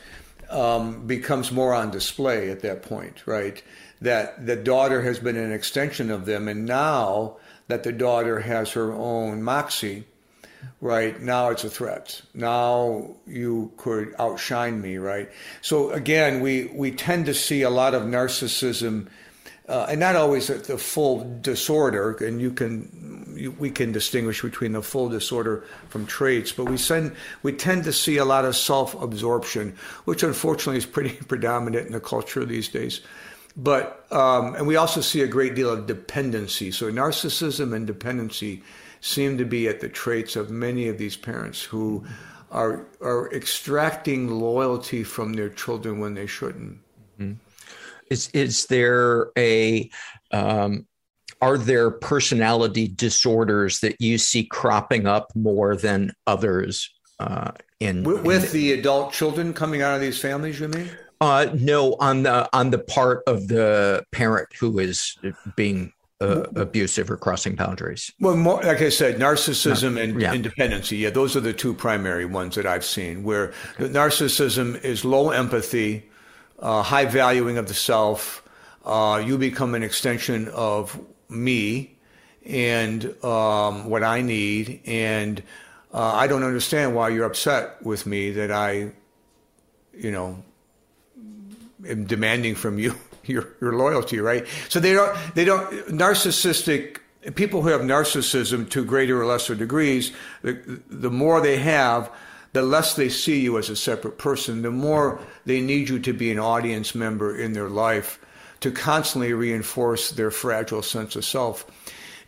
um, 0.48 1.06
becomes 1.06 1.52
more 1.52 1.74
on 1.74 1.90
display 1.90 2.50
at 2.50 2.60
that 2.60 2.82
point, 2.82 3.26
right? 3.26 3.62
That 4.01 4.46
the 4.46 4.57
daughter 4.57 5.03
has 5.03 5.18
been 5.18 5.36
an 5.36 5.53
extension 5.53 6.11
of 6.11 6.26
them, 6.26 6.48
and 6.48 6.64
now 6.66 7.36
that 7.68 7.82
the 7.82 7.92
daughter 7.92 8.40
has 8.40 8.72
her 8.72 8.92
own 8.92 9.42
moxie, 9.42 10.05
right 10.80 11.20
now 11.20 11.51
it's 11.51 11.64
a 11.64 11.70
threat. 11.70 12.20
Now 12.34 13.16
you 13.26 13.72
could 13.76 14.14
outshine 14.18 14.80
me, 14.80 14.96
right? 14.98 15.30
So 15.61 15.90
again, 15.90 16.40
we 16.40 16.70
we 16.74 16.90
tend 16.90 17.26
to 17.26 17.34
see 17.34 17.62
a 17.62 17.70
lot 17.70 17.94
of 17.94 18.03
narcissism. 18.03 19.09
Uh, 19.68 19.86
and 19.88 20.01
not 20.01 20.16
always 20.16 20.48
the 20.48 20.76
full 20.76 21.38
disorder, 21.42 22.16
and 22.26 22.40
you 22.40 22.51
can 22.51 23.30
you, 23.36 23.53
we 23.53 23.70
can 23.70 23.92
distinguish 23.92 24.42
between 24.42 24.72
the 24.72 24.82
full 24.82 25.09
disorder 25.09 25.64
from 25.88 26.07
traits, 26.07 26.51
but 26.51 26.64
we 26.64 26.76
send 26.76 27.14
we 27.44 27.53
tend 27.53 27.84
to 27.84 27.92
see 27.92 28.16
a 28.16 28.24
lot 28.24 28.44
of 28.44 28.57
self-absorption, 28.57 29.76
which 30.07 30.24
unfortunately 30.24 30.78
is 30.78 30.86
pretty 30.86 31.11
predominant 31.28 31.86
in 31.86 31.92
the 31.92 32.01
culture 32.01 32.44
these 32.44 32.68
days. 32.68 33.01
But 33.57 34.07
um, 34.12 34.55
and 34.55 34.66
we 34.66 34.76
also 34.76 35.01
see 35.01 35.22
a 35.22 35.26
great 35.26 35.55
deal 35.55 35.70
of 35.70 35.86
dependency. 35.86 36.70
So 36.70 36.90
narcissism 36.90 37.74
and 37.74 37.86
dependency 37.86 38.62
seem 39.01 39.38
to 39.38 39.44
be 39.44 39.68
at 39.68 39.80
the 39.80 39.88
traits 39.88 40.36
of 40.36 40.51
many 40.51 40.88
of 40.88 40.98
these 40.98 41.16
parents 41.16 41.62
who 41.62 42.05
are 42.51 42.86
are 43.01 43.32
extracting 43.32 44.28
loyalty 44.28 45.05
from 45.05 45.32
their 45.32 45.48
children 45.48 45.98
when 45.98 46.14
they 46.14 46.26
shouldn't. 46.26 46.78
Mm-hmm. 47.18 47.34
Is 48.11 48.28
is 48.32 48.66
there 48.66 49.30
a 49.36 49.90
um, 50.32 50.86
are 51.40 51.59
there 51.59 51.90
personality 51.90 52.88
disorders 52.88 53.80
that 53.80 54.01
you 54.01 54.18
see 54.18 54.44
cropping 54.44 55.07
up 55.07 55.32
more 55.34 55.76
than 55.76 56.12
others 56.26 56.90
uh, 57.18 57.53
in 57.78 58.05
with, 58.05 58.22
with 58.22 58.44
in 58.46 58.53
the, 58.53 58.72
the 58.72 58.80
adult 58.80 59.12
children 59.12 59.53
coming 59.55 59.82
out 59.82 59.94
of 59.94 60.01
these 60.01 60.20
families? 60.20 60.61
You 60.61 60.68
mean? 60.68 60.90
Uh, 61.20 61.48
no, 61.54 61.96
on 62.00 62.22
the 62.22 62.48
on 62.56 62.70
the 62.70 62.78
part 62.78 63.22
of 63.26 63.48
the 63.48 64.04
parent 64.10 64.48
who 64.58 64.78
is 64.78 65.18
being 65.54 65.92
uh, 66.20 66.44
abusive 66.56 67.10
or 67.10 67.16
crossing 67.16 67.54
boundaries. 67.56 68.12
Well, 68.20 68.36
more, 68.36 68.62
like 68.62 68.80
I 68.80 68.88
said, 68.88 69.16
narcissism 69.16 69.94
no, 69.94 70.02
and 70.02 70.20
yeah. 70.20 70.32
independency. 70.32 70.98
Yeah, 70.98 71.10
those 71.10 71.36
are 71.36 71.40
the 71.40 71.52
two 71.52 71.74
primary 71.74 72.24
ones 72.24 72.54
that 72.56 72.66
I've 72.66 72.84
seen. 72.84 73.22
Where 73.22 73.52
narcissism 73.78 74.82
is 74.82 75.04
low 75.04 75.30
empathy, 75.30 76.08
uh, 76.58 76.82
high 76.82 77.06
valuing 77.06 77.58
of 77.58 77.68
the 77.68 77.74
self. 77.74 78.42
Uh, 78.84 79.22
you 79.24 79.36
become 79.36 79.74
an 79.74 79.82
extension 79.82 80.48
of 80.48 80.98
me 81.28 81.98
and 82.46 83.04
um, 83.22 83.88
what 83.90 84.02
I 84.02 84.22
need, 84.22 84.80
and 84.86 85.42
uh, 85.92 86.14
I 86.14 86.26
don't 86.26 86.42
understand 86.42 86.94
why 86.94 87.10
you're 87.10 87.26
upset 87.26 87.82
with 87.82 88.06
me 88.06 88.30
that 88.30 88.50
I, 88.50 88.92
you 89.92 90.10
know, 90.10 90.42
am 91.89 92.05
demanding 92.05 92.55
from 92.55 92.78
you 92.78 92.95
your, 93.24 93.49
your 93.61 93.74
loyalty, 93.74 94.18
right? 94.18 94.47
So 94.68 94.81
they 94.81 94.93
don't 94.93 95.16
they 95.35 95.45
don't 95.45 95.70
narcissistic 95.89 96.99
people 97.35 97.62
who 97.62 97.68
have 97.68 97.83
narcissism 97.83 98.68
to 98.70 98.85
greater 98.85 99.20
or 99.20 99.26
lesser 99.26 99.55
degrees. 99.55 100.12
The, 100.43 100.81
the 100.89 101.11
more 101.11 101.41
they 101.41 101.59
have, 101.59 102.11
the 102.53 102.62
less 102.62 102.95
they 102.95 103.09
see 103.09 103.41
you 103.41 103.59
as 103.59 103.68
a 103.68 103.76
separate 103.76 104.18
person. 104.18 104.62
The 104.62 104.70
more 104.70 105.20
they 105.45 105.61
need 105.61 105.89
you 105.89 105.99
to 106.01 106.12
be 106.12 106.31
an 106.31 106.39
audience 106.39 106.95
member 106.95 107.37
in 107.37 107.53
their 107.53 107.68
life 107.68 108.18
to 108.61 108.70
constantly 108.70 109.33
reinforce 109.33 110.11
their 110.11 110.31
fragile 110.31 110.83
sense 110.83 111.16
of 111.16 111.24
self. 111.24 111.66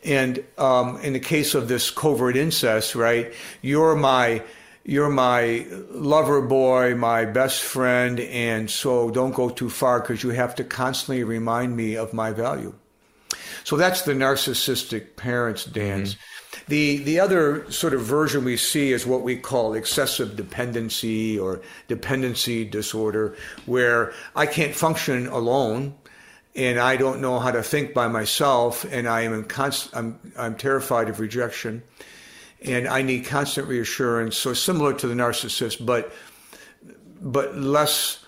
And 0.04 0.44
um, 0.58 0.98
in 1.00 1.12
the 1.12 1.20
case 1.20 1.54
of 1.54 1.68
this 1.68 1.90
covert 1.90 2.36
incest, 2.36 2.94
right, 2.94 3.32
you're 3.60 3.94
my 3.94 4.42
you're 4.84 5.08
my 5.08 5.66
lover 5.90 6.42
boy, 6.42 6.94
my 6.94 7.24
best 7.24 7.62
friend, 7.62 8.18
and 8.20 8.70
so 8.70 9.10
don't 9.10 9.34
go 9.34 9.50
too 9.50 9.70
far 9.70 10.00
because 10.00 10.22
you 10.22 10.30
have 10.30 10.54
to 10.56 10.64
constantly 10.64 11.24
remind 11.24 11.76
me 11.76 11.96
of 11.96 12.12
my 12.12 12.32
value. 12.32 12.74
So 13.64 13.76
that's 13.76 14.02
the 14.02 14.12
narcissistic 14.12 15.16
parents 15.16 15.64
dance. 15.64 16.14
Mm-hmm. 16.14 16.64
The 16.68 16.96
the 16.98 17.20
other 17.20 17.70
sort 17.70 17.94
of 17.94 18.02
version 18.02 18.44
we 18.44 18.56
see 18.56 18.92
is 18.92 19.06
what 19.06 19.22
we 19.22 19.36
call 19.36 19.74
excessive 19.74 20.36
dependency 20.36 21.38
or 21.38 21.62
dependency 21.88 22.64
disorder, 22.64 23.36
where 23.66 24.12
I 24.36 24.46
can't 24.46 24.74
function 24.74 25.28
alone 25.28 25.94
and 26.54 26.78
I 26.78 26.96
don't 26.96 27.20
know 27.20 27.38
how 27.38 27.50
to 27.50 27.62
think 27.62 27.94
by 27.94 28.08
myself, 28.08 28.84
and 28.90 29.08
I 29.08 29.22
am 29.22 29.32
in 29.32 29.44
const- 29.44 29.90
I'm 29.94 30.18
I'm 30.36 30.54
terrified 30.56 31.08
of 31.08 31.20
rejection, 31.20 31.82
and 32.64 32.88
I 32.88 33.02
need 33.02 33.24
constant 33.24 33.68
reassurance. 33.68 34.36
So 34.36 34.52
similar 34.52 34.94
to 34.94 35.06
the 35.06 35.14
narcissist, 35.14 35.84
but 35.84 36.12
but 37.20 37.56
less 37.56 38.24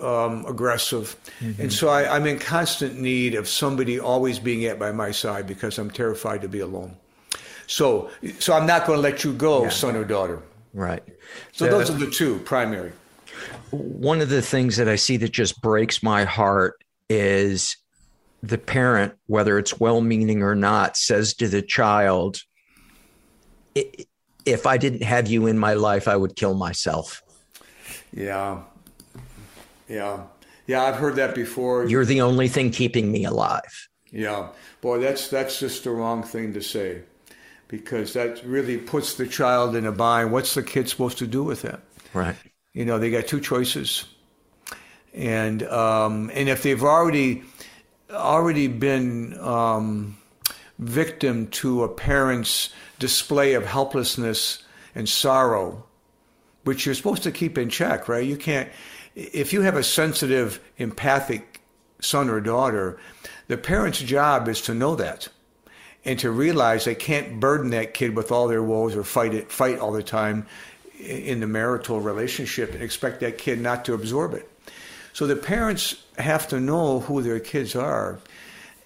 um, 0.00 0.46
aggressive, 0.46 1.16
mm-hmm. 1.40 1.62
and 1.62 1.72
so 1.72 1.88
I, 1.88 2.14
I'm 2.14 2.26
in 2.26 2.38
constant 2.38 2.98
need 2.98 3.34
of 3.34 3.48
somebody 3.48 3.98
always 3.98 4.38
being 4.38 4.64
at 4.66 4.78
by 4.78 4.92
my 4.92 5.10
side 5.10 5.46
because 5.46 5.78
I'm 5.78 5.90
terrified 5.90 6.42
to 6.42 6.48
be 6.48 6.60
alone. 6.60 6.96
So 7.66 8.10
so 8.38 8.54
I'm 8.54 8.66
not 8.66 8.86
going 8.86 8.98
to 8.98 9.02
let 9.02 9.24
you 9.24 9.32
go, 9.32 9.64
yeah. 9.64 9.68
son 9.68 9.96
or 9.96 10.04
daughter. 10.04 10.42
Right. 10.74 11.02
So 11.52 11.64
the, 11.64 11.70
those 11.70 11.90
are 11.90 11.94
the 11.94 12.10
two 12.10 12.38
primary. 12.40 12.92
One 13.70 14.20
of 14.20 14.28
the 14.28 14.42
things 14.42 14.76
that 14.76 14.88
I 14.88 14.96
see 14.96 15.16
that 15.18 15.32
just 15.32 15.60
breaks 15.60 16.02
my 16.02 16.24
heart 16.24 16.82
is 17.08 17.76
the 18.42 18.58
parent, 18.58 19.14
whether 19.26 19.58
it's 19.58 19.78
well 19.78 20.00
meaning 20.00 20.42
or 20.42 20.54
not, 20.54 20.96
says 20.96 21.34
to 21.34 21.48
the 21.48 21.62
child, 21.62 22.40
If 23.74 24.66
I 24.66 24.78
didn't 24.78 25.02
have 25.02 25.28
you 25.28 25.46
in 25.46 25.58
my 25.58 25.74
life, 25.74 26.08
I 26.08 26.16
would 26.16 26.36
kill 26.36 26.54
myself. 26.54 27.22
Yeah. 28.12 28.62
Yeah. 29.88 30.24
Yeah, 30.66 30.82
I've 30.82 30.96
heard 30.96 31.16
that 31.16 31.34
before. 31.34 31.86
You're 31.86 32.04
the 32.04 32.20
only 32.20 32.48
thing 32.48 32.70
keeping 32.70 33.10
me 33.10 33.24
alive. 33.24 33.88
Yeah. 34.10 34.48
Boy, 34.80 34.98
that's 34.98 35.28
that's 35.28 35.58
just 35.58 35.84
the 35.84 35.90
wrong 35.90 36.22
thing 36.22 36.52
to 36.54 36.62
say. 36.62 37.02
Because 37.68 38.14
that 38.14 38.42
really 38.44 38.78
puts 38.78 39.14
the 39.14 39.26
child 39.26 39.76
in 39.76 39.84
a 39.84 39.92
bind. 39.92 40.32
What's 40.32 40.54
the 40.54 40.62
kid 40.62 40.88
supposed 40.88 41.18
to 41.18 41.26
do 41.26 41.44
with 41.44 41.62
that? 41.62 41.80
Right. 42.14 42.36
You 42.72 42.86
know, 42.86 42.98
they 42.98 43.10
got 43.10 43.26
two 43.26 43.40
choices 43.40 44.06
and 45.14 45.62
um, 45.64 46.30
and 46.32 46.48
if 46.48 46.62
they've 46.62 46.82
already 46.82 47.42
already 48.10 48.68
been 48.68 49.38
um, 49.40 50.16
victim 50.78 51.48
to 51.48 51.84
a 51.84 51.88
parent's 51.88 52.70
display 52.98 53.54
of 53.54 53.64
helplessness 53.64 54.64
and 54.94 55.08
sorrow, 55.08 55.84
which 56.64 56.86
you're 56.86 56.94
supposed 56.94 57.22
to 57.22 57.32
keep 57.32 57.58
in 57.58 57.68
check, 57.68 58.08
right? 58.08 58.26
You 58.26 58.36
can't 58.36 58.68
if 59.18 59.52
you 59.52 59.62
have 59.62 59.76
a 59.76 59.82
sensitive, 59.82 60.60
empathic 60.76 61.60
son 62.00 62.30
or 62.30 62.40
daughter, 62.40 62.98
the 63.48 63.56
parent's 63.56 63.98
job 63.98 64.48
is 64.48 64.60
to 64.62 64.74
know 64.74 64.94
that 64.94 65.28
and 66.04 66.18
to 66.20 66.30
realize 66.30 66.84
they 66.84 66.94
can't 66.94 67.40
burden 67.40 67.70
that 67.70 67.94
kid 67.94 68.14
with 68.14 68.30
all 68.30 68.46
their 68.46 68.62
woes 68.62 68.94
or 68.94 69.02
fight 69.02 69.34
it 69.34 69.50
fight 69.50 69.78
all 69.78 69.92
the 69.92 70.02
time 70.02 70.46
in 71.00 71.40
the 71.40 71.46
marital 71.46 72.00
relationship 72.00 72.72
and 72.72 72.82
expect 72.82 73.20
that 73.20 73.38
kid 73.38 73.60
not 73.60 73.84
to 73.84 73.94
absorb 73.94 74.34
it. 74.34 74.48
So 75.12 75.26
the 75.26 75.36
parents 75.36 76.04
have 76.16 76.46
to 76.48 76.60
know 76.60 77.00
who 77.00 77.22
their 77.22 77.40
kids 77.40 77.74
are 77.74 78.20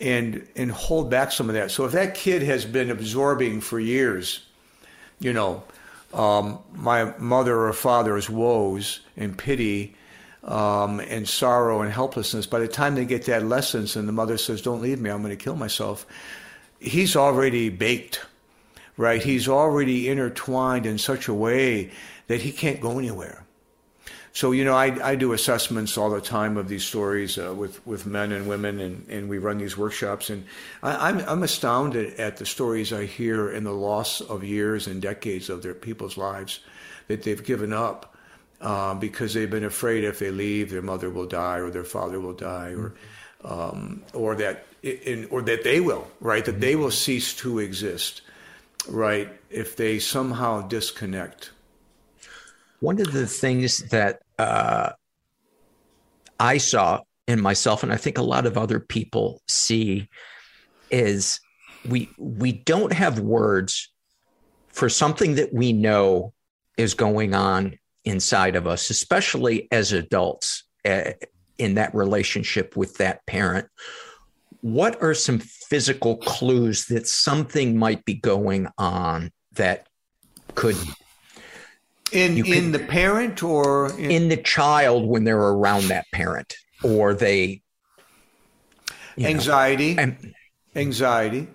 and 0.02 0.46
and 0.56 0.70
hold 0.70 1.08
back 1.08 1.32
some 1.32 1.48
of 1.48 1.54
that. 1.54 1.70
So 1.70 1.86
if 1.86 1.92
that 1.92 2.14
kid 2.14 2.42
has 2.42 2.64
been 2.66 2.90
absorbing 2.90 3.60
for 3.60 3.78
years, 3.78 4.44
you 5.20 5.32
know, 5.32 5.62
um, 6.12 6.58
my 6.74 7.16
mother 7.18 7.58
or 7.58 7.72
father's 7.72 8.28
woes 8.28 9.00
and 9.16 9.38
pity 9.38 9.94
um, 10.42 10.98
and 11.00 11.26
sorrow 11.26 11.82
and 11.82 11.92
helplessness, 11.92 12.46
by 12.46 12.58
the 12.58 12.68
time 12.68 12.96
they 12.96 13.04
get 13.04 13.22
to 13.24 13.34
adolescence 13.34 13.94
and 13.94 14.08
the 14.08 14.12
mother 14.12 14.36
says, 14.36 14.60
Don't 14.60 14.82
leave 14.82 15.00
me, 15.00 15.08
I'm 15.08 15.22
going 15.22 15.36
to 15.36 15.42
kill 15.42 15.56
myself, 15.56 16.04
he's 16.80 17.14
already 17.14 17.68
baked, 17.68 18.26
right? 18.96 19.22
He's 19.22 19.48
already 19.48 20.08
intertwined 20.08 20.84
in 20.84 20.98
such 20.98 21.28
a 21.28 21.34
way 21.34 21.92
that 22.26 22.40
he 22.40 22.50
can't 22.50 22.80
go 22.80 22.98
anywhere. 22.98 23.44
So, 24.34 24.52
you 24.52 24.64
know, 24.64 24.74
I, 24.74 25.10
I 25.10 25.14
do 25.14 25.34
assessments 25.34 25.98
all 25.98 26.08
the 26.08 26.20
time 26.20 26.56
of 26.56 26.66
these 26.66 26.84
stories 26.84 27.36
uh, 27.36 27.52
with, 27.54 27.86
with 27.86 28.06
men 28.06 28.32
and 28.32 28.48
women, 28.48 28.80
and, 28.80 29.06
and 29.10 29.28
we 29.28 29.36
run 29.36 29.58
these 29.58 29.76
workshops. 29.76 30.30
And 30.30 30.46
I, 30.82 31.10
I'm, 31.10 31.18
I'm 31.28 31.42
astounded 31.42 32.18
at 32.18 32.38
the 32.38 32.46
stories 32.46 32.94
I 32.94 33.04
hear 33.04 33.50
and 33.50 33.66
the 33.66 33.72
loss 33.72 34.22
of 34.22 34.42
years 34.42 34.86
and 34.86 35.02
decades 35.02 35.50
of 35.50 35.62
their 35.62 35.74
people's 35.74 36.16
lives 36.16 36.60
that 37.08 37.24
they've 37.24 37.44
given 37.44 37.74
up 37.74 38.16
uh, 38.62 38.94
because 38.94 39.34
they've 39.34 39.50
been 39.50 39.64
afraid 39.64 40.02
if 40.02 40.18
they 40.18 40.30
leave, 40.30 40.70
their 40.70 40.80
mother 40.80 41.10
will 41.10 41.26
die 41.26 41.58
or 41.58 41.68
their 41.68 41.84
father 41.84 42.18
will 42.18 42.32
die, 42.32 42.74
or, 42.74 42.94
um, 43.44 44.02
or, 44.14 44.34
that, 44.36 44.64
in, 44.82 45.26
or 45.30 45.42
that 45.42 45.62
they 45.62 45.80
will, 45.80 46.06
right? 46.20 46.46
That 46.46 46.60
they 46.60 46.74
will 46.74 46.90
cease 46.90 47.34
to 47.36 47.58
exist, 47.58 48.22
right? 48.88 49.28
If 49.50 49.76
they 49.76 49.98
somehow 49.98 50.62
disconnect. 50.68 51.50
One 52.80 53.00
of 53.00 53.12
the 53.12 53.26
things 53.26 53.78
that 53.90 54.21
uh, 54.38 54.92
I 56.40 56.58
saw 56.58 57.00
in 57.28 57.40
myself, 57.40 57.82
and 57.82 57.92
I 57.92 57.96
think 57.96 58.18
a 58.18 58.22
lot 58.22 58.46
of 58.46 58.58
other 58.58 58.80
people 58.80 59.42
see, 59.48 60.08
is 60.90 61.40
we 61.88 62.08
we 62.18 62.52
don't 62.52 62.92
have 62.92 63.18
words 63.18 63.92
for 64.68 64.88
something 64.88 65.34
that 65.36 65.52
we 65.52 65.72
know 65.72 66.32
is 66.76 66.94
going 66.94 67.34
on 67.34 67.78
inside 68.04 68.56
of 68.56 68.66
us, 68.66 68.90
especially 68.90 69.68
as 69.70 69.92
adults 69.92 70.64
uh, 70.84 71.12
in 71.58 71.74
that 71.74 71.94
relationship 71.94 72.76
with 72.76 72.96
that 72.96 73.24
parent. 73.26 73.68
What 74.60 75.00
are 75.02 75.14
some 75.14 75.38
physical 75.38 76.16
clues 76.18 76.86
that 76.86 77.06
something 77.06 77.76
might 77.76 78.04
be 78.04 78.14
going 78.14 78.68
on 78.78 79.30
that 79.52 79.86
could 80.54 80.76
in 82.12 82.36
you 82.36 82.44
in 82.44 82.72
the 82.72 82.78
parent 82.78 83.42
or 83.42 83.90
in-, 83.98 84.10
in 84.10 84.28
the 84.28 84.36
child 84.36 85.06
when 85.06 85.24
they're 85.24 85.38
around 85.38 85.84
that 85.84 86.04
parent 86.12 86.54
or 86.82 87.14
they 87.14 87.62
anxiety 89.18 89.94
know, 89.94 90.02
and, 90.02 90.34
anxiety. 90.76 91.48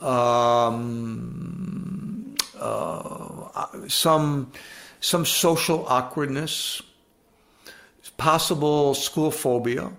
Um, 0.00 1.14
uh, 2.60 3.66
some 3.88 4.52
some 5.00 5.24
social 5.24 5.86
awkwardness. 5.86 6.82
Possible 8.16 8.94
school 8.94 9.32
phobia. 9.32 9.90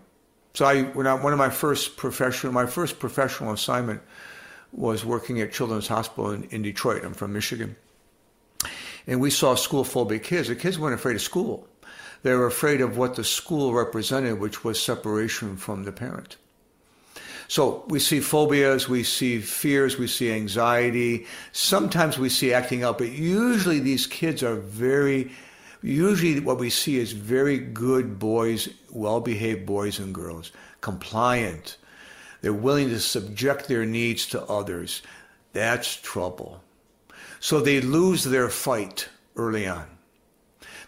So 0.54 0.64
I 0.64 0.84
when 0.84 1.06
I, 1.06 1.16
one 1.16 1.34
of 1.34 1.38
my 1.38 1.50
first 1.50 1.98
professional 1.98 2.54
my 2.54 2.66
first 2.66 2.98
professional 2.98 3.52
assignment 3.52 4.02
was 4.72 5.04
working 5.04 5.42
at 5.42 5.52
Children's 5.52 5.90
Hospital 5.90 6.32
in, 6.32 6.44
in 6.46 6.62
Detroit. 6.62 7.04
I'm 7.04 7.14
from 7.14 7.34
Michigan 7.34 7.76
and 9.08 9.22
we 9.22 9.30
saw 9.30 9.56
school 9.56 9.84
phobic 9.84 10.24
kids. 10.24 10.48
The 10.48 10.56
kids 10.56 10.80
weren't 10.80 10.96
afraid 10.96 11.16
of 11.16 11.22
school. 11.22 11.68
They 12.24 12.34
were 12.34 12.48
afraid 12.48 12.82
of 12.82 12.98
what 12.98 13.16
the 13.16 13.24
school 13.24 13.74
represented, 13.74 14.40
which 14.40 14.64
was 14.64 14.82
separation 14.82 15.58
from 15.58 15.84
the 15.84 15.92
parent. 15.92 16.38
So 17.48 17.84
we 17.88 18.00
see 18.00 18.20
phobias, 18.20 18.90
we 18.90 19.04
see 19.04 19.40
fears, 19.40 20.00
we 20.00 20.08
see 20.08 20.32
anxiety. 20.32 21.28
Sometimes 21.52 22.18
we 22.18 22.30
see 22.30 22.54
acting 22.54 22.84
out, 22.84 22.98
but 22.98 23.12
usually 23.12 23.80
these 23.80 24.08
kids 24.08 24.42
are 24.42 24.56
very, 24.56 25.32
usually 25.84 26.40
what 26.40 26.58
we 26.58 26.72
see 26.72 26.98
is 26.98 27.12
very 27.12 27.60
good 27.60 28.18
boys, 28.18 28.70
well 28.90 29.20
behaved 29.20 29.66
boys 29.66 30.00
and 30.00 30.16
girls, 30.16 30.52
compliant. 30.82 31.78
They're 32.42 32.54
willing 32.54 32.90
to 32.90 33.00
subject 33.00 33.68
their 33.68 33.86
needs 33.86 34.26
to 34.28 34.42
others. 34.44 35.04
That's 35.54 35.96
trouble. 35.96 36.62
So 37.46 37.62
they 37.62 37.80
lose 37.80 38.24
their 38.24 38.50
fight 38.50 39.08
early 39.36 39.68
on. 39.68 39.86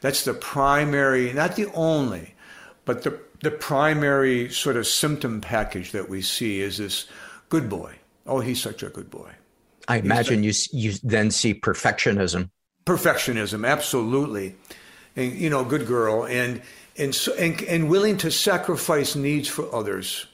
That's 0.01 0.26
the 0.26 0.34
primary, 0.34 1.32
not 1.32 1.55
the 1.55 1.68
only, 1.74 2.34
but 2.84 3.03
the, 3.03 3.20
the 3.43 3.51
primary 3.51 4.49
sort 4.49 4.76
of 4.76 4.88
symptom 4.88 5.39
package 5.39 5.91
that 5.91 6.10
we 6.10 6.24
see 6.24 6.62
is 6.62 6.80
this 6.80 7.05
good 7.49 7.70
boy. 7.70 7.97
Oh, 8.26 8.39
he's 8.39 8.60
such 8.60 8.82
a 8.82 8.89
good 8.89 9.12
boy. 9.12 9.30
I 9.88 9.97
imagine 9.97 10.41
you 10.41 10.51
you 10.72 10.93
then 11.03 11.30
see 11.30 11.53
perfectionism. 11.53 12.49
Perfectionism, 12.88 13.64
absolutely, 13.64 14.55
and 15.16 15.34
you 15.34 15.51
know, 15.51 15.64
good 15.64 15.86
girl, 15.86 16.26
and 16.26 16.64
and 16.97 17.14
so 17.14 17.36
and, 17.36 17.62
and 17.66 17.88
willing 17.88 18.18
to 18.18 18.32
sacrifice 18.32 19.16
needs 19.16 19.47
for 19.47 19.72
others. 19.76 20.26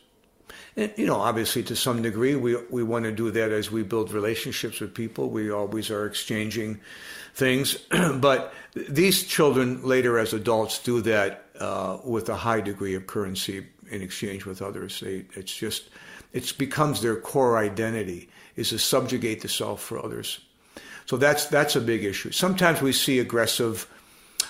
And, 0.75 0.91
you 0.95 1.05
know, 1.05 1.17
obviously, 1.17 1.63
to 1.63 1.75
some 1.75 2.01
degree, 2.01 2.35
we 2.35 2.55
we 2.69 2.83
want 2.83 3.05
to 3.05 3.11
do 3.11 3.31
that 3.31 3.51
as 3.51 3.71
we 3.71 3.83
build 3.83 4.11
relationships 4.11 4.79
with 4.79 4.93
people. 4.93 5.29
We 5.29 5.51
always 5.51 5.91
are 5.91 6.05
exchanging 6.05 6.79
things, 7.35 7.75
but 8.15 8.53
these 8.73 9.23
children 9.23 9.83
later, 9.83 10.17
as 10.17 10.33
adults, 10.33 10.79
do 10.79 11.01
that 11.01 11.45
uh, 11.59 11.99
with 12.03 12.29
a 12.29 12.35
high 12.35 12.61
degree 12.61 12.95
of 12.95 13.05
currency 13.07 13.67
in 13.89 14.01
exchange 14.01 14.45
with 14.45 14.61
others. 14.61 14.99
They, 14.99 15.25
it's 15.33 15.55
just 15.55 15.89
it 16.31 16.57
becomes 16.57 17.01
their 17.01 17.15
core 17.15 17.57
identity 17.57 18.29
is 18.55 18.69
to 18.69 18.79
subjugate 18.79 19.41
the 19.41 19.49
self 19.49 19.81
for 19.81 20.03
others. 20.03 20.39
So 21.05 21.17
that's 21.17 21.45
that's 21.45 21.75
a 21.75 21.81
big 21.81 22.03
issue. 22.03 22.31
Sometimes 22.31 22.81
we 22.81 22.93
see 22.93 23.19
aggressive, 23.19 23.87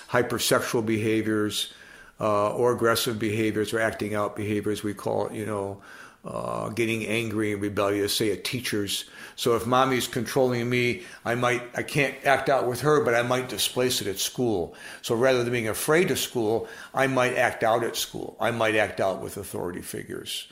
hypersexual 0.08 0.86
behaviors, 0.86 1.72
uh, 2.20 2.54
or 2.54 2.72
aggressive 2.72 3.18
behaviors 3.18 3.72
or 3.72 3.80
acting 3.80 4.14
out 4.14 4.36
behaviors. 4.36 4.82
We 4.82 4.94
call 4.94 5.26
it, 5.26 5.34
you 5.34 5.46
know, 5.46 5.82
uh, 6.24 6.70
getting 6.70 7.06
angry 7.06 7.52
and 7.52 7.60
rebellious, 7.60 8.16
say 8.16 8.32
at 8.32 8.44
teachers. 8.44 9.04
So 9.36 9.56
if 9.56 9.66
mommy's 9.66 10.06
controlling 10.06 10.70
me, 10.70 11.02
I 11.24 11.34
might 11.34 11.62
I 11.74 11.82
can't 11.82 12.14
act 12.24 12.48
out 12.48 12.66
with 12.66 12.80
her, 12.80 13.04
but 13.04 13.14
I 13.14 13.22
might 13.22 13.48
displace 13.48 14.00
it 14.00 14.06
at 14.06 14.18
school. 14.18 14.74
So 15.02 15.14
rather 15.14 15.42
than 15.42 15.52
being 15.52 15.68
afraid 15.68 16.10
of 16.10 16.18
school, 16.18 16.68
I 16.94 17.08
might 17.08 17.36
act 17.36 17.62
out 17.62 17.84
at 17.84 17.96
school. 17.96 18.36
I 18.40 18.52
might 18.52 18.76
act 18.76 19.00
out 19.00 19.20
with 19.20 19.36
authority 19.36 19.82
figures, 19.82 20.48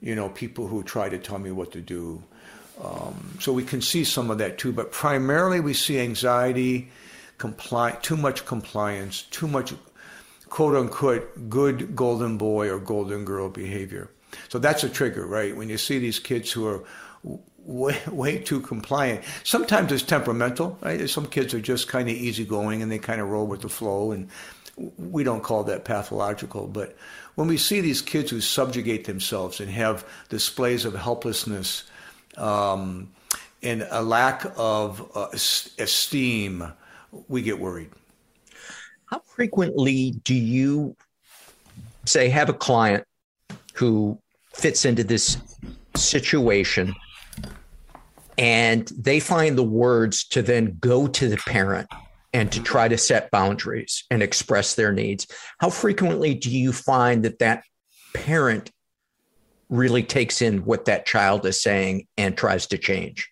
you 0.00 0.14
know, 0.14 0.28
people 0.28 0.66
who 0.66 0.82
try 0.82 1.08
to 1.08 1.18
tell 1.18 1.38
me 1.38 1.52
what 1.52 1.72
to 1.72 1.80
do. 1.80 2.22
Um, 2.82 3.36
so 3.38 3.52
we 3.52 3.64
can 3.64 3.80
see 3.80 4.02
some 4.02 4.30
of 4.30 4.38
that 4.38 4.58
too, 4.58 4.72
but 4.72 4.90
primarily 4.90 5.60
we 5.60 5.74
see 5.74 6.00
anxiety, 6.00 6.90
compli- 7.38 8.00
too 8.02 8.16
much 8.16 8.44
compliance, 8.44 9.22
too 9.22 9.46
much 9.46 9.74
quote 10.48 10.74
unquote 10.74 11.48
good 11.48 11.94
golden 11.94 12.38
boy 12.38 12.70
or 12.70 12.78
golden 12.78 13.24
girl 13.24 13.48
behavior. 13.48 14.10
So 14.52 14.58
that's 14.58 14.84
a 14.84 14.88
trigger, 14.90 15.24
right? 15.24 15.56
When 15.56 15.70
you 15.70 15.78
see 15.78 15.98
these 15.98 16.18
kids 16.18 16.52
who 16.52 16.66
are 16.66 16.84
way, 17.64 17.98
way 18.12 18.36
too 18.36 18.60
compliant. 18.60 19.24
Sometimes 19.44 19.90
it's 19.92 20.02
temperamental, 20.02 20.78
right? 20.82 21.08
Some 21.08 21.24
kids 21.24 21.54
are 21.54 21.60
just 21.60 21.88
kind 21.88 22.06
of 22.10 22.14
easygoing 22.14 22.82
and 22.82 22.92
they 22.92 22.98
kind 22.98 23.22
of 23.22 23.30
roll 23.30 23.46
with 23.46 23.62
the 23.62 23.70
flow, 23.70 24.12
and 24.12 24.28
we 24.98 25.24
don't 25.24 25.42
call 25.42 25.64
that 25.64 25.86
pathological. 25.86 26.66
But 26.66 26.94
when 27.34 27.48
we 27.48 27.56
see 27.56 27.80
these 27.80 28.02
kids 28.02 28.30
who 28.30 28.42
subjugate 28.42 29.06
themselves 29.06 29.58
and 29.58 29.70
have 29.70 30.06
displays 30.28 30.84
of 30.84 30.94
helplessness 30.94 31.84
um, 32.36 33.10
and 33.62 33.86
a 33.90 34.02
lack 34.02 34.44
of 34.58 35.10
uh, 35.14 35.28
esteem, 35.32 36.70
we 37.26 37.40
get 37.40 37.58
worried. 37.58 37.88
How 39.06 39.20
frequently 39.20 40.10
do 40.24 40.34
you 40.34 40.94
say 42.04 42.28
have 42.28 42.50
a 42.50 42.52
client 42.52 43.06
who 43.72 44.18
fits 44.54 44.84
into 44.84 45.04
this 45.04 45.36
situation. 45.96 46.94
And 48.38 48.88
they 48.96 49.20
find 49.20 49.58
the 49.58 49.62
words 49.62 50.24
to 50.28 50.42
then 50.42 50.76
go 50.80 51.06
to 51.06 51.28
the 51.28 51.36
parent 51.36 51.88
and 52.32 52.50
to 52.52 52.62
try 52.62 52.88
to 52.88 52.96
set 52.96 53.30
boundaries 53.30 54.04
and 54.10 54.22
express 54.22 54.74
their 54.74 54.92
needs. 54.92 55.26
How 55.58 55.70
frequently 55.70 56.34
do 56.34 56.50
you 56.50 56.72
find 56.72 57.24
that 57.24 57.40
that 57.40 57.62
parent 58.14 58.70
really 59.68 60.02
takes 60.02 60.42
in 60.42 60.64
what 60.64 60.84
that 60.86 61.06
child 61.06 61.46
is 61.46 61.62
saying 61.62 62.06
and 62.16 62.36
tries 62.36 62.66
to 62.68 62.78
change? 62.78 63.28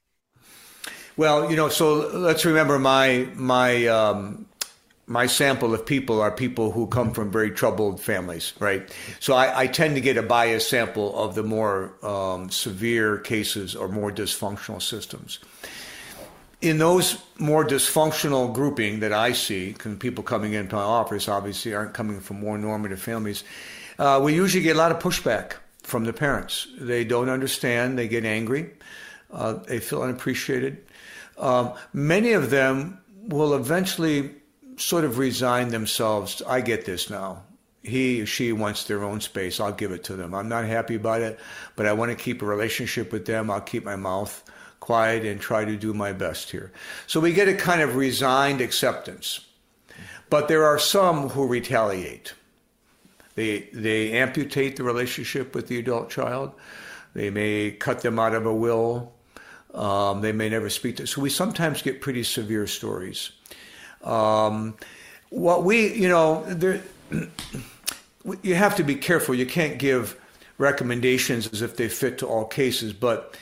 Well 1.17 1.51
you 1.51 1.57
know 1.57 1.69
so 1.69 2.09
let's 2.17 2.45
remember 2.45 2.79
my 2.79 3.29
my 3.35 3.87
um, 3.89 4.47
my 5.11 5.27
sample 5.27 5.75
of 5.75 5.85
people 5.85 6.21
are 6.21 6.31
people 6.31 6.71
who 6.71 6.87
come 6.87 7.13
from 7.13 7.33
very 7.33 7.51
troubled 7.51 8.01
families, 8.01 8.53
right? 8.61 8.97
So 9.19 9.35
I, 9.35 9.63
I 9.63 9.67
tend 9.67 9.97
to 9.97 10.01
get 10.01 10.17
a 10.17 10.23
biased 10.23 10.71
sample 10.71 11.19
of 11.19 11.35
the 11.35 11.43
more 11.43 11.93
um, 12.07 12.49
severe 12.49 13.19
cases 13.19 13.75
or 13.75 13.89
more 13.89 14.13
dysfunctional 14.13 14.81
systems. 14.81 15.41
In 16.61 16.79
those 16.79 17.21
more 17.39 17.65
dysfunctional 17.65 18.55
grouping 18.55 19.01
that 19.01 19.13
I 19.13 19.33
see, 19.33 19.73
because 19.73 19.97
people 19.97 20.23
coming 20.23 20.53
into 20.53 20.77
my 20.77 20.83
office 20.83 21.27
obviously 21.27 21.75
aren't 21.75 21.93
coming 21.93 22.21
from 22.21 22.39
more 22.39 22.57
normative 22.57 23.03
families, 23.03 23.43
uh, 23.99 24.21
we 24.23 24.33
usually 24.33 24.63
get 24.63 24.77
a 24.77 24.79
lot 24.79 24.93
of 24.93 25.01
pushback 25.01 25.55
from 25.83 26.05
the 26.05 26.13
parents. 26.13 26.69
They 26.79 27.03
don't 27.03 27.29
understand, 27.29 27.99
they 27.99 28.07
get 28.07 28.25
angry, 28.25 28.71
uh, 29.33 29.55
they 29.55 29.81
feel 29.81 30.03
unappreciated. 30.03 30.85
Um, 31.37 31.73
many 31.93 32.31
of 32.31 32.51
them 32.51 33.01
will 33.27 33.55
eventually 33.55 34.37
sort 34.81 35.05
of 35.05 35.19
resign 35.19 35.69
themselves. 35.69 36.43
I 36.47 36.61
get 36.61 36.85
this 36.85 37.11
now. 37.11 37.43
He 37.83 38.23
or 38.23 38.27
she 38.27 38.53
wants 38.53 38.85
their 38.85 39.05
own 39.05 39.21
space. 39.21 39.61
I'll 39.61 39.73
give 39.73 39.93
it 39.93 40.05
to 40.05 40.17
them. 40.17 40.35
I'm 40.35 40.49
not 40.49 40.65
happy 40.65 40.97
about 40.97 41.23
it, 41.23 41.39
but 41.77 41.87
I 41.87 41.93
want 41.93 42.11
to 42.11 42.25
keep 42.25 42.43
a 42.43 42.47
relationship 42.47 43.13
with 43.13 43.27
them. 43.27 43.51
I'll 43.51 43.61
keep 43.61 43.85
my 43.85 43.97
mouth 43.97 44.43
quiet 44.81 45.25
and 45.25 45.41
try 45.41 45.65
to 45.65 45.77
do 45.77 45.95
my 45.95 46.13
best 46.13 46.51
here. 46.51 46.73
So 47.07 47.21
we 47.21 47.33
get 47.33 47.49
a 47.49 47.55
kind 47.55 47.81
of 47.81 47.97
resigned 47.97 48.61
acceptance. 48.61 49.47
But 50.29 50.49
there 50.49 50.65
are 50.65 50.79
some 50.79 51.31
who 51.31 51.47
retaliate. 51.47 52.35
They, 53.35 53.69
they 53.73 54.13
amputate 54.13 54.77
the 54.77 54.85
relationship 54.85 55.55
with 55.55 55.69
the 55.69 55.79
adult 55.79 56.11
child. 56.11 56.53
They 57.15 57.31
may 57.31 57.73
cut 57.73 58.03
them 58.03 58.19
out 58.19 58.35
of 58.35 58.47
a 58.47 58.55
will. 58.55 59.13
Um, 59.75 60.21
they 60.21 60.33
may 60.33 60.49
never 60.49 60.69
speak 60.69 60.97
to. 60.97 61.07
So 61.07 61.21
we 61.21 61.31
sometimes 61.31 61.83
get 61.83 62.01
pretty 62.01 62.23
severe 62.23 62.67
stories. 62.67 63.33
Um, 64.03 64.77
what 65.31 65.65
we, 65.65 65.95
you 65.95 66.09
know, 66.09 66.45
there, 66.47 66.83
you 68.43 68.55
have 68.55 68.77
to 68.77 68.83
be 68.83 68.95
careful. 68.95 69.35
You 69.35 69.47
can't 69.47 69.79
give 69.79 70.21
recommendations 70.59 71.49
as 71.53 71.63
if 71.63 71.77
they 71.77 71.89
fit 71.89 72.19
to 72.19 72.27
all 72.27 72.45
cases. 72.45 72.93
But 72.93 73.37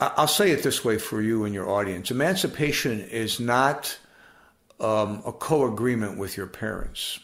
I'll 0.00 0.28
say 0.28 0.50
it 0.50 0.62
this 0.62 0.84
way 0.84 0.98
for 0.98 1.22
you 1.22 1.44
and 1.44 1.54
your 1.54 1.70
audience: 1.70 2.10
emancipation 2.10 3.00
is 3.00 3.40
not 3.40 3.98
um, 4.80 5.22
a 5.24 5.32
co-agreement 5.32 6.18
with 6.18 6.36
your 6.36 6.46
parents. 6.46 7.20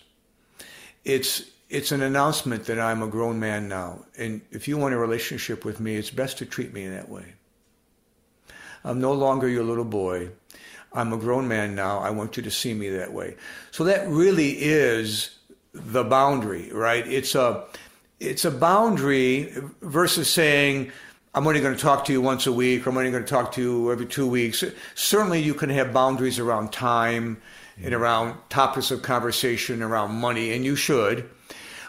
It's 1.05 1.45
it's 1.69 1.91
an 1.91 2.03
announcement 2.03 2.67
that 2.67 2.79
I'm 2.79 3.03
a 3.03 3.07
grown 3.07 3.41
man 3.41 3.69
now, 3.69 4.05
and 4.19 4.43
if 4.51 4.69
you 4.69 4.77
want 4.77 4.95
a 4.95 4.99
relationship 4.99 5.65
with 5.65 5.81
me, 5.81 5.97
it's 5.97 6.11
best 6.11 6.39
to 6.39 6.47
treat 6.47 6.73
me 6.73 6.85
in 6.85 6.95
that 6.95 7.09
way. 7.09 7.25
I'm 8.85 9.01
no 9.01 9.13
longer 9.13 9.49
your 9.49 9.65
little 9.65 9.85
boy. 9.85 10.31
I'm 10.95 11.13
a 11.13 11.17
grown 11.17 11.49
man 11.49 11.75
now. 11.75 11.99
I 11.99 12.11
want 12.11 12.37
you 12.37 12.43
to 12.43 12.51
see 12.51 12.75
me 12.75 12.89
that 12.91 13.13
way. 13.13 13.37
So 13.71 13.85
that 13.85 14.09
really 14.09 14.51
is 14.51 15.39
the 15.73 16.05
boundary, 16.05 16.71
right? 16.73 17.07
It's 17.07 17.35
a 17.35 17.65
it's 18.21 18.45
a 18.45 18.51
boundary 18.51 19.53
versus 19.81 20.31
saying 20.31 20.93
I'm 21.35 21.47
only 21.47 21.61
going 21.61 21.75
to 21.75 21.81
talk 21.81 22.05
to 22.05 22.13
you 22.13 22.21
once 22.21 22.47
a 22.47 22.53
week 22.53 22.87
or 22.87 22.91
I'm 22.91 22.99
only 22.99 23.11
going 23.11 23.25
to 23.25 23.29
talk 23.29 23.53
to 23.53 23.63
you 23.63 23.91
every 23.91 24.07
two 24.07 24.27
weeks. 24.27 24.63
Certainly, 24.95 25.41
you 25.41 25.55
can 25.55 25.71
have 25.71 25.93
boundaries 25.93 26.39
around 26.39 26.73
time 26.73 27.41
and 27.83 27.95
around 27.95 28.39
topics 28.51 28.91
of 28.91 29.01
conversation, 29.01 29.83
around 29.83 30.13
money, 30.13 30.53
and 30.53 30.65
you 30.65 30.77
should. 30.77 31.29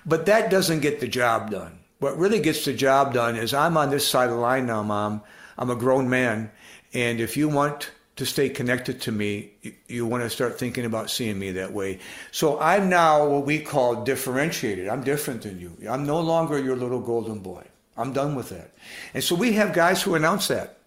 But 0.06 0.26
that 0.28 0.50
doesn't 0.50 0.80
get 0.80 1.02
the 1.02 1.08
job 1.10 1.52
done. 1.52 1.80
What 2.00 2.18
really 2.18 2.40
gets 2.40 2.66
the 2.66 2.74
job 2.74 3.14
done 3.14 3.36
is 3.36 3.54
I'm 3.54 3.78
on 3.78 3.90
this 3.90 4.08
side 4.08 4.30
of 4.30 4.36
the 4.36 4.42
line 4.42 4.66
now, 4.66 4.82
mom. 4.82 5.22
I'm 5.58 5.70
a 5.70 5.76
grown 5.76 6.10
man. 6.10 6.50
And 6.94 7.20
if 7.20 7.36
you 7.36 7.50
want 7.50 7.92
to 8.16 8.26
stay 8.26 8.50
connected 8.50 9.02
to 9.02 9.12
me, 9.12 9.52
you, 9.62 9.74
you, 9.88 10.06
want 10.06 10.24
to 10.24 10.30
start 10.30 10.60
thinking 10.60 10.86
about 10.86 11.10
seeing 11.10 11.40
me 11.40 11.52
that 11.52 11.74
way. 11.74 12.00
So 12.32 12.60
I'm 12.60 12.90
now 12.90 13.26
what 13.28 13.46
we 13.46 13.60
call 13.60 14.04
differentiated. 14.04 14.88
I'm 14.88 15.04
different 15.04 15.42
than 15.42 15.60
you. 15.60 15.76
I'm 15.90 16.06
no 16.06 16.20
longer 16.20 16.60
your 16.60 16.76
little 16.76 17.00
golden 17.00 17.40
boy. 17.40 17.64
I'm 17.98 18.14
done 18.14 18.36
with 18.36 18.50
that. 18.50 18.72
And 19.14 19.24
so 19.24 19.36
we 19.36 19.54
have 19.54 19.74
guys 19.74 20.02
who 20.02 20.16
announce 20.16 20.48
that. 20.48 20.78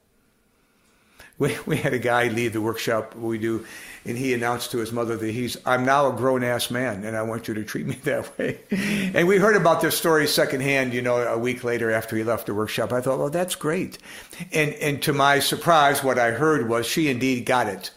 We, 1.38 1.56
we 1.66 1.76
had 1.76 1.92
a 1.92 1.98
guy 1.98 2.28
leave 2.28 2.52
the 2.52 2.60
workshop 2.60 3.14
we 3.14 3.38
do, 3.38 3.66
and 4.04 4.16
he 4.16 4.34
announced 4.34 4.70
to 4.72 4.78
his 4.78 4.92
mother 4.92 5.16
that 5.16 5.30
he's, 5.30 5.56
I'm 5.66 5.84
now 5.84 6.08
a 6.08 6.12
grown 6.12 6.44
ass 6.44 6.70
man, 6.70 7.04
and 7.04 7.16
I 7.16 7.22
want 7.22 7.48
you 7.48 7.54
to 7.54 7.64
treat 7.64 7.86
me 7.86 7.94
that 8.04 8.38
way. 8.38 8.58
And 8.70 9.26
we 9.28 9.38
heard 9.38 9.56
about 9.56 9.80
this 9.80 9.96
story 9.96 10.26
secondhand, 10.26 10.94
you 10.94 11.02
know, 11.02 11.16
a 11.16 11.38
week 11.38 11.64
later 11.64 11.90
after 11.90 12.16
he 12.16 12.24
left 12.24 12.46
the 12.46 12.54
workshop. 12.54 12.92
I 12.92 13.00
thought, 13.00 13.18
well, 13.18 13.30
that's 13.30 13.54
great. 13.54 13.98
And, 14.52 14.72
and 14.74 15.02
to 15.02 15.12
my 15.12 15.38
surprise, 15.38 16.02
what 16.02 16.18
I 16.18 16.30
heard 16.30 16.68
was 16.68 16.86
she 16.86 17.08
indeed 17.08 17.46
got 17.46 17.66
it. 17.66 17.90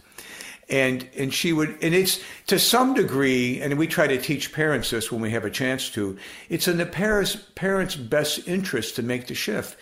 And, 0.71 1.09
and 1.17 1.33
she 1.33 1.51
would, 1.51 1.69
and 1.81 1.95
it's 1.95 2.21
to 2.45 2.59
some 2.59 2.93
degree, 2.93 3.59
and 3.59 3.75
we 3.75 3.87
try 3.87 4.05
to 4.05 4.19
teach 4.19 4.53
parents 4.53 4.91
this 4.91 5.11
when 5.11 5.19
we 5.19 5.31
have 5.31 5.43
a 5.43 5.49
chance 5.49 5.89
to, 5.91 6.15
it's 6.47 6.67
in 6.67 6.77
the 6.77 6.85
parents, 6.85 7.37
parents' 7.55 7.95
best 7.95 8.47
interest 8.47 8.95
to 8.97 9.01
make 9.01 9.25
the 9.25 9.33
shift 9.33 9.75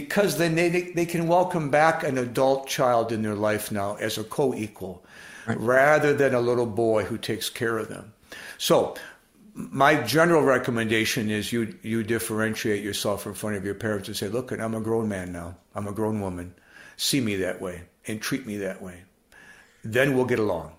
because 0.00 0.36
then 0.36 0.54
they, 0.54 0.68
they 0.68 1.06
can 1.06 1.26
welcome 1.26 1.70
back 1.70 2.04
an 2.04 2.18
adult 2.18 2.66
child 2.66 3.12
in 3.12 3.22
their 3.22 3.34
life 3.34 3.72
now 3.72 3.94
as 3.96 4.18
a 4.18 4.24
co-equal 4.24 5.02
right. 5.46 5.58
rather 5.58 6.12
than 6.12 6.34
a 6.34 6.40
little 6.40 6.66
boy 6.66 7.02
who 7.04 7.16
takes 7.16 7.48
care 7.48 7.78
of 7.78 7.88
them. 7.88 8.12
So 8.58 8.94
my 9.54 9.94
general 10.02 10.42
recommendation 10.42 11.30
is 11.30 11.50
you 11.50 11.74
you 11.82 12.02
differentiate 12.02 12.84
yourself 12.84 13.26
in 13.26 13.32
front 13.32 13.56
of 13.56 13.64
your 13.64 13.74
parents 13.74 14.08
and 14.08 14.16
say, 14.16 14.28
"Look, 14.28 14.52
I'm 14.52 14.74
a 14.74 14.80
grown 14.80 15.08
man 15.08 15.32
now. 15.32 15.56
I'm 15.74 15.88
a 15.88 15.92
grown 15.92 16.20
woman. 16.20 16.54
See 16.98 17.20
me 17.22 17.36
that 17.36 17.60
way 17.60 17.82
and 18.06 18.20
treat 18.20 18.46
me 18.46 18.58
that 18.58 18.82
way. 18.82 19.04
Then 19.82 20.14
we'll 20.14 20.26
get 20.26 20.38
along." 20.38 20.72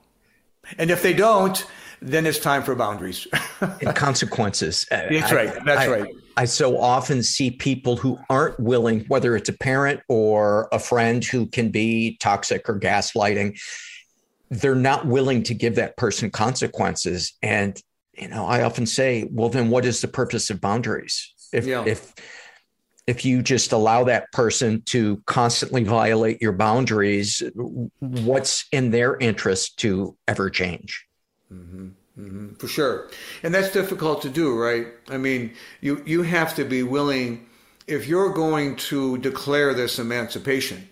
And 0.78 0.92
if 0.92 1.02
they 1.02 1.14
don't, 1.14 1.66
then 2.02 2.28
it's 2.28 2.40
time 2.40 2.62
for 2.62 2.76
boundaries 2.76 3.26
and 3.62 3.96
consequences. 3.96 4.86
That's 4.92 5.32
right. 5.32 5.54
That's 5.66 5.88
I, 5.88 5.88
right. 5.88 6.16
I, 6.38 6.46
so 6.46 6.80
often 6.80 7.24
see 7.24 7.52
people 7.52 7.98
who 7.98 8.20
aren't 8.30 8.60
willing, 8.60 9.02
whether 9.08 9.36
it's 9.36 9.50
a 9.50 9.58
parent 9.58 10.02
or 10.08 10.70
a 10.72 10.80
friend 10.80 11.26
who 11.26 11.48
can 11.48 11.70
be 11.70 12.18
toxic 12.20 12.70
or 12.70 12.80
gaslighting, 12.80 13.60
they're 14.50 14.76
not 14.76 15.08
willing 15.08 15.44
to 15.44 15.54
give 15.54 15.76
that 15.76 15.98
person 15.98 16.30
consequences. 16.30 17.34
And, 17.42 17.82
you 18.14 18.28
know, 18.28 18.46
I 18.46 18.62
often 18.64 18.86
say, 18.86 19.28
well, 19.32 19.50
then 19.50 19.70
what 19.70 19.84
is 19.84 20.00
the 20.00 20.08
purpose 20.08 20.50
of 20.50 20.62
boundaries? 20.62 21.34
If, 21.52 21.66
yeah. 21.66 21.84
if, 21.86 22.14
if 23.08 23.26
you 23.26 23.42
just 23.42 23.72
allow 23.72 24.04
that 24.04 24.32
person 24.32 24.84
to 24.84 25.22
constantly 25.26 25.84
violate 25.84 26.42
your 26.42 26.54
boundaries, 26.54 27.42
what's 28.00 28.66
in 28.72 28.92
their 28.92 29.18
interest 29.18 29.80
to 29.80 30.16
ever 30.28 30.50
change? 30.50 31.08
Mm-hmm. 31.52 31.90
Mm-hmm. 32.20 32.56
For 32.56 32.68
sure. 32.68 33.10
And 33.44 33.54
that's 33.54 33.72
difficult 33.72 34.24
to 34.24 34.30
do, 34.30 34.58
right? 34.58 34.88
I 35.10 35.18
mean, 35.18 35.54
you, 35.82 36.02
you 36.06 36.24
have 36.24 36.56
to 36.56 36.66
be 36.66 36.82
willing, 36.82 37.46
if 37.86 38.08
you're 38.08 38.34
going 38.34 38.76
to 38.78 39.20
declare 39.20 39.74
this 39.74 40.00
emancipation, 40.00 40.90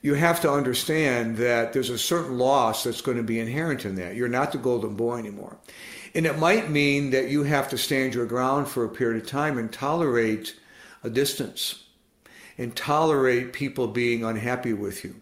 you 0.00 0.14
have 0.14 0.40
to 0.40 0.50
understand 0.50 1.36
that 1.36 1.72
there's 1.72 1.90
a 1.90 1.98
certain 1.98 2.38
loss 2.38 2.84
that's 2.84 3.02
going 3.02 3.18
to 3.18 3.22
be 3.22 3.40
inherent 3.40 3.84
in 3.84 3.96
that. 3.96 4.14
You're 4.14 4.28
not 4.28 4.52
the 4.52 4.58
golden 4.58 4.94
boy 4.94 5.18
anymore. 5.18 5.58
And 6.14 6.24
it 6.24 6.38
might 6.38 6.70
mean 6.70 7.10
that 7.10 7.28
you 7.28 7.42
have 7.42 7.68
to 7.70 7.78
stand 7.78 8.14
your 8.14 8.24
ground 8.24 8.68
for 8.68 8.84
a 8.84 8.88
period 8.88 9.22
of 9.22 9.28
time 9.28 9.58
and 9.58 9.70
tolerate 9.70 10.54
a 11.04 11.10
distance 11.10 11.84
and 12.56 12.74
tolerate 12.74 13.52
people 13.52 13.86
being 13.86 14.24
unhappy 14.24 14.72
with 14.72 15.04
you 15.04 15.20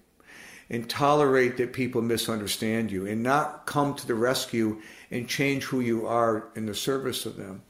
and 0.70 0.88
tolerate 0.88 1.56
that 1.58 1.72
people 1.72 2.02
misunderstand 2.02 2.90
you 2.90 3.06
and 3.06 3.22
not 3.22 3.66
come 3.66 3.94
to 3.94 4.06
the 4.06 4.14
rescue 4.14 4.80
and 5.10 5.28
change 5.28 5.64
who 5.64 5.80
you 5.80 6.06
are 6.06 6.48
in 6.54 6.66
the 6.66 6.74
service 6.74 7.26
of 7.26 7.36
them. 7.36 7.62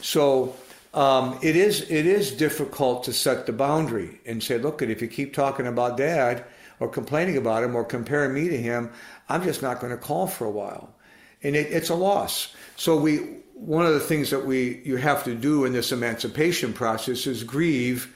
So 0.00 0.56
um, 0.94 1.38
it 1.42 1.56
is 1.56 1.82
it 1.82 2.06
is 2.06 2.32
difficult 2.32 3.04
to 3.04 3.12
set 3.12 3.46
the 3.46 3.52
boundary 3.52 4.20
and 4.24 4.42
say, 4.42 4.58
look, 4.58 4.80
if 4.82 5.02
you 5.02 5.08
keep 5.08 5.34
talking 5.34 5.66
about 5.66 5.96
dad 5.96 6.44
or 6.80 6.88
complaining 6.88 7.36
about 7.36 7.62
him 7.62 7.76
or 7.76 7.84
comparing 7.84 8.34
me 8.34 8.48
to 8.48 8.56
him, 8.56 8.90
I'm 9.28 9.42
just 9.42 9.62
not 9.62 9.80
going 9.80 9.92
to 9.92 9.98
call 9.98 10.26
for 10.26 10.46
a 10.46 10.50
while, 10.50 10.94
and 11.42 11.54
it, 11.54 11.70
it's 11.70 11.90
a 11.90 11.94
loss. 11.94 12.54
So 12.76 12.96
we 12.96 13.18
one 13.54 13.84
of 13.84 13.92
the 13.92 14.00
things 14.00 14.30
that 14.30 14.46
we 14.46 14.80
you 14.84 14.96
have 14.96 15.24
to 15.24 15.34
do 15.34 15.64
in 15.64 15.72
this 15.72 15.92
emancipation 15.92 16.72
process 16.72 17.26
is 17.26 17.44
grieve. 17.44 18.14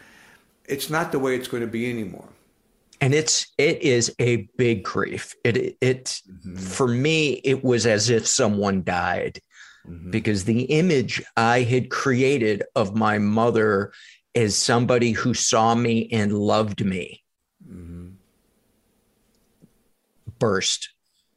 It's 0.64 0.88
not 0.88 1.12
the 1.12 1.18
way 1.18 1.34
it's 1.34 1.48
going 1.48 1.62
to 1.62 1.66
be 1.66 1.90
anymore 1.90 2.28
and 3.02 3.14
it's 3.14 3.48
it 3.58 3.82
is 3.82 4.14
a 4.18 4.48
big 4.56 4.84
grief 4.84 5.34
it 5.44 5.76
it 5.80 6.04
mm-hmm. 6.04 6.56
for 6.56 6.86
me 6.86 7.32
it 7.44 7.62
was 7.62 7.84
as 7.84 8.08
if 8.08 8.26
someone 8.26 8.82
died 8.84 9.40
mm-hmm. 9.86 10.10
because 10.10 10.44
the 10.44 10.62
image 10.62 11.22
i 11.36 11.60
had 11.60 11.90
created 11.90 12.62
of 12.74 12.94
my 12.94 13.18
mother 13.18 13.92
as 14.34 14.56
somebody 14.56 15.10
who 15.10 15.34
saw 15.34 15.74
me 15.74 16.08
and 16.12 16.32
loved 16.32 16.82
me 16.84 17.22
mm-hmm. 17.68 18.10
burst 20.38 20.90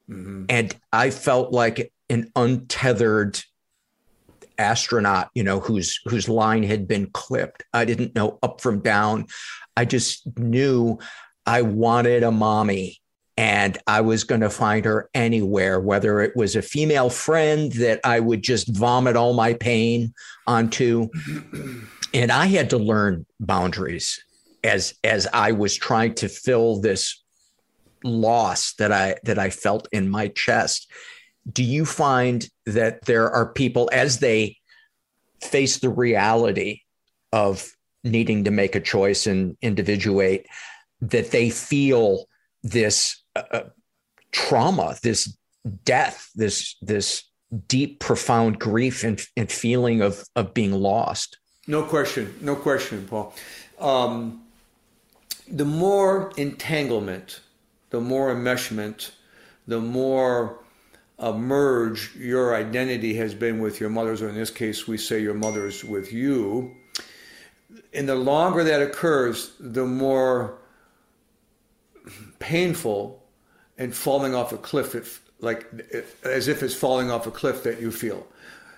mm-hmm. 0.09 0.45
and 0.47 0.76
i 0.93 1.09
felt 1.09 1.51
like 1.51 1.91
an 2.09 2.32
untethered 2.36 3.41
astronaut 4.57 5.30
you 5.34 5.43
know 5.43 5.59
whose 5.59 5.99
whose 6.05 6.30
line 6.30 6.63
had 6.63 6.88
been 6.88 7.07
clipped 7.07 7.63
i 7.74 7.84
didn't 7.84 8.16
know 8.16 8.39
up 8.41 8.61
from 8.61 8.80
down 8.80 9.26
i 9.76 9.84
just 9.84 10.26
knew 10.38 10.97
I 11.46 11.62
wanted 11.62 12.24
a 12.24 12.32
mommy 12.32 13.02
and 13.38 13.78
I 13.86 14.02
was 14.02 14.24
going 14.24 14.41
to 14.41 14.50
find 14.50 14.86
her 14.86 15.10
anywhere, 15.14 15.80
whether 15.80 16.22
it 16.22 16.36
was 16.36 16.56
a 16.56 16.62
female 16.62 17.10
friend 17.10 17.72
that 17.74 18.00
I 18.04 18.20
would 18.20 18.41
just 18.41 18.70
vomit 18.70 19.16
all 19.16 19.34
my 19.34 19.54
pain 19.54 20.14
onto. 20.48 21.10
And 22.14 22.32
I 22.32 22.46
had 22.46 22.70
to 22.70 22.78
learn 22.78 23.26
boundaries 23.41 24.24
as 24.64 24.93
as 25.04 25.28
I 25.34 25.52
was 25.52 25.76
trying 25.76 26.14
to 26.16 26.30
fill 26.30 26.80
this 26.80 27.22
loss 28.06 28.74
that 28.76 28.93
I 28.93 29.18
that 29.24 29.38
I 29.38 29.50
felt 29.50 29.89
in 29.91 30.08
my 30.08 30.30
chest. 30.30 30.89
Do 31.52 31.62
you 31.62 31.84
find 31.84 32.48
that 32.66 33.04
there 33.04 33.30
are 33.30 33.52
people 33.52 33.89
as 33.91 34.20
they 34.20 34.56
face 35.41 35.80
the 35.80 35.89
reality 35.89 36.84
of 37.34 37.70
needing 38.06 38.46
to 38.46 38.52
make 38.52 38.76
a 38.76 38.80
choice 38.80 39.28
and 39.28 39.58
individuate 39.62 40.48
that 41.02 41.32
they 41.32 41.50
feel 41.50 42.26
this 42.64 43.24
uh, 43.36 43.43
uh, 43.52 43.64
trauma, 44.32 44.96
this 45.04 45.38
death, 45.84 46.30
this 46.36 46.76
this 46.82 47.24
deep, 47.68 48.00
profound 48.00 48.60
grief 48.60 49.04
and, 49.04 49.22
and 49.38 49.52
feeling 49.52 50.02
of 50.02 50.24
of 50.36 50.54
being 50.54 50.72
lost. 50.72 51.38
No 51.68 51.84
question, 51.84 52.36
no 52.41 52.56
question, 52.56 53.08
Paul. 53.08 53.34
Um, 53.80 54.43
the 55.48 55.66
more 55.66 56.32
entanglement, 56.38 57.41
the 57.89 58.02
more 58.02 58.34
enmeshment, 58.34 59.12
the 59.68 59.80
more 59.80 60.60
a 61.18 61.34
merge 61.34 62.16
your 62.16 62.56
identity 62.56 63.14
has 63.16 63.34
been 63.34 63.60
with 63.60 63.80
your 63.80 63.89
mother's, 63.89 64.22
or 64.22 64.30
in 64.30 64.36
this 64.36 64.50
case, 64.50 64.88
we 64.88 64.98
say 64.98 65.22
your 65.22 65.34
mother's 65.34 65.84
with 65.84 66.12
you. 66.12 66.76
And 67.93 68.08
the 68.08 68.16
longer 68.16 68.64
that 68.64 68.82
occurs, 68.82 69.54
the 69.60 69.86
more 69.86 70.58
painful 72.46 73.24
and 73.78 73.93
falling 73.93 74.36
off 74.36 74.54
a 74.54 74.58
cliff, 74.58 74.93
it, 74.93 75.08
like 75.39 75.66
as 76.24 76.48
if 76.48 76.62
it's 76.62 76.76
falling 76.76 77.10
off 77.10 77.26
a 77.26 77.32
cliff 77.32 77.64
that 77.64 77.82
you 77.82 77.91
feel. 77.91 78.26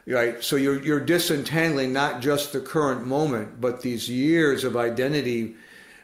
Right, 0.09 0.41
so 0.41 0.55
you're 0.55 0.81
you're 0.81 1.01
disentangling 1.01 1.91
not 1.91 2.21
just 2.21 2.53
the 2.53 2.61
current 2.61 3.05
moment, 3.05 3.59
but 3.59 3.81
these 3.81 4.09
years 4.09 4.63
of 4.63 4.77
identity 4.77 5.57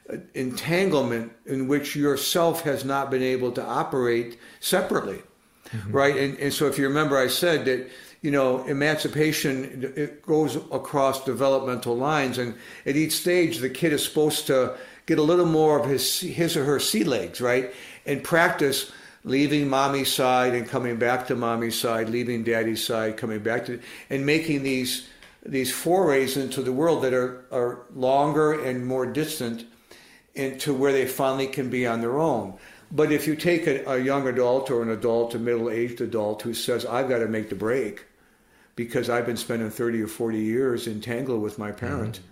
uh, 0.09 0.17
entanglement 0.33 1.31
in 1.45 1.69
which 1.69 1.95
yourself 1.95 2.63
has 2.63 2.83
not 2.83 3.09
been 3.09 3.23
able 3.23 3.53
to 3.53 3.63
operate 3.63 4.37
separately, 4.59 5.21
mm-hmm. 5.69 5.91
right? 5.93 6.17
And, 6.17 6.37
and 6.37 6.53
so 6.53 6.67
if 6.67 6.77
you 6.77 6.85
remember, 6.85 7.17
I 7.17 7.29
said 7.29 7.63
that 7.63 7.89
you 8.21 8.31
know 8.31 8.65
emancipation 8.65 9.93
it 9.95 10.21
goes 10.21 10.57
across 10.57 11.23
developmental 11.23 11.95
lines, 11.95 12.37
and 12.37 12.55
at 12.85 12.97
each 12.97 13.13
stage 13.13 13.59
the 13.59 13.69
kid 13.69 13.93
is 13.93 14.03
supposed 14.03 14.47
to 14.47 14.75
get 15.05 15.19
a 15.19 15.23
little 15.23 15.45
more 15.45 15.79
of 15.79 15.89
his 15.89 16.19
his 16.19 16.55
or 16.55 16.65
her 16.65 16.79
sea 16.79 17.03
legs, 17.03 17.41
right? 17.41 17.73
And 18.05 18.23
practice 18.23 18.91
leaving 19.23 19.69
mommy's 19.69 20.11
side 20.11 20.53
and 20.53 20.67
coming 20.67 20.97
back 20.97 21.27
to 21.27 21.35
mommy's 21.35 21.79
side, 21.79 22.09
leaving 22.09 22.43
daddy's 22.43 22.83
side, 22.83 23.17
coming 23.17 23.39
back 23.39 23.65
to 23.65 23.79
and 24.09 24.25
making 24.25 24.63
these 24.63 25.07
these 25.45 25.73
forays 25.73 26.37
into 26.37 26.61
the 26.61 26.71
world 26.71 27.03
that 27.03 27.13
are, 27.13 27.45
are 27.51 27.79
longer 27.93 28.63
and 28.63 28.85
more 28.85 29.05
distant 29.05 29.65
into 30.35 30.73
where 30.73 30.93
they 30.93 31.05
finally 31.05 31.47
can 31.47 31.69
be 31.69 31.85
on 31.85 31.99
their 31.99 32.17
own. 32.17 32.57
But 32.91 33.11
if 33.11 33.27
you 33.27 33.35
take 33.35 33.67
a, 33.67 33.83
a 33.85 33.99
young 33.99 34.27
adult 34.27 34.71
or 34.71 34.81
an 34.81 34.89
adult, 34.89 35.35
a 35.35 35.39
middle 35.39 35.69
aged 35.69 35.99
adult 35.99 36.41
who 36.43 36.53
says, 36.53 36.85
I've 36.85 37.09
got 37.09 37.19
to 37.19 37.27
make 37.27 37.49
the 37.49 37.55
break 37.55 38.05
because 38.75 39.09
I've 39.09 39.25
been 39.25 39.37
spending 39.37 39.69
30 39.69 40.03
or 40.03 40.07
40 40.07 40.39
years 40.39 40.87
entangled 40.87 41.41
with 41.41 41.59
my 41.59 41.71
parent. 41.71 42.15
Mm-hmm 42.15 42.27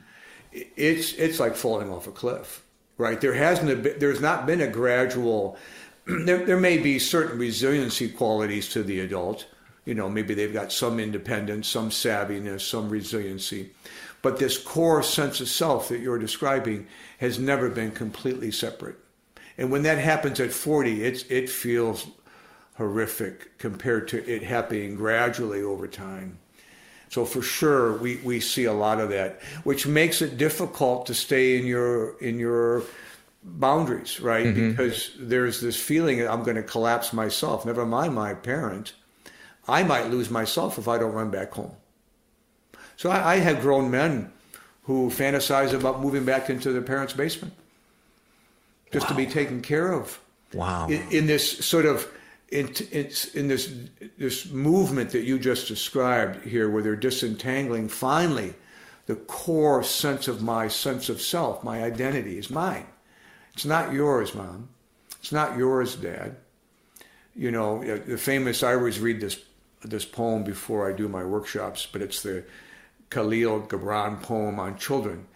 it's 0.51 1.13
it's 1.13 1.39
like 1.39 1.55
falling 1.55 1.91
off 1.91 2.07
a 2.07 2.11
cliff, 2.11 2.63
right? 2.97 3.19
There 3.19 3.33
hasn't 3.33 3.83
been, 3.83 3.99
there's 3.99 4.21
not 4.21 4.45
been 4.45 4.61
a 4.61 4.67
gradual. 4.67 5.57
There, 6.07 6.43
there 6.43 6.59
may 6.59 6.79
be 6.79 6.97
certain 6.97 7.37
resiliency 7.37 8.09
qualities 8.09 8.69
to 8.69 8.81
the 8.81 8.99
adult. 9.01 9.45
You 9.85 9.93
know, 9.93 10.09
maybe 10.09 10.33
they've 10.33 10.51
got 10.51 10.71
some 10.71 10.99
independence, 10.99 11.67
some 11.67 11.91
savviness, 11.91 12.61
some 12.61 12.89
resiliency. 12.89 13.69
But 14.23 14.39
this 14.39 14.57
core 14.57 15.03
sense 15.03 15.41
of 15.41 15.47
self 15.47 15.89
that 15.89 15.99
you're 15.99 16.17
describing 16.17 16.87
has 17.19 17.37
never 17.37 17.69
been 17.69 17.91
completely 17.91 18.51
separate. 18.51 18.97
And 19.59 19.71
when 19.71 19.83
that 19.83 19.99
happens 19.99 20.39
at 20.39 20.51
40, 20.51 21.03
it's, 21.03 21.23
it 21.25 21.49
feels 21.49 22.07
horrific 22.77 23.57
compared 23.57 24.07
to 24.09 24.27
it 24.27 24.43
happening 24.43 24.95
gradually 24.95 25.61
over 25.61 25.87
time. 25.87 26.39
So 27.11 27.25
for 27.25 27.41
sure, 27.41 27.97
we, 27.97 28.15
we 28.23 28.39
see 28.39 28.63
a 28.63 28.73
lot 28.73 29.01
of 29.01 29.09
that, 29.09 29.41
which 29.65 29.85
makes 29.85 30.21
it 30.21 30.37
difficult 30.37 31.05
to 31.07 31.13
stay 31.13 31.59
in 31.59 31.65
your 31.65 32.17
in 32.19 32.39
your 32.39 32.83
boundaries, 33.43 34.21
right? 34.21 34.45
Mm-hmm. 34.45 34.71
Because 34.71 35.11
there's 35.19 35.59
this 35.59 35.75
feeling 35.75 36.19
that 36.19 36.31
I'm 36.31 36.43
going 36.43 36.55
to 36.55 36.63
collapse 36.63 37.11
myself. 37.11 37.65
Never 37.65 37.85
mind 37.85 38.15
my 38.15 38.33
parent. 38.33 38.93
I 39.67 39.83
might 39.83 40.09
lose 40.09 40.29
myself 40.29 40.77
if 40.77 40.87
I 40.87 40.97
don't 40.97 41.11
run 41.11 41.29
back 41.31 41.51
home. 41.51 41.73
So 42.95 43.09
I, 43.09 43.33
I 43.33 43.35
have 43.39 43.59
grown 43.59 43.91
men 43.91 44.31
who 44.83 45.09
fantasize 45.09 45.73
about 45.73 45.99
moving 45.99 46.23
back 46.23 46.49
into 46.49 46.71
their 46.71 46.81
parents' 46.81 47.11
basement 47.11 47.53
just 48.93 49.07
wow. 49.07 49.09
to 49.09 49.15
be 49.15 49.25
taken 49.25 49.61
care 49.61 49.91
of. 49.91 50.17
Wow. 50.53 50.87
In, 50.87 51.01
in 51.11 51.25
this 51.27 51.65
sort 51.65 51.85
of 51.85 52.07
in, 52.51 52.67
this 53.47 53.73
this 54.17 54.51
movement 54.51 55.11
that 55.11 55.23
you 55.23 55.39
just 55.39 55.67
described 55.67 56.45
here, 56.45 56.69
where 56.69 56.83
they're 56.83 56.95
disentangling 56.95 57.87
finally 57.87 58.53
the 59.07 59.15
core 59.15 59.83
sense 59.83 60.27
of 60.27 60.41
my 60.41 60.67
sense 60.67 61.09
of 61.09 61.21
self, 61.21 61.63
my 61.63 61.83
identity 61.83 62.37
is 62.37 62.49
mine. 62.49 62.85
It's 63.53 63.65
not 63.65 63.93
yours, 63.93 64.35
mom. 64.35 64.69
It's 65.19 65.31
not 65.31 65.57
yours, 65.57 65.95
dad. 65.95 66.35
You 67.35 67.51
know, 67.51 67.83
the 67.83 68.17
famous. 68.17 68.63
I 68.63 68.73
always 68.73 68.99
read 68.99 69.21
this 69.21 69.39
this 69.83 70.05
poem 70.05 70.43
before 70.43 70.89
I 70.89 70.93
do 70.93 71.07
my 71.07 71.23
workshops, 71.23 71.87
but 71.91 72.01
it's 72.01 72.21
the 72.21 72.43
Kahlil 73.09 73.67
Gibran 73.67 74.21
poem 74.21 74.59
on 74.59 74.77
children. 74.77 75.27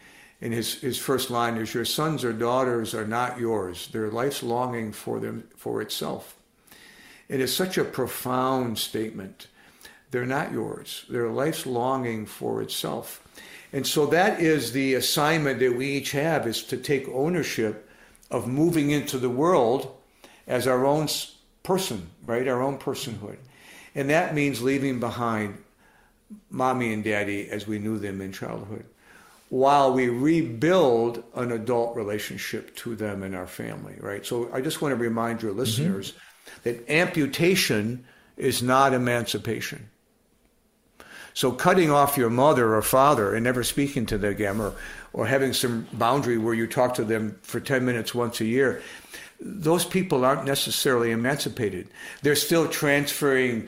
And 0.41 0.53
his, 0.53 0.75
his 0.81 0.99
first 0.99 1.31
line 1.31 1.57
is, 1.57 1.73
Your 1.73 1.85
sons 1.85 2.23
or 2.23 2.33
daughters 2.33 2.93
are 2.93 3.07
not 3.07 3.39
yours. 3.39 3.87
Their 3.87 4.09
life's 4.09 4.43
longing 4.43 4.91
for 4.91 5.19
them 5.19 5.47
for 5.55 5.81
itself. 5.81 6.37
It 7.27 7.39
is 7.39 7.55
such 7.55 7.77
a 7.77 7.83
profound 7.83 8.77
statement. 8.77 9.47
They're 10.11 10.25
not 10.25 10.51
yours. 10.51 11.05
They're 11.09 11.29
life's 11.29 11.65
longing 11.65 12.25
for 12.25 12.61
itself. 12.61 13.21
And 13.73 13.85
so 13.85 14.05
that 14.07 14.39
is 14.39 14.71
the 14.71 14.93
assignment 14.93 15.59
that 15.59 15.75
we 15.75 15.89
each 15.89 16.11
have 16.11 16.47
is 16.47 16.63
to 16.63 16.77
take 16.77 17.07
ownership 17.09 17.89
of 18.31 18.47
moving 18.47 18.91
into 18.91 19.17
the 19.17 19.29
world 19.29 19.95
as 20.47 20.67
our 20.67 20.85
own 20.85 21.07
person, 21.63 22.09
right? 22.25 22.47
Our 22.47 22.61
own 22.61 22.77
personhood. 22.77 23.37
And 23.95 24.09
that 24.09 24.35
means 24.35 24.61
leaving 24.61 24.99
behind 24.99 25.57
mommy 26.49 26.93
and 26.93 27.03
daddy 27.03 27.49
as 27.49 27.67
we 27.67 27.79
knew 27.79 27.97
them 27.97 28.21
in 28.21 28.31
childhood 28.31 28.85
while 29.49 29.93
we 29.93 30.09
rebuild 30.09 31.23
an 31.35 31.51
adult 31.51 31.95
relationship 31.95 32.75
to 32.75 32.95
them 32.95 33.23
and 33.23 33.35
our 33.35 33.47
family, 33.47 33.95
right? 33.99 34.25
So 34.25 34.49
I 34.51 34.61
just 34.61 34.81
want 34.81 34.91
to 34.91 34.95
remind 34.97 35.41
your 35.41 35.51
listeners 35.51 36.11
mm-hmm. 36.11 36.19
That 36.63 36.89
amputation 36.89 38.05
is 38.37 38.61
not 38.61 38.93
emancipation. 38.93 39.89
So 41.33 41.51
cutting 41.51 41.91
off 41.91 42.17
your 42.17 42.29
mother 42.29 42.75
or 42.75 42.81
father 42.81 43.35
and 43.35 43.43
never 43.43 43.63
speaking 43.63 44.05
to 44.07 44.17
them 44.17 44.31
again, 44.31 44.61
or, 44.61 44.73
or 45.11 45.27
having 45.27 45.51
some 45.51 45.85
boundary 45.91 46.37
where 46.37 46.53
you 46.53 46.65
talk 46.65 46.93
to 46.95 47.03
them 47.03 47.37
for 47.41 47.59
10 47.59 47.83
minutes 47.85 48.15
once 48.15 48.39
a 48.39 48.45
year, 48.45 48.81
those 49.39 49.83
people 49.83 50.23
aren't 50.23 50.45
necessarily 50.45 51.11
emancipated. 51.11 51.89
They're 52.21 52.35
still 52.35 52.69
transferring 52.69 53.67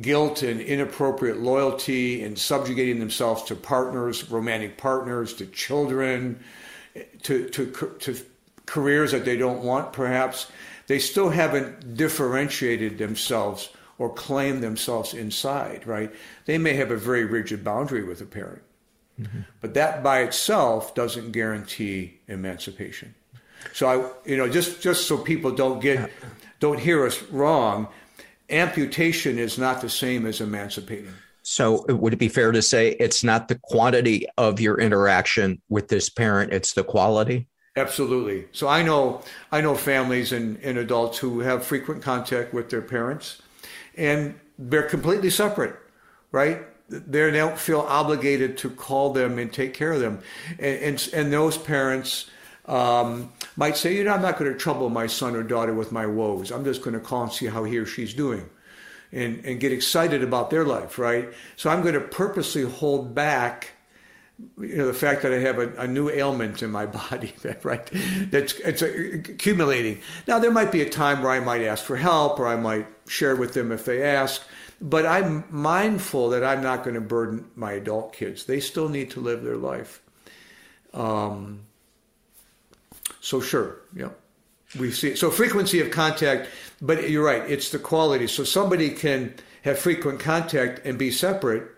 guilt 0.00 0.42
and 0.42 0.60
inappropriate 0.60 1.38
loyalty 1.38 2.22
and 2.22 2.38
subjugating 2.38 3.00
themselves 3.00 3.42
to 3.44 3.54
partners, 3.54 4.30
romantic 4.30 4.78
partners, 4.78 5.34
to 5.34 5.46
children, 5.46 6.42
to, 7.22 7.48
to, 7.50 7.70
to 8.00 8.16
careers 8.66 9.12
that 9.12 9.24
they 9.24 9.36
don't 9.36 9.62
want, 9.62 9.92
perhaps. 9.92 10.50
They 10.88 10.98
still 10.98 11.30
haven't 11.30 11.96
differentiated 11.96 12.98
themselves 12.98 13.70
or 13.98 14.12
claimed 14.12 14.62
themselves 14.62 15.14
inside, 15.14 15.86
right? 15.86 16.12
They 16.46 16.58
may 16.58 16.74
have 16.74 16.90
a 16.90 16.96
very 16.96 17.24
rigid 17.24 17.62
boundary 17.62 18.02
with 18.02 18.20
a 18.20 18.24
parent. 18.24 18.62
Mm-hmm. 19.20 19.40
But 19.60 19.74
that 19.74 20.02
by 20.02 20.20
itself 20.20 20.94
doesn't 20.94 21.32
guarantee 21.32 22.18
emancipation. 22.26 23.14
So 23.72 23.88
I, 23.88 24.28
you 24.28 24.36
know, 24.36 24.48
just 24.48 24.80
just 24.80 25.06
so 25.06 25.18
people 25.18 25.50
don't 25.50 25.80
get, 25.80 26.10
don't 26.60 26.78
hear 26.78 27.04
us 27.04 27.22
wrong, 27.24 27.88
amputation 28.48 29.38
is 29.38 29.58
not 29.58 29.80
the 29.80 29.90
same 29.90 30.26
as 30.26 30.40
emancipating. 30.40 31.12
So, 31.42 31.84
would 31.88 32.12
it 32.12 32.18
be 32.18 32.28
fair 32.28 32.52
to 32.52 32.62
say 32.62 32.90
it's 33.00 33.24
not 33.24 33.48
the 33.48 33.58
quantity 33.62 34.26
of 34.36 34.60
your 34.60 34.78
interaction 34.78 35.60
with 35.68 35.88
this 35.88 36.08
parent; 36.08 36.52
it's 36.52 36.74
the 36.74 36.84
quality? 36.84 37.48
Absolutely. 37.78 38.46
So, 38.52 38.68
I 38.68 38.82
know 38.82 39.22
I 39.52 39.60
know 39.60 39.74
families 39.74 40.32
and, 40.32 40.58
and 40.62 40.78
adults 40.78 41.18
who 41.18 41.40
have 41.40 41.64
frequent 41.64 42.02
contact 42.02 42.52
with 42.52 42.70
their 42.70 42.82
parents, 42.82 43.40
and 43.96 44.38
they're 44.58 44.82
completely 44.88 45.30
separate, 45.30 45.76
right? 46.32 46.62
They 46.88 47.30
don't 47.30 47.58
feel 47.58 47.80
obligated 47.80 48.56
to 48.58 48.70
call 48.70 49.12
them 49.12 49.38
and 49.38 49.52
take 49.52 49.74
care 49.74 49.92
of 49.92 50.00
them, 50.00 50.20
and 50.58 50.78
and, 50.78 51.10
and 51.12 51.32
those 51.32 51.56
parents 51.56 52.30
um, 52.66 53.32
might 53.56 53.76
say, 53.76 53.96
you 53.96 54.04
know, 54.04 54.12
I'm 54.12 54.22
not 54.22 54.38
going 54.38 54.52
to 54.52 54.58
trouble 54.58 54.90
my 54.90 55.06
son 55.06 55.34
or 55.34 55.42
daughter 55.42 55.74
with 55.74 55.90
my 55.90 56.06
woes. 56.06 56.50
I'm 56.50 56.64
just 56.64 56.82
going 56.82 56.94
to 56.94 57.00
call 57.00 57.24
and 57.24 57.32
see 57.32 57.46
how 57.46 57.64
he 57.64 57.78
or 57.78 57.86
she's 57.86 58.12
doing 58.12 58.48
and, 59.10 59.44
and 59.44 59.58
get 59.58 59.72
excited 59.72 60.22
about 60.22 60.50
their 60.50 60.64
life, 60.64 60.98
right? 60.98 61.28
So 61.56 61.70
I'm 61.70 61.80
going 61.80 61.94
to 61.94 62.00
purposely 62.00 62.62
hold 62.62 63.14
back 63.14 63.72
you 64.58 64.76
know 64.76 64.86
the 64.86 64.94
fact 64.94 65.22
that 65.22 65.32
I 65.32 65.38
have 65.38 65.58
a, 65.58 65.72
a 65.76 65.86
new 65.86 66.10
ailment 66.10 66.62
in 66.62 66.70
my 66.70 66.86
body, 67.10 67.32
that 67.42 67.64
right? 67.64 67.88
That's 68.30 68.54
it's 68.54 68.82
accumulating. 68.82 70.00
Now 70.26 70.38
there 70.38 70.50
might 70.50 70.72
be 70.72 70.82
a 70.82 70.88
time 70.88 71.22
where 71.22 71.32
I 71.32 71.40
might 71.40 71.62
ask 71.62 71.84
for 71.84 71.96
help, 71.96 72.38
or 72.38 72.46
I 72.46 72.56
might 72.56 72.86
share 73.08 73.36
with 73.36 73.54
them 73.54 73.72
if 73.72 73.84
they 73.84 74.02
ask. 74.02 74.42
But 74.80 75.06
I'm 75.06 75.44
mindful 75.50 76.30
that 76.30 76.44
I'm 76.44 76.62
not 76.62 76.84
going 76.84 76.94
to 76.94 77.00
burden 77.00 77.50
my 77.56 77.72
adult 77.72 78.12
kids. 78.12 78.44
They 78.44 78.60
still 78.60 78.88
need 78.88 79.10
to 79.12 79.20
live 79.20 79.42
their 79.42 79.56
life. 79.56 80.00
Um, 80.94 81.66
so 83.20 83.40
sure, 83.40 83.80
yeah. 83.94 84.10
We 84.78 84.92
see 84.92 85.16
so 85.16 85.30
frequency 85.30 85.80
of 85.80 85.90
contact, 85.90 86.48
but 86.80 87.10
you're 87.10 87.24
right, 87.24 87.42
it's 87.50 87.70
the 87.70 87.78
quality. 87.78 88.26
So 88.26 88.44
somebody 88.44 88.90
can 88.90 89.34
have 89.62 89.78
frequent 89.78 90.20
contact 90.20 90.84
and 90.84 90.98
be 90.98 91.10
separate, 91.10 91.77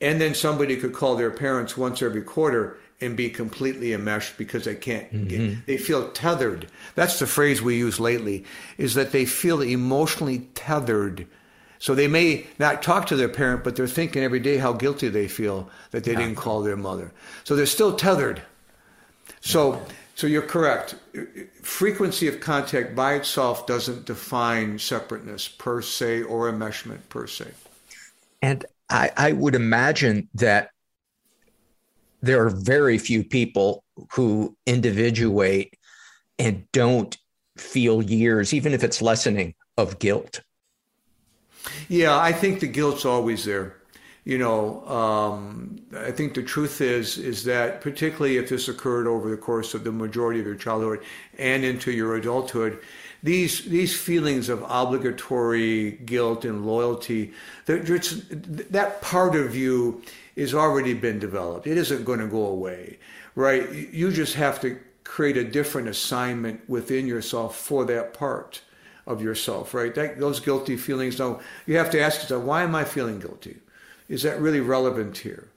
and 0.00 0.20
then 0.20 0.34
somebody 0.34 0.76
could 0.76 0.92
call 0.92 1.16
their 1.16 1.30
parents 1.30 1.76
once 1.76 2.02
every 2.02 2.22
quarter 2.22 2.78
and 3.00 3.16
be 3.16 3.30
completely 3.30 3.92
enmeshed 3.92 4.36
because 4.36 4.64
they 4.64 4.74
can't 4.74 5.12
mm-hmm. 5.12 5.28
get, 5.28 5.66
they 5.66 5.76
feel 5.76 6.10
tethered. 6.10 6.66
That's 6.94 7.18
the 7.18 7.26
phrase 7.26 7.62
we 7.62 7.76
use 7.76 8.00
lately, 8.00 8.44
is 8.76 8.94
that 8.94 9.12
they 9.12 9.24
feel 9.24 9.60
emotionally 9.60 10.48
tethered. 10.54 11.26
So 11.78 11.94
they 11.94 12.08
may 12.08 12.46
not 12.58 12.82
talk 12.82 13.06
to 13.06 13.16
their 13.16 13.28
parent, 13.28 13.62
but 13.62 13.76
they're 13.76 13.86
thinking 13.86 14.24
every 14.24 14.40
day 14.40 14.56
how 14.56 14.72
guilty 14.72 15.08
they 15.08 15.28
feel 15.28 15.70
that 15.92 16.02
they 16.02 16.12
yeah. 16.12 16.18
didn't 16.18 16.36
call 16.36 16.62
their 16.62 16.76
mother. 16.76 17.12
So 17.44 17.54
they're 17.54 17.66
still 17.66 17.94
tethered. 17.94 18.42
So 19.40 19.80
so 20.16 20.26
you're 20.26 20.42
correct. 20.42 20.96
Frequency 21.62 22.26
of 22.26 22.40
contact 22.40 22.96
by 22.96 23.14
itself 23.14 23.68
doesn't 23.68 24.04
define 24.04 24.80
separateness 24.80 25.46
per 25.46 25.80
se 25.80 26.24
or 26.24 26.50
enmeshment 26.50 27.08
per 27.08 27.28
se. 27.28 27.52
And 28.42 28.66
I, 28.90 29.10
I 29.16 29.32
would 29.32 29.54
imagine 29.54 30.28
that 30.34 30.70
there 32.22 32.44
are 32.44 32.50
very 32.50 32.98
few 32.98 33.22
people 33.22 33.84
who 34.12 34.56
individuate 34.66 35.74
and 36.38 36.70
don't 36.72 37.16
feel 37.56 38.02
years, 38.02 38.54
even 38.54 38.72
if 38.72 38.82
it's 38.82 39.02
lessening, 39.02 39.54
of 39.76 39.98
guilt. 39.98 40.40
Yeah, 41.88 42.18
I 42.18 42.32
think 42.32 42.60
the 42.60 42.66
guilt's 42.66 43.04
always 43.04 43.44
there 43.44 43.78
you 44.28 44.36
know, 44.36 44.86
um, 44.86 45.80
I 45.96 46.10
think 46.10 46.34
the 46.34 46.42
truth 46.42 46.82
is 46.82 47.16
is 47.16 47.44
that 47.44 47.80
particularly 47.80 48.36
if 48.36 48.50
this 48.50 48.68
occurred 48.68 49.06
over 49.06 49.30
the 49.30 49.38
course 49.38 49.72
of 49.72 49.84
the 49.84 49.90
majority 49.90 50.38
of 50.38 50.44
your 50.44 50.54
childhood 50.54 51.00
and 51.38 51.64
into 51.64 51.90
your 51.92 52.14
adulthood, 52.16 52.78
these 53.22 53.64
these 53.64 53.98
feelings 53.98 54.48
of 54.48 54.64
obligatory 54.68 55.92
guilt 56.04 56.44
and 56.44 56.66
loyalty, 56.66 57.32
that 57.66 58.98
part 59.00 59.36
of 59.36 59.56
you 59.56 60.02
is 60.36 60.54
already 60.54 60.94
been 60.94 61.18
developed. 61.18 61.66
It 61.66 61.76
isn't 61.78 62.04
going 62.04 62.20
to 62.20 62.26
go 62.26 62.46
away, 62.46 62.98
right? 63.34 63.70
You 63.72 64.12
just 64.12 64.34
have 64.34 64.60
to 64.60 64.78
create 65.04 65.36
a 65.36 65.44
different 65.44 65.88
assignment 65.88 66.68
within 66.68 67.06
yourself 67.06 67.56
for 67.56 67.84
that 67.86 68.14
part 68.14 68.60
of 69.06 69.22
yourself, 69.22 69.74
right? 69.74 69.94
That, 69.94 70.20
those 70.20 70.38
guilty 70.38 70.76
feelings. 70.76 71.18
Now 71.18 71.40
you 71.66 71.78
have 71.78 71.90
to 71.90 72.00
ask 72.00 72.22
yourself, 72.22 72.44
why 72.44 72.62
am 72.62 72.74
I 72.74 72.84
feeling 72.84 73.18
guilty? 73.18 73.56
is 74.08 74.22
that 74.22 74.40
really 74.40 74.60
relevant 74.60 75.18
here? 75.18 75.48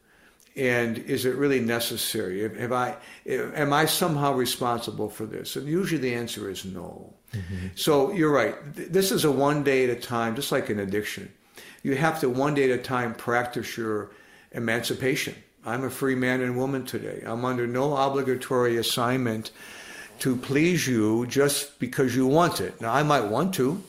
And 0.55 0.97
is 0.97 1.25
it 1.25 1.35
really 1.35 1.61
necessary? 1.61 2.41
Have 2.59 2.73
I, 2.73 2.97
am 3.25 3.71
I 3.71 3.85
somehow 3.85 4.33
responsible 4.33 5.09
for 5.09 5.25
this? 5.25 5.55
And 5.55 5.65
usually 5.67 6.01
the 6.01 6.13
answer 6.13 6.49
is 6.49 6.65
no. 6.65 7.13
Mm-hmm. 7.33 7.67
So 7.75 8.11
you're 8.11 8.31
right. 8.31 8.55
This 8.75 9.11
is 9.11 9.25
a 9.25 9.31
one 9.31 9.63
day 9.63 9.85
at 9.85 9.89
a 9.89 9.99
time, 9.99 10.35
just 10.35 10.51
like 10.51 10.69
an 10.69 10.79
addiction. 10.79 11.31
You 11.83 11.95
have 11.95 12.19
to 12.21 12.29
one 12.29 12.53
day 12.53 12.71
at 12.71 12.79
a 12.79 12.81
time 12.81 13.13
practice 13.13 13.77
your 13.77 14.11
emancipation. 14.51 15.35
I'm 15.65 15.83
a 15.83 15.89
free 15.89 16.15
man 16.15 16.41
and 16.41 16.57
woman 16.57 16.85
today. 16.85 17.23
I'm 17.25 17.45
under 17.45 17.67
no 17.67 17.95
obligatory 17.95 18.77
assignment 18.77 19.51
to 20.19 20.35
please 20.35 20.87
you 20.87 21.25
just 21.27 21.79
because 21.79 22.15
you 22.15 22.27
want 22.27 22.61
it. 22.61 22.79
Now 22.81 22.93
I 22.93 23.03
might 23.03 23.25
want 23.25 23.53
to. 23.55 23.83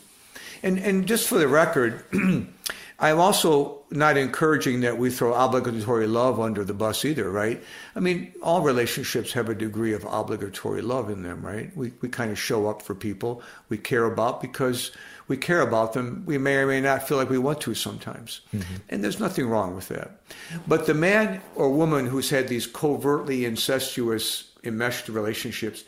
And 0.62 0.78
and 0.78 1.06
just 1.06 1.28
for 1.28 1.38
the 1.38 1.48
record, 1.48 2.04
I'm 3.02 3.18
also 3.18 3.80
not 3.90 4.16
encouraging 4.16 4.82
that 4.82 4.96
we 4.96 5.10
throw 5.10 5.34
obligatory 5.34 6.06
love 6.06 6.38
under 6.38 6.62
the 6.62 6.72
bus 6.72 7.04
either, 7.04 7.28
right? 7.28 7.60
I 7.96 8.00
mean, 8.00 8.32
all 8.40 8.62
relationships 8.62 9.32
have 9.32 9.48
a 9.48 9.56
degree 9.56 9.92
of 9.92 10.04
obligatory 10.08 10.82
love 10.82 11.10
in 11.10 11.24
them, 11.24 11.44
right? 11.44 11.76
We, 11.76 11.92
we 12.00 12.08
kind 12.08 12.30
of 12.30 12.38
show 12.38 12.68
up 12.68 12.80
for 12.80 12.94
people 12.94 13.42
we 13.68 13.76
care 13.76 14.04
about 14.04 14.40
because 14.40 14.92
we 15.26 15.36
care 15.36 15.62
about 15.62 15.94
them. 15.94 16.22
We 16.26 16.38
may 16.38 16.54
or 16.58 16.68
may 16.68 16.80
not 16.80 17.08
feel 17.08 17.18
like 17.18 17.28
we 17.28 17.38
want 17.38 17.60
to 17.62 17.74
sometimes. 17.74 18.40
Mm-hmm. 18.54 18.74
And 18.88 19.02
there's 19.02 19.18
nothing 19.18 19.48
wrong 19.48 19.74
with 19.74 19.88
that. 19.88 20.20
But 20.68 20.86
the 20.86 20.94
man 20.94 21.42
or 21.56 21.70
woman 21.70 22.06
who's 22.06 22.30
had 22.30 22.46
these 22.46 22.68
covertly 22.68 23.44
incestuous, 23.44 24.52
enmeshed 24.62 25.08
relationships, 25.08 25.82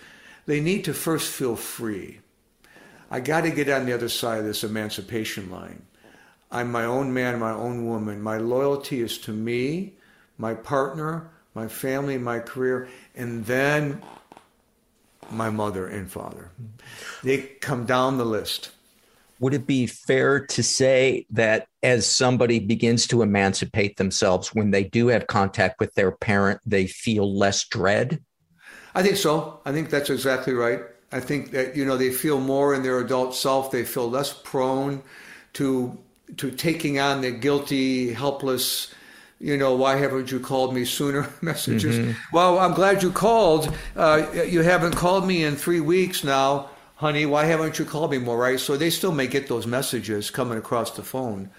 they 0.47 0.61
need 0.61 0.85
to 0.87 0.93
first 0.93 1.31
feel 1.31 1.55
free. 1.55 2.19
I 3.09 3.21
got 3.21 3.43
to 3.43 3.53
get 3.53 3.69
on 3.69 3.87
the 3.87 3.93
other 3.93 4.09
side 4.09 4.41
of 4.41 4.47
this 4.47 4.65
emancipation 4.65 5.49
line. 5.49 5.83
I'm 6.51 6.71
my 6.71 6.85
own 6.85 7.13
man, 7.13 7.39
my 7.39 7.53
own 7.53 7.87
woman. 7.87 8.23
My 8.23 8.39
loyalty 8.39 9.01
is 9.01 9.19
to 9.19 9.33
me, 9.33 9.95
my 10.39 10.55
partner, 10.55 11.31
my 11.55 11.69
family, 11.69 12.19
my 12.19 12.39
career, 12.39 12.89
and 13.15 13.45
then 13.47 14.03
my 15.31 15.51
mother 15.51 15.87
and 15.87 16.11
father. 16.11 16.51
They 17.23 17.39
come 17.39 17.87
down 17.87 18.19
the 18.19 18.25
list. 18.25 18.71
Would 19.41 19.55
it 19.55 19.67
be 19.67 19.87
fair 19.87 20.47
to 20.47 20.63
say 20.63 21.27
that 21.31 21.67
as 21.83 22.07
somebody 22.07 22.61
begins 22.61 23.07
to 23.09 23.23
emancipate 23.23 23.97
themselves, 23.97 24.55
when 24.55 24.71
they 24.71 24.85
do 24.85 25.09
have 25.09 25.27
contact 25.27 25.81
with 25.81 25.95
their 25.95 26.13
parent, 26.13 26.61
they 26.65 26.87
feel 26.87 27.37
less 27.37 27.67
dread? 27.67 28.23
I 28.95 29.03
think 29.03 29.17
so. 29.17 29.61
I 29.65 29.73
think 29.73 29.91
that's 29.91 30.09
exactly 30.09 30.53
right. 30.53 30.83
I 31.11 31.21
think 31.21 31.51
that, 31.51 31.77
you 31.77 31.85
know, 31.85 31.97
they 31.97 32.11
feel 32.11 32.41
more 32.41 32.75
in 32.75 32.83
their 32.83 33.01
adult 33.01 33.35
self. 33.35 33.71
They 33.71 33.85
feel 33.85 34.09
less 34.09 34.33
prone 34.33 35.03
to 35.55 35.99
to 36.37 36.51
taking 36.51 36.99
on 36.99 37.21
the 37.21 37.31
guilty, 37.31 38.13
helpless 38.13 38.95
you 39.41 39.59
know, 39.59 39.75
why 39.75 39.97
haven't 39.97 40.31
you 40.31 40.41
called 40.41 40.75
me 40.75 40.87
sooner 40.87 41.29
messages. 41.43 42.17
Well, 42.33 42.59
I'm 42.59 42.73
glad 42.73 43.03
you 43.03 43.11
called. 43.11 43.75
Uh, 43.95 44.27
you 44.47 44.63
haven't 44.63 44.97
called 44.97 45.27
me 45.27 45.45
in 45.45 45.57
three 45.57 45.81
weeks 45.81 46.25
now, 46.25 46.71
honey. 46.97 47.27
Why 47.27 47.45
haven't 47.45 47.79
you 47.79 47.85
called 47.85 48.11
me 48.11 48.19
more, 48.19 48.39
right? 48.39 48.59
So 48.59 48.77
they 48.77 48.91
still 48.91 49.13
may 49.13 49.27
get 49.27 49.49
those 49.49 49.67
messages 49.67 50.31
coming 50.31 50.57
across 50.57 50.93
the 50.93 51.03
phone, 51.03 51.51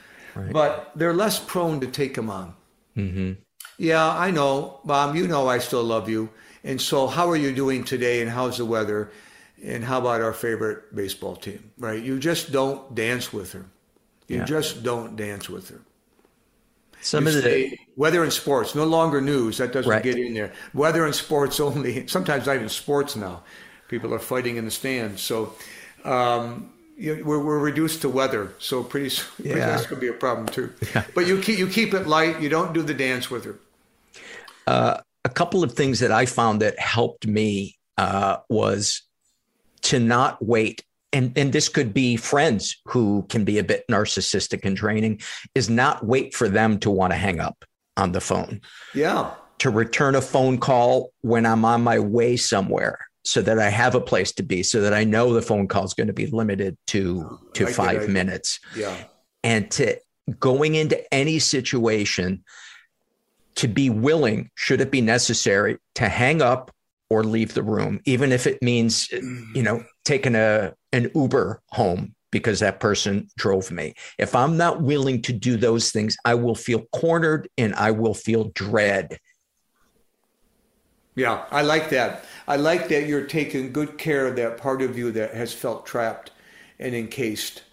but 0.52 0.92
they're 0.96 1.14
less 1.14 1.40
prone 1.40 1.80
to 1.82 1.88
take 1.88 2.16
them 2.16 2.30
on. 2.30 2.56
Mm-hmm. 2.98 3.34
Yeah, 3.78 4.10
I 4.10 4.32
know, 4.32 4.80
Mom. 4.84 5.16
You 5.16 5.28
know 5.28 5.48
I 5.48 5.60
still 5.60 5.84
love 5.84 6.10
you. 6.10 6.30
And 6.64 6.82
so, 6.82 7.06
how 7.06 7.30
are 7.30 7.36
you 7.36 7.54
doing 7.54 7.84
today? 7.84 8.22
And 8.22 8.32
how's 8.32 8.58
the 8.58 8.66
weather? 8.66 9.12
And 9.64 9.84
how 9.84 10.00
about 10.00 10.22
our 10.22 10.34
favorite 10.34 10.96
baseball 10.96 11.36
team? 11.36 11.72
Right? 11.78 12.02
You 12.02 12.18
just 12.20 12.52
don't 12.52 12.96
dance 12.96 13.32
with 13.32 13.52
her. 13.54 13.66
You 14.28 14.38
Yeah. 14.38 14.46
just 14.46 14.84
don't 14.84 15.16
dance 15.16 15.50
with 15.50 15.70
her. 15.70 15.82
Some 17.02 17.28
You 17.28 17.38
of 17.38 17.44
the 17.44 17.78
weather 17.96 18.24
and 18.24 18.34
sports, 18.34 18.74
no 18.74 18.84
longer 18.86 19.22
news. 19.22 19.58
That 19.60 19.72
doesn't 19.72 19.90
Right. 19.90 20.02
get 20.02 20.18
in 20.18 20.34
there. 20.34 20.52
Weather 20.74 21.06
and 21.06 21.14
sports 21.14 21.60
only. 21.60 22.08
Sometimes 22.16 22.48
not 22.48 22.56
even 22.56 22.70
sports 22.70 23.16
now. 23.16 23.44
People 23.88 24.14
are 24.14 24.20
fighting 24.20 24.58
in 24.58 24.66
the 24.66 24.72
stands. 24.72 25.22
So 25.22 25.54
um, 26.04 26.72
you, 26.98 27.22
we're, 27.24 27.44
we're 27.44 27.60
reduced 27.60 28.02
to 28.02 28.10
weather. 28.10 28.54
So 28.58 28.84
pretty 28.84 29.10
soon 29.10 29.28
Yeah. 29.44 29.56
that's 29.68 29.84
going 29.84 29.96
to 29.96 30.02
be 30.02 30.08
a 30.08 30.14
problem 30.14 30.48
too. 30.48 30.74
But 31.14 31.28
you 31.28 31.40
keep 31.40 31.60
you 31.60 31.68
keep 31.68 31.94
it 31.94 32.08
light. 32.08 32.42
You 32.42 32.50
don't 32.50 32.74
do 32.74 32.82
the 32.82 32.94
dance 32.96 33.30
with 33.30 33.46
her. 33.46 33.60
Uh, 34.66 34.98
a 35.24 35.30
couple 35.30 35.64
of 35.64 35.74
things 35.74 36.00
that 36.00 36.12
I 36.12 36.26
found 36.26 36.62
that 36.64 36.80
helped 36.80 37.28
me 37.28 37.78
uh, 38.00 38.38
was 38.50 39.04
to 39.84 40.00
not 40.00 40.44
wait. 40.44 40.84
And, 41.16 41.36
and 41.38 41.54
this 41.54 41.70
could 41.70 41.94
be 41.94 42.18
friends 42.18 42.76
who 42.86 43.26
can 43.30 43.46
be 43.46 43.58
a 43.58 43.64
bit 43.64 43.86
narcissistic 43.90 44.66
and 44.66 44.76
draining, 44.76 45.22
is 45.56 45.70
not 45.70 46.06
wait 46.06 46.34
for 46.34 46.50
them 46.50 46.78
to 46.80 46.92
want 46.92 47.14
to 47.14 47.18
hang 47.18 47.40
up 47.40 47.64
on 47.96 48.12
the 48.12 48.20
phone. 48.20 48.60
Yeah. 48.94 49.34
To 49.60 49.70
return 49.70 50.16
a 50.16 50.22
phone 50.22 50.58
call 50.58 51.12
when 51.22 51.46
I'm 51.46 51.64
on 51.64 51.82
my 51.84 52.00
way 52.00 52.36
somewhere 52.36 53.00
so 53.24 53.42
that 53.42 53.60
I 53.60 53.70
have 53.70 53.96
a 53.96 54.02
place 54.02 54.34
to 54.34 54.44
be, 54.44 54.62
so 54.62 54.82
that 54.82 54.94
I 54.94 55.06
know 55.06 55.34
the 55.34 55.42
phone 55.42 55.70
call 55.70 55.86
is 55.86 55.94
going 55.94 56.08
to 56.08 56.14
be 56.14 56.28
limited 56.28 56.78
to, 56.88 57.40
to 57.54 57.66
that 57.66 57.74
five 57.74 58.10
minutes 58.10 58.60
Yeah. 58.76 58.96
and 59.42 59.72
to 59.72 59.98
going 60.38 60.76
into 60.76 61.02
any 61.14 61.40
situation 61.40 62.44
to 63.56 63.70
be 63.70 63.90
willing, 63.90 64.50
should 64.56 64.82
it 64.82 64.92
be 64.92 65.00
necessary, 65.00 65.78
to 65.96 66.10
hang 66.10 66.42
up 66.42 66.75
or 67.10 67.24
leave 67.24 67.54
the 67.54 67.64
room, 67.64 68.00
even 68.06 68.32
if 68.32 68.48
it 68.48 68.62
means, 68.62 69.10
you 69.12 69.64
know, 69.64 69.84
taking 70.04 70.36
a 70.36 70.74
an 70.92 71.12
Uber 71.14 71.62
home 71.72 72.16
because 72.32 72.60
that 72.60 72.80
person 72.80 73.30
drove 73.38 73.72
me. 73.72 73.94
If 74.18 74.36
I'm 74.36 74.58
not 74.58 74.82
willing 74.82 75.22
to 75.24 75.34
do 75.34 75.56
those 75.56 75.92
things, 75.92 76.18
I 76.26 76.36
will 76.36 76.56
feel 76.56 76.82
cornered 76.94 77.48
and 77.58 77.74
I 77.76 77.92
will 77.92 78.14
feel 78.14 78.52
dread. 78.56 79.20
Yeah, 81.16 81.46
I 81.50 81.62
like 81.62 81.90
that. 81.92 82.26
I 82.46 82.58
like 82.58 82.90
that 82.90 83.08
you're 83.08 83.26
taking 83.26 83.72
good 83.72 83.98
care 83.98 84.28
of 84.28 84.36
that 84.36 84.58
part 84.58 84.82
of 84.82 84.98
you 84.98 85.12
that 85.14 85.34
has 85.34 85.54
felt 85.54 85.86
trapped 85.86 86.32
and 86.78 86.94
encased 86.94 87.64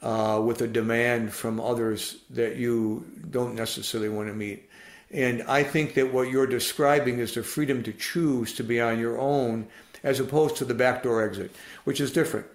uh, 0.00 0.40
with 0.42 0.62
a 0.62 0.66
demand 0.66 1.32
from 1.32 1.60
others 1.60 2.18
that 2.30 2.56
you 2.56 3.04
don't 3.30 3.54
necessarily 3.54 4.08
want 4.08 4.28
to 4.28 4.34
meet. 4.34 4.69
And 5.10 5.42
I 5.42 5.64
think 5.64 5.94
that 5.94 6.12
what 6.12 6.30
you're 6.30 6.46
describing 6.46 7.18
is 7.18 7.34
the 7.34 7.42
freedom 7.42 7.82
to 7.82 7.92
choose 7.92 8.54
to 8.54 8.64
be 8.64 8.80
on 8.80 8.98
your 8.98 9.18
own 9.18 9.66
as 10.02 10.20
opposed 10.20 10.56
to 10.56 10.64
the 10.64 10.74
backdoor 10.74 11.22
exit, 11.22 11.54
which 11.84 12.00
is 12.00 12.12
different. 12.12 12.46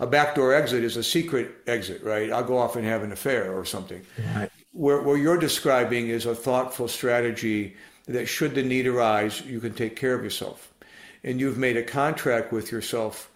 A 0.00 0.06
backdoor 0.06 0.54
exit 0.54 0.84
is 0.84 0.96
a 0.96 1.02
secret 1.02 1.54
exit, 1.66 2.02
right? 2.02 2.30
I'll 2.30 2.44
go 2.44 2.58
off 2.58 2.76
and 2.76 2.84
have 2.84 3.02
an 3.02 3.12
affair 3.12 3.52
or 3.52 3.64
something. 3.64 4.02
Right. 4.34 4.50
Where, 4.72 5.00
what 5.00 5.14
you're 5.14 5.38
describing 5.38 6.08
is 6.08 6.26
a 6.26 6.34
thoughtful 6.34 6.88
strategy 6.88 7.76
that, 8.06 8.26
should 8.26 8.54
the 8.54 8.62
need 8.62 8.86
arise, 8.86 9.40
you 9.42 9.60
can 9.60 9.72
take 9.72 9.96
care 9.96 10.14
of 10.14 10.22
yourself. 10.22 10.72
And 11.22 11.40
you've 11.40 11.58
made 11.58 11.76
a 11.76 11.82
contract 11.82 12.52
with 12.52 12.70
yourself 12.70 13.30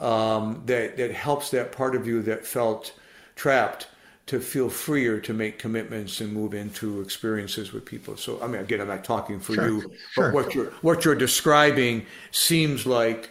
um, 0.00 0.62
that, 0.66 0.96
that 0.96 1.12
helps 1.12 1.50
that 1.50 1.72
part 1.72 1.94
of 1.94 2.06
you 2.06 2.22
that 2.22 2.44
felt 2.44 2.92
trapped 3.36 3.86
to 4.32 4.40
feel 4.40 4.70
freer 4.70 5.20
to 5.20 5.34
make 5.34 5.58
commitments 5.58 6.18
and 6.22 6.32
move 6.32 6.54
into 6.54 7.02
experiences 7.02 7.70
with 7.70 7.84
people. 7.84 8.16
So, 8.16 8.40
I 8.40 8.46
mean, 8.46 8.62
again, 8.62 8.80
I'm 8.80 8.88
not 8.88 9.04
talking 9.04 9.38
for 9.40 9.52
Sure, 9.52 9.68
you, 9.68 9.92
sure. 10.12 10.32
but 10.32 10.34
what 10.34 10.54
you're, 10.54 10.70
what 10.80 11.04
you're 11.04 11.14
describing 11.14 12.06
seems 12.30 12.86
like 12.86 13.28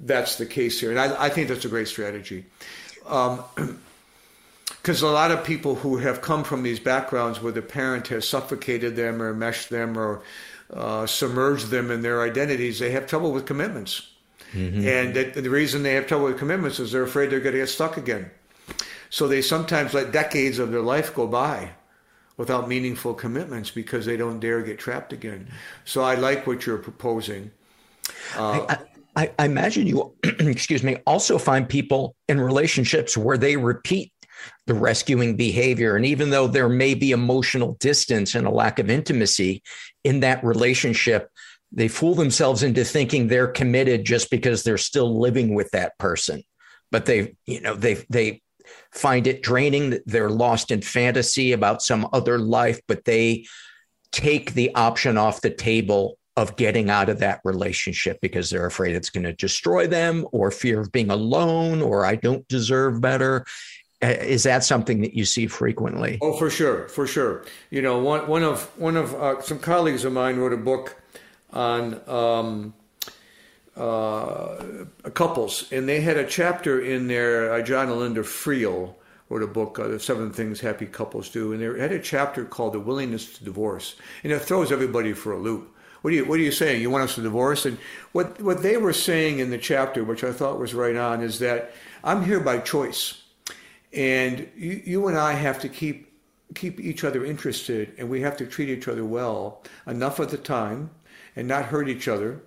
that's 0.00 0.38
the 0.38 0.46
case 0.46 0.80
here. 0.80 0.90
And 0.90 0.98
I, 0.98 1.26
I 1.26 1.28
think 1.28 1.46
that's 1.46 1.64
a 1.64 1.68
great 1.68 1.86
strategy. 1.86 2.46
Um, 3.06 3.44
because 4.82 5.02
a 5.02 5.06
lot 5.06 5.30
of 5.30 5.44
people 5.44 5.76
who 5.76 5.98
have 5.98 6.20
come 6.20 6.42
from 6.42 6.64
these 6.64 6.80
backgrounds 6.80 7.40
where 7.40 7.52
the 7.52 7.62
parent 7.62 8.08
has 8.08 8.26
suffocated 8.28 8.96
them 8.96 9.22
or 9.22 9.32
meshed 9.32 9.70
them 9.70 9.96
or 9.96 10.20
uh, 10.72 11.06
submerged 11.06 11.68
them 11.70 11.92
in 11.92 12.02
their 12.02 12.22
identities, 12.22 12.80
they 12.80 12.90
have 12.90 13.06
trouble 13.06 13.30
with 13.30 13.46
commitments. 13.46 14.10
And 14.52 15.14
that, 15.14 15.34
the 15.34 15.48
reason 15.48 15.84
they 15.84 15.94
have 15.94 16.08
trouble 16.08 16.24
with 16.26 16.38
commitments 16.40 16.80
is 16.80 16.90
they're 16.90 17.04
afraid 17.04 17.30
they're 17.30 17.38
going 17.38 17.52
to 17.52 17.60
get 17.60 17.68
stuck 17.68 17.96
again. 17.96 18.32
So 19.10 19.28
they 19.28 19.42
sometimes 19.42 19.92
let 19.92 20.12
decades 20.12 20.58
of 20.58 20.70
their 20.70 20.80
life 20.80 21.14
go 21.14 21.26
by 21.26 21.70
without 22.36 22.68
meaningful 22.68 23.12
commitments 23.12 23.70
because 23.70 24.06
they 24.06 24.16
don't 24.16 24.40
dare 24.40 24.62
get 24.62 24.78
trapped 24.78 25.12
again. 25.12 25.48
So 25.84 26.02
I 26.02 26.14
like 26.14 26.46
what 26.46 26.64
you're 26.64 26.78
proposing. 26.78 27.50
Uh, 28.36 28.66
I, 28.68 28.78
I, 29.16 29.32
I 29.38 29.44
imagine 29.44 29.86
you, 29.86 30.14
excuse 30.22 30.82
me, 30.82 30.96
also 31.06 31.36
find 31.36 31.68
people 31.68 32.14
in 32.28 32.40
relationships 32.40 33.16
where 33.16 33.36
they 33.36 33.56
repeat 33.56 34.12
the 34.66 34.74
rescuing 34.74 35.36
behavior. 35.36 35.96
And 35.96 36.06
even 36.06 36.30
though 36.30 36.46
there 36.46 36.68
may 36.68 36.94
be 36.94 37.10
emotional 37.10 37.76
distance 37.80 38.34
and 38.34 38.46
a 38.46 38.50
lack 38.50 38.78
of 38.78 38.88
intimacy 38.88 39.62
in 40.04 40.20
that 40.20 40.42
relationship, 40.44 41.28
they 41.72 41.88
fool 41.88 42.14
themselves 42.14 42.62
into 42.62 42.84
thinking 42.84 43.26
they're 43.26 43.48
committed 43.48 44.04
just 44.04 44.30
because 44.30 44.62
they're 44.62 44.78
still 44.78 45.20
living 45.20 45.54
with 45.54 45.70
that 45.72 45.98
person. 45.98 46.42
But 46.90 47.06
they, 47.06 47.36
you 47.46 47.60
know, 47.60 47.74
they, 47.74 48.04
they, 48.08 48.42
find 48.92 49.26
it 49.26 49.42
draining 49.42 49.90
that 49.90 50.02
they're 50.06 50.30
lost 50.30 50.70
in 50.70 50.82
fantasy 50.82 51.52
about 51.52 51.82
some 51.82 52.08
other 52.12 52.38
life 52.38 52.80
but 52.88 53.04
they 53.04 53.44
take 54.12 54.54
the 54.54 54.74
option 54.74 55.16
off 55.16 55.40
the 55.40 55.50
table 55.50 56.18
of 56.36 56.56
getting 56.56 56.90
out 56.90 57.08
of 57.08 57.18
that 57.18 57.40
relationship 57.44 58.18
because 58.20 58.50
they're 58.50 58.66
afraid 58.66 58.94
it's 58.94 59.10
going 59.10 59.24
to 59.24 59.32
destroy 59.32 59.86
them 59.86 60.26
or 60.32 60.50
fear 60.50 60.80
of 60.80 60.92
being 60.92 61.10
alone 61.10 61.82
or 61.82 62.06
I 62.06 62.14
don't 62.14 62.46
deserve 62.48 63.00
better. 63.00 63.44
Uh, 64.02 64.06
Is 64.06 64.44
that 64.44 64.64
something 64.64 65.02
that 65.02 65.14
you 65.14 65.24
see 65.24 65.46
frequently? 65.46 66.18
Oh, 66.22 66.32
for 66.32 66.48
sure, 66.48 66.88
for 66.88 67.06
sure. 67.06 67.44
You 67.70 67.82
know, 67.82 67.98
one 67.98 68.26
one 68.26 68.42
of 68.42 68.62
one 68.78 68.96
of 68.96 69.14
uh, 69.14 69.42
some 69.42 69.58
colleagues 69.58 70.04
of 70.04 70.12
mine 70.12 70.38
wrote 70.38 70.54
a 70.54 70.56
book 70.56 70.96
on 71.52 72.00
um, 72.08 72.74
uh, 73.76 74.84
couples, 75.14 75.70
and 75.72 75.88
they 75.88 76.00
had 76.00 76.16
a 76.16 76.26
chapter 76.26 76.80
in 76.80 77.08
there. 77.08 77.52
Uh, 77.52 77.62
John 77.62 77.88
and 77.88 77.98
Linda 77.98 78.22
Friel 78.22 78.94
wrote 79.28 79.42
a 79.42 79.46
book, 79.46 79.78
uh, 79.78 79.88
"The 79.88 80.00
Seven 80.00 80.32
Things 80.32 80.60
Happy 80.60 80.86
Couples 80.86 81.28
Do," 81.28 81.52
and 81.52 81.62
they 81.62 81.80
had 81.80 81.92
a 81.92 82.00
chapter 82.00 82.44
called 82.44 82.74
"The 82.74 82.80
Willingness 82.80 83.38
to 83.38 83.44
Divorce," 83.44 83.96
and 84.22 84.32
it 84.32 84.40
throws 84.40 84.72
everybody 84.72 85.12
for 85.12 85.32
a 85.32 85.38
loop. 85.38 85.74
What 86.02 86.12
are 86.12 86.16
you 86.16 86.24
What 86.24 86.40
are 86.40 86.42
you 86.42 86.52
saying? 86.52 86.82
You 86.82 86.90
want 86.90 87.04
us 87.04 87.14
to 87.14 87.22
divorce? 87.22 87.66
And 87.66 87.78
what 88.12 88.40
what 88.40 88.62
they 88.62 88.76
were 88.76 88.92
saying 88.92 89.38
in 89.38 89.50
the 89.50 89.58
chapter, 89.58 90.02
which 90.02 90.24
I 90.24 90.32
thought 90.32 90.58
was 90.58 90.74
right 90.74 90.96
on, 90.96 91.22
is 91.22 91.38
that 91.38 91.72
I'm 92.02 92.24
here 92.24 92.40
by 92.40 92.58
choice, 92.58 93.22
and 93.92 94.48
you, 94.56 94.82
you 94.84 95.08
and 95.08 95.16
I 95.16 95.34
have 95.34 95.60
to 95.60 95.68
keep 95.68 96.10
keep 96.54 96.80
each 96.80 97.04
other 97.04 97.24
interested, 97.24 97.92
and 97.98 98.08
we 98.08 98.22
have 98.22 98.36
to 98.38 98.46
treat 98.46 98.68
each 98.68 98.88
other 98.88 99.04
well 99.04 99.62
enough 99.86 100.18
of 100.18 100.30
the 100.30 100.38
time, 100.38 100.90
and 101.36 101.46
not 101.46 101.66
hurt 101.66 101.88
each 101.88 102.08
other. 102.08 102.40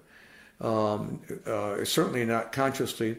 Um, 0.64 1.20
uh, 1.46 1.84
certainly 1.84 2.26
not 2.26 2.54
consciously, 2.54 3.18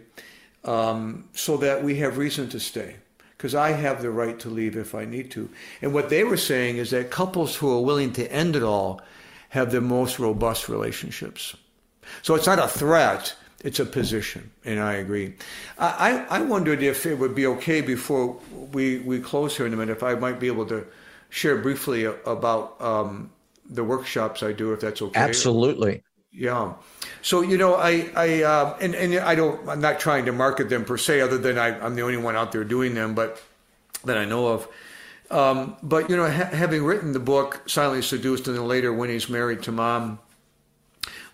um, 0.65 1.29
so 1.35 1.59
that 1.59 1.85
we 1.85 1.97
have 1.97 2.17
reason 2.19 2.49
to 2.49 2.59
stay. 2.59 2.97
Because 3.37 3.55
I 3.55 3.73
have 3.73 4.01
the 4.01 4.11
right 4.11 4.39
to 4.41 4.49
leave 4.49 4.75
if 4.75 4.95
I 4.95 5.05
need 5.05 5.31
to. 5.33 5.51
And 5.83 5.93
what 5.93 6.09
they 6.09 6.25
were 6.25 6.39
saying 6.39 6.79
is 6.79 6.91
that 6.91 7.11
couples 7.11 7.55
who 7.57 7.71
are 7.77 7.83
willing 7.83 8.13
to 8.15 8.33
end 8.33 8.57
it 8.57 8.63
all 8.63 9.03
have 9.51 9.71
the 9.71 9.83
most 9.83 10.19
robust 10.19 10.71
relationships. 10.71 11.55
So 12.23 12.35
it's 12.35 12.47
not 12.47 12.59
a 12.59 12.69
threat, 12.69 13.37
it's 13.63 13.81
a 13.81 13.85
position, 13.85 14.51
and 14.65 14.81
I 14.81 14.95
agree. 14.95 15.35
I, 15.79 16.25
I 16.31 16.41
wondered 16.43 16.83
if 16.83 17.05
it 17.05 17.19
would 17.19 17.35
be 17.35 17.47
okay 17.47 17.83
before 17.83 18.41
we, 18.73 18.99
we 19.01 19.21
close 19.21 19.57
here 19.57 19.67
in 19.67 19.75
a 19.75 19.77
minute, 19.77 19.93
if 19.93 20.03
I 20.03 20.15
might 20.15 20.41
be 20.41 20.47
able 20.47 20.67
to 20.67 20.87
share 21.29 21.59
briefly 21.59 22.05
about 22.05 22.81
um, 22.81 23.31
the 23.69 23.85
workshops 23.85 24.43
I 24.43 24.53
do, 24.53 24.73
if 24.73 24.81
that's 24.81 25.03
okay. 25.03 25.21
Absolutely. 25.21 26.03
Yeah. 26.37 26.75
So 27.23 27.43
you 27.43 27.57
know, 27.57 27.77
I 27.77 28.11
I 28.17 28.43
uh, 28.43 28.77
and 28.81 28.95
and 28.95 29.15
I 29.19 29.35
don't. 29.35 29.69
I'm 29.69 29.81
not 29.81 30.01
trying 30.01 30.25
to 30.27 30.33
market 30.33 30.69
them 30.69 30.85
per 30.85 30.97
se, 30.97 31.21
other 31.21 31.39
than 31.39 31.59
I, 31.59 31.79
I'm 31.81 31.95
the 31.95 32.03
only 32.03 32.17
one 32.17 32.35
out 32.35 32.51
there 32.51 32.65
doing 32.65 32.95
them, 32.95 33.15
but 33.15 33.41
that 34.05 34.19
I 34.19 34.25
know 34.25 34.49
of. 34.49 34.69
Um, 35.31 35.77
but 35.83 36.11
you 36.11 36.17
know, 36.17 36.29
ha- 36.31 36.51
having 36.53 36.85
written 36.85 37.13
the 37.13 37.21
book 37.21 37.69
"Silently 37.69 38.03
Seduced" 38.03 38.49
and 38.49 38.57
then 38.57 38.67
later 38.67 38.93
"When 38.93 39.11
He's 39.11 39.29
Married 39.29 39.63
to 39.63 39.73
Mom," 39.73 40.19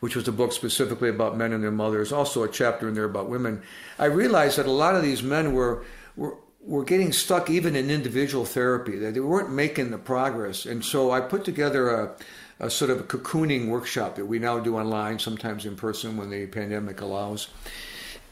which 0.00 0.14
was 0.14 0.28
a 0.28 0.32
book 0.32 0.52
specifically 0.52 1.08
about 1.08 1.36
men 1.36 1.52
and 1.52 1.64
their 1.64 1.70
mothers, 1.70 2.12
also 2.12 2.42
a 2.42 2.48
chapter 2.48 2.86
in 2.86 2.94
there 2.94 3.04
about 3.04 3.30
women. 3.30 3.62
I 3.98 4.04
realized 4.04 4.58
that 4.58 4.66
a 4.66 4.70
lot 4.70 4.96
of 4.96 5.02
these 5.02 5.22
men 5.22 5.54
were 5.54 5.82
were 6.14 6.36
were 6.62 6.84
getting 6.84 7.12
stuck 7.12 7.48
even 7.48 7.74
in 7.74 7.90
individual 7.90 8.44
therapy. 8.44 8.98
They, 8.98 9.10
they 9.10 9.20
weren't 9.20 9.50
making 9.50 9.90
the 9.90 9.98
progress. 9.98 10.66
And 10.66 10.84
so 10.84 11.10
I 11.10 11.20
put 11.20 11.44
together 11.44 11.88
a, 11.90 12.14
a 12.60 12.70
sort 12.70 12.90
of 12.90 13.00
a 13.00 13.02
cocooning 13.02 13.68
workshop 13.68 14.16
that 14.16 14.26
we 14.26 14.38
now 14.38 14.58
do 14.60 14.76
online, 14.76 15.18
sometimes 15.18 15.66
in 15.66 15.76
person 15.76 16.16
when 16.16 16.30
the 16.30 16.46
pandemic 16.46 17.00
allows. 17.00 17.48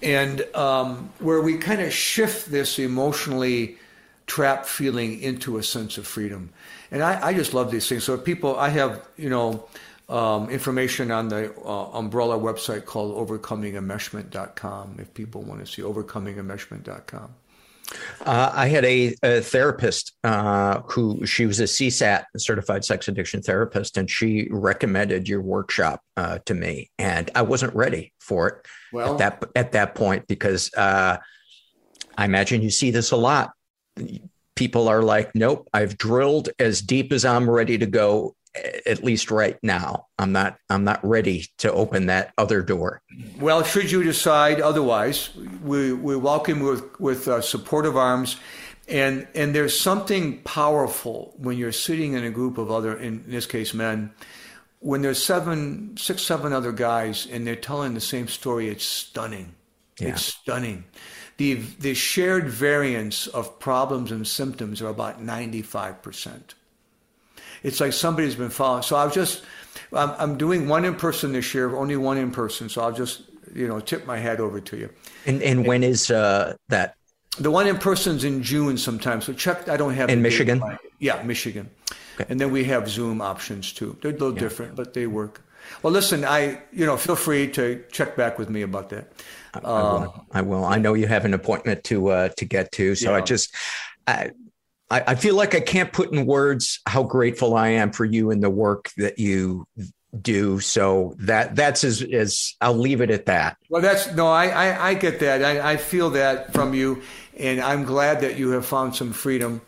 And 0.02 0.42
um, 0.54 1.10
where 1.18 1.40
we 1.40 1.58
kind 1.58 1.80
of 1.80 1.92
shift 1.92 2.50
this 2.50 2.78
emotionally 2.78 3.78
trapped 4.26 4.66
feeling 4.66 5.20
into 5.20 5.56
a 5.56 5.62
sense 5.62 5.98
of 5.98 6.06
freedom. 6.06 6.50
And 6.90 7.02
I, 7.02 7.28
I 7.28 7.34
just 7.34 7.54
love 7.54 7.70
these 7.70 7.88
things. 7.88 8.04
So 8.04 8.16
people, 8.16 8.56
I 8.58 8.68
have, 8.68 9.08
you 9.16 9.30
know, 9.30 9.66
um, 10.08 10.48
information 10.50 11.10
on 11.10 11.28
the 11.28 11.52
uh, 11.64 11.90
umbrella 11.90 12.38
website 12.38 12.84
called 12.84 13.28
overcomingenmeshment.com 13.28 14.96
if 14.98 15.12
people 15.14 15.42
want 15.42 15.60
to 15.60 15.66
see 15.66 15.82
overcomingenmeshment.com. 15.82 17.34
Uh, 18.24 18.52
I 18.54 18.66
had 18.68 18.84
a, 18.84 19.14
a 19.22 19.40
therapist 19.40 20.12
uh, 20.24 20.80
who 20.82 21.24
she 21.24 21.46
was 21.46 21.60
a 21.60 21.64
CSAT 21.64 22.24
certified 22.36 22.84
sex 22.84 23.08
addiction 23.08 23.42
therapist, 23.42 23.96
and 23.96 24.10
she 24.10 24.48
recommended 24.50 25.28
your 25.28 25.40
workshop 25.40 26.02
uh, 26.16 26.38
to 26.46 26.54
me, 26.54 26.90
and 26.98 27.30
I 27.34 27.42
wasn't 27.42 27.74
ready 27.74 28.12
for 28.18 28.48
it 28.48 28.66
well, 28.92 29.12
at 29.12 29.18
that 29.18 29.50
at 29.54 29.72
that 29.72 29.94
point 29.94 30.26
because 30.26 30.72
uh, 30.74 31.18
I 32.16 32.24
imagine 32.24 32.62
you 32.62 32.70
see 32.70 32.90
this 32.90 33.10
a 33.12 33.16
lot. 33.16 33.52
People 34.54 34.88
are 34.88 35.02
like, 35.02 35.34
"Nope, 35.34 35.68
I've 35.72 35.96
drilled 35.96 36.50
as 36.58 36.82
deep 36.82 37.12
as 37.12 37.24
I'm 37.24 37.48
ready 37.48 37.78
to 37.78 37.86
go 37.86 38.34
at 38.86 39.04
least 39.04 39.30
right 39.30 39.58
now. 39.62 40.06
I'm 40.18 40.32
not 40.32 40.58
I'm 40.70 40.84
not 40.84 41.00
ready 41.02 41.46
to 41.58 41.72
open 41.72 42.06
that 42.06 42.32
other 42.38 42.62
door. 42.62 43.00
Well, 43.40 43.62
should 43.62 43.90
you 43.90 44.02
decide 44.02 44.60
otherwise, 44.60 45.30
we 45.62 45.92
we 45.92 46.16
welcome 46.16 46.60
with 46.60 46.98
with 47.00 47.28
uh, 47.28 47.40
supportive 47.40 47.96
arms. 47.96 48.36
And 48.88 49.28
and 49.34 49.54
there's 49.54 49.78
something 49.78 50.40
powerful 50.44 51.34
when 51.36 51.58
you're 51.58 51.72
sitting 51.72 52.14
in 52.14 52.24
a 52.24 52.30
group 52.30 52.56
of 52.56 52.70
other, 52.70 52.96
in 52.96 53.22
this 53.26 53.44
case, 53.44 53.74
men. 53.74 54.12
When 54.80 55.02
there's 55.02 55.22
seven, 55.22 55.96
six, 55.98 56.22
seven 56.22 56.52
other 56.52 56.72
guys, 56.72 57.26
and 57.30 57.46
they're 57.46 57.56
telling 57.56 57.92
the 57.92 58.00
same 58.00 58.28
story, 58.28 58.68
it's 58.68 58.86
stunning. 58.86 59.54
Yeah. 59.98 60.10
It's 60.10 60.22
stunning. 60.22 60.84
The 61.36 61.54
the 61.54 61.94
shared 61.94 62.48
variance 62.48 63.26
of 63.26 63.58
problems 63.58 64.10
and 64.10 64.26
symptoms 64.26 64.80
are 64.80 64.88
about 64.88 65.20
ninety 65.20 65.62
five 65.62 66.00
percent 66.00 66.54
it's 67.62 67.80
like 67.80 67.92
somebody's 67.92 68.34
been 68.34 68.50
following. 68.50 68.82
So 68.82 68.96
I've 68.96 69.12
just, 69.12 69.44
I'm, 69.92 70.10
I'm 70.18 70.38
doing 70.38 70.68
one 70.68 70.84
in 70.84 70.94
person 70.94 71.32
this 71.32 71.54
year, 71.54 71.74
only 71.76 71.96
one 71.96 72.18
in 72.18 72.30
person. 72.30 72.68
So 72.68 72.82
I'll 72.82 72.92
just, 72.92 73.22
you 73.54 73.66
know, 73.66 73.80
tip 73.80 74.06
my 74.06 74.18
hat 74.18 74.40
over 74.40 74.60
to 74.60 74.76
you. 74.76 74.90
And 75.26 75.42
and 75.42 75.66
when 75.66 75.82
is 75.82 76.10
uh, 76.10 76.56
that? 76.68 76.94
The 77.38 77.50
one 77.50 77.66
in 77.66 77.78
person's 77.78 78.24
in 78.24 78.42
June 78.42 78.76
sometime. 78.78 79.20
So 79.20 79.32
check. 79.32 79.68
I 79.68 79.76
don't 79.76 79.94
have 79.94 80.10
in 80.10 80.22
the 80.22 80.28
date 80.28 80.34
Michigan. 80.34 80.62
yeah, 80.98 81.22
Michigan. 81.22 81.70
Okay. 82.14 82.26
And 82.28 82.40
then 82.40 82.50
we 82.50 82.64
have 82.64 82.88
Zoom 82.88 83.20
options 83.20 83.72
too. 83.72 83.96
They're 84.00 84.10
a 84.10 84.14
little 84.14 84.32
different, 84.32 84.74
but 84.74 84.92
they 84.92 85.06
work. 85.06 85.42
Well, 85.82 85.92
listen, 85.92 86.24
I, 86.24 86.62
you 86.72 86.86
know, 86.86 86.96
feel 86.96 87.14
free 87.14 87.46
to 87.52 87.84
check 87.92 88.16
back 88.16 88.38
with 88.38 88.48
me 88.48 88.62
about 88.62 88.88
that. 88.90 89.12
I 89.54 89.60
will. 89.60 90.26
I 90.32 90.42
will. 90.42 90.64
I 90.64 90.78
know 90.78 90.94
you 90.94 91.06
have 91.06 91.24
an 91.24 91.34
appointment 91.34 91.84
to 91.84 92.08
uh, 92.08 92.28
to 92.36 92.44
get 92.44 92.72
to, 92.72 92.94
so 92.94 93.14
I 93.14 93.20
just. 93.20 93.54
I, 94.06 94.30
I 94.90 95.02
I 95.08 95.14
feel 95.14 95.34
like 95.34 95.54
I 95.54 95.60
can't 95.60 95.92
put 95.92 96.12
in 96.12 96.26
words 96.26 96.80
how 96.86 97.02
grateful 97.02 97.56
I 97.56 97.68
am 97.68 97.92
for 97.92 98.04
you 98.04 98.30
and 98.30 98.42
the 98.42 98.50
work 98.50 98.90
that 98.96 99.18
you 99.18 99.66
do. 100.20 100.60
So 100.60 101.14
that 101.18 101.56
that's 101.56 101.84
as 101.84 102.02
as 102.02 102.54
I'll 102.60 102.74
leave 102.74 103.00
it 103.00 103.10
at 103.10 103.26
that. 103.26 103.56
Well, 103.68 103.82
that's 103.82 104.12
no, 104.14 104.28
I, 104.28 104.46
I, 104.46 104.88
I 104.90 104.94
get 104.94 105.20
that. 105.20 105.44
I, 105.44 105.72
I 105.72 105.76
feel 105.76 106.10
that 106.10 106.52
from 106.52 106.74
you, 106.74 107.02
and 107.38 107.60
I'm 107.60 107.84
glad 107.84 108.20
that 108.20 108.38
you 108.38 108.50
have 108.50 108.66
found 108.66 108.94
some 108.94 109.12
freedom, 109.12 109.60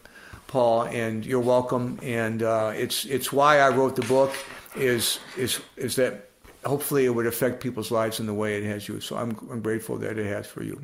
Paul. 0.46 0.84
And 0.84 1.24
you're 1.24 1.40
welcome. 1.40 1.98
And 2.02 2.42
uh, 2.42 2.72
it's 2.74 3.04
it's 3.04 3.32
why 3.32 3.60
I 3.60 3.68
wrote 3.68 3.96
the 3.96 4.06
book 4.06 4.32
is 4.76 5.20
is 5.36 5.60
is 5.76 5.96
that 5.96 6.30
hopefully 6.64 7.06
it 7.06 7.10
would 7.10 7.26
affect 7.26 7.60
people's 7.62 7.90
lives 7.90 8.20
in 8.20 8.26
the 8.26 8.34
way 8.34 8.56
it 8.56 8.64
has 8.64 8.88
you. 8.88 9.00
So 9.00 9.16
I'm 9.16 9.36
I'm 9.50 9.60
grateful 9.60 9.96
that 9.98 10.18
it 10.18 10.26
has 10.26 10.46
for 10.46 10.62
you. 10.62 10.80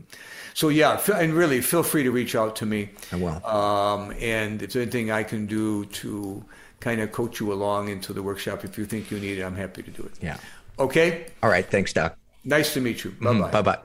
So 0.57 0.71
yeah, 0.71 0.99
and 1.15 1.35
really 1.35 1.61
feel 1.61 1.83
free 1.83 2.03
to 2.05 2.11
reach 2.11 2.35
out 2.35 2.57
to 2.57 2.65
me. 2.65 2.89
I 3.13 3.17
will. 3.17 3.45
Um, 3.45 4.15
and 4.19 4.63
if 4.63 4.73
there's 4.73 4.85
anything 4.85 5.11
I 5.11 5.23
can 5.23 5.45
do 5.45 5.85
to 5.85 6.43
kind 6.81 7.03
of 7.03 7.13
coach 7.13 7.41
you 7.41 7.53
along 7.53 7.91
into 7.91 8.15
the 8.15 8.23
workshop, 8.23 8.65
if 8.65 8.79
you 8.79 8.87
think 8.87 9.11
you 9.11 9.21
need 9.21 9.37
it, 9.37 9.43
I'm 9.43 9.55
happy 9.55 9.83
to 9.83 9.91
do 9.91 10.03
it. 10.05 10.13
Yeah. 10.23 10.39
Okay. 10.79 11.27
All 11.43 11.51
right. 11.51 11.67
Thanks, 11.71 11.93
Doc. 11.93 12.17
Nice 12.43 12.73
to 12.73 12.81
meet 12.81 13.05
you. 13.05 13.11
Bye 13.21 13.39
bye. 13.39 13.51
Bye 13.51 13.61
bye. 13.61 13.79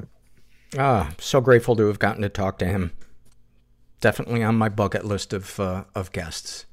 Ah, 0.80 1.11
so 1.19 1.41
grateful 1.41 1.76
to 1.76 1.88
have 1.88 1.99
gotten 1.99 2.22
to 2.22 2.30
talk 2.30 2.57
to 2.60 2.65
him. 2.65 2.93
Definitely 3.99 4.41
on 4.41 4.56
my 4.56 4.69
bucket 4.69 5.03
list 5.03 5.34
of 5.34 5.60
uh, 5.60 5.84
of 5.93 6.14
guests. 6.14 6.68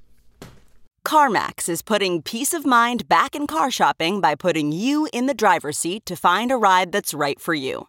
CarMax 1.04 1.68
is 1.68 1.82
putting 1.82 2.22
peace 2.22 2.54
of 2.54 2.64
mind 2.64 3.08
back 3.08 3.34
in 3.34 3.48
car 3.48 3.72
shopping 3.72 4.20
by 4.20 4.36
putting 4.36 4.70
you 4.70 5.08
in 5.12 5.26
the 5.26 5.34
driver's 5.34 5.76
seat 5.76 6.06
to 6.06 6.14
find 6.14 6.52
a 6.52 6.56
ride 6.56 6.92
that's 6.92 7.12
right 7.12 7.40
for 7.40 7.52
you. 7.52 7.88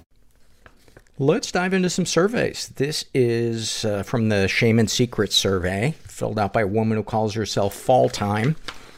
Let's 1.21 1.51
dive 1.51 1.75
into 1.75 1.91
some 1.91 2.07
surveys. 2.07 2.69
This 2.77 3.05
is 3.13 3.85
uh, 3.85 4.01
from 4.01 4.29
the 4.29 4.47
Shame 4.47 4.79
and 4.79 4.89
Secrets 4.89 5.35
survey, 5.35 5.93
filled 6.07 6.39
out 6.39 6.51
by 6.51 6.61
a 6.61 6.67
woman 6.67 6.97
who 6.97 7.03
calls 7.03 7.35
herself 7.35 7.75
Fall 7.75 8.09
Time. 8.09 8.55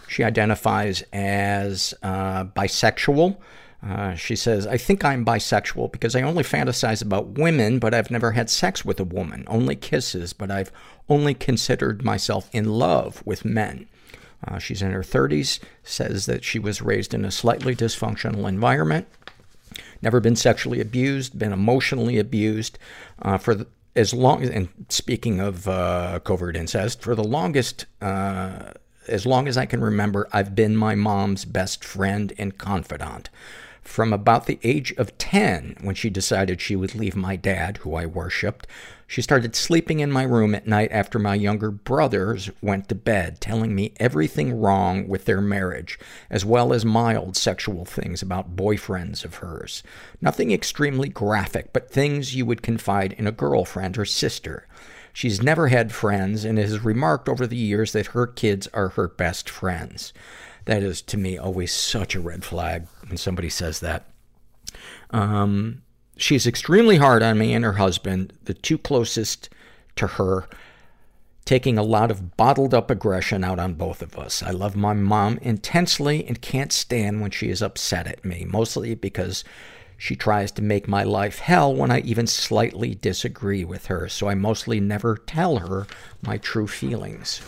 She 0.07 0.23
identifies 0.23 1.03
as 1.11 1.93
uh, 2.01 2.45
bisexual. 2.45 3.35
Uh, 3.85 4.15
she 4.15 4.37
says, 4.37 4.65
I 4.65 4.77
think 4.77 5.03
I'm 5.03 5.25
bisexual 5.25 5.91
because 5.91 6.15
I 6.15 6.21
only 6.21 6.43
fantasize 6.43 7.01
about 7.01 7.37
women, 7.37 7.77
but 7.77 7.93
I've 7.93 8.09
never 8.09 8.31
had 8.31 8.49
sex 8.49 8.85
with 8.85 9.01
a 9.01 9.03
woman. 9.03 9.43
Only 9.47 9.75
kisses, 9.75 10.31
but 10.31 10.49
I've 10.49 10.71
only 11.09 11.33
considered 11.33 12.05
myself 12.05 12.49
in 12.53 12.69
love 12.69 13.21
with 13.25 13.43
men. 13.43 13.89
Uh, 14.47 14.59
she's 14.59 14.81
in 14.81 14.91
her 14.91 15.03
30s, 15.03 15.59
says 15.83 16.25
that 16.27 16.45
she 16.45 16.57
was 16.57 16.81
raised 16.81 17.13
in 17.13 17.25
a 17.25 17.31
slightly 17.31 17.75
dysfunctional 17.75 18.47
environment, 18.47 19.07
never 20.03 20.19
been 20.19 20.35
sexually 20.35 20.81
abused, 20.81 21.39
been 21.39 21.53
emotionally 21.53 22.19
abused 22.19 22.77
uh, 23.21 23.37
for 23.37 23.55
the, 23.55 23.67
as 23.95 24.13
long 24.13 24.43
as, 24.43 24.49
and 24.49 24.69
speaking 24.89 25.39
of 25.39 25.67
uh, 25.67 26.19
covert 26.23 26.55
incest, 26.55 27.01
for 27.01 27.15
the 27.15 27.23
longest, 27.23 27.85
uh, 28.01 28.71
as 29.07 29.25
long 29.25 29.47
as 29.47 29.57
I 29.57 29.65
can 29.65 29.81
remember, 29.81 30.27
I've 30.31 30.55
been 30.55 30.75
my 30.75 30.95
mom's 30.95 31.45
best 31.45 31.83
friend 31.83 32.33
and 32.37 32.57
confidant. 32.57 33.29
From 33.81 34.13
about 34.13 34.45
the 34.45 34.59
age 34.63 34.93
of 34.93 35.17
10, 35.17 35.77
when 35.81 35.95
she 35.95 36.09
decided 36.09 36.61
she 36.61 36.75
would 36.75 36.95
leave 36.95 37.15
my 37.15 37.35
dad, 37.35 37.77
who 37.77 37.95
I 37.95 38.05
worshipped, 38.05 38.65
she 39.07 39.21
started 39.21 39.55
sleeping 39.55 39.99
in 39.99 40.11
my 40.11 40.23
room 40.23 40.55
at 40.55 40.67
night 40.67 40.91
after 40.91 41.19
my 41.19 41.35
younger 41.35 41.71
brothers 41.71 42.49
went 42.61 42.89
to 42.89 42.95
bed, 42.95 43.39
telling 43.41 43.75
me 43.75 43.93
everything 43.99 44.59
wrong 44.59 45.07
with 45.07 45.25
their 45.25 45.41
marriage, 45.41 45.99
as 46.29 46.45
well 46.45 46.73
as 46.73 46.85
mild 46.85 47.35
sexual 47.35 47.85
things 47.85 48.21
about 48.21 48.55
boyfriends 48.55 49.23
of 49.23 49.35
hers. 49.35 49.83
Nothing 50.21 50.51
extremely 50.51 51.09
graphic, 51.09 51.73
but 51.73 51.91
things 51.91 52.35
you 52.35 52.45
would 52.45 52.61
confide 52.61 53.13
in 53.13 53.27
a 53.27 53.31
girlfriend 53.31 53.97
or 53.97 54.05
sister. 54.05 54.67
She's 55.13 55.43
never 55.43 55.67
had 55.67 55.91
friends 55.91 56.43
and 56.43 56.57
has 56.57 56.83
remarked 56.83 57.29
over 57.29 57.45
the 57.45 57.55
years 57.55 57.93
that 57.93 58.07
her 58.07 58.25
kids 58.25 58.67
are 58.73 58.89
her 58.89 59.07
best 59.07 59.47
friends. 59.47 60.11
That 60.65 60.81
is, 60.81 61.01
to 61.03 61.17
me, 61.17 61.37
always 61.37 61.71
such 61.71 62.15
a 62.15 62.19
red 62.19 62.43
flag 62.43 62.87
when 63.07 63.17
somebody 63.17 63.49
says 63.49 63.79
that. 63.81 64.05
Um, 65.11 65.83
she's 66.23 66.47
extremely 66.47 66.97
hard 66.97 67.21
on 67.21 67.37
me 67.37 67.53
and 67.53 67.65
her 67.65 67.73
husband, 67.73 68.33
the 68.45 68.53
two 68.53 68.77
closest 68.77 69.49
to 69.95 70.07
her. 70.07 70.47
taking 71.45 71.77
a 71.77 71.83
lot 71.83 72.09
of 72.09 72.37
bottled 72.37 72.73
up 72.73 72.89
aggression 72.89 73.43
out 73.43 73.59
on 73.59 73.73
both 73.73 74.01
of 74.01 74.17
us. 74.17 74.41
I 74.41 74.51
love 74.51 74.75
my 74.77 74.93
mom 74.93 75.37
intensely 75.41 76.25
and 76.25 76.41
can't 76.41 76.71
stand 76.71 77.19
when 77.21 77.31
she 77.31 77.49
is 77.49 77.61
upset 77.61 78.07
at 78.07 78.23
me, 78.23 78.45
mostly 78.47 78.95
because 78.95 79.43
she 79.97 80.15
tries 80.15 80.51
to 80.53 80.61
make 80.61 80.87
my 80.87 81.03
life 81.03 81.39
hell 81.39 81.73
when 81.73 81.91
I 81.91 81.99
even 81.99 82.27
slightly 82.27 82.95
disagree 82.95 83.65
with 83.65 83.87
her, 83.87 84.07
so 84.07 84.29
I 84.29 84.35
mostly 84.35 84.79
never 84.79 85.17
tell 85.17 85.57
her 85.57 85.85
my 86.21 86.37
true 86.37 86.67
feelings. 86.67 87.41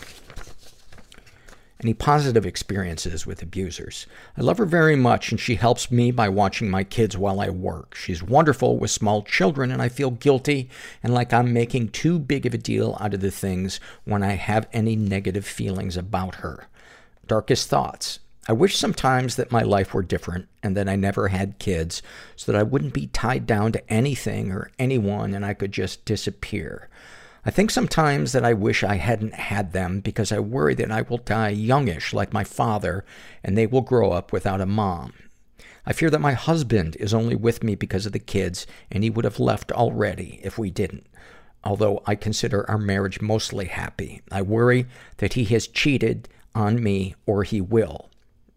Any 1.86 1.94
positive 1.94 2.48
experiences 2.48 3.28
with 3.28 3.44
abusers? 3.44 4.08
I 4.36 4.42
love 4.42 4.58
her 4.58 4.66
very 4.66 4.96
much 4.96 5.30
and 5.30 5.40
she 5.40 5.54
helps 5.54 5.92
me 5.92 6.10
by 6.10 6.28
watching 6.30 6.68
my 6.68 6.84
kids 6.84 7.16
while 7.16 7.40
I 7.40 7.52
work. 7.52 7.94
She's 7.94 8.24
wonderful 8.24 8.80
with 8.80 8.90
small 8.90 9.22
children 9.22 9.70
and 9.70 9.80
I 9.84 9.90
feel 9.90 10.10
guilty 10.10 10.68
and 11.04 11.14
like 11.14 11.32
I'm 11.32 11.54
making 11.54 11.90
too 11.90 12.18
big 12.18 12.48
of 12.48 12.56
a 12.56 12.58
deal 12.58 12.98
out 13.00 13.14
of 13.14 13.20
the 13.20 13.30
things 13.30 13.80
when 14.04 14.24
I 14.24 14.32
have 14.32 14.68
any 14.74 14.96
negative 14.96 15.46
feelings 15.46 15.96
about 15.96 16.38
her. 16.38 16.68
Darkest 17.28 17.70
thoughts. 17.70 18.18
I 18.50 18.54
wish 18.54 18.76
sometimes 18.76 19.36
that 19.36 19.52
my 19.52 19.62
life 19.62 19.94
were 19.94 20.02
different 20.02 20.48
and 20.64 20.76
that 20.76 20.90
I 20.90 20.96
never 20.96 21.28
had 21.28 21.60
kids 21.60 22.02
so 22.36 22.52
that 22.52 22.58
I 22.60 22.64
wouldn't 22.64 22.96
be 22.96 23.08
tied 23.14 23.46
down 23.46 23.74
to 23.74 23.94
anything 23.94 24.52
or 24.52 24.72
anyone 24.80 25.36
and 25.36 25.46
I 25.46 25.54
could 25.54 25.72
just 25.72 26.04
disappear. 26.04 26.90
I 27.48 27.52
think 27.52 27.70
sometimes 27.70 28.32
that 28.32 28.44
I 28.44 28.54
wish 28.54 28.84
I 28.84 28.96
hadn't 28.96 29.36
had 29.36 29.72
them 29.72 30.00
because 30.00 30.32
I 30.32 30.40
worry 30.40 30.74
that 30.76 30.92
I 30.92 31.04
will 31.04 31.20
die 31.20 31.50
youngish 31.50 32.12
like 32.12 32.34
my 32.34 32.44
father 32.44 33.06
and 33.44 33.56
they 33.56 33.68
will 33.68 33.82
grow 33.82 34.12
up 34.12 34.34
without 34.34 34.62
a 34.62 34.66
mom. 34.66 35.14
I 35.86 35.94
fear 35.94 36.10
that 36.10 36.20
my 36.20 36.34
husband 36.34 36.98
is 37.00 37.14
only 37.14 37.36
with 37.36 37.64
me 37.64 37.76
because 37.76 38.08
of 38.08 38.14
the 38.14 38.20
kids 38.20 38.66
and 38.90 39.04
he 39.04 39.12
would 39.12 39.26
have 39.26 39.40
left 39.40 39.72
already 39.72 40.40
if 40.42 40.58
we 40.58 40.72
didn't. 40.72 41.06
Although 41.64 42.02
I 42.08 42.16
consider 42.16 42.68
our 42.68 42.80
marriage 42.80 43.22
mostly 43.22 43.66
happy, 43.66 44.24
I 44.32 44.42
worry 44.42 44.88
that 45.18 45.34
he 45.34 45.46
has 45.46 45.68
cheated 45.68 46.28
on 46.56 46.82
me 46.82 47.14
or 47.28 47.44
he 47.44 47.62
will. 47.62 48.10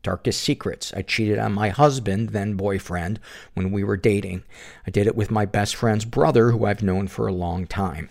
Darkest 0.02 0.40
secrets. 0.40 0.94
I 0.96 1.02
cheated 1.02 1.38
on 1.38 1.52
my 1.52 1.68
husband, 1.68 2.30
then 2.30 2.54
boyfriend, 2.54 3.20
when 3.52 3.70
we 3.70 3.84
were 3.84 3.98
dating. 3.98 4.44
I 4.86 4.90
did 4.90 5.06
it 5.06 5.16
with 5.16 5.30
my 5.30 5.44
best 5.44 5.76
friend's 5.76 6.06
brother, 6.06 6.52
who 6.52 6.64
I've 6.64 6.82
known 6.82 7.08
for 7.08 7.26
a 7.26 7.32
long 7.32 7.66
time. 7.66 8.08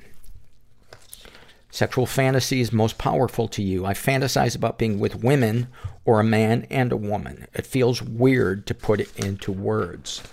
Sexual 1.78 2.08
fantasies 2.08 2.74
most 2.74 2.98
powerful 2.98 3.48
to 3.50 3.62
you. 3.62 3.86
I 3.86 3.94
fantasize 3.94 4.56
about 4.56 4.80
being 4.80 4.98
with 4.98 5.24
women 5.24 5.68
or 6.06 6.20
a 6.20 6.24
man 6.24 6.66
and 6.72 6.92
a 6.92 6.98
woman. 6.98 7.46
It 7.54 7.68
feels 7.68 8.02
weird 8.02 8.66
to 8.66 8.74
put 8.74 9.00
it 9.00 9.16
into 9.16 9.52
words. 9.52 10.24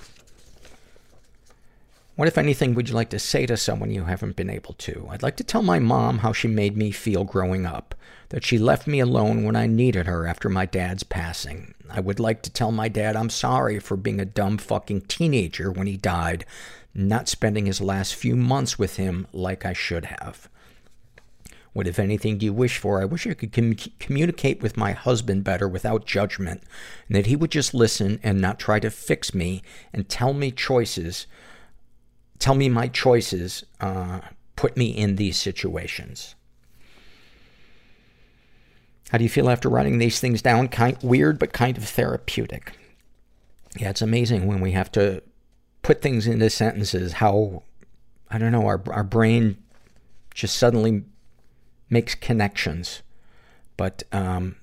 What, 2.16 2.28
if 2.28 2.38
anything, 2.38 2.72
would 2.72 2.88
you 2.88 2.94
like 2.94 3.10
to 3.10 3.18
say 3.18 3.44
to 3.44 3.58
someone 3.58 3.90
you 3.90 4.04
haven't 4.04 4.36
been 4.36 4.48
able 4.48 4.72
to? 4.72 5.06
I'd 5.10 5.22
like 5.22 5.36
to 5.36 5.44
tell 5.44 5.60
my 5.60 5.78
mom 5.78 6.20
how 6.20 6.32
she 6.32 6.48
made 6.48 6.78
me 6.78 6.90
feel 6.90 7.24
growing 7.24 7.66
up. 7.66 7.94
That 8.30 8.42
she 8.42 8.56
left 8.56 8.86
me 8.86 9.00
alone 9.00 9.44
when 9.44 9.54
I 9.54 9.66
needed 9.66 10.06
her 10.06 10.26
after 10.26 10.48
my 10.48 10.64
dad's 10.64 11.02
passing. 11.02 11.74
I 11.90 12.00
would 12.00 12.18
like 12.18 12.40
to 12.44 12.50
tell 12.50 12.72
my 12.72 12.88
dad 12.88 13.16
I'm 13.16 13.28
sorry 13.28 13.78
for 13.80 13.98
being 13.98 14.18
a 14.18 14.24
dumb 14.24 14.56
fucking 14.56 15.02
teenager 15.02 15.70
when 15.70 15.88
he 15.88 15.98
died, 15.98 16.46
not 16.94 17.28
spending 17.28 17.66
his 17.66 17.82
last 17.82 18.14
few 18.14 18.34
months 18.34 18.78
with 18.78 18.96
him 18.96 19.26
like 19.34 19.66
I 19.66 19.74
should 19.74 20.06
have. 20.06 20.48
What, 21.74 21.88
if 21.88 21.98
anything, 21.98 22.38
do 22.38 22.46
you 22.46 22.52
wish 22.52 22.78
for? 22.78 23.02
I 23.02 23.04
wish 23.04 23.26
I 23.26 23.34
could 23.34 23.52
com- 23.52 23.76
communicate 23.98 24.62
with 24.62 24.76
my 24.76 24.92
husband 24.92 25.42
better 25.42 25.68
without 25.68 26.06
judgment, 26.06 26.62
and 27.08 27.16
that 27.16 27.26
he 27.26 27.34
would 27.34 27.50
just 27.50 27.74
listen 27.74 28.20
and 28.22 28.40
not 28.40 28.60
try 28.60 28.78
to 28.78 28.90
fix 28.90 29.34
me 29.34 29.60
and 29.92 30.08
tell 30.08 30.32
me 30.32 30.52
choices, 30.52 31.26
tell 32.38 32.54
me 32.54 32.68
my 32.68 32.86
choices, 32.86 33.64
uh, 33.80 34.20
put 34.54 34.76
me 34.76 34.86
in 34.86 35.16
these 35.16 35.36
situations. 35.36 36.36
How 39.10 39.18
do 39.18 39.24
you 39.24 39.30
feel 39.30 39.50
after 39.50 39.68
writing 39.68 39.98
these 39.98 40.20
things 40.20 40.42
down? 40.42 40.68
Kind 40.68 40.96
weird, 41.02 41.40
but 41.40 41.52
kind 41.52 41.76
of 41.76 41.84
therapeutic. 41.84 42.78
Yeah, 43.76 43.90
it's 43.90 44.02
amazing 44.02 44.46
when 44.46 44.60
we 44.60 44.70
have 44.72 44.92
to 44.92 45.22
put 45.82 46.00
things 46.00 46.28
into 46.28 46.48
sentences. 46.50 47.14
How 47.14 47.64
I 48.30 48.38
don't 48.38 48.52
know 48.52 48.66
our 48.66 48.80
our 48.90 49.04
brain 49.04 49.56
just 50.32 50.56
suddenly 50.56 51.04
makes 51.88 52.14
connections. 52.14 53.02
But, 53.76 54.04
um, 54.12 54.56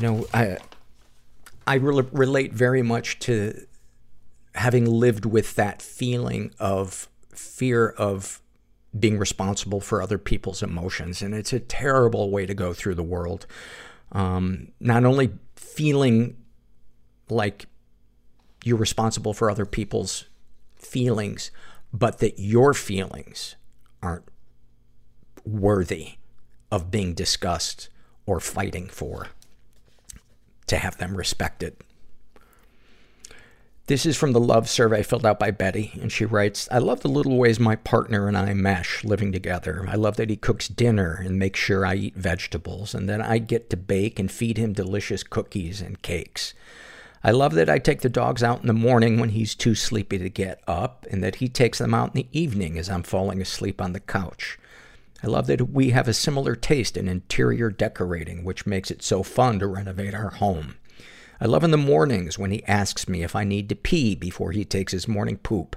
know, 0.00 0.26
I, 0.32 0.56
I 1.66 1.74
re- 1.74 2.06
relate 2.12 2.52
very 2.52 2.82
much 2.82 3.18
to 3.20 3.66
having 4.54 4.84
lived 4.84 5.24
with 5.24 5.54
that 5.56 5.80
feeling 5.80 6.52
of 6.58 7.08
fear 7.34 7.90
of 7.90 8.40
being 8.98 9.18
responsible 9.18 9.80
for 9.80 10.02
other 10.02 10.18
people's 10.18 10.62
emotions. 10.62 11.22
And 11.22 11.34
it's 11.34 11.52
a 11.52 11.60
terrible 11.60 12.30
way 12.30 12.46
to 12.46 12.54
go 12.54 12.72
through 12.72 12.96
the 12.96 13.02
world. 13.02 13.46
Um, 14.12 14.72
not 14.80 15.04
only 15.04 15.30
feeling 15.54 16.36
like 17.28 17.66
you're 18.64 18.76
responsible 18.76 19.32
for 19.32 19.48
other 19.48 19.64
people's 19.64 20.24
feelings, 20.80 21.50
but 21.92 22.18
that 22.18 22.38
your 22.38 22.74
feelings 22.74 23.56
aren't 24.02 24.28
worthy 25.44 26.14
of 26.70 26.90
being 26.90 27.14
discussed 27.14 27.88
or 28.26 28.40
fighting 28.40 28.88
for 28.88 29.28
to 30.66 30.76
have 30.76 30.98
them 30.98 31.16
respected. 31.16 31.76
This 33.86 34.06
is 34.06 34.16
from 34.16 34.30
the 34.30 34.38
love 34.38 34.68
survey 34.68 35.02
filled 35.02 35.26
out 35.26 35.40
by 35.40 35.50
Betty, 35.50 35.98
and 36.00 36.12
she 36.12 36.24
writes, 36.24 36.68
I 36.70 36.78
love 36.78 37.00
the 37.00 37.08
little 37.08 37.36
ways 37.36 37.58
my 37.58 37.74
partner 37.74 38.28
and 38.28 38.38
I 38.38 38.54
mesh 38.54 39.02
living 39.02 39.32
together. 39.32 39.84
I 39.88 39.96
love 39.96 40.14
that 40.16 40.30
he 40.30 40.36
cooks 40.36 40.68
dinner 40.68 41.20
and 41.24 41.40
makes 41.40 41.58
sure 41.58 41.84
I 41.84 41.96
eat 41.96 42.14
vegetables, 42.14 42.94
and 42.94 43.08
then 43.08 43.20
I 43.20 43.38
get 43.38 43.68
to 43.70 43.76
bake 43.76 44.20
and 44.20 44.30
feed 44.30 44.58
him 44.58 44.72
delicious 44.72 45.24
cookies 45.24 45.80
and 45.80 46.00
cakes. 46.02 46.54
I 47.22 47.32
love 47.32 47.52
that 47.54 47.68
I 47.68 47.78
take 47.78 48.00
the 48.00 48.08
dogs 48.08 48.42
out 48.42 48.62
in 48.62 48.66
the 48.66 48.72
morning 48.72 49.20
when 49.20 49.30
he's 49.30 49.54
too 49.54 49.74
sleepy 49.74 50.16
to 50.18 50.30
get 50.30 50.62
up, 50.66 51.06
and 51.10 51.22
that 51.22 51.36
he 51.36 51.48
takes 51.48 51.78
them 51.78 51.92
out 51.92 52.14
in 52.14 52.22
the 52.22 52.28
evening 52.32 52.78
as 52.78 52.88
I'm 52.88 53.02
falling 53.02 53.42
asleep 53.42 53.80
on 53.80 53.92
the 53.92 54.00
couch. 54.00 54.58
I 55.22 55.26
love 55.26 55.46
that 55.48 55.70
we 55.70 55.90
have 55.90 56.08
a 56.08 56.14
similar 56.14 56.56
taste 56.56 56.96
in 56.96 57.08
interior 57.08 57.70
decorating, 57.70 58.42
which 58.42 58.66
makes 58.66 58.90
it 58.90 59.02
so 59.02 59.22
fun 59.22 59.58
to 59.58 59.66
renovate 59.66 60.14
our 60.14 60.30
home. 60.30 60.76
I 61.42 61.44
love 61.44 61.62
in 61.62 61.72
the 61.72 61.76
mornings 61.76 62.38
when 62.38 62.52
he 62.52 62.64
asks 62.64 63.06
me 63.06 63.22
if 63.22 63.36
I 63.36 63.44
need 63.44 63.68
to 63.68 63.74
pee 63.74 64.14
before 64.14 64.52
he 64.52 64.64
takes 64.64 64.92
his 64.92 65.06
morning 65.06 65.36
poop. 65.36 65.76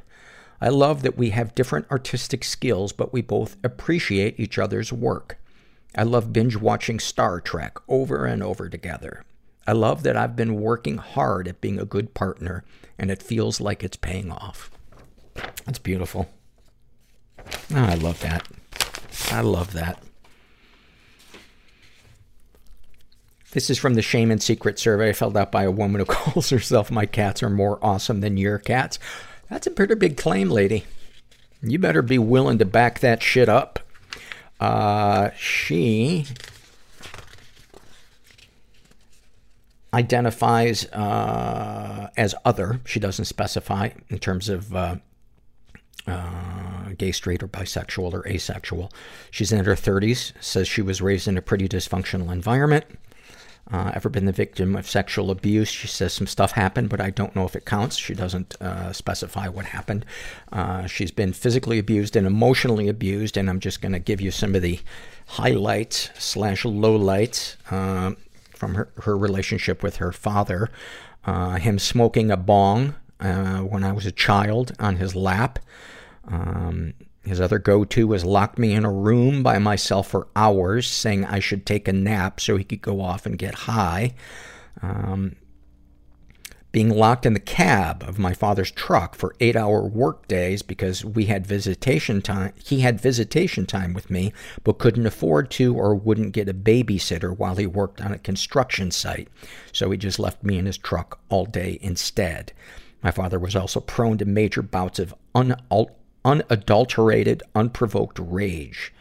I 0.61 0.69
love 0.69 1.01
that 1.01 1.17
we 1.17 1.31
have 1.31 1.55
different 1.55 1.91
artistic 1.91 2.45
skills, 2.45 2.93
but 2.93 3.11
we 3.11 3.21
both 3.21 3.57
appreciate 3.65 4.39
each 4.39 4.57
other's 4.57 4.93
work. 4.93 5.37
I 5.93 6.03
love 6.03 6.31
binge 6.31 6.55
watching 6.55 7.01
Star 7.01 7.41
Trek 7.41 7.77
over 7.89 8.25
and 8.25 8.41
over 8.41 8.69
together. 8.69 9.25
I 9.65 9.72
love 9.72 10.03
that 10.03 10.18
I've 10.18 10.35
been 10.35 10.56
working 10.56 10.98
hard 10.98 11.48
at 11.48 11.61
being 11.61 11.80
a 11.80 11.85
good 11.85 12.14
partner, 12.14 12.64
and 12.98 13.10
it 13.10 13.23
feels 13.23 13.61
like 13.61 13.84
it's 13.84 13.98
paying 13.98 14.31
off. 14.31 14.69
That's 15.65 15.80
beautiful. 15.80 16.30
Oh, 17.73 17.76
I 17.76 17.95
love 17.95 18.19
that. 18.22 18.48
I 19.31 19.41
love 19.41 19.73
that. 19.73 20.02
This 23.52 23.69
is 23.69 23.77
from 23.77 23.94
the 23.94 24.02
Shame 24.02 24.31
and 24.31 24.41
Secret 24.41 24.80
survey 24.80 25.14
filled 25.14 25.38
out 25.38 25.52
by 25.52 25.64
a 25.64 25.72
woman 25.72 25.99
who 25.99 26.06
calls 26.14 26.49
herself 26.49 26.91
My 26.91 27.06
Cats 27.06 27.44
Are 27.44 27.49
More 27.49 27.77
Awesome 27.81 28.19
Than 28.22 28.35
Your 28.35 28.57
Cats. 28.57 28.99
That's 29.49 29.68
a 29.68 29.72
pretty 29.72 29.95
big 29.95 30.18
claim, 30.18 30.49
lady. 30.49 30.85
You 31.61 31.80
better 31.80 32.02
be 32.02 32.18
willing 32.18 32.57
to 32.57 32.65
back 32.65 32.99
that 32.99 33.22
shit 33.23 33.48
up. 33.48 33.80
Uh, 34.60 35.30
she 35.38 36.26
identifies 39.93 40.85
uh, 40.87 42.09
as 42.17 42.35
other. 42.45 42.81
She 42.85 42.99
doesn't 42.99 43.25
specify 43.25 43.89
in 44.09 44.19
terms 44.19 44.49
of 44.49 44.75
uh, 44.75 44.95
uh, 46.07 46.89
gay, 46.97 47.11
straight, 47.11 47.43
or 47.43 47.47
bisexual 47.47 48.13
or 48.13 48.27
asexual. 48.27 48.91
She's 49.31 49.51
in 49.51 49.63
her 49.63 49.75
30s, 49.75 50.33
says 50.41 50.67
she 50.67 50.81
was 50.81 51.01
raised 51.01 51.27
in 51.27 51.37
a 51.37 51.41
pretty 51.41 51.67
dysfunctional 51.67 52.31
environment. 52.31 52.85
Uh, 53.71 53.91
ever 53.93 54.09
been 54.09 54.25
the 54.25 54.33
victim 54.33 54.75
of 54.75 54.89
sexual 54.89 55.31
abuse? 55.31 55.69
She 55.69 55.87
says 55.87 56.11
some 56.11 56.27
stuff 56.27 56.51
happened, 56.51 56.89
but 56.89 56.99
I 56.99 57.11
don't 57.11 57.33
know 57.33 57.45
if 57.45 57.55
it 57.55 57.65
counts. 57.65 57.95
She 57.95 58.13
doesn't 58.13 58.61
uh, 58.61 58.91
specify 58.91 59.47
what 59.47 59.65
happened. 59.65 60.05
Uh, 60.51 60.85
she's 60.85 61.11
been 61.11 61.31
physically 61.31 61.79
abused 61.79 62.17
and 62.17 62.27
emotionally 62.27 62.89
abused, 62.89 63.37
and 63.37 63.49
I'm 63.49 63.61
just 63.61 63.81
going 63.81 63.93
to 63.93 63.99
give 63.99 64.19
you 64.19 64.31
some 64.31 64.53
of 64.53 64.61
the 64.61 64.81
highlights 65.27 66.09
slash 66.17 66.63
lowlights 66.63 67.55
um, 67.71 68.17
from 68.64 68.76
her, 68.76 68.88
her 69.03 69.18
relationship 69.18 69.84
with 69.84 69.98
her 69.98 70.14
father. 70.14 70.69
Uh, 71.26 71.56
him 71.56 71.77
smoking 71.77 72.31
a 72.31 72.38
bong 72.38 72.95
uh, 73.19 73.60
when 73.60 73.84
I 73.84 73.91
was 73.91 74.06
a 74.06 74.11
child 74.11 74.72
on 74.80 74.95
his 74.95 75.15
lap. 75.15 75.60
Um, 76.30 76.94
his 77.26 77.41
other 77.41 77.60
go-to 77.60 78.07
was 78.07 78.23
lock 78.23 78.57
me 78.57 78.73
in 78.73 78.85
a 78.85 78.91
room 78.91 79.44
by 79.44 79.60
myself 79.60 80.07
for 80.07 80.27
hours, 80.35 80.88
saying 80.90 81.26
I 81.26 81.40
should 81.40 81.65
take 81.65 81.90
a 81.90 81.94
nap 81.94 82.40
so 82.40 82.56
he 82.56 82.64
could 82.64 82.81
go 82.81 83.02
off 83.02 83.26
and 83.26 83.38
get 83.38 83.53
high. 83.53 84.14
Um, 84.81 85.35
being 86.73 86.89
locked 86.89 87.25
in 87.25 87.33
the 87.33 87.39
cab 87.39 88.03
of 88.03 88.17
my 88.17 88.33
father's 88.33 88.71
truck 88.71 89.13
for 89.13 89.35
eight 89.39 89.55
hour 89.55 89.83
work 89.83 90.27
days 90.27 90.63
because 90.63 91.05
we 91.05 91.25
had 91.25 91.45
visitation 91.45 92.19
time, 92.19 92.51
he 92.65 92.79
had 92.79 92.99
visitation 92.99 93.67
time 93.67 93.93
with 93.93 94.09
me, 94.09 94.33
but 94.63 94.79
couldn't 94.79 95.05
afford 95.05 95.51
to 95.51 95.75
or 95.75 95.93
wouldn't 95.93 96.33
get 96.33 96.49
a 96.49 96.53
babysitter 96.53 97.37
while 97.37 97.55
he 97.55 97.67
worked 97.67 98.01
on 98.01 98.11
a 98.11 98.17
construction 98.17 98.89
site. 98.89 99.27
So 99.71 99.91
he 99.91 99.97
just 99.97 100.17
left 100.17 100.43
me 100.43 100.57
in 100.57 100.65
his 100.65 100.79
truck 100.79 101.19
all 101.29 101.45
day 101.45 101.77
instead. 101.79 102.51
My 103.03 103.11
father 103.11 103.37
was 103.37 103.55
also 103.55 103.79
prone 103.79 104.17
to 104.17 104.25
major 104.25 104.63
bouts 104.63 104.97
of 104.97 105.13
unal- 105.35 105.91
unadulterated, 106.25 107.43
unprovoked 107.53 108.17
rage. 108.17 108.91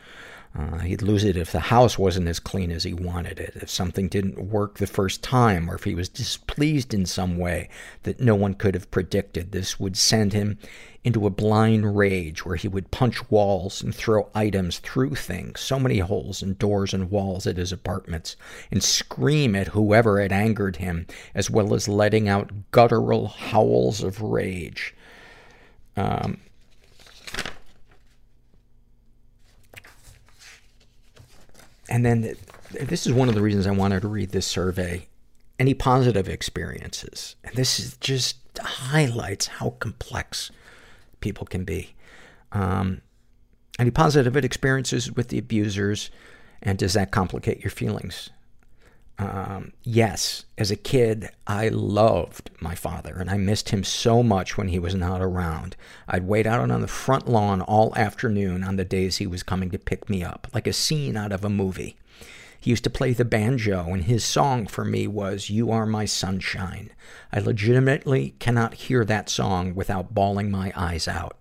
Uh, 0.55 0.79
he'd 0.81 1.01
lose 1.01 1.25
it 1.25 1.35
if 1.35 1.51
the 1.51 1.61
house 1.61 1.99
wasn't 1.99 2.29
as 2.29 2.39
clean 2.39 2.71
as 2.71 2.85
he 2.85 2.93
wanted 2.93 3.41
it, 3.41 3.55
if 3.57 3.71
something 3.71 4.07
didn't 4.07 4.51
work 4.51 4.77
the 4.77 4.87
first 4.87 5.23
time, 5.23 5.71
or 5.71 5.75
if 5.75 5.85
he 5.85 5.95
was 5.95 6.11
displeased 6.11 6.93
in 6.93 7.07
some 7.07 7.39
way 7.39 7.71
that 8.03 8.21
no 8.21 8.35
one 8.35 8.53
could 8.53 8.75
have 8.75 8.91
predicted. 8.91 9.53
This 9.53 9.81
would 9.81 9.97
send 9.97 10.35
him 10.35 10.59
into 11.05 11.27
a 11.27 11.31
blind 11.31 11.97
rage 11.97 12.45
where 12.45 12.57
he 12.57 12.69
would 12.69 12.91
punch 12.91 13.31
walls 13.31 13.83
and 13.83 13.95
throw 13.95 14.29
items 14.35 14.79
through 14.79 15.15
things, 15.15 15.59
so 15.59 15.79
many 15.81 16.01
holes 16.01 16.43
and 16.43 16.59
doors 16.59 16.93
and 16.93 17.11
walls 17.11 17.47
at 17.47 17.57
his 17.57 17.73
apartments, 17.73 18.37
and 18.71 18.83
scream 18.83 19.57
at 19.57 19.69
whoever 19.69 20.21
had 20.21 20.33
angered 20.33 20.77
him, 20.77 21.07
as 21.35 21.51
well 21.51 21.73
as 21.73 21.89
letting 21.89 22.29
out 22.29 22.71
guttural 22.73 23.29
howls 23.29 24.03
of 24.03 24.21
rage. 24.21 24.95
Um, 25.97 26.39
and 31.93 32.07
then 32.07 32.35
this 32.81 33.07
is 33.07 33.13
one 33.13 33.29
of 33.29 33.35
the 33.35 33.43
reasons 33.43 33.67
I 33.67 33.71
wanted 33.71 34.01
to 34.01 34.09
read 34.09 34.31
this 34.31 34.47
survey. 34.47 35.09
Any 35.59 35.75
positive 35.75 36.27
experiences? 36.27 37.37
And 37.45 37.55
this 37.55 37.79
is 37.79 37.99
just 37.99 38.39
highlights 38.59 39.47
how 39.47 39.75
complex 39.79 40.51
people 41.21 41.47
can 41.47 41.65
be. 41.65 41.95
Um, 42.51 43.03
any 43.79 43.91
positive 43.91 44.35
experiences 44.39 45.13
with 45.13 45.29
the 45.29 45.37
abusers, 45.37 46.11
and 46.63 46.79
does 46.79 46.95
that 46.95 47.11
complicate 47.11 47.61
your 47.61 47.71
feelings? 47.71 48.31
Um, 49.19 49.73
yes, 49.83 50.45
as 50.59 50.71
a 50.71 50.77
kid, 50.77 51.31
I 51.47 51.69
loved 51.69 52.51
my 52.61 52.75
father 52.75 53.17
and 53.17 53.31
I 53.31 53.37
missed 53.37 53.69
him 53.69 53.85
so 53.85 54.23
much 54.23 54.57
when 54.57 54.69
he 54.69 54.79
was 54.79 54.95
not 54.95 55.21
around. 55.21 55.77
I'd 56.09 56.27
wait 56.27 56.47
out 56.47 56.71
on 56.71 56.81
the 56.81 56.89
front 56.89 57.29
lawn 57.29 57.61
all 57.61 57.95
afternoon 57.97 58.65
on 58.65 58.77
the 58.77 58.85
days 58.85 59.19
he 59.19 59.27
was 59.27 59.43
coming 59.43 59.71
to 59.71 59.79
pick 59.79 60.09
me 60.09 60.25
up, 60.25 60.49
like 60.55 60.67
a 60.67 60.73
scene 60.73 61.17
out 61.17 61.33
of 61.33 61.45
a 61.45 61.51
movie. 61.51 61.97
He 62.63 62.71
used 62.71 62.85
to 62.85 62.91
play 62.91 63.13
the 63.13 63.25
banjo, 63.25 63.87
and 63.89 64.05
his 64.05 64.25
song 64.25 64.69
for 64.69 64.85
me 64.85 65.09
was 65.09 65.51
You 65.51 65.73
Are 65.73 65.85
My 65.85 66.05
Sunshine. 66.05 66.91
I 67.33 67.41
legitimately 67.41 68.37
cannot 68.39 68.75
hear 68.75 69.05
that 69.05 69.29
song 69.29 69.75
without 69.75 70.15
bawling 70.15 70.49
my 70.49 70.73
eyes 70.77 71.09
out. 71.09 71.37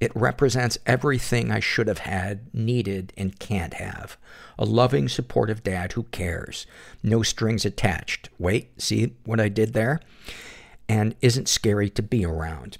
It 0.00 0.14
represents 0.14 0.78
everything 0.86 1.50
I 1.50 1.60
should 1.60 1.88
have 1.88 1.98
had, 1.98 2.54
needed, 2.54 3.12
and 3.16 3.38
can't 3.38 3.74
have. 3.74 4.16
A 4.58 4.64
loving, 4.64 5.08
supportive 5.08 5.62
dad 5.62 5.92
who 5.92 6.04
cares. 6.04 6.66
No 7.02 7.22
strings 7.22 7.64
attached. 7.64 8.28
Wait, 8.38 8.80
see 8.80 9.14
what 9.24 9.40
I 9.40 9.48
did 9.48 9.72
there? 9.72 10.00
And 10.88 11.16
isn't 11.20 11.48
scary 11.48 11.90
to 11.90 12.02
be 12.02 12.24
around. 12.24 12.78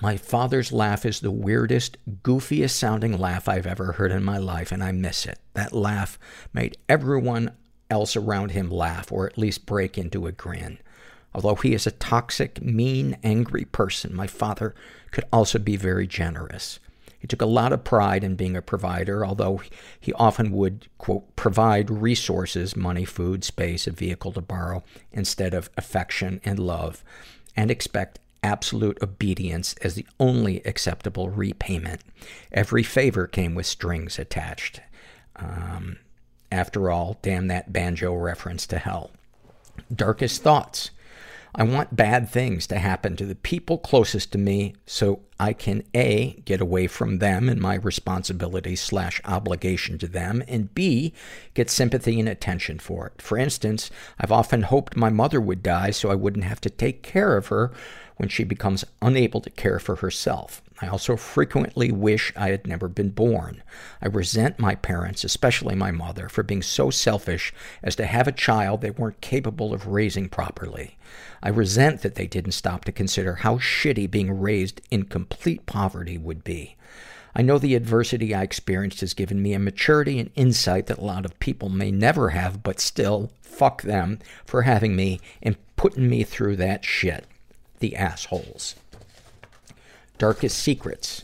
My 0.00 0.16
father's 0.16 0.72
laugh 0.72 1.06
is 1.06 1.20
the 1.20 1.30
weirdest, 1.30 1.96
goofiest 2.22 2.70
sounding 2.70 3.18
laugh 3.18 3.48
I've 3.48 3.66
ever 3.66 3.92
heard 3.92 4.12
in 4.12 4.22
my 4.22 4.36
life, 4.36 4.70
and 4.70 4.84
I 4.84 4.92
miss 4.92 5.24
it. 5.26 5.38
That 5.54 5.72
laugh 5.72 6.18
made 6.52 6.76
everyone 6.88 7.52
else 7.88 8.14
around 8.14 8.50
him 8.50 8.70
laugh, 8.70 9.10
or 9.10 9.26
at 9.26 9.38
least 9.38 9.64
break 9.64 9.96
into 9.96 10.26
a 10.26 10.32
grin. 10.32 10.78
Although 11.36 11.56
he 11.56 11.74
is 11.74 11.86
a 11.86 11.90
toxic, 11.90 12.62
mean, 12.62 13.18
angry 13.22 13.66
person, 13.66 14.16
my 14.16 14.26
father 14.26 14.74
could 15.10 15.24
also 15.30 15.58
be 15.58 15.76
very 15.76 16.06
generous. 16.06 16.80
He 17.18 17.26
took 17.26 17.42
a 17.42 17.46
lot 17.46 17.74
of 17.74 17.84
pride 17.84 18.24
in 18.24 18.36
being 18.36 18.56
a 18.56 18.62
provider, 18.62 19.24
although 19.24 19.60
he 20.00 20.14
often 20.14 20.50
would, 20.52 20.88
quote, 20.96 21.36
provide 21.36 21.90
resources, 21.90 22.74
money, 22.74 23.04
food, 23.04 23.44
space, 23.44 23.86
a 23.86 23.90
vehicle 23.90 24.32
to 24.32 24.40
borrow, 24.40 24.82
instead 25.12 25.52
of 25.52 25.68
affection 25.76 26.40
and 26.42 26.58
love, 26.58 27.04
and 27.54 27.70
expect 27.70 28.18
absolute 28.42 28.96
obedience 29.02 29.74
as 29.82 29.94
the 29.94 30.06
only 30.18 30.62
acceptable 30.64 31.28
repayment. 31.28 32.00
Every 32.50 32.82
favor 32.82 33.26
came 33.26 33.54
with 33.54 33.66
strings 33.66 34.18
attached. 34.18 34.80
Um, 35.36 35.98
after 36.50 36.90
all, 36.90 37.18
damn 37.20 37.48
that 37.48 37.74
banjo 37.74 38.14
reference 38.14 38.66
to 38.68 38.78
hell. 38.78 39.10
Darkest 39.94 40.42
thoughts. 40.42 40.92
I 41.58 41.62
want 41.62 41.96
bad 41.96 42.28
things 42.28 42.66
to 42.66 42.78
happen 42.78 43.16
to 43.16 43.24
the 43.24 43.34
people 43.34 43.78
closest 43.78 44.30
to 44.32 44.38
me 44.38 44.74
so 44.84 45.20
I 45.40 45.54
can 45.54 45.84
A, 45.94 46.42
get 46.44 46.60
away 46.60 46.86
from 46.86 47.18
them 47.18 47.48
and 47.48 47.58
my 47.58 47.76
responsibility 47.76 48.76
slash 48.76 49.22
obligation 49.24 49.96
to 49.98 50.06
them, 50.06 50.44
and 50.46 50.74
B, 50.74 51.14
get 51.54 51.70
sympathy 51.70 52.20
and 52.20 52.28
attention 52.28 52.78
for 52.78 53.06
it. 53.06 53.22
For 53.22 53.38
instance, 53.38 53.90
I've 54.20 54.32
often 54.32 54.64
hoped 54.64 54.98
my 54.98 55.08
mother 55.08 55.40
would 55.40 55.62
die 55.62 55.92
so 55.92 56.10
I 56.10 56.14
wouldn't 56.14 56.44
have 56.44 56.60
to 56.60 56.70
take 56.70 57.02
care 57.02 57.38
of 57.38 57.46
her 57.46 57.72
when 58.18 58.28
she 58.28 58.44
becomes 58.44 58.84
unable 59.00 59.40
to 59.40 59.50
care 59.50 59.78
for 59.78 59.96
herself. 59.96 60.62
I 60.80 60.88
also 60.88 61.16
frequently 61.16 61.90
wish 61.90 62.32
I 62.36 62.50
had 62.50 62.66
never 62.66 62.86
been 62.86 63.08
born. 63.08 63.62
I 64.02 64.08
resent 64.08 64.58
my 64.58 64.74
parents, 64.74 65.24
especially 65.24 65.74
my 65.74 65.90
mother, 65.90 66.28
for 66.28 66.42
being 66.42 66.62
so 66.62 66.90
selfish 66.90 67.54
as 67.82 67.96
to 67.96 68.04
have 68.04 68.28
a 68.28 68.32
child 68.32 68.80
they 68.82 68.90
weren't 68.90 69.22
capable 69.22 69.72
of 69.72 69.86
raising 69.86 70.28
properly. 70.28 70.98
I 71.42 71.48
resent 71.48 72.02
that 72.02 72.16
they 72.16 72.26
didn't 72.26 72.52
stop 72.52 72.84
to 72.84 72.92
consider 72.92 73.36
how 73.36 73.56
shitty 73.56 74.10
being 74.10 74.38
raised 74.38 74.82
in 74.90 75.04
complete 75.04 75.64
poverty 75.64 76.18
would 76.18 76.44
be. 76.44 76.76
I 77.34 77.42
know 77.42 77.58
the 77.58 77.74
adversity 77.74 78.34
I 78.34 78.42
experienced 78.42 79.00
has 79.00 79.14
given 79.14 79.42
me 79.42 79.54
a 79.54 79.58
maturity 79.58 80.18
and 80.18 80.30
insight 80.34 80.86
that 80.86 80.98
a 80.98 81.04
lot 81.04 81.24
of 81.24 81.38
people 81.38 81.68
may 81.68 81.90
never 81.90 82.30
have, 82.30 82.62
but 82.62 82.80
still, 82.80 83.30
fuck 83.42 83.82
them 83.82 84.18
for 84.44 84.62
having 84.62 84.96
me 84.96 85.20
and 85.42 85.56
putting 85.76 86.08
me 86.08 86.22
through 86.22 86.56
that 86.56 86.84
shit. 86.84 87.26
The 87.80 87.94
assholes. 87.94 88.74
Darkest 90.18 90.58
secrets. 90.58 91.22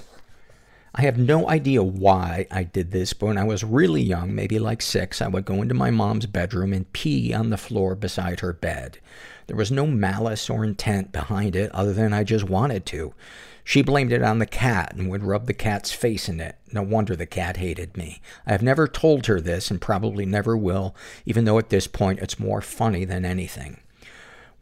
I 0.94 1.02
have 1.02 1.16
no 1.16 1.48
idea 1.48 1.82
why 1.82 2.46
I 2.50 2.64
did 2.64 2.90
this, 2.90 3.14
but 3.14 3.26
when 3.26 3.38
I 3.38 3.44
was 3.44 3.64
really 3.64 4.02
young, 4.02 4.34
maybe 4.34 4.58
like 4.58 4.82
six, 4.82 5.22
I 5.22 5.28
would 5.28 5.46
go 5.46 5.62
into 5.62 5.72
my 5.72 5.90
mom's 5.90 6.26
bedroom 6.26 6.74
and 6.74 6.92
pee 6.92 7.32
on 7.32 7.48
the 7.48 7.56
floor 7.56 7.94
beside 7.94 8.40
her 8.40 8.52
bed. 8.52 8.98
There 9.46 9.56
was 9.56 9.70
no 9.70 9.86
malice 9.86 10.50
or 10.50 10.62
intent 10.62 11.10
behind 11.10 11.56
it 11.56 11.70
other 11.72 11.94
than 11.94 12.12
I 12.12 12.24
just 12.24 12.44
wanted 12.44 12.84
to. 12.86 13.14
She 13.64 13.80
blamed 13.80 14.12
it 14.12 14.22
on 14.22 14.38
the 14.38 14.46
cat 14.46 14.94
and 14.94 15.08
would 15.08 15.22
rub 15.22 15.46
the 15.46 15.54
cat's 15.54 15.92
face 15.92 16.28
in 16.28 16.40
it. 16.40 16.56
No 16.72 16.82
wonder 16.82 17.16
the 17.16 17.24
cat 17.24 17.56
hated 17.56 17.96
me. 17.96 18.20
I 18.46 18.52
have 18.52 18.62
never 18.62 18.86
told 18.86 19.26
her 19.26 19.40
this 19.40 19.70
and 19.70 19.80
probably 19.80 20.26
never 20.26 20.54
will, 20.54 20.94
even 21.24 21.46
though 21.46 21.58
at 21.58 21.70
this 21.70 21.86
point 21.86 22.18
it's 22.18 22.38
more 22.38 22.60
funny 22.60 23.06
than 23.06 23.24
anything. 23.24 23.80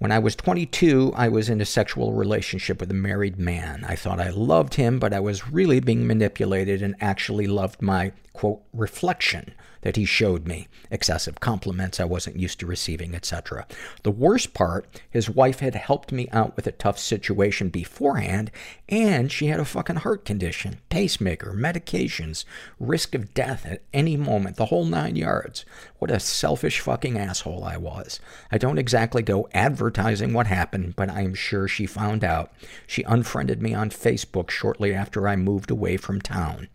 When 0.00 0.12
I 0.12 0.18
was 0.18 0.34
22, 0.34 1.12
I 1.14 1.28
was 1.28 1.50
in 1.50 1.60
a 1.60 1.66
sexual 1.66 2.14
relationship 2.14 2.80
with 2.80 2.90
a 2.90 2.94
married 2.94 3.38
man. 3.38 3.84
I 3.86 3.96
thought 3.96 4.18
I 4.18 4.30
loved 4.30 4.76
him, 4.76 4.98
but 4.98 5.12
I 5.12 5.20
was 5.20 5.48
really 5.48 5.78
being 5.78 6.06
manipulated 6.06 6.80
and 6.80 6.94
actually 7.02 7.46
loved 7.46 7.82
my, 7.82 8.12
quote, 8.32 8.62
reflection 8.72 9.52
that 9.82 9.96
he 9.96 10.04
showed 10.04 10.46
me. 10.46 10.68
Excessive 10.90 11.40
compliments 11.40 12.00
I 12.00 12.04
wasn't 12.04 12.38
used 12.38 12.60
to 12.60 12.66
receiving, 12.66 13.14
etc. 13.14 13.66
The 14.02 14.10
worst 14.10 14.54
part, 14.54 15.00
his 15.10 15.30
wife 15.30 15.60
had 15.60 15.74
helped 15.74 16.12
me 16.12 16.28
out 16.32 16.56
with 16.56 16.66
a 16.66 16.72
tough 16.72 16.98
situation 16.98 17.68
beforehand, 17.68 18.50
and 18.88 19.30
she 19.30 19.46
had 19.46 19.60
a 19.60 19.64
fucking 19.64 19.96
heart 19.96 20.24
condition, 20.24 20.78
pacemaker, 20.88 21.52
medications, 21.52 22.44
risk 22.78 23.14
of 23.14 23.34
death 23.34 23.64
at 23.66 23.82
any 23.92 24.16
moment, 24.16 24.56
the 24.56 24.66
whole 24.66 24.84
nine 24.84 25.16
yards. 25.16 25.64
What 25.98 26.10
a 26.10 26.20
selfish 26.20 26.80
fucking 26.80 27.18
asshole 27.18 27.64
I 27.64 27.76
was. 27.76 28.20
I 28.50 28.58
don't 28.58 28.78
exactly 28.78 29.22
go 29.22 29.48
advertising 29.52 30.32
what 30.32 30.46
happened, 30.46 30.96
but 30.96 31.10
I 31.10 31.22
am 31.22 31.34
sure 31.34 31.68
she 31.68 31.86
found 31.86 32.24
out. 32.24 32.52
She 32.86 33.02
unfriended 33.04 33.62
me 33.62 33.74
on 33.74 33.90
Facebook 33.90 34.50
shortly 34.50 34.94
after 34.94 35.28
I 35.28 35.36
moved 35.36 35.70
away 35.70 35.96
from 35.96 36.20
town. 36.20 36.68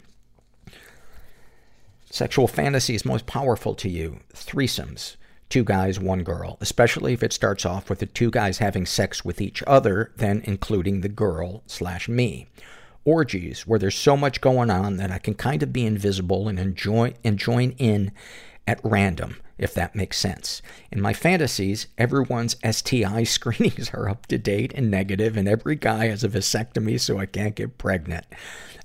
Sexual 2.15 2.47
fantasies 2.47 3.03
most 3.03 3.25
powerful 3.25 3.75
to 3.75 3.89
you. 3.89 4.21
Threesomes. 4.33 5.17
Two 5.49 5.65
guys, 5.65 5.99
one 5.99 6.23
girl. 6.23 6.57
Especially 6.61 7.11
if 7.11 7.21
it 7.21 7.33
starts 7.33 7.65
off 7.65 7.89
with 7.89 7.99
the 7.99 8.05
two 8.05 8.31
guys 8.31 8.59
having 8.59 8.85
sex 8.85 9.25
with 9.25 9.41
each 9.41 9.61
other, 9.67 10.13
then 10.15 10.41
including 10.45 11.01
the 11.01 11.09
girl 11.09 11.61
slash 11.67 12.07
me. 12.07 12.47
Orgies, 13.03 13.67
where 13.67 13.77
there's 13.77 13.97
so 13.97 14.15
much 14.15 14.39
going 14.39 14.69
on 14.69 14.95
that 14.95 15.11
I 15.11 15.17
can 15.17 15.33
kind 15.33 15.61
of 15.61 15.73
be 15.73 15.85
invisible 15.85 16.47
and 16.47 16.57
enjoy, 16.57 17.15
and 17.25 17.37
join 17.37 17.71
in 17.71 18.13
at 18.65 18.79
random, 18.81 19.35
if 19.57 19.73
that 19.73 19.95
makes 19.95 20.17
sense. 20.17 20.61
In 20.91 21.01
my 21.01 21.13
fantasies, 21.13 21.87
everyone's 21.97 22.57
STI 22.69 23.23
screenings 23.25 23.91
are 23.93 24.09
up 24.09 24.25
to 24.27 24.37
date 24.37 24.73
and 24.75 24.91
negative, 24.91 25.37
and 25.37 25.47
every 25.47 25.75
guy 25.75 26.07
has 26.07 26.23
a 26.23 26.29
vasectomy 26.29 26.99
so 26.99 27.17
I 27.17 27.25
can't 27.25 27.55
get 27.55 27.77
pregnant. 27.77 28.25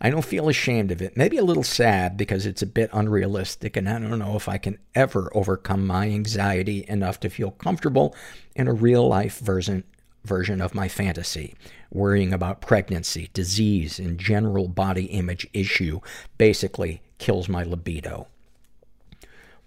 I 0.01 0.10
don't 0.10 0.24
feel 0.24 0.48
ashamed 0.48 0.90
of 0.90 1.02
it. 1.02 1.16
Maybe 1.16 1.36
a 1.36 1.44
little 1.44 1.62
sad 1.62 2.16
because 2.16 2.47
it's 2.47 2.62
a 2.62 2.66
bit 2.66 2.88
unrealistic, 2.92 3.76
and 3.76 3.88
I 3.88 3.98
don't 3.98 4.18
know 4.18 4.36
if 4.36 4.48
I 4.48 4.56
can 4.59 4.78
ever 4.94 5.30
overcome 5.36 5.86
my 5.86 6.06
anxiety 6.06 6.86
enough 6.88 7.20
to 7.20 7.28
feel 7.28 7.51
comfortable 7.51 8.14
in 8.55 8.66
a 8.66 8.72
real 8.72 9.06
life 9.06 9.38
version, 9.40 9.84
version 10.24 10.60
of 10.60 10.74
my 10.74 10.88
fantasy. 10.88 11.55
Worrying 11.90 12.32
about 12.32 12.62
pregnancy, 12.62 13.28
disease, 13.34 13.98
and 13.98 14.18
general 14.18 14.68
body 14.68 15.06
image 15.06 15.47
issue 15.52 16.01
basically 16.38 17.02
kills 17.18 17.48
my 17.48 17.62
libido. 17.62 18.28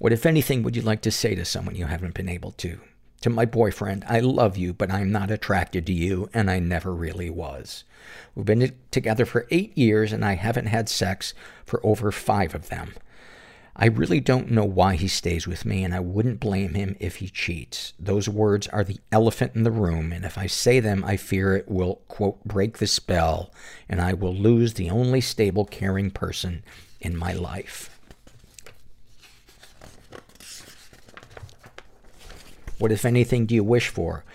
What, 0.03 0.11
if 0.11 0.25
anything, 0.25 0.63
would 0.63 0.75
you 0.75 0.81
like 0.81 1.01
to 1.03 1.11
say 1.11 1.33
to 1.33 1.45
someone 1.45 1.77
you 1.77 1.85
haven't 1.85 2.13
been 2.13 2.27
able 2.27 2.51
to? 2.51 2.81
To 3.21 3.29
my 3.29 3.45
boyfriend, 3.45 4.03
I 4.05 4.19
love 4.19 4.57
you, 4.57 4.73
but 4.73 4.91
I'm 4.91 5.13
not 5.13 5.31
attracted 5.31 5.85
to 5.85 5.93
you, 5.93 6.29
and 6.33 6.51
I 6.51 6.59
never 6.59 6.93
really 6.93 7.29
was. 7.29 7.85
We've 8.35 8.45
been 8.45 8.75
together 8.91 9.25
for 9.25 9.47
eight 9.49 9.77
years, 9.77 10.11
and 10.11 10.25
I 10.25 10.33
haven't 10.33 10.65
had 10.65 10.89
sex 10.89 11.33
for 11.65 11.79
over 11.85 12.11
five 12.11 12.53
of 12.53 12.67
them. 12.67 12.95
I 13.77 13.85
really 13.85 14.19
don't 14.19 14.51
know 14.51 14.65
why 14.65 14.95
he 14.95 15.07
stays 15.07 15.47
with 15.47 15.63
me, 15.63 15.85
and 15.85 15.95
I 15.95 16.01
wouldn't 16.01 16.41
blame 16.41 16.73
him 16.73 16.97
if 16.99 17.15
he 17.15 17.29
cheats. 17.29 17.93
Those 17.97 18.27
words 18.27 18.67
are 18.67 18.83
the 18.83 18.99
elephant 19.09 19.55
in 19.55 19.63
the 19.63 19.71
room, 19.71 20.11
and 20.11 20.25
if 20.25 20.37
I 20.37 20.47
say 20.47 20.81
them, 20.81 21.05
I 21.05 21.15
fear 21.15 21.55
it 21.55 21.69
will, 21.69 22.01
quote, 22.09 22.43
break 22.43 22.79
the 22.79 22.87
spell, 22.87 23.53
and 23.87 24.01
I 24.01 24.11
will 24.11 24.35
lose 24.35 24.73
the 24.73 24.89
only 24.89 25.21
stable, 25.21 25.63
caring 25.63 26.11
person 26.11 26.61
in 26.99 27.15
my 27.15 27.31
life. 27.31 27.92
What, 32.83 32.91
if 32.91 33.05
anything, 33.05 33.45
do 33.45 33.55
you 33.55 33.63
wish 33.63 33.87
for? 33.87 34.25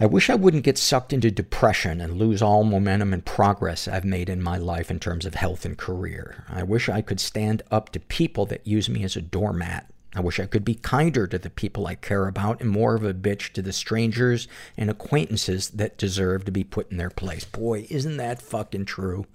I 0.00 0.06
wish 0.06 0.28
I 0.28 0.34
wouldn't 0.34 0.64
get 0.64 0.76
sucked 0.76 1.12
into 1.12 1.30
depression 1.30 2.00
and 2.00 2.18
lose 2.18 2.42
all 2.42 2.64
momentum 2.64 3.12
and 3.12 3.24
progress 3.24 3.86
I've 3.86 4.04
made 4.04 4.28
in 4.28 4.42
my 4.42 4.58
life 4.58 4.90
in 4.90 4.98
terms 4.98 5.24
of 5.24 5.36
health 5.36 5.64
and 5.64 5.78
career. 5.78 6.44
I 6.48 6.64
wish 6.64 6.88
I 6.88 7.00
could 7.00 7.20
stand 7.20 7.62
up 7.70 7.90
to 7.90 8.00
people 8.00 8.44
that 8.46 8.66
use 8.66 8.90
me 8.90 9.04
as 9.04 9.14
a 9.14 9.22
doormat. 9.22 9.88
I 10.16 10.20
wish 10.20 10.40
I 10.40 10.46
could 10.46 10.64
be 10.64 10.74
kinder 10.74 11.28
to 11.28 11.38
the 11.38 11.48
people 11.48 11.86
I 11.86 11.94
care 11.94 12.26
about 12.26 12.60
and 12.60 12.68
more 12.68 12.96
of 12.96 13.04
a 13.04 13.14
bitch 13.14 13.52
to 13.52 13.62
the 13.62 13.72
strangers 13.72 14.48
and 14.76 14.90
acquaintances 14.90 15.70
that 15.70 15.96
deserve 15.96 16.44
to 16.46 16.50
be 16.50 16.64
put 16.64 16.90
in 16.90 16.96
their 16.96 17.08
place. 17.08 17.44
Boy, 17.44 17.86
isn't 17.88 18.16
that 18.16 18.42
fucking 18.42 18.86
true? 18.86 19.26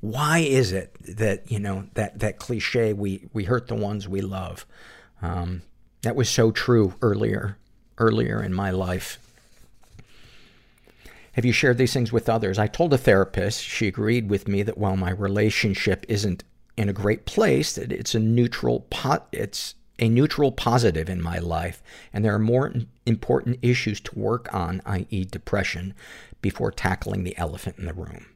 Why 0.00 0.38
is 0.38 0.70
it 0.70 0.94
that, 1.16 1.50
you 1.50 1.58
know, 1.58 1.88
that, 1.94 2.20
that 2.20 2.38
cliche, 2.38 2.92
we, 2.92 3.26
we 3.32 3.42
hurt 3.42 3.66
the 3.66 3.74
ones 3.74 4.06
we 4.06 4.20
love? 4.20 4.64
Um, 5.20 5.62
that 6.02 6.14
was 6.14 6.28
so 6.28 6.52
true 6.52 6.94
earlier, 7.02 7.56
earlier 7.98 8.42
in 8.42 8.52
my 8.52 8.70
life. 8.70 9.18
Have 11.32 11.44
you 11.44 11.52
shared 11.52 11.78
these 11.78 11.92
things 11.92 12.12
with 12.12 12.28
others? 12.28 12.58
I 12.58 12.68
told 12.68 12.92
a 12.92 12.98
therapist. 12.98 13.62
She 13.62 13.88
agreed 13.88 14.30
with 14.30 14.46
me 14.46 14.62
that 14.62 14.78
while 14.78 14.96
my 14.96 15.10
relationship 15.10 16.06
isn't 16.08 16.44
in 16.76 16.88
a 16.88 16.92
great 16.92 17.26
place, 17.26 17.74
that 17.74 17.90
it's 17.90 18.14
a 18.14 18.20
neutral 18.20 18.80
pot, 18.90 19.26
it's 19.32 19.74
a 19.98 20.08
neutral 20.08 20.52
positive 20.52 21.08
in 21.08 21.22
my 21.22 21.38
life, 21.38 21.82
and 22.12 22.24
there 22.24 22.34
are 22.34 22.38
more 22.38 22.72
important 23.06 23.58
issues 23.62 24.00
to 24.00 24.18
work 24.18 24.52
on, 24.52 24.80
i.e. 24.86 25.24
depression, 25.24 25.94
before 26.40 26.70
tackling 26.70 27.24
the 27.24 27.36
elephant 27.36 27.78
in 27.78 27.86
the 27.86 27.92
room. 27.92 28.26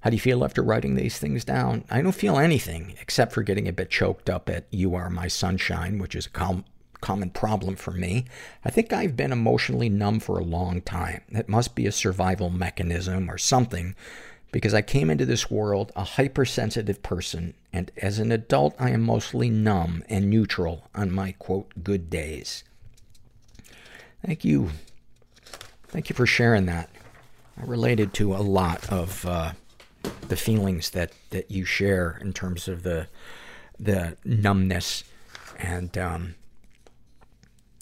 How 0.00 0.10
do 0.10 0.16
you 0.16 0.20
feel 0.20 0.44
after 0.44 0.62
writing 0.62 0.94
these 0.94 1.18
things 1.18 1.44
down? 1.44 1.84
I 1.90 2.00
don't 2.02 2.12
feel 2.12 2.38
anything, 2.38 2.94
except 3.00 3.32
for 3.32 3.42
getting 3.42 3.66
a 3.66 3.72
bit 3.72 3.90
choked 3.90 4.30
up 4.30 4.48
at 4.48 4.66
You 4.70 4.94
Are 4.94 5.10
My 5.10 5.26
Sunshine, 5.26 5.98
which 5.98 6.14
is 6.14 6.26
a 6.26 6.30
com- 6.30 6.64
common 7.00 7.30
problem 7.30 7.76
for 7.76 7.92
me. 7.92 8.24
I 8.64 8.70
think 8.70 8.92
I've 8.92 9.16
been 9.16 9.32
emotionally 9.32 9.88
numb 9.88 10.20
for 10.20 10.38
a 10.38 10.44
long 10.44 10.80
time. 10.80 11.22
It 11.30 11.48
must 11.48 11.74
be 11.74 11.86
a 11.86 11.92
survival 11.92 12.50
mechanism 12.50 13.30
or 13.30 13.38
something 13.38 13.94
because 14.50 14.74
I 14.74 14.82
came 14.82 15.10
into 15.10 15.26
this 15.26 15.50
world 15.50 15.92
a 15.94 16.04
hypersensitive 16.04 17.02
person 17.02 17.54
and 17.72 17.90
as 17.98 18.18
an 18.18 18.32
adult 18.32 18.74
I 18.78 18.90
am 18.90 19.02
mostly 19.02 19.50
numb 19.50 20.04
and 20.08 20.30
neutral 20.30 20.88
on 20.94 21.12
my 21.12 21.32
quote 21.32 21.84
good 21.84 22.10
days. 22.10 22.64
Thank 24.24 24.44
you. 24.44 24.70
Thank 25.88 26.10
you 26.10 26.16
for 26.16 26.26
sharing 26.26 26.66
that. 26.66 26.90
I 27.60 27.64
related 27.64 28.14
to 28.14 28.34
a 28.34 28.38
lot 28.38 28.90
of 28.90 29.24
uh, 29.26 29.52
the 30.28 30.36
feelings 30.36 30.90
that, 30.90 31.12
that 31.30 31.50
you 31.50 31.64
share 31.64 32.18
in 32.20 32.32
terms 32.32 32.68
of 32.68 32.82
the 32.82 33.08
the 33.80 34.16
numbness 34.24 35.04
and 35.58 35.96
um, 35.96 36.34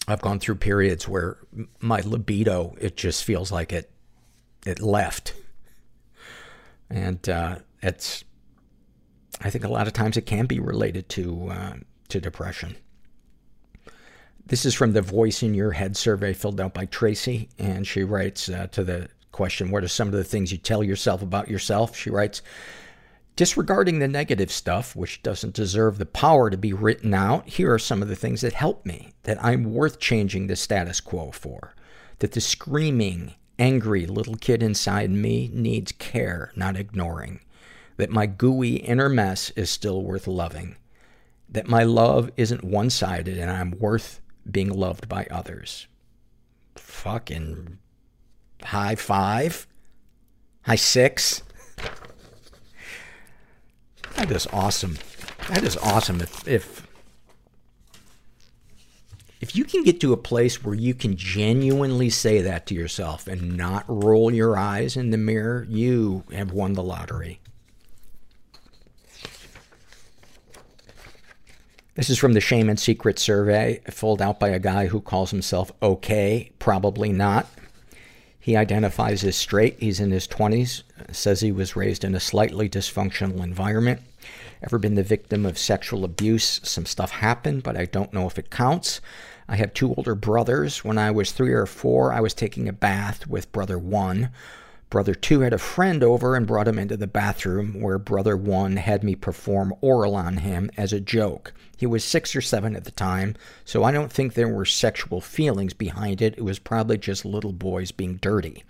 I've 0.09 0.20
gone 0.20 0.39
through 0.39 0.57
periods 0.57 1.09
where 1.09 1.39
my 1.81 2.01
libido, 2.01 2.77
it 2.81 2.97
just 2.97 3.24
feels 3.24 3.51
like 3.51 3.73
it, 3.73 3.91
it 4.65 4.81
left. 4.81 5.35
And, 6.89 7.28
uh, 7.28 7.57
it's, 7.83 8.24
I 9.41 9.51
think 9.51 9.65
a 9.65 9.69
lot 9.69 9.87
of 9.87 9.93
times 9.93 10.16
it 10.16 10.27
can 10.27 10.47
be 10.47 10.61
related 10.61 11.09
to, 11.11 11.49
uh, 11.51 11.74
to 12.09 12.20
depression. 12.20 12.77
This 14.47 14.65
is 14.65 14.74
from 14.74 14.93
the 14.93 15.03
Voice 15.03 15.43
in 15.43 15.55
Your 15.55 15.73
Head 15.73 15.97
survey 15.97 16.33
filled 16.33 16.61
out 16.61 16.73
by 16.73 16.87
Tracy, 16.87 17.49
and 17.59 17.85
she 17.85 18.05
writes 18.05 18.49
uh, 18.49 18.69
to 18.69 18.85
the 18.85 19.09
question, 19.33 19.73
What 19.73 19.83
are 19.83 19.89
some 19.89 20.07
of 20.07 20.15
the 20.15 20.23
things 20.23 20.53
you 20.53 20.59
tell 20.59 20.85
yourself 20.85 21.20
about 21.20 21.49
yourself? 21.49 21.97
She 21.97 22.11
writes, 22.11 22.43
Disregarding 23.37 23.99
the 23.99 24.09
negative 24.09 24.51
stuff, 24.51 24.97
which 24.97 25.23
doesn't 25.23 25.55
deserve 25.55 25.99
the 25.99 26.07
power 26.07 26.49
to 26.49 26.57
be 26.57 26.73
written 26.73 27.13
out, 27.13 27.47
here 27.47 27.71
are 27.73 27.79
some 27.79 28.01
of 28.01 28.09
the 28.09 28.17
things 28.17 28.41
that 28.41 28.55
help 28.55 28.87
me, 28.87 29.13
that 29.25 29.43
I'm 29.45 29.75
worth 29.75 29.99
changing 29.99 30.47
the 30.47 30.57
status 30.57 31.01
quo 31.03 31.31
for. 31.33 31.75
That 32.21 32.33
the 32.33 32.41
screaming, 32.41 33.35
angry 33.59 34.07
little 34.07 34.37
kid 34.37 34.63
inside 34.63 35.11
me 35.11 35.51
needs 35.53 35.93
care, 35.93 36.51
not 36.57 36.79
ignoring. 36.79 37.41
That 37.99 38.09
my 38.09 38.25
gooey 38.25 38.77
inner 38.77 39.11
mess 39.11 39.51
is 39.51 39.69
still 39.69 40.03
worth 40.03 40.27
loving. 40.27 40.77
That 41.47 41.69
my 41.69 41.83
love 41.83 42.31
isn't 42.39 42.65
one-sided 42.65 43.37
and 43.37 43.51
I'm 43.51 43.73
worth 43.73 44.23
being 44.51 44.71
loved 44.71 45.11
by 45.11 45.27
others. 45.31 45.87
Fucking 46.77 47.79
high 48.63 48.95
five? 48.95 49.67
High 50.63 50.77
six? 50.77 51.43
That 54.15 54.31
is 54.31 54.47
awesome. 54.53 54.99
That 55.49 55.62
is 55.62 55.77
awesome. 55.77 56.20
If, 56.20 56.49
if, 56.49 56.87
if 59.41 59.55
you 59.55 59.65
can 59.65 59.83
get 59.83 60.01
to 60.01 60.12
a 60.12 60.16
place 60.16 60.65
where 60.65 60.74
you 60.74 60.95
can 60.95 61.16
genuinely 61.16 62.11
say 62.11 62.41
that 62.43 62.66
to 62.66 62.74
yourself 62.74 63.27
and 63.27 63.57
not 63.57 63.85
roll 63.89 64.33
your 64.33 64.57
eyes 64.57 64.97
in 64.97 65.11
the 65.11 65.19
mirror, 65.19 65.66
you 65.69 66.24
have 66.33 66.53
won 66.53 66.73
the 66.73 66.83
lottery. 66.83 67.41
This 71.97 72.11
is 72.11 72.19
from 72.19 72.35
the 72.35 72.41
Shame 72.43 72.69
and 72.69 72.78
Secret 72.78 73.19
survey, 73.19 73.81
filled 73.91 74.20
out 74.20 74.39
by 74.39 74.51
a 74.51 74.59
guy 74.59 74.87
who 74.87 75.01
calls 75.01 75.31
himself 75.31 75.73
okay, 75.83 76.53
probably 76.59 77.11
not. 77.11 77.49
He 78.47 78.55
identifies 78.55 79.24
as 79.24 79.35
straight. 79.35 79.74
He's 79.81 79.98
in 79.98 80.12
his 80.12 80.28
20s. 80.28 80.85
Says 81.10 81.40
he 81.40 81.51
was 81.51 81.74
raised 81.74 82.05
in 82.05 82.14
a 82.14 82.20
slightly 82.20 82.68
dysfunctional 82.68 83.43
environment. 83.43 84.02
Ever 84.62 84.78
been 84.78 84.94
the 84.94 85.02
victim 85.02 85.44
of 85.44 85.59
sexual 85.59 86.05
abuse? 86.05 86.60
Some 86.62 86.86
stuff 86.86 87.10
happened, 87.10 87.64
but 87.64 87.77
I 87.77 87.86
don't 87.86 88.12
know 88.12 88.28
if 88.28 88.39
it 88.39 88.48
counts. 88.48 89.01
I 89.48 89.56
have 89.56 89.74
two 89.74 89.93
older 89.97 90.14
brothers. 90.14 90.85
When 90.85 90.97
I 90.97 91.10
was 91.10 91.32
three 91.32 91.52
or 91.52 91.66
four, 91.66 92.12
I 92.12 92.20
was 92.20 92.35
taking 92.35 92.68
a 92.68 92.73
bath 92.73 93.27
with 93.27 93.51
brother 93.51 93.81
one. 93.81 94.31
Brother 94.90 95.16
two 95.16 95.40
had 95.40 95.52
a 95.52 95.59
friend 95.59 96.05
over 96.05 96.36
and 96.36 96.47
brought 96.47 96.68
him 96.68 96.78
into 96.78 96.97
the 96.97 97.09
bathroom 97.09 97.81
where 97.81 97.98
brother 97.98 98.36
one 98.36 98.77
had 98.77 99.02
me 99.02 99.16
perform 99.16 99.74
oral 99.81 100.14
on 100.14 100.36
him 100.36 100.70
as 100.77 100.93
a 100.93 101.01
joke. 101.01 101.52
He 101.77 101.86
was 101.86 102.05
six 102.05 102.35
or 102.35 102.40
seven 102.40 102.74
at 102.74 102.85
the 102.85 102.90
time, 102.90 103.36
so 103.65 103.85
I 103.85 103.93
don't 103.93 104.11
think 104.11 104.35
there 104.35 104.48
were 104.48 104.65
sexual 104.65 105.20
feelings 105.20 105.74
behind 105.74 106.23
it. 106.23 106.35
It 106.39 106.44
was 106.44 106.59
probably 106.59 106.98
just 106.98 107.24
little 107.24 107.53
boys 107.53 107.93
being 107.93 108.16
dirty. 108.16 108.65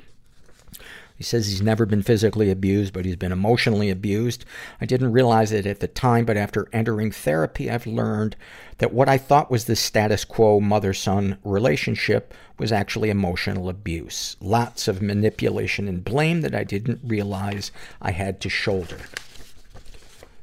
He 1.16 1.24
says 1.24 1.47
he's 1.47 1.62
never 1.62 1.87
been 1.87 2.03
physically 2.03 2.51
abused, 2.51 2.93
but 2.93 3.07
he's 3.07 3.16
been 3.16 3.33
emotionally 3.33 3.89
abused. 3.89 4.45
I 4.83 4.87
didn't 4.87 5.12
realize 5.12 5.51
it 5.51 5.65
at 5.65 5.81
the 5.81 5.89
time, 5.89 6.27
but 6.27 6.37
after 6.37 6.69
entering 6.74 7.11
therapy, 7.11 7.70
I've 7.70 7.87
learned 7.87 8.37
that 8.78 8.93
what 8.93 9.09
I 9.09 9.16
thought 9.16 9.51
was 9.51 9.65
the 9.65 9.77
status 9.77 10.27
quo 10.27 10.61
mother-son 10.61 11.39
relationship 11.43 12.35
was 12.59 12.70
actually 12.70 13.09
emotional 13.09 13.70
abuse. 13.70 14.37
Lots 14.41 14.89
of 14.89 15.01
manipulation 15.01 15.89
and 15.89 16.05
blame 16.05 16.43
that 16.43 16.55
I 16.55 16.65
didn't 16.65 17.01
realize 17.03 17.73
I 18.03 18.11
had 18.11 18.39
to 18.43 18.51
shoulder. 18.51 18.99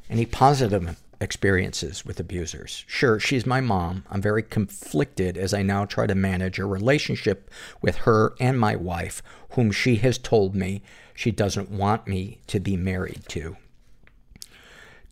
Any 0.10 0.26
positive 0.26 0.98
experiences 1.24 2.06
with 2.06 2.20
abusers. 2.20 2.84
Sure, 2.88 3.20
she's 3.20 3.46
my 3.46 3.62
mom. 3.62 4.04
I'm 4.12 4.22
very 4.22 4.44
conflicted 4.44 5.38
as 5.38 5.54
I 5.54 5.64
now 5.64 5.86
try 5.86 6.06
to 6.06 6.14
manage 6.14 6.60
a 6.60 6.66
relationship 6.66 7.50
with 7.82 7.96
her 7.98 8.36
and 8.40 8.60
my 8.60 8.76
wife, 8.76 9.24
whom 9.52 9.72
she 9.72 9.96
has 9.98 10.18
told 10.18 10.56
me 10.56 10.84
she 11.16 11.32
doesn't 11.32 11.72
want 11.72 12.08
me 12.08 12.42
to 12.48 12.60
be 12.60 12.78
married 12.78 13.24
to. 13.30 13.58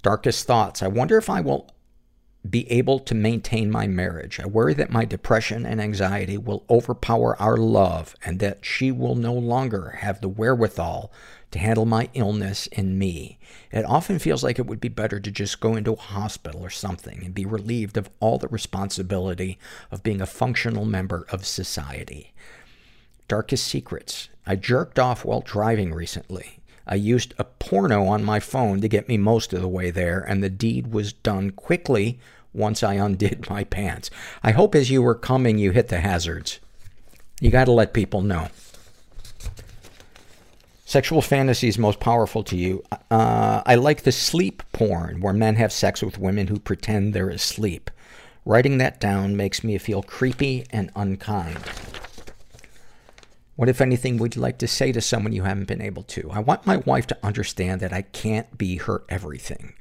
Darkest 0.03 0.45
thoughts. 0.45 0.83
I 0.83 0.87
wonder 0.87 1.17
if 1.17 1.29
I 1.29 1.41
will 1.41 1.69
be 2.49 2.69
able 2.71 2.99
to 2.99 3.13
maintain 3.13 3.69
my 3.69 3.85
marriage. 3.85 4.39
I 4.39 4.47
worry 4.47 4.73
that 4.73 4.89
my 4.89 5.05
depression 5.05 5.65
and 5.65 5.79
anxiety 5.79 6.37
will 6.37 6.65
overpower 6.69 7.39
our 7.39 7.55
love 7.55 8.15
and 8.25 8.39
that 8.39 8.65
she 8.65 8.91
will 8.91 9.15
no 9.15 9.33
longer 9.33 9.97
have 9.99 10.21
the 10.21 10.29
wherewithal 10.29 11.11
to 11.51 11.59
handle 11.59 11.85
my 11.85 12.09
illness 12.13 12.67
and 12.71 12.97
me. 12.97 13.37
It 13.71 13.85
often 13.85 14.17
feels 14.17 14.43
like 14.43 14.57
it 14.57 14.65
would 14.65 14.81
be 14.81 14.89
better 14.89 15.19
to 15.19 15.31
just 15.31 15.59
go 15.59 15.75
into 15.75 15.93
a 15.93 15.97
hospital 15.97 16.61
or 16.61 16.69
something 16.69 17.21
and 17.23 17.35
be 17.35 17.45
relieved 17.45 17.97
of 17.97 18.09
all 18.19 18.37
the 18.37 18.47
responsibility 18.47 19.59
of 19.91 20.03
being 20.03 20.21
a 20.21 20.25
functional 20.25 20.85
member 20.85 21.27
of 21.29 21.45
society. 21.45 22.33
Darkest 23.27 23.67
secrets. 23.67 24.29
I 24.45 24.55
jerked 24.55 24.97
off 24.97 25.23
while 25.23 25.41
driving 25.41 25.93
recently. 25.93 26.60
I 26.87 26.95
used 26.95 27.33
a 27.37 27.43
porno 27.43 28.05
on 28.05 28.23
my 28.23 28.39
phone 28.39 28.81
to 28.81 28.87
get 28.87 29.07
me 29.07 29.17
most 29.17 29.53
of 29.53 29.61
the 29.61 29.67
way 29.67 29.91
there, 29.91 30.19
and 30.19 30.43
the 30.43 30.49
deed 30.49 30.87
was 30.87 31.13
done 31.13 31.51
quickly 31.51 32.19
once 32.53 32.83
I 32.83 32.95
undid 32.95 33.47
my 33.49 33.63
pants. 33.63 34.09
I 34.43 34.51
hope 34.51 34.75
as 34.75 34.89
you 34.89 35.01
were 35.01 35.15
coming, 35.15 35.57
you 35.57 35.71
hit 35.71 35.87
the 35.87 35.99
hazards. 35.99 36.59
You 37.39 37.49
gotta 37.49 37.71
let 37.71 37.93
people 37.93 38.21
know. 38.21 38.49
Sexual 40.85 41.21
fantasies 41.21 41.77
most 41.77 42.01
powerful 42.01 42.43
to 42.43 42.57
you. 42.57 42.83
Uh, 43.09 43.63
I 43.65 43.75
like 43.75 44.03
the 44.03 44.11
sleep 44.11 44.61
porn 44.73 45.21
where 45.21 45.31
men 45.31 45.55
have 45.55 45.71
sex 45.71 46.03
with 46.03 46.17
women 46.17 46.47
who 46.47 46.59
pretend 46.59 47.13
they're 47.13 47.29
asleep. 47.29 47.89
Writing 48.43 48.77
that 48.79 48.99
down 48.99 49.37
makes 49.37 49.63
me 49.63 49.77
feel 49.77 50.03
creepy 50.03 50.65
and 50.69 50.91
unkind. 50.95 51.59
What, 53.61 53.69
if 53.69 53.79
anything, 53.79 54.17
would 54.17 54.35
you 54.35 54.41
like 54.41 54.57
to 54.57 54.67
say 54.67 54.91
to 54.91 55.01
someone 55.01 55.33
you 55.33 55.43
haven't 55.43 55.67
been 55.67 55.83
able 55.83 56.01
to? 56.01 56.31
I 56.31 56.39
want 56.39 56.65
my 56.65 56.77
wife 56.77 57.05
to 57.05 57.17
understand 57.21 57.79
that 57.81 57.93
I 57.93 58.01
can't 58.01 58.57
be 58.57 58.77
her 58.77 59.03
everything. 59.07 59.75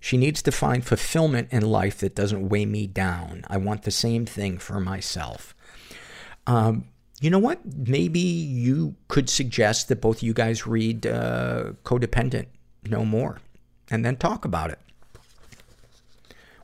She 0.00 0.18
needs 0.18 0.42
to 0.42 0.52
find 0.52 0.84
fulfillment 0.84 1.48
in 1.50 1.62
life 1.62 1.96
that 2.00 2.14
doesn't 2.14 2.50
weigh 2.50 2.66
me 2.66 2.86
down. 2.86 3.46
I 3.48 3.56
want 3.56 3.84
the 3.84 3.90
same 3.90 4.26
thing 4.26 4.58
for 4.58 4.80
myself. 4.80 5.54
Um, 6.46 6.84
you 7.22 7.30
know 7.30 7.38
what? 7.38 7.60
Maybe 7.64 8.20
you 8.20 8.96
could 9.08 9.30
suggest 9.30 9.88
that 9.88 10.02
both 10.02 10.22
you 10.22 10.34
guys 10.34 10.66
read 10.66 11.06
uh, 11.06 11.72
Codependent 11.84 12.48
No 12.84 13.02
More 13.02 13.38
and 13.90 14.04
then 14.04 14.16
talk 14.16 14.44
about 14.44 14.70
it. 14.70 14.78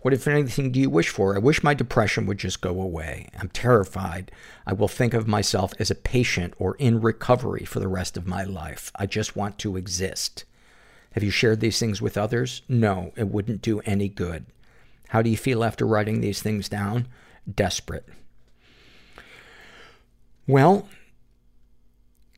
What, 0.02 0.14
if 0.14 0.28
anything, 0.28 0.70
do 0.70 0.80
you 0.80 0.90
wish 0.90 1.08
for? 1.08 1.34
I 1.34 1.38
wish 1.38 1.62
my 1.62 1.74
depression 1.74 2.26
would 2.26 2.38
just 2.38 2.60
go 2.60 2.80
away. 2.80 3.28
I'm 3.38 3.48
terrified. 3.48 4.30
I 4.66 4.72
will 4.72 4.88
think 4.88 5.12
of 5.12 5.26
myself 5.26 5.72
as 5.78 5.90
a 5.90 5.96
patient 5.96 6.54
or 6.58 6.76
in 6.76 7.00
recovery 7.00 7.64
for 7.64 7.80
the 7.80 7.88
rest 7.88 8.16
of 8.16 8.26
my 8.26 8.44
life. 8.44 8.92
I 8.94 9.06
just 9.06 9.34
want 9.34 9.58
to 9.58 9.76
exist. 9.76 10.44
Have 11.12 11.24
you 11.24 11.30
shared 11.30 11.60
these 11.60 11.80
things 11.80 12.00
with 12.00 12.16
others? 12.16 12.62
No, 12.68 13.12
it 13.16 13.28
wouldn't 13.28 13.62
do 13.62 13.80
any 13.80 14.08
good. 14.08 14.46
How 15.08 15.22
do 15.22 15.30
you 15.30 15.36
feel 15.36 15.64
after 15.64 15.86
writing 15.86 16.20
these 16.20 16.40
things 16.40 16.68
down? 16.68 17.08
Desperate. 17.52 18.06
Well, 20.46 20.88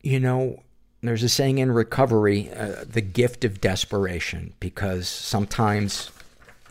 you 0.01 0.19
know, 0.19 0.63
there's 1.01 1.23
a 1.23 1.29
saying 1.29 1.59
in 1.59 1.71
recovery, 1.71 2.51
uh, 2.51 2.85
the 2.87 3.01
gift 3.01 3.45
of 3.45 3.61
desperation, 3.61 4.53
because 4.59 5.07
sometimes 5.07 6.11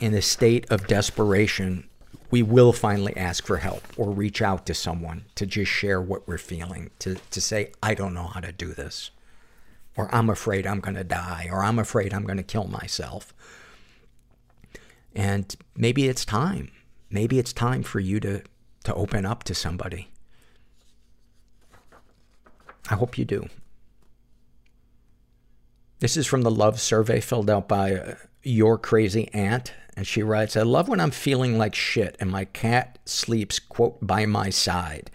in 0.01 0.14
a 0.14 0.22
state 0.22 0.70
of 0.70 0.86
desperation, 0.86 1.89
we 2.31 2.43
will 2.43 2.72
finally 2.72 3.16
ask 3.16 3.44
for 3.44 3.59
help 3.59 3.82
or 3.97 4.10
reach 4.10 4.40
out 4.40 4.66
to 4.66 4.74
someone 4.74 5.24
to 5.35 5.47
just 5.47 5.70
share 5.70 6.01
what 6.01 6.27
we're 6.27 6.39
feeling, 6.39 6.90
to, 7.01 7.16
to 7.31 7.40
say, 7.40 7.72
I 7.82 7.94
don't 7.94 8.14
know 8.14 8.28
how 8.28 8.40
to 8.40 8.52
do 8.52 8.72
this, 8.72 9.10
or 9.97 10.12
I'm 10.14 10.31
afraid 10.31 10.66
I'm 10.66 10.81
going 10.81 10.94
to 10.97 11.05
die, 11.05 11.48
or 11.51 11.62
I'm 11.62 11.78
afraid 11.78 12.14
I'm 12.14 12.24
going 12.24 12.36
to 12.36 12.43
kill 12.43 12.64
myself. 12.64 13.35
And 15.14 15.55
maybe 15.77 16.09
it's 16.09 16.24
time. 16.24 16.70
Maybe 17.10 17.39
it's 17.39 17.52
time 17.52 17.82
for 17.82 17.98
you 18.01 18.20
to, 18.20 18.43
to 18.85 18.94
open 18.94 19.27
up 19.27 19.43
to 19.44 19.55
somebody. 19.55 20.09
I 22.89 22.94
hope 22.94 23.18
you 23.18 23.24
do. 23.24 23.48
This 25.98 26.16
is 26.16 26.27
from 26.27 26.43
the 26.43 26.51
love 26.51 26.81
survey 26.81 27.20
filled 27.20 27.51
out 27.51 27.68
by 27.68 27.94
uh, 27.94 28.14
your 28.43 28.78
crazy 28.78 29.28
aunt. 29.35 29.74
And 30.01 30.06
she 30.06 30.22
writes, 30.22 30.56
I 30.56 30.62
love 30.62 30.89
when 30.89 30.98
I'm 30.98 31.10
feeling 31.10 31.59
like 31.59 31.74
shit 31.74 32.16
and 32.20 32.31
my 32.31 32.47
cat 32.47 32.98
sleeps, 33.05 33.59
quote, 33.59 33.98
by 34.01 34.24
my 34.24 34.48
side, 34.48 35.10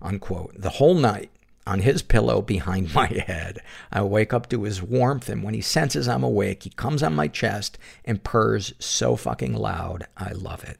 unquote, 0.00 0.52
the 0.56 0.70
whole 0.70 0.94
night 0.94 1.32
on 1.66 1.80
his 1.80 2.02
pillow 2.02 2.40
behind 2.40 2.94
my 2.94 3.08
head. 3.08 3.58
I 3.90 4.02
wake 4.02 4.32
up 4.32 4.48
to 4.50 4.62
his 4.62 4.80
warmth, 4.80 5.28
and 5.28 5.42
when 5.42 5.54
he 5.54 5.60
senses 5.60 6.06
I'm 6.06 6.22
awake, 6.22 6.62
he 6.62 6.70
comes 6.70 7.02
on 7.02 7.16
my 7.16 7.26
chest 7.26 7.78
and 8.04 8.22
purrs 8.22 8.74
so 8.78 9.16
fucking 9.16 9.54
loud. 9.54 10.06
I 10.16 10.30
love 10.30 10.62
it. 10.62 10.78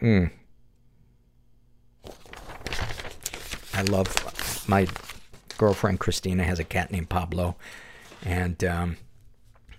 Mm. 0.00 0.30
I 3.74 3.82
love 3.82 4.66
my 4.66 4.86
girlfriend 5.58 6.00
Christina 6.00 6.44
has 6.44 6.58
a 6.58 6.64
cat 6.64 6.90
named 6.90 7.10
Pablo, 7.10 7.56
and 8.24 8.64
um, 8.64 8.96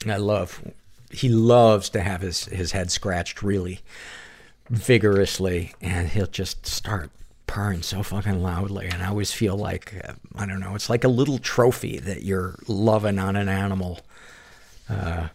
I 0.05 0.17
love 0.17 0.61
he 1.09 1.29
loves 1.29 1.89
to 1.89 2.01
have 2.01 2.21
his 2.21 2.45
his 2.45 2.71
head 2.71 2.91
scratched 2.91 3.41
really 3.41 3.79
vigorously, 4.69 5.73
and 5.81 6.09
he'll 6.09 6.27
just 6.27 6.65
start 6.65 7.11
purring 7.47 7.81
so 7.81 8.03
fucking 8.03 8.43
loudly, 8.43 8.87
and 8.87 9.01
I 9.01 9.07
always 9.07 9.33
feel 9.33 9.57
like 9.57 9.99
uh, 10.07 10.13
I 10.35 10.45
don't 10.45 10.59
know, 10.59 10.75
it's 10.75 10.89
like 10.89 11.03
a 11.03 11.09
little 11.09 11.39
trophy 11.39 11.97
that 11.99 12.23
you're 12.23 12.55
loving 12.67 13.17
on 13.17 13.35
an 13.35 13.49
animal 13.49 14.01
uh, 14.89 15.29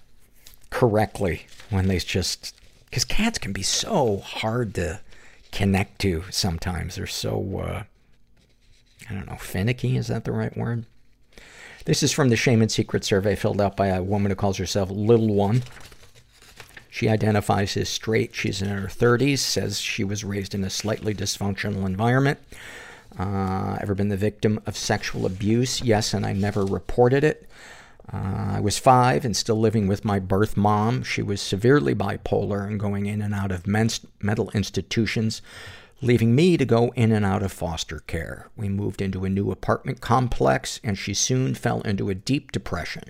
correctly 0.71 1.47
when 1.71 1.89
they 1.89 1.99
just 1.99 2.55
because 2.87 3.05
cats 3.05 3.39
can 3.39 3.53
be 3.53 3.63
so 3.63 4.19
hard 4.19 4.75
to 4.75 5.01
connect 5.51 6.01
to 6.01 6.25
sometimes. 6.31 6.95
They're 6.95 7.07
so 7.07 7.59
uh, 7.59 7.83
I 9.11 9.15
don't 9.15 9.27
know, 9.27 9.37
finicky. 9.37 9.97
Is 9.97 10.07
that 10.07 10.25
the 10.25 10.33
right 10.33 10.57
word? 10.57 10.87
This 11.87 12.03
is 12.03 12.13
from 12.13 12.31
the 12.31 12.37
Shame 12.37 12.63
and 12.63 12.73
Secret 12.73 13.05
survey 13.05 13.37
filled 13.37 13.61
out 13.61 13.77
by 13.77 13.89
a 13.89 14.03
woman 14.03 14.31
who 14.31 14.37
calls 14.37 14.57
herself 14.57 14.89
Little 14.91 15.35
One. 15.35 15.63
She 16.89 17.11
identifies 17.11 17.77
as 17.77 17.91
straight. 17.91 18.35
She's 18.35 18.63
in 18.63 18.71
her 18.71 18.89
30s, 18.89 19.41
says 19.41 19.81
she 19.81 20.03
was 20.03 20.25
raised 20.25 20.55
in 20.55 20.65
a 20.65 20.71
slightly 20.71 21.15
dysfunctional 21.15 21.85
environment. 21.85 22.39
Uh, 23.19 23.77
ever 23.83 23.95
been 23.95 24.09
the 24.09 24.17
victim 24.17 24.61
of 24.65 24.79
sexual 24.79 25.27
abuse? 25.27 25.83
Yes, 25.83 26.15
and 26.15 26.25
I 26.25 26.33
never 26.33 26.65
reported 26.65 27.23
it. 27.23 27.47
Uh, 28.11 28.55
I 28.55 28.61
was 28.61 28.79
five 28.79 29.27
and 29.27 29.37
still 29.37 29.61
living 29.61 29.87
with 29.87 30.07
my 30.07 30.19
birth 30.19 30.57
mom. 30.57 31.03
She 31.03 31.21
was 31.21 31.43
severely 31.43 31.95
bipolar 31.95 32.67
and 32.67 32.81
going 32.81 33.05
in 33.05 33.21
and 33.21 33.35
out 33.35 33.53
of 33.53 33.67
men's, 33.67 34.01
mental 34.23 34.51
institutions 34.53 35.43
leaving 36.05 36.35
me 36.35 36.57
to 36.57 36.65
go 36.65 36.93
in 36.95 37.13
and 37.13 37.25
out 37.25 37.43
of 37.43 37.51
foster 37.51 38.01
care. 38.01 38.51
We 38.57 38.69
moved 38.69 39.01
into 39.01 39.25
a 39.25 39.31
new 39.31 39.51
apartment 39.51 40.01
complex, 40.01 40.79
and 40.85 40.99
she 40.99 41.15
soon 41.15 41.55
fell 41.55 41.81
into 41.81 42.11
a 42.11 42.15
deep 42.15 42.53
depression. 42.53 43.05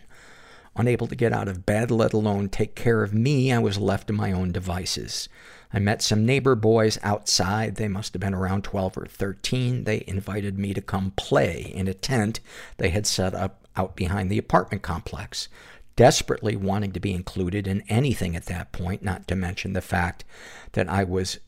Unable 0.76 1.06
to 1.08 1.16
get 1.16 1.32
out 1.32 1.48
of 1.48 1.66
bed, 1.66 1.90
let 1.90 2.12
alone 2.12 2.48
take 2.48 2.74
care 2.74 3.02
of 3.02 3.12
me, 3.12 3.52
I 3.52 3.58
was 3.58 3.78
left 3.78 4.06
to 4.08 4.12
my 4.12 4.32
own 4.32 4.52
devices. 4.52 5.28
I 5.72 5.80
met 5.80 6.02
some 6.02 6.24
neighbor 6.24 6.54
boys 6.54 6.98
outside. 7.02 7.76
They 7.76 7.88
must 7.88 8.14
have 8.14 8.20
been 8.20 8.34
around 8.34 8.62
12 8.62 8.96
or 8.96 9.06
13. 9.06 9.84
They 9.84 10.04
invited 10.06 10.56
me 10.56 10.72
to 10.72 10.80
come 10.80 11.12
play 11.16 11.72
in 11.74 11.88
a 11.88 11.94
tent 11.94 12.38
they 12.76 12.90
had 12.90 13.06
set 13.06 13.34
up 13.34 13.66
out 13.76 13.96
behind 13.96 14.30
the 14.30 14.38
apartment 14.38 14.82
complex. 14.82 15.48
Desperately 15.96 16.54
wanting 16.54 16.92
to 16.92 17.00
be 17.00 17.12
included 17.12 17.66
in 17.66 17.82
anything 17.88 18.36
at 18.36 18.46
that 18.46 18.70
point, 18.70 19.02
not 19.02 19.26
to 19.28 19.34
mention 19.34 19.72
the 19.72 19.80
fact 19.80 20.24
that 20.72 20.88
I 20.88 21.02
was 21.02 21.38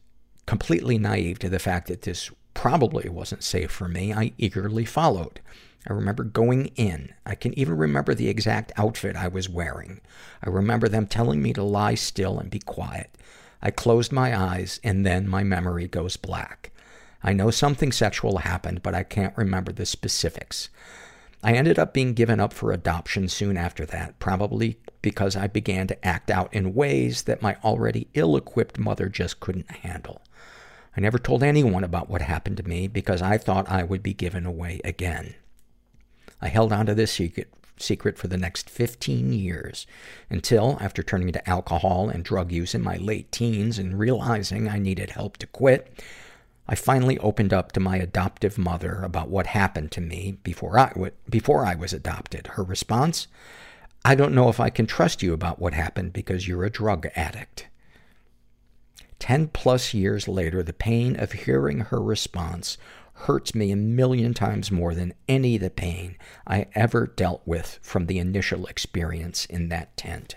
completely 0.47 0.99
naive 0.99 1.39
to 1.41 1.49
the 1.49 1.59
fact 1.59 1.89
that 1.89 2.03
this 2.03 2.31
probably 2.55 3.09
wasn't 3.09 3.45
safe 3.45 3.71
for 3.71 3.89
me, 3.89 4.13
I 4.13 4.33
eagerly 4.39 4.85
followed. 4.85 5.41
I 5.89 5.93
remember 5.93 6.25
going 6.25 6.67
in. 6.77 7.13
I 7.25 7.35
can 7.35 7.57
even 7.59 7.77
remember 7.77 8.15
the 8.15 8.29
exact 8.29 8.73
outfit 8.77 9.15
I 9.15 9.29
was 9.29 9.49
wearing. 9.49 10.01
I 10.43 10.49
remember 10.49 10.89
them 10.89 11.07
telling 11.07 11.43
me 11.43 11.53
to 11.53 11.63
lie 11.63 11.95
still 11.95 12.39
and 12.39 12.51
be 12.51 12.59
quiet. 12.59 13.17
I 13.63 13.71
closed 13.71 14.11
my 14.11 14.37
eyes, 14.37 14.81
and 14.83 15.07
then 15.07 15.29
my 15.29 15.45
memory 15.45 15.87
goes 15.87 16.17
black. 16.17 16.73
I 17.23 17.33
know 17.33 17.51
something 17.51 17.93
sexual 17.93 18.39
happened, 18.39 18.83
but 18.83 18.95
I 18.95 19.03
can't 19.03 19.37
remember 19.37 19.73
the 19.73 19.87
specifics. 19.87 20.69
I 21.43 21.53
ended 21.53 21.79
up 21.79 21.95
being 21.95 22.15
given 22.15 22.41
up 22.41 22.53
for 22.53 22.73
adoption 22.73 23.29
soon 23.29 23.57
after 23.57 23.87
that, 23.87 24.19
probably 24.19 24.79
because 25.03 25.37
I 25.37 25.47
began 25.47 25.87
to 25.87 26.05
act 26.05 26.31
out 26.31 26.53
in 26.53 26.75
ways 26.75 27.23
that 27.25 27.43
my 27.43 27.57
already 27.63 28.09
ill-equipped 28.15 28.79
mother 28.79 29.09
just 29.09 29.39
couldn't 29.39 29.71
handle. 29.71 30.21
I 30.97 31.01
never 31.01 31.19
told 31.19 31.43
anyone 31.43 31.85
about 31.85 32.09
what 32.09 32.23
happened 32.23 32.57
to 32.57 32.69
me 32.69 32.89
because 32.89 33.21
I 33.21 33.37
thought 33.37 33.71
I 33.71 33.83
would 33.83 34.03
be 34.03 34.15
given 34.15 34.47
away 34.47 34.81
again. 34.83 35.35
I 36.41 36.49
held 36.49 36.73
on 36.73 36.87
to 36.87 36.95
this 36.95 37.13
secret, 37.13 37.53
secret 37.77 38.17
for 38.17 38.29
the 38.29 38.39
next 38.39 38.71
15 38.71 39.33
years 39.33 39.87
until, 40.31 40.79
after 40.81 41.03
turning 41.03 41.33
to 41.33 41.49
alcohol 41.49 42.09
and 42.09 42.25
drug 42.25 42.51
use 42.51 42.75
in 42.75 42.83
my 42.83 42.97
late 42.97 43.31
teens 43.31 43.79
and 43.79 43.99
realizing 43.99 44.69
I 44.69 44.79
needed 44.79 45.11
help 45.11 45.37
to 45.39 45.47
quit, 45.47 46.03
I 46.67 46.75
finally 46.75 47.19
opened 47.19 47.53
up 47.53 47.73
to 47.73 47.81
my 47.81 47.99
adoptive 47.99 48.57
mother 48.57 49.03
about 49.03 49.29
what 49.29 49.49
happened 49.49 49.93
to 49.93 50.01
me 50.01 50.39
before 50.43 51.13
before 51.29 51.65
I 51.65 51.75
was 51.75 51.93
adopted. 51.93 52.49
Her 52.49 52.65
response? 52.65 53.29
I 54.05 54.15
don't 54.15 54.35
know 54.35 54.49
if 54.49 54.61
I 54.61 54.71
can 54.71 54.87
trust 54.87 55.23
you 55.23 55.33
about 55.33 55.59
what 55.59 55.75
happened 55.75 56.13
because 56.13 56.49
you're 56.49 56.65
a 56.65 56.71
drug 56.71 57.07
addict. 57.15 57.67
Ten 59.19 59.49
plus 59.49 59.95
years 59.95 60.29
later, 60.29 60.63
the 60.63 60.73
pain 60.73 61.19
of 61.19 61.33
hearing 61.33 61.81
her 61.81 62.01
response 62.01 62.79
hurts 63.21 63.55
me 63.55 63.71
a 63.71 63.77
million 63.77 64.35
times 64.35 64.71
more 64.71 64.95
than 64.95 65.15
any 65.27 65.57
of 65.57 65.63
the 65.63 65.71
pain 65.71 66.17
I 66.47 66.67
ever 66.75 67.07
dealt 67.07 67.43
with 67.47 67.79
from 67.83 68.07
the 68.07 68.19
initial 68.19 68.67
experience 68.67 69.47
in 69.47 69.71
that 69.71 69.97
tent. 69.97 70.37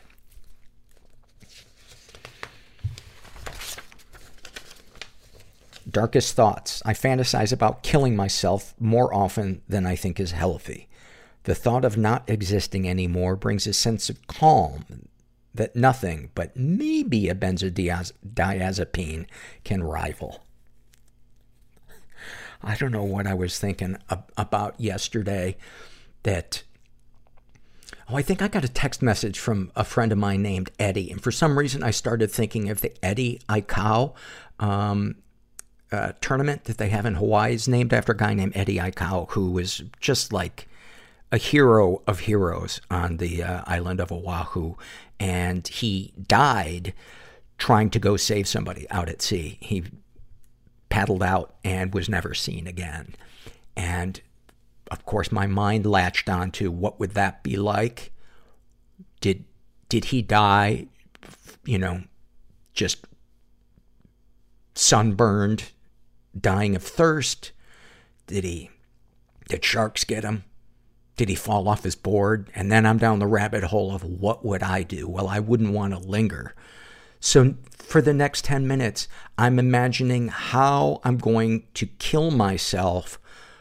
Darkest 5.90 6.36
thoughts. 6.36 6.82
I 6.86 6.94
fantasize 6.94 7.52
about 7.52 7.84
killing 7.84 8.16
myself 8.16 8.76
more 8.80 9.14
often 9.14 9.62
than 9.68 9.86
I 9.86 9.96
think 9.96 10.20
is 10.20 10.32
healthy. 10.32 10.88
The 11.44 11.56
thought 11.56 11.84
of 11.84 11.98
not 11.98 12.30
existing 12.30 12.88
anymore 12.88 13.36
brings 13.36 13.66
a 13.66 13.74
sense 13.74 14.10
of 14.10 14.26
calm 14.28 14.86
that 15.60 15.76
nothing 15.76 16.32
but 16.36 16.56
maybe 16.56 17.28
a 17.28 17.36
benzodiazepine 17.36 19.26
can 19.66 19.84
rival. 19.84 20.42
I 22.64 22.76
don't 22.76 22.94
know 22.94 23.04
what 23.04 23.28
I 23.28 23.34
was 23.34 23.60
thinking 23.60 23.98
ab- 24.10 24.32
about 24.38 24.80
yesterday 24.80 25.58
that 26.24 26.64
Oh, 28.12 28.16
I 28.16 28.24
think 28.24 28.42
I 28.42 28.48
got 28.48 28.64
a 28.64 28.70
text 28.70 29.04
message 29.04 29.38
from 29.38 29.72
a 29.76 29.84
friend 29.84 30.12
of 30.12 30.18
mine 30.18 30.42
named 30.42 30.72
Eddie, 30.80 31.12
and 31.12 31.22
for 31.22 31.32
some 31.32 31.60
reason 31.60 31.84
I 31.84 31.92
started 31.92 32.32
thinking 32.32 32.68
of 32.70 32.82
the 32.82 32.92
Eddie 33.06 33.40
Aikau 33.48 34.16
um, 34.60 35.18
uh, 35.92 36.14
tournament 36.20 36.64
that 36.64 36.80
they 36.80 36.90
have 36.90 37.06
in 37.06 37.16
Hawaii. 37.16 37.54
It's 37.54 37.68
named 37.68 37.94
after 37.94 38.14
a 38.14 38.18
guy 38.18 38.34
named 38.34 38.54
Eddie 38.56 38.78
Aikau, 38.78 39.30
who 39.32 39.52
was 39.52 39.84
just 40.00 40.34
like 40.34 40.68
a 41.32 41.38
hero 41.38 42.02
of 42.08 42.22
heroes 42.22 42.82
on 42.90 43.18
the 43.18 43.44
uh, 43.44 43.62
island 43.68 44.00
of 44.00 44.12
Oahu, 44.12 44.76
and 45.20 45.68
he 45.68 46.14
died 46.28 46.94
trying 47.58 47.90
to 47.90 48.00
go 48.00 48.16
save 48.18 48.48
somebody 48.48 48.90
out 48.90 49.10
at 49.10 49.22
sea. 49.22 49.58
He 49.60 49.84
paddled 50.90 51.22
out 51.22 51.56
and 51.64 51.94
was 51.94 52.10
never 52.10 52.34
seen 52.34 52.68
again. 52.68 53.16
And 53.76 54.20
of 54.90 55.06
course, 55.06 55.32
my 55.32 55.46
mind 55.46 55.86
latched 55.86 56.30
on 56.30 56.52
to 56.52 56.72
what 56.72 57.00
would 57.00 57.12
that 57.12 57.44
be 57.44 57.58
like? 57.58 58.12
Did, 59.22 59.46
did 59.88 60.06
he 60.06 60.22
die, 60.22 60.88
you 61.66 61.78
know, 61.78 62.04
just 62.74 63.06
sunburned, 64.74 65.72
dying 66.40 66.76
of 66.76 66.84
thirst? 66.84 67.52
Did 68.28 68.44
he, 68.44 68.72
did 69.48 69.64
sharks 69.64 70.04
get 70.04 70.24
him? 70.24 70.44
Did 71.20 71.28
he 71.28 71.36
fall 71.36 71.68
off 71.68 71.84
his 71.84 71.98
board? 71.98 72.50
And 72.56 72.72
then 72.72 72.86
I'm 72.86 72.98
down 72.98 73.20
the 73.20 73.28
rabbit 73.28 73.66
hole 73.66 73.94
of 73.94 74.06
what 74.06 74.46
would 74.46 74.64
I 74.64 74.84
do? 74.84 75.06
Well, 75.06 75.28
I 75.28 75.40
wouldn't 75.42 75.74
want 75.74 75.92
to 75.92 76.00
linger. 76.00 76.56
So 77.20 77.56
for 77.74 78.02
the 78.02 78.14
next 78.14 78.46
10 78.46 78.66
minutes, 78.66 79.10
I'm 79.38 79.60
imagining 79.60 80.30
how 80.30 81.02
I'm 81.04 81.18
going 81.18 81.64
to 81.74 81.88
kill 81.88 82.32
myself 82.32 83.20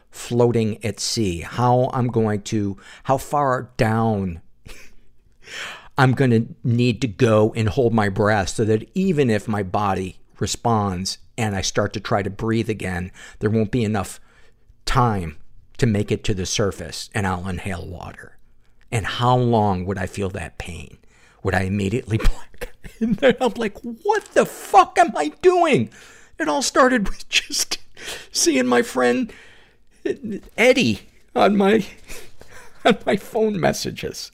floating 0.09 0.85
at 0.85 1.01
sea, 1.01 1.41
how 1.41 1.91
I'm 1.93 2.07
going 2.07 2.43
to, 2.43 2.77
how 3.03 3.17
far 3.17 3.73
down 3.77 4.41
I'm 5.99 6.13
going 6.13 6.31
to 6.31 6.47
need 6.63 7.01
to 7.01 7.09
go 7.09 7.53
and 7.57 7.69
hold 7.69 7.93
my 7.93 8.09
breath 8.09 8.51
so 8.51 8.65
that 8.67 8.89
even 8.95 9.31
if 9.31 9.49
my 9.49 9.65
body 9.65 10.21
responds 10.39 11.19
and 11.37 11.57
I 11.57 11.63
start 11.63 11.93
to 11.95 12.01
try 12.01 12.23
to 12.23 12.31
breathe 12.31 12.71
again, 12.71 13.11
there 13.41 13.51
won't 13.51 13.73
be 13.73 13.83
enough 13.83 14.21
time 14.85 15.39
to 15.79 15.87
make 15.87 16.13
it 16.13 16.25
to 16.25 16.35
the 16.35 16.47
surface 16.47 17.09
and 17.15 17.27
I'll 17.27 17.49
inhale 17.49 17.87
water. 17.87 18.37
And 18.91 19.07
how 19.07 19.37
long 19.37 19.85
would 19.87 19.99
I 19.99 20.07
feel 20.07 20.29
that 20.31 20.59
pain? 20.59 20.99
Would 21.43 21.55
I 21.55 21.63
immediately 21.63 22.19
black? 22.19 22.75
And 23.01 23.17
then 23.17 23.37
I'm 23.41 23.55
like, 23.57 23.79
what 23.81 24.25
the 24.27 24.45
fuck 24.47 24.99
am 24.99 25.17
I 25.17 25.29
doing? 25.43 25.91
It 26.39 26.49
all 26.49 26.63
started 26.63 27.09
with 27.09 27.29
just 27.29 27.79
seeing 28.33 28.67
my 28.67 28.83
friend 28.83 29.33
Eddie 30.57 31.01
on 31.35 31.57
my 31.57 31.87
on 32.85 32.99
my 33.07 33.17
phone 33.17 33.61
messages. 33.61 34.33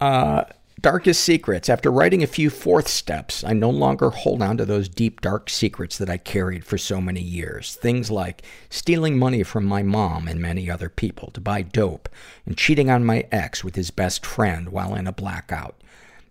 Uh, 0.00 0.44
darkest 0.82 1.22
secrets. 1.22 1.68
After 1.68 1.92
writing 1.92 2.24
a 2.24 2.26
few 2.26 2.50
fourth 2.50 2.88
steps, 2.88 3.44
I 3.44 3.52
no 3.52 3.70
longer 3.70 4.10
hold 4.10 4.42
on 4.42 4.56
to 4.56 4.64
those 4.64 4.88
deep, 4.88 5.20
dark 5.20 5.48
secrets 5.48 5.96
that 5.98 6.10
I 6.10 6.16
carried 6.16 6.64
for 6.64 6.76
so 6.76 7.00
many 7.00 7.20
years. 7.20 7.76
Things 7.76 8.10
like 8.10 8.42
stealing 8.68 9.16
money 9.16 9.44
from 9.44 9.64
my 9.64 9.84
mom 9.84 10.26
and 10.26 10.40
many 10.40 10.68
other 10.68 10.88
people 10.88 11.30
to 11.30 11.40
buy 11.40 11.62
dope, 11.62 12.08
and 12.44 12.58
cheating 12.58 12.90
on 12.90 13.04
my 13.04 13.26
ex 13.30 13.62
with 13.62 13.76
his 13.76 13.92
best 13.92 14.26
friend 14.26 14.70
while 14.70 14.96
in 14.96 15.06
a 15.06 15.12
blackout. 15.12 15.80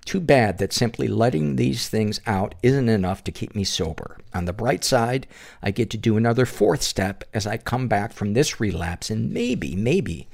Too 0.03 0.19
bad 0.19 0.57
that 0.57 0.73
simply 0.73 1.07
letting 1.07 1.56
these 1.56 1.88
things 1.88 2.19
out 2.28 2.53
isn't 2.61 2.90
enough 2.90 3.23
to 3.23 3.32
keep 3.32 3.56
me 3.56 3.64
sober. 3.64 4.18
On 4.34 4.44
the 4.45 4.52
bright 4.52 4.84
side, 4.84 5.28
I 5.64 5.72
get 5.72 5.90
to 5.91 5.98
do 5.98 6.18
another 6.18 6.45
fourth 6.45 6.82
step 6.82 7.23
as 7.34 7.48
I 7.48 7.56
come 7.56 7.88
back 7.88 8.11
from 8.11 8.34
this 8.34 8.60
relapse, 8.60 9.10
and 9.10 9.32
maybe, 9.32 9.78
maybe, 9.78 10.28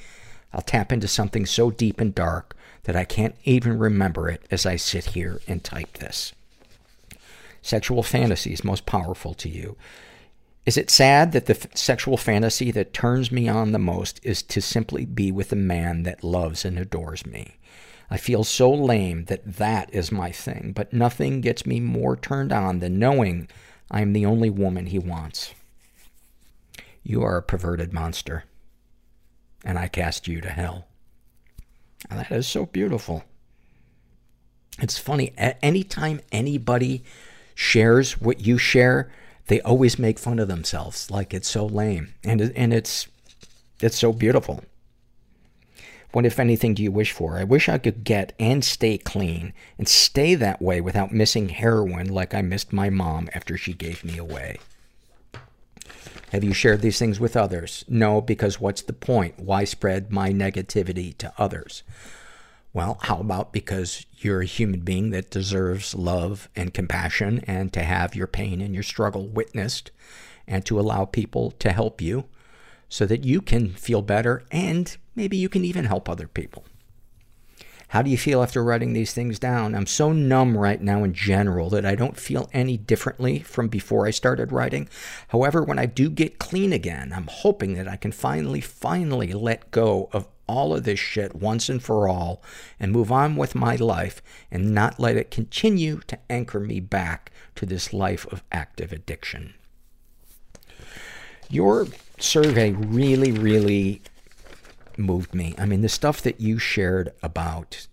I'll 0.54 0.62
tap 0.62 0.92
into 0.92 1.08
something 1.08 1.46
so 1.46 1.70
deep 1.70 2.00
and 2.00 2.16
dark 2.16 2.56
that 2.88 2.96
I 2.96 3.04
can't 3.04 3.36
even 3.44 3.78
remember 3.78 4.30
it 4.30 4.44
as 4.50 4.66
I 4.66 4.78
sit 4.78 5.08
here 5.08 5.42
and 5.46 5.62
type 5.62 5.98
this. 5.98 6.32
Sexual 7.62 8.02
fantasies 8.02 8.64
most 8.64 8.86
powerful 8.86 9.34
to 9.34 9.50
you. 9.50 9.76
Is 10.66 10.78
it 10.78 10.90
sad 10.90 11.34
that 11.34 11.48
the 11.48 11.56
f- 11.56 11.76
sexual 11.76 12.16
fantasy 12.16 12.72
that 12.72 12.94
turns 12.94 13.30
me 13.30 13.50
on 13.50 13.74
the 13.74 13.78
most 13.78 14.22
is 14.24 14.42
to 14.44 14.62
simply 14.62 15.06
be 15.06 15.34
with 15.34 15.52
a 15.52 15.58
man 15.58 16.04
that 16.04 16.24
loves 16.24 16.64
and 16.64 16.80
adores 16.80 17.26
me? 17.26 17.58
I 18.10 18.16
feel 18.16 18.46
so 18.46 18.72
lame 18.72 19.26
that 19.26 19.58
that 19.58 19.94
is 19.94 20.10
my 20.10 20.32
thing, 20.32 20.72
but 20.74 20.94
nothing 20.94 21.42
gets 21.42 21.66
me 21.66 21.82
more 21.82 22.16
turned 22.16 22.54
on 22.54 22.80
than 22.80 23.00
knowing 23.00 23.50
I 23.92 24.00
am 24.00 24.14
the 24.14 24.26
only 24.26 24.50
woman 24.50 24.86
he 24.86 25.00
wants. 25.00 25.54
You 27.04 27.22
are 27.22 27.36
a 27.36 27.44
perverted 27.44 27.92
monster, 27.92 28.46
and 29.66 29.78
I 29.78 29.90
cast 29.90 30.26
you 30.30 30.40
to 30.40 30.50
hell. 30.50 30.88
That 32.10 32.32
is 32.32 32.48
so 32.48 32.66
beautiful. 32.66 33.24
It's 34.80 34.98
funny, 34.98 35.34
anytime 35.38 36.22
anybody 36.32 37.04
shares 37.56 38.22
what 38.22 38.46
you 38.46 38.58
share, 38.58 39.12
they 39.48 39.60
always 39.62 39.98
make 39.98 40.20
fun 40.20 40.40
of 40.40 40.48
themselves, 40.48 41.10
like 41.10 41.34
it's 41.34 41.48
so 41.48 41.66
lame. 41.66 42.14
And, 42.24 42.42
and 42.56 42.74
it's, 42.74 43.08
it's 43.82 43.98
so 43.98 44.14
beautiful. 44.14 44.64
What, 46.12 46.26
if 46.26 46.40
anything, 46.40 46.74
do 46.74 46.84
you 46.84 46.92
wish 46.92 47.12
for? 47.12 47.38
I 47.38 47.44
wish 47.44 47.68
I 47.68 47.78
could 47.78 48.04
get 48.04 48.34
and 48.40 48.64
stay 48.64 48.98
clean 48.98 49.54
and 49.78 49.88
stay 49.88 50.36
that 50.36 50.62
way 50.62 50.80
without 50.80 51.12
missing 51.12 51.50
heroin 51.50 52.08
like 52.08 52.34
I 52.34 52.42
missed 52.42 52.72
my 52.72 52.90
mom 52.90 53.30
after 53.34 53.58
she 53.58 53.74
gave 53.74 54.04
me 54.04 54.18
away. 54.18 54.58
Have 56.32 56.44
you 56.44 56.54
shared 56.54 56.82
these 56.82 57.00
things 57.00 57.20
with 57.20 57.38
others? 57.38 57.86
No, 57.88 58.20
because 58.20 58.60
what's 58.60 58.82
the 58.82 58.94
point? 58.94 59.40
Why 59.40 59.64
spread 59.64 60.12
my 60.12 60.32
negativity 60.32 61.18
to 61.20 61.34
others? 61.38 61.84
Well, 62.74 63.00
how 63.04 63.22
about 63.22 63.54
because 63.54 64.06
you're 64.18 64.42
a 64.42 64.46
human 64.46 64.82
being 64.82 65.12
that 65.12 65.32
deserves 65.32 65.96
love 65.96 66.50
and 66.56 66.74
compassion 66.74 67.44
and 67.48 67.72
to 67.74 67.82
have 67.82 68.14
your 68.14 68.28
pain 68.28 68.60
and 68.60 68.74
your 68.74 68.84
struggle 68.84 69.28
witnessed 69.28 69.90
and 70.46 70.66
to 70.66 70.80
allow 70.80 71.06
people 71.06 71.52
to 71.60 71.72
help 71.72 72.02
you 72.02 72.26
so 72.90 73.06
that 73.06 73.24
you 73.24 73.42
can 73.42 73.70
feel 73.70 74.02
better 74.02 74.44
and 74.52 74.98
maybe 75.16 75.38
you 75.38 75.50
can 75.50 75.64
even 75.64 75.86
help 75.86 76.08
other 76.08 76.28
people. 76.28 76.66
How 77.90 78.02
do 78.02 78.10
you 78.10 78.18
feel 78.18 78.44
after 78.44 78.64
writing 78.64 78.94
these 78.94 79.14
things 79.14 79.40
down? 79.40 79.74
I'm 79.74 79.86
so 79.86 80.12
numb 80.12 80.58
right 80.58 80.82
now 80.82 81.04
in 81.04 81.14
general 81.14 81.70
that 81.70 81.86
I 81.86 81.96
don't 81.96 82.20
feel 82.20 82.50
any 82.52 82.76
differently 82.76 83.40
from 83.40 83.70
before 83.70 84.06
I 84.06 84.12
started 84.12 84.52
writing. 84.52 84.90
However, 85.30 85.64
when 85.64 85.80
I 85.80 85.86
do 85.86 86.10
get 86.10 86.38
clean 86.38 86.74
again, 86.74 87.14
I'm 87.16 87.28
hoping 87.28 87.76
that 87.76 87.88
I 87.88 87.96
can 87.96 88.12
finally, 88.12 88.60
finally 88.60 89.32
let 89.32 89.72
go 89.72 90.10
of 90.12 90.28
all 90.48 90.76
of 90.76 90.84
this 90.84 91.00
shit 91.00 91.36
once 91.36 91.70
and 91.70 91.82
for 91.82 92.08
all 92.08 92.42
and 92.80 92.92
move 92.92 93.12
on 93.12 93.36
with 93.36 93.56
my 93.56 93.76
life 93.76 94.22
and 94.52 94.74
not 94.74 95.00
let 95.00 95.18
it 95.18 95.32
continue 95.32 96.02
to 96.08 96.20
anchor 96.30 96.60
me 96.60 96.80
back 96.80 97.32
to 97.56 97.66
this 97.66 97.94
life 97.94 98.26
of 98.28 98.44
active 98.52 98.92
addiction. 98.92 99.54
Your 101.50 101.88
survey 102.20 102.72
really, 102.72 103.32
really 103.32 104.02
moved 104.98 105.34
me. 105.34 105.54
I 105.58 105.66
mean, 105.66 105.82
the 105.82 105.90
stuff 105.90 106.22
that 106.22 106.42
you 106.42 106.60
shared 106.60 107.14
about 107.22 107.88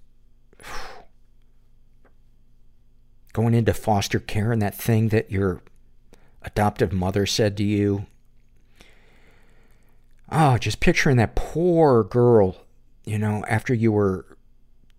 going 3.32 3.55
into 3.55 3.74
foster 3.74 4.18
care 4.18 4.52
and 4.52 4.62
that 4.62 4.74
thing 4.74 5.09
that 5.09 5.31
your 5.31 5.60
adoptive 6.43 6.93
mother 6.93 7.26
said 7.26 7.56
to 7.56 7.64
you. 7.64 8.06
Oh, 10.31 10.56
just 10.56 10.81
picturing 10.81 11.16
that 11.16 11.35
poor 11.35 12.05
girl, 12.05 12.56
you 13.05 13.18
know, 13.18 13.44
after 13.48 13.74
you 13.74 13.93
were 13.93 14.24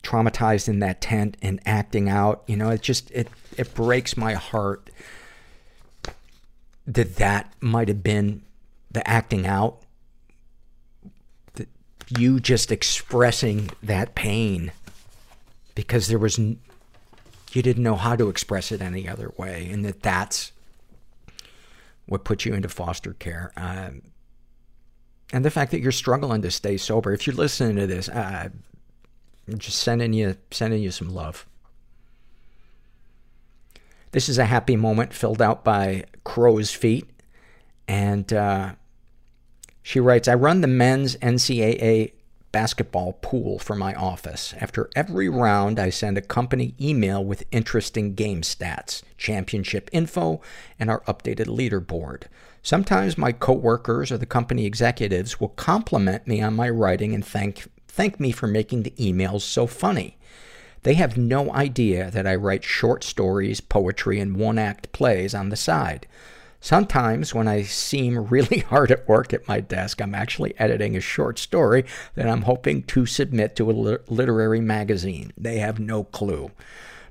traumatized 0.03 0.67
in 0.67 0.79
that 0.79 1.01
tent 1.01 1.37
and 1.41 1.59
acting 1.65 2.09
out, 2.09 2.43
you 2.45 2.55
know, 2.55 2.69
it 2.69 2.81
just, 2.81 3.09
it, 3.11 3.27
it 3.57 3.73
breaks 3.73 4.15
my 4.15 4.33
heart 4.33 4.89
that 6.85 7.15
that 7.15 7.51
might 7.59 7.87
have 7.87 8.03
been 8.03 8.43
the 8.91 9.07
acting 9.09 9.47
out 9.47 9.81
you 12.17 12.39
just 12.39 12.71
expressing 12.71 13.69
that 13.83 14.15
pain 14.15 14.71
because 15.75 16.07
there 16.07 16.19
was 16.19 16.39
n- 16.39 16.59
you 17.53 17.61
didn't 17.61 17.83
know 17.83 17.95
how 17.95 18.15
to 18.15 18.29
express 18.29 18.71
it 18.71 18.81
any 18.81 19.07
other 19.07 19.31
way 19.37 19.69
and 19.71 19.85
that 19.85 20.01
that's 20.01 20.51
what 22.05 22.23
put 22.23 22.45
you 22.45 22.53
into 22.53 22.69
foster 22.69 23.13
care 23.13 23.51
um, 23.57 24.01
and 25.33 25.43
the 25.43 25.51
fact 25.51 25.71
that 25.71 25.81
you're 25.81 25.91
struggling 25.91 26.41
to 26.41 26.51
stay 26.51 26.77
sober 26.77 27.13
if 27.13 27.25
you're 27.25 27.35
listening 27.35 27.75
to 27.75 27.87
this 27.87 28.09
uh, 28.09 28.49
i'm 29.47 29.57
just 29.57 29.79
sending 29.79 30.13
you 30.13 30.35
sending 30.51 30.81
you 30.81 30.91
some 30.91 31.09
love 31.09 31.45
This 34.15 34.29
is 34.29 34.37
a 34.37 34.45
happy 34.45 34.77
moment 34.77 35.13
filled 35.13 35.41
out 35.41 35.65
by 35.65 36.05
Crow's 36.23 36.71
Feet. 36.71 37.05
And 37.85 38.31
uh, 38.31 38.75
she 39.85 39.99
writes, 39.99 40.27
I 40.27 40.33
run 40.33 40.61
the 40.61 40.67
men's 40.67 41.15
NCAA 41.17 42.13
basketball 42.51 43.19
pool 43.21 43.59
for 43.59 43.75
my 43.75 43.93
office. 43.93 44.55
After 44.59 44.89
every 44.95 45.29
round, 45.29 45.77
I 45.77 45.91
send 45.91 46.17
a 46.17 46.23
company 46.23 46.73
email 46.81 47.23
with 47.23 47.43
interesting 47.51 48.15
game 48.15 48.41
stats, 48.41 49.03
championship 49.19 49.91
info, 49.93 50.41
and 50.79 50.89
our 50.89 51.01
updated 51.01 51.45
leaderboard. 51.45 52.23
Sometimes 52.63 53.15
my 53.15 53.31
coworkers 53.31 54.11
or 54.11 54.17
the 54.17 54.25
company 54.25 54.65
executives 54.65 55.39
will 55.39 55.49
compliment 55.49 56.25
me 56.25 56.41
on 56.41 56.55
my 56.55 56.67
writing 56.67 57.13
and 57.13 57.23
thank, 57.23 57.67
thank 57.87 58.19
me 58.19 58.31
for 58.31 58.47
making 58.47 58.81
the 58.81 58.93
emails 58.97 59.41
so 59.41 59.67
funny. 59.67 60.17
They 60.81 60.95
have 60.95 61.15
no 61.15 61.53
idea 61.53 62.09
that 62.09 62.25
I 62.25 62.33
write 62.33 62.63
short 62.63 63.03
stories, 63.03 63.61
poetry, 63.61 64.19
and 64.19 64.35
one 64.35 64.57
act 64.57 64.91
plays 64.93 65.35
on 65.35 65.49
the 65.49 65.55
side. 65.55 66.07
Sometimes 66.59 67.33
when 67.33 67.47
I 67.47 67.63
seem 67.63 68.25
really 68.25 68.59
hard 68.69 68.91
at 68.91 69.07
work 69.07 69.33
at 69.33 69.47
my 69.47 69.59
desk, 69.59 70.01
I'm 70.01 70.15
actually 70.15 70.57
editing 70.59 70.95
a 70.95 71.01
short 71.01 71.37
story 71.39 71.85
that 72.15 72.27
I'm 72.27 72.43
hoping 72.43 72.83
to 72.83 73.05
submit 73.05 73.55
to 73.55 73.69
a 73.69 73.99
literary 74.07 74.61
magazine. 74.61 75.31
They 75.37 75.59
have 75.59 75.79
no 75.79 76.03
clue. 76.05 76.51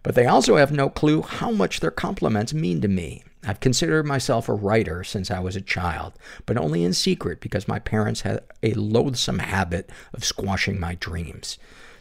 But 0.03 0.15
they 0.15 0.27
also 0.27 0.57
have 0.57 0.71
no 0.71 0.91
clue 0.91 1.23
how 1.23 1.51
much 1.51 1.81
their 1.81 1.91
compliments 1.91 2.53
mean 2.53 2.81
to 2.83 2.89
me. 2.89 3.25
I've 3.47 3.61
considered 3.61 4.07
myself 4.07 4.49
a 4.49 4.55
writer 4.55 5.05
since 5.05 5.31
I 5.31 5.39
was 5.41 5.57
a 5.57 5.61
child, 5.61 6.15
but 6.47 6.57
only 6.57 6.83
in 6.83 6.93
secret 6.93 7.41
because 7.41 7.69
my 7.69 7.79
parents 7.79 8.23
had 8.23 8.43
a 8.63 8.75
loathsome 8.75 9.39
habit 9.39 9.91
of 10.13 10.25
squashing 10.25 10.81
my 10.81 10.95
dreams. 10.95 11.59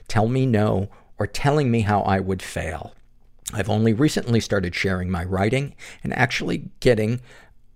Tell 0.07 0.27
me 0.27 0.45
no 0.45 0.89
or 1.17 1.27
telling 1.27 1.69
me 1.69 1.81
how 1.81 2.01
I 2.01 2.19
would 2.19 2.41
fail. 2.41 2.93
I've 3.53 3.69
only 3.69 3.93
recently 3.93 4.39
started 4.39 4.73
sharing 4.73 5.09
my 5.09 5.23
writing 5.23 5.75
and 6.03 6.13
actually 6.13 6.69
getting 6.79 7.21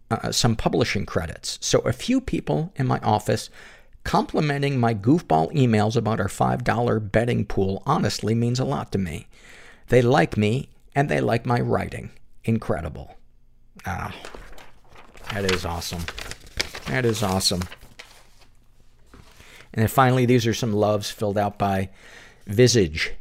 uh, 0.09 0.31
some 0.31 0.55
publishing 0.55 1.05
credits. 1.05 1.59
So 1.61 1.79
a 1.79 1.93
few 1.93 2.19
people 2.19 2.73
in 2.75 2.87
my 2.87 2.99
office 2.99 3.49
complimenting 4.03 4.79
my 4.79 4.93
goofball 4.93 5.53
emails 5.53 5.95
about 5.95 6.19
our 6.19 6.27
$5 6.27 7.11
betting 7.11 7.45
pool 7.45 7.83
honestly 7.85 8.33
means 8.33 8.59
a 8.59 8.65
lot 8.65 8.91
to 8.93 8.97
me. 8.97 9.27
They 9.89 10.01
like 10.01 10.37
me 10.37 10.69
and 10.95 11.09
they 11.09 11.21
like 11.21 11.45
my 11.45 11.59
writing. 11.59 12.11
Incredible. 12.43 13.15
Ah, 13.85 14.15
that 15.33 15.51
is 15.51 15.65
awesome. 15.65 16.03
That 16.87 17.05
is 17.05 17.21
awesome. 17.21 17.63
And 19.73 19.83
then 19.83 19.87
finally, 19.89 20.25
these 20.25 20.47
are 20.47 20.53
some 20.53 20.73
loves 20.73 21.11
filled 21.11 21.37
out 21.37 21.59
by 21.59 21.89
Visage. 22.47 23.13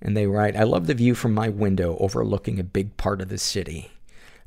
And 0.00 0.16
they 0.16 0.26
write, 0.26 0.56
I 0.56 0.64
love 0.64 0.86
the 0.86 0.94
view 0.94 1.14
from 1.14 1.34
my 1.34 1.48
window 1.48 1.96
overlooking 1.98 2.58
a 2.58 2.64
big 2.64 2.96
part 2.96 3.20
of 3.20 3.28
the 3.28 3.38
city. 3.38 3.90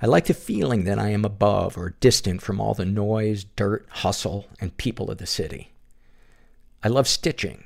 I 0.01 0.05
like 0.05 0.27
the 0.27 0.33
feeling 0.33 0.85
that 0.85 0.99
I 0.99 1.09
am 1.09 1.25
above 1.25 1.77
or 1.77 1.95
distant 1.99 2.41
from 2.41 2.61
all 2.61 2.73
the 2.73 2.85
noise, 2.85 3.43
dirt, 3.43 3.85
hustle, 3.89 4.47
and 4.61 4.77
people 4.77 5.11
of 5.11 5.17
the 5.17 5.25
city. 5.25 5.71
I 6.81 6.87
love 6.87 7.07
stitching. 7.07 7.65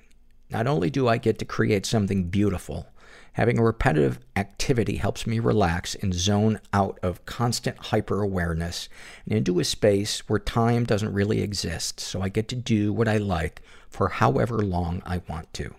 Not 0.50 0.66
only 0.66 0.90
do 0.90 1.08
I 1.08 1.18
get 1.18 1.38
to 1.40 1.46
create 1.46 1.86
something 1.86 2.30
beautiful, 2.30 2.88
having 3.34 3.60
a 3.60 3.64
repetitive 3.64 4.20
activity 4.36 4.98
helps 4.98 5.28
me 5.28 5.38
relax 5.38 5.94
and 5.96 6.14
zone 6.14 6.60
out 6.72 6.98
of 7.04 7.26
constant 7.26 7.78
hyper 7.78 8.22
awareness 8.22 8.90
and 9.26 9.38
into 9.38 9.60
a 9.60 9.64
space 9.64 10.28
where 10.28 10.40
time 10.40 10.86
doesn't 10.86 11.14
really 11.14 11.42
exist, 11.42 12.00
so 12.00 12.22
I 12.22 12.30
get 12.30 12.48
to 12.48 12.56
do 12.56 12.92
what 12.94 13.08
I 13.08 13.18
like 13.18 13.62
for 13.90 14.10
however 14.10 14.60
long 14.60 15.04
I 15.06 15.22
want 15.28 15.54
to. 15.54 15.76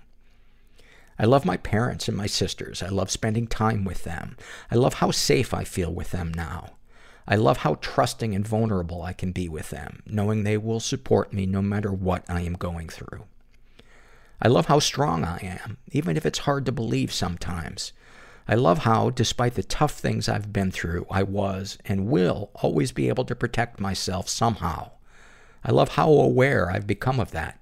I 1.18 1.24
love 1.26 1.44
my 1.44 1.56
parents 1.56 2.08
and 2.08 2.16
my 2.16 2.26
sisters. 2.26 2.82
I 2.82 2.88
love 2.88 3.10
spending 3.10 3.46
time 3.46 3.84
with 3.84 4.04
them. 4.04 4.36
I 4.70 4.74
love 4.74 4.94
how 4.94 5.10
safe 5.10 5.54
I 5.54 5.64
feel 5.64 5.92
with 5.92 6.10
them 6.10 6.32
now. 6.34 6.74
I 7.26 7.36
love 7.36 7.58
how 7.58 7.76
trusting 7.80 8.34
and 8.34 8.46
vulnerable 8.46 9.02
I 9.02 9.12
can 9.12 9.32
be 9.32 9.48
with 9.48 9.70
them, 9.70 10.02
knowing 10.06 10.42
they 10.42 10.58
will 10.58 10.80
support 10.80 11.32
me 11.32 11.46
no 11.46 11.62
matter 11.62 11.92
what 11.92 12.24
I 12.28 12.40
am 12.42 12.54
going 12.54 12.88
through. 12.88 13.24
I 14.42 14.48
love 14.48 14.66
how 14.66 14.78
strong 14.78 15.24
I 15.24 15.38
am, 15.38 15.78
even 15.92 16.16
if 16.16 16.26
it's 16.26 16.40
hard 16.40 16.66
to 16.66 16.72
believe 16.72 17.12
sometimes. 17.12 17.92
I 18.46 18.56
love 18.56 18.80
how, 18.80 19.08
despite 19.08 19.54
the 19.54 19.62
tough 19.62 19.92
things 19.92 20.28
I've 20.28 20.52
been 20.52 20.70
through, 20.70 21.06
I 21.10 21.22
was 21.22 21.78
and 21.86 22.08
will 22.08 22.50
always 22.56 22.92
be 22.92 23.08
able 23.08 23.24
to 23.24 23.34
protect 23.34 23.80
myself 23.80 24.28
somehow. 24.28 24.90
I 25.64 25.72
love 25.72 25.90
how 25.90 26.10
aware 26.10 26.70
I've 26.70 26.86
become 26.86 27.18
of 27.20 27.30
that. 27.30 27.58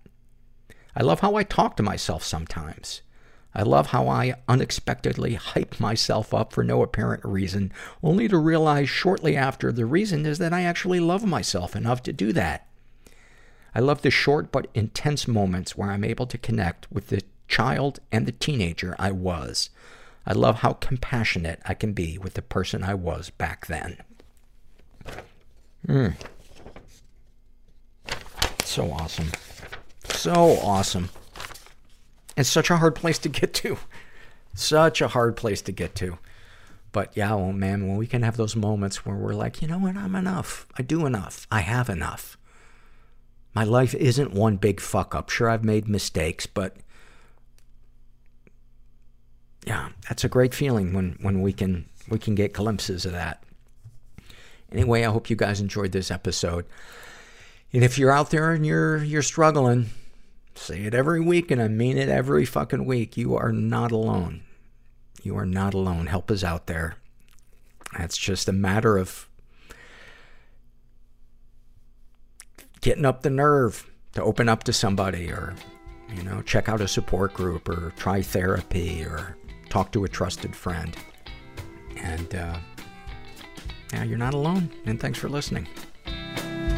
I 0.96 1.02
love 1.02 1.20
how 1.20 1.36
I 1.36 1.44
talk 1.44 1.76
to 1.76 1.84
myself 1.84 2.24
sometimes. 2.24 3.02
I 3.54 3.62
love 3.62 3.88
how 3.88 4.08
I 4.08 4.34
unexpectedly 4.48 5.34
hype 5.34 5.78
myself 5.78 6.32
up 6.32 6.52
for 6.52 6.64
no 6.64 6.82
apparent 6.82 7.24
reason, 7.24 7.72
only 8.02 8.28
to 8.28 8.38
realize 8.38 8.88
shortly 8.88 9.36
after 9.36 9.70
the 9.70 9.84
reason 9.84 10.24
is 10.24 10.38
that 10.38 10.52
I 10.52 10.62
actually 10.62 11.00
love 11.00 11.24
myself 11.24 11.76
enough 11.76 12.02
to 12.04 12.12
do 12.12 12.32
that. 12.32 12.66
I 13.74 13.80
love 13.80 14.02
the 14.02 14.10
short 14.10 14.52
but 14.52 14.68
intense 14.74 15.28
moments 15.28 15.76
where 15.76 15.90
I'm 15.90 16.04
able 16.04 16.26
to 16.26 16.38
connect 16.38 16.90
with 16.90 17.08
the 17.08 17.22
child 17.48 18.00
and 18.10 18.26
the 18.26 18.32
teenager 18.32 18.96
I 18.98 19.10
was. 19.12 19.70
I 20.26 20.32
love 20.32 20.60
how 20.60 20.74
compassionate 20.74 21.60
I 21.64 21.74
can 21.74 21.92
be 21.92 22.16
with 22.16 22.34
the 22.34 22.42
person 22.42 22.82
I 22.82 22.94
was 22.94 23.30
back 23.30 23.66
then. 23.66 23.98
Hmm. 25.86 26.08
So 28.64 28.90
awesome. 28.92 29.30
So 30.04 30.58
awesome. 30.62 31.10
And 32.36 32.46
such 32.46 32.70
a 32.70 32.78
hard 32.78 32.94
place 32.94 33.18
to 33.20 33.28
get 33.28 33.52
to. 33.54 33.78
Such 34.54 35.00
a 35.00 35.08
hard 35.08 35.36
place 35.36 35.62
to 35.62 35.72
get 35.72 35.94
to. 35.96 36.18
But 36.92 37.16
yeah, 37.16 37.34
well, 37.34 37.52
man, 37.52 37.88
when 37.88 37.96
we 37.96 38.06
can 38.06 38.22
have 38.22 38.36
those 38.36 38.54
moments 38.54 39.04
where 39.04 39.16
we're 39.16 39.34
like, 39.34 39.62
you 39.62 39.68
know 39.68 39.78
what, 39.78 39.96
I'm 39.96 40.14
enough. 40.14 40.66
I 40.78 40.82
do 40.82 41.06
enough. 41.06 41.46
I 41.50 41.60
have 41.60 41.88
enough. 41.88 42.36
My 43.54 43.64
life 43.64 43.94
isn't 43.94 44.32
one 44.32 44.56
big 44.56 44.80
fuck 44.80 45.14
up. 45.14 45.30
Sure, 45.30 45.48
I've 45.48 45.64
made 45.64 45.88
mistakes, 45.88 46.46
but 46.46 46.76
yeah, 49.66 49.90
that's 50.08 50.24
a 50.24 50.28
great 50.28 50.54
feeling 50.54 50.92
when, 50.92 51.18
when 51.20 51.40
we 51.40 51.52
can, 51.52 51.86
we 52.08 52.18
can 52.18 52.34
get 52.34 52.52
glimpses 52.52 53.06
of 53.06 53.12
that. 53.12 53.42
Anyway, 54.70 55.04
I 55.04 55.10
hope 55.10 55.30
you 55.30 55.36
guys 55.36 55.60
enjoyed 55.60 55.92
this 55.92 56.10
episode. 56.10 56.66
And 57.72 57.84
if 57.84 57.98
you're 57.98 58.10
out 58.10 58.30
there 58.30 58.52
and 58.52 58.66
you're, 58.66 59.02
you're 59.02 59.22
struggling, 59.22 59.90
say 60.54 60.82
it 60.84 60.94
every 60.94 61.20
week 61.20 61.50
and 61.50 61.60
I 61.60 61.68
mean 61.68 61.98
it 61.98 62.08
every 62.08 62.44
fucking 62.44 62.84
week. 62.84 63.16
You 63.16 63.36
are 63.36 63.52
not 63.52 63.92
alone. 63.92 64.42
You 65.22 65.36
are 65.36 65.46
not 65.46 65.74
alone. 65.74 66.06
Help 66.06 66.30
is 66.30 66.44
out 66.44 66.66
there. 66.66 66.96
It's 67.98 68.16
just 68.16 68.48
a 68.48 68.52
matter 68.52 68.96
of 68.96 69.28
getting 72.80 73.04
up 73.04 73.22
the 73.22 73.30
nerve 73.30 73.90
to 74.14 74.22
open 74.22 74.48
up 74.48 74.64
to 74.64 74.72
somebody 74.72 75.30
or, 75.30 75.54
you 76.14 76.22
know, 76.22 76.42
check 76.42 76.68
out 76.68 76.80
a 76.80 76.88
support 76.88 77.34
group 77.34 77.68
or 77.68 77.92
try 77.96 78.22
therapy 78.22 79.04
or 79.04 79.36
talk 79.68 79.92
to 79.92 80.04
a 80.04 80.08
trusted 80.08 80.54
friend. 80.54 80.96
And, 81.96 82.34
uh, 82.34 82.58
yeah, 83.92 84.04
you're 84.04 84.18
not 84.18 84.34
alone. 84.34 84.70
And 84.86 84.98
thanks 84.98 85.18
for 85.18 85.28
listening. 85.28 85.68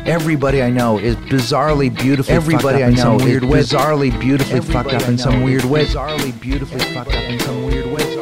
Everybody 0.07 0.63
I 0.63 0.69
know 0.69 0.99
is 0.99 1.17
bizarrely 1.17 1.89
beautifully 1.95 2.35
Everybody 2.35 2.81
fucked 2.81 2.83
up 2.83 3.03
I 3.03 3.05
know 3.05 3.15
in 3.15 3.19
some 3.21 3.27
weird 3.27 3.43
is 3.45 3.49
way. 3.49 3.61
bizarrely 3.61 4.21
beautifully 4.21 4.57
Everybody 4.57 4.91
fucked 4.91 5.03
up 5.03 5.09
in 5.09 5.19
some 5.19 5.43
weird 5.43 5.65
way. 5.65 5.87
Bizarrely 5.87 6.41
beautifully 6.41 6.81
fucked 6.81 7.15
up 7.15 7.23
in 7.25 7.41
some 7.41 7.65
weird 7.65 7.87
way. 7.87 8.14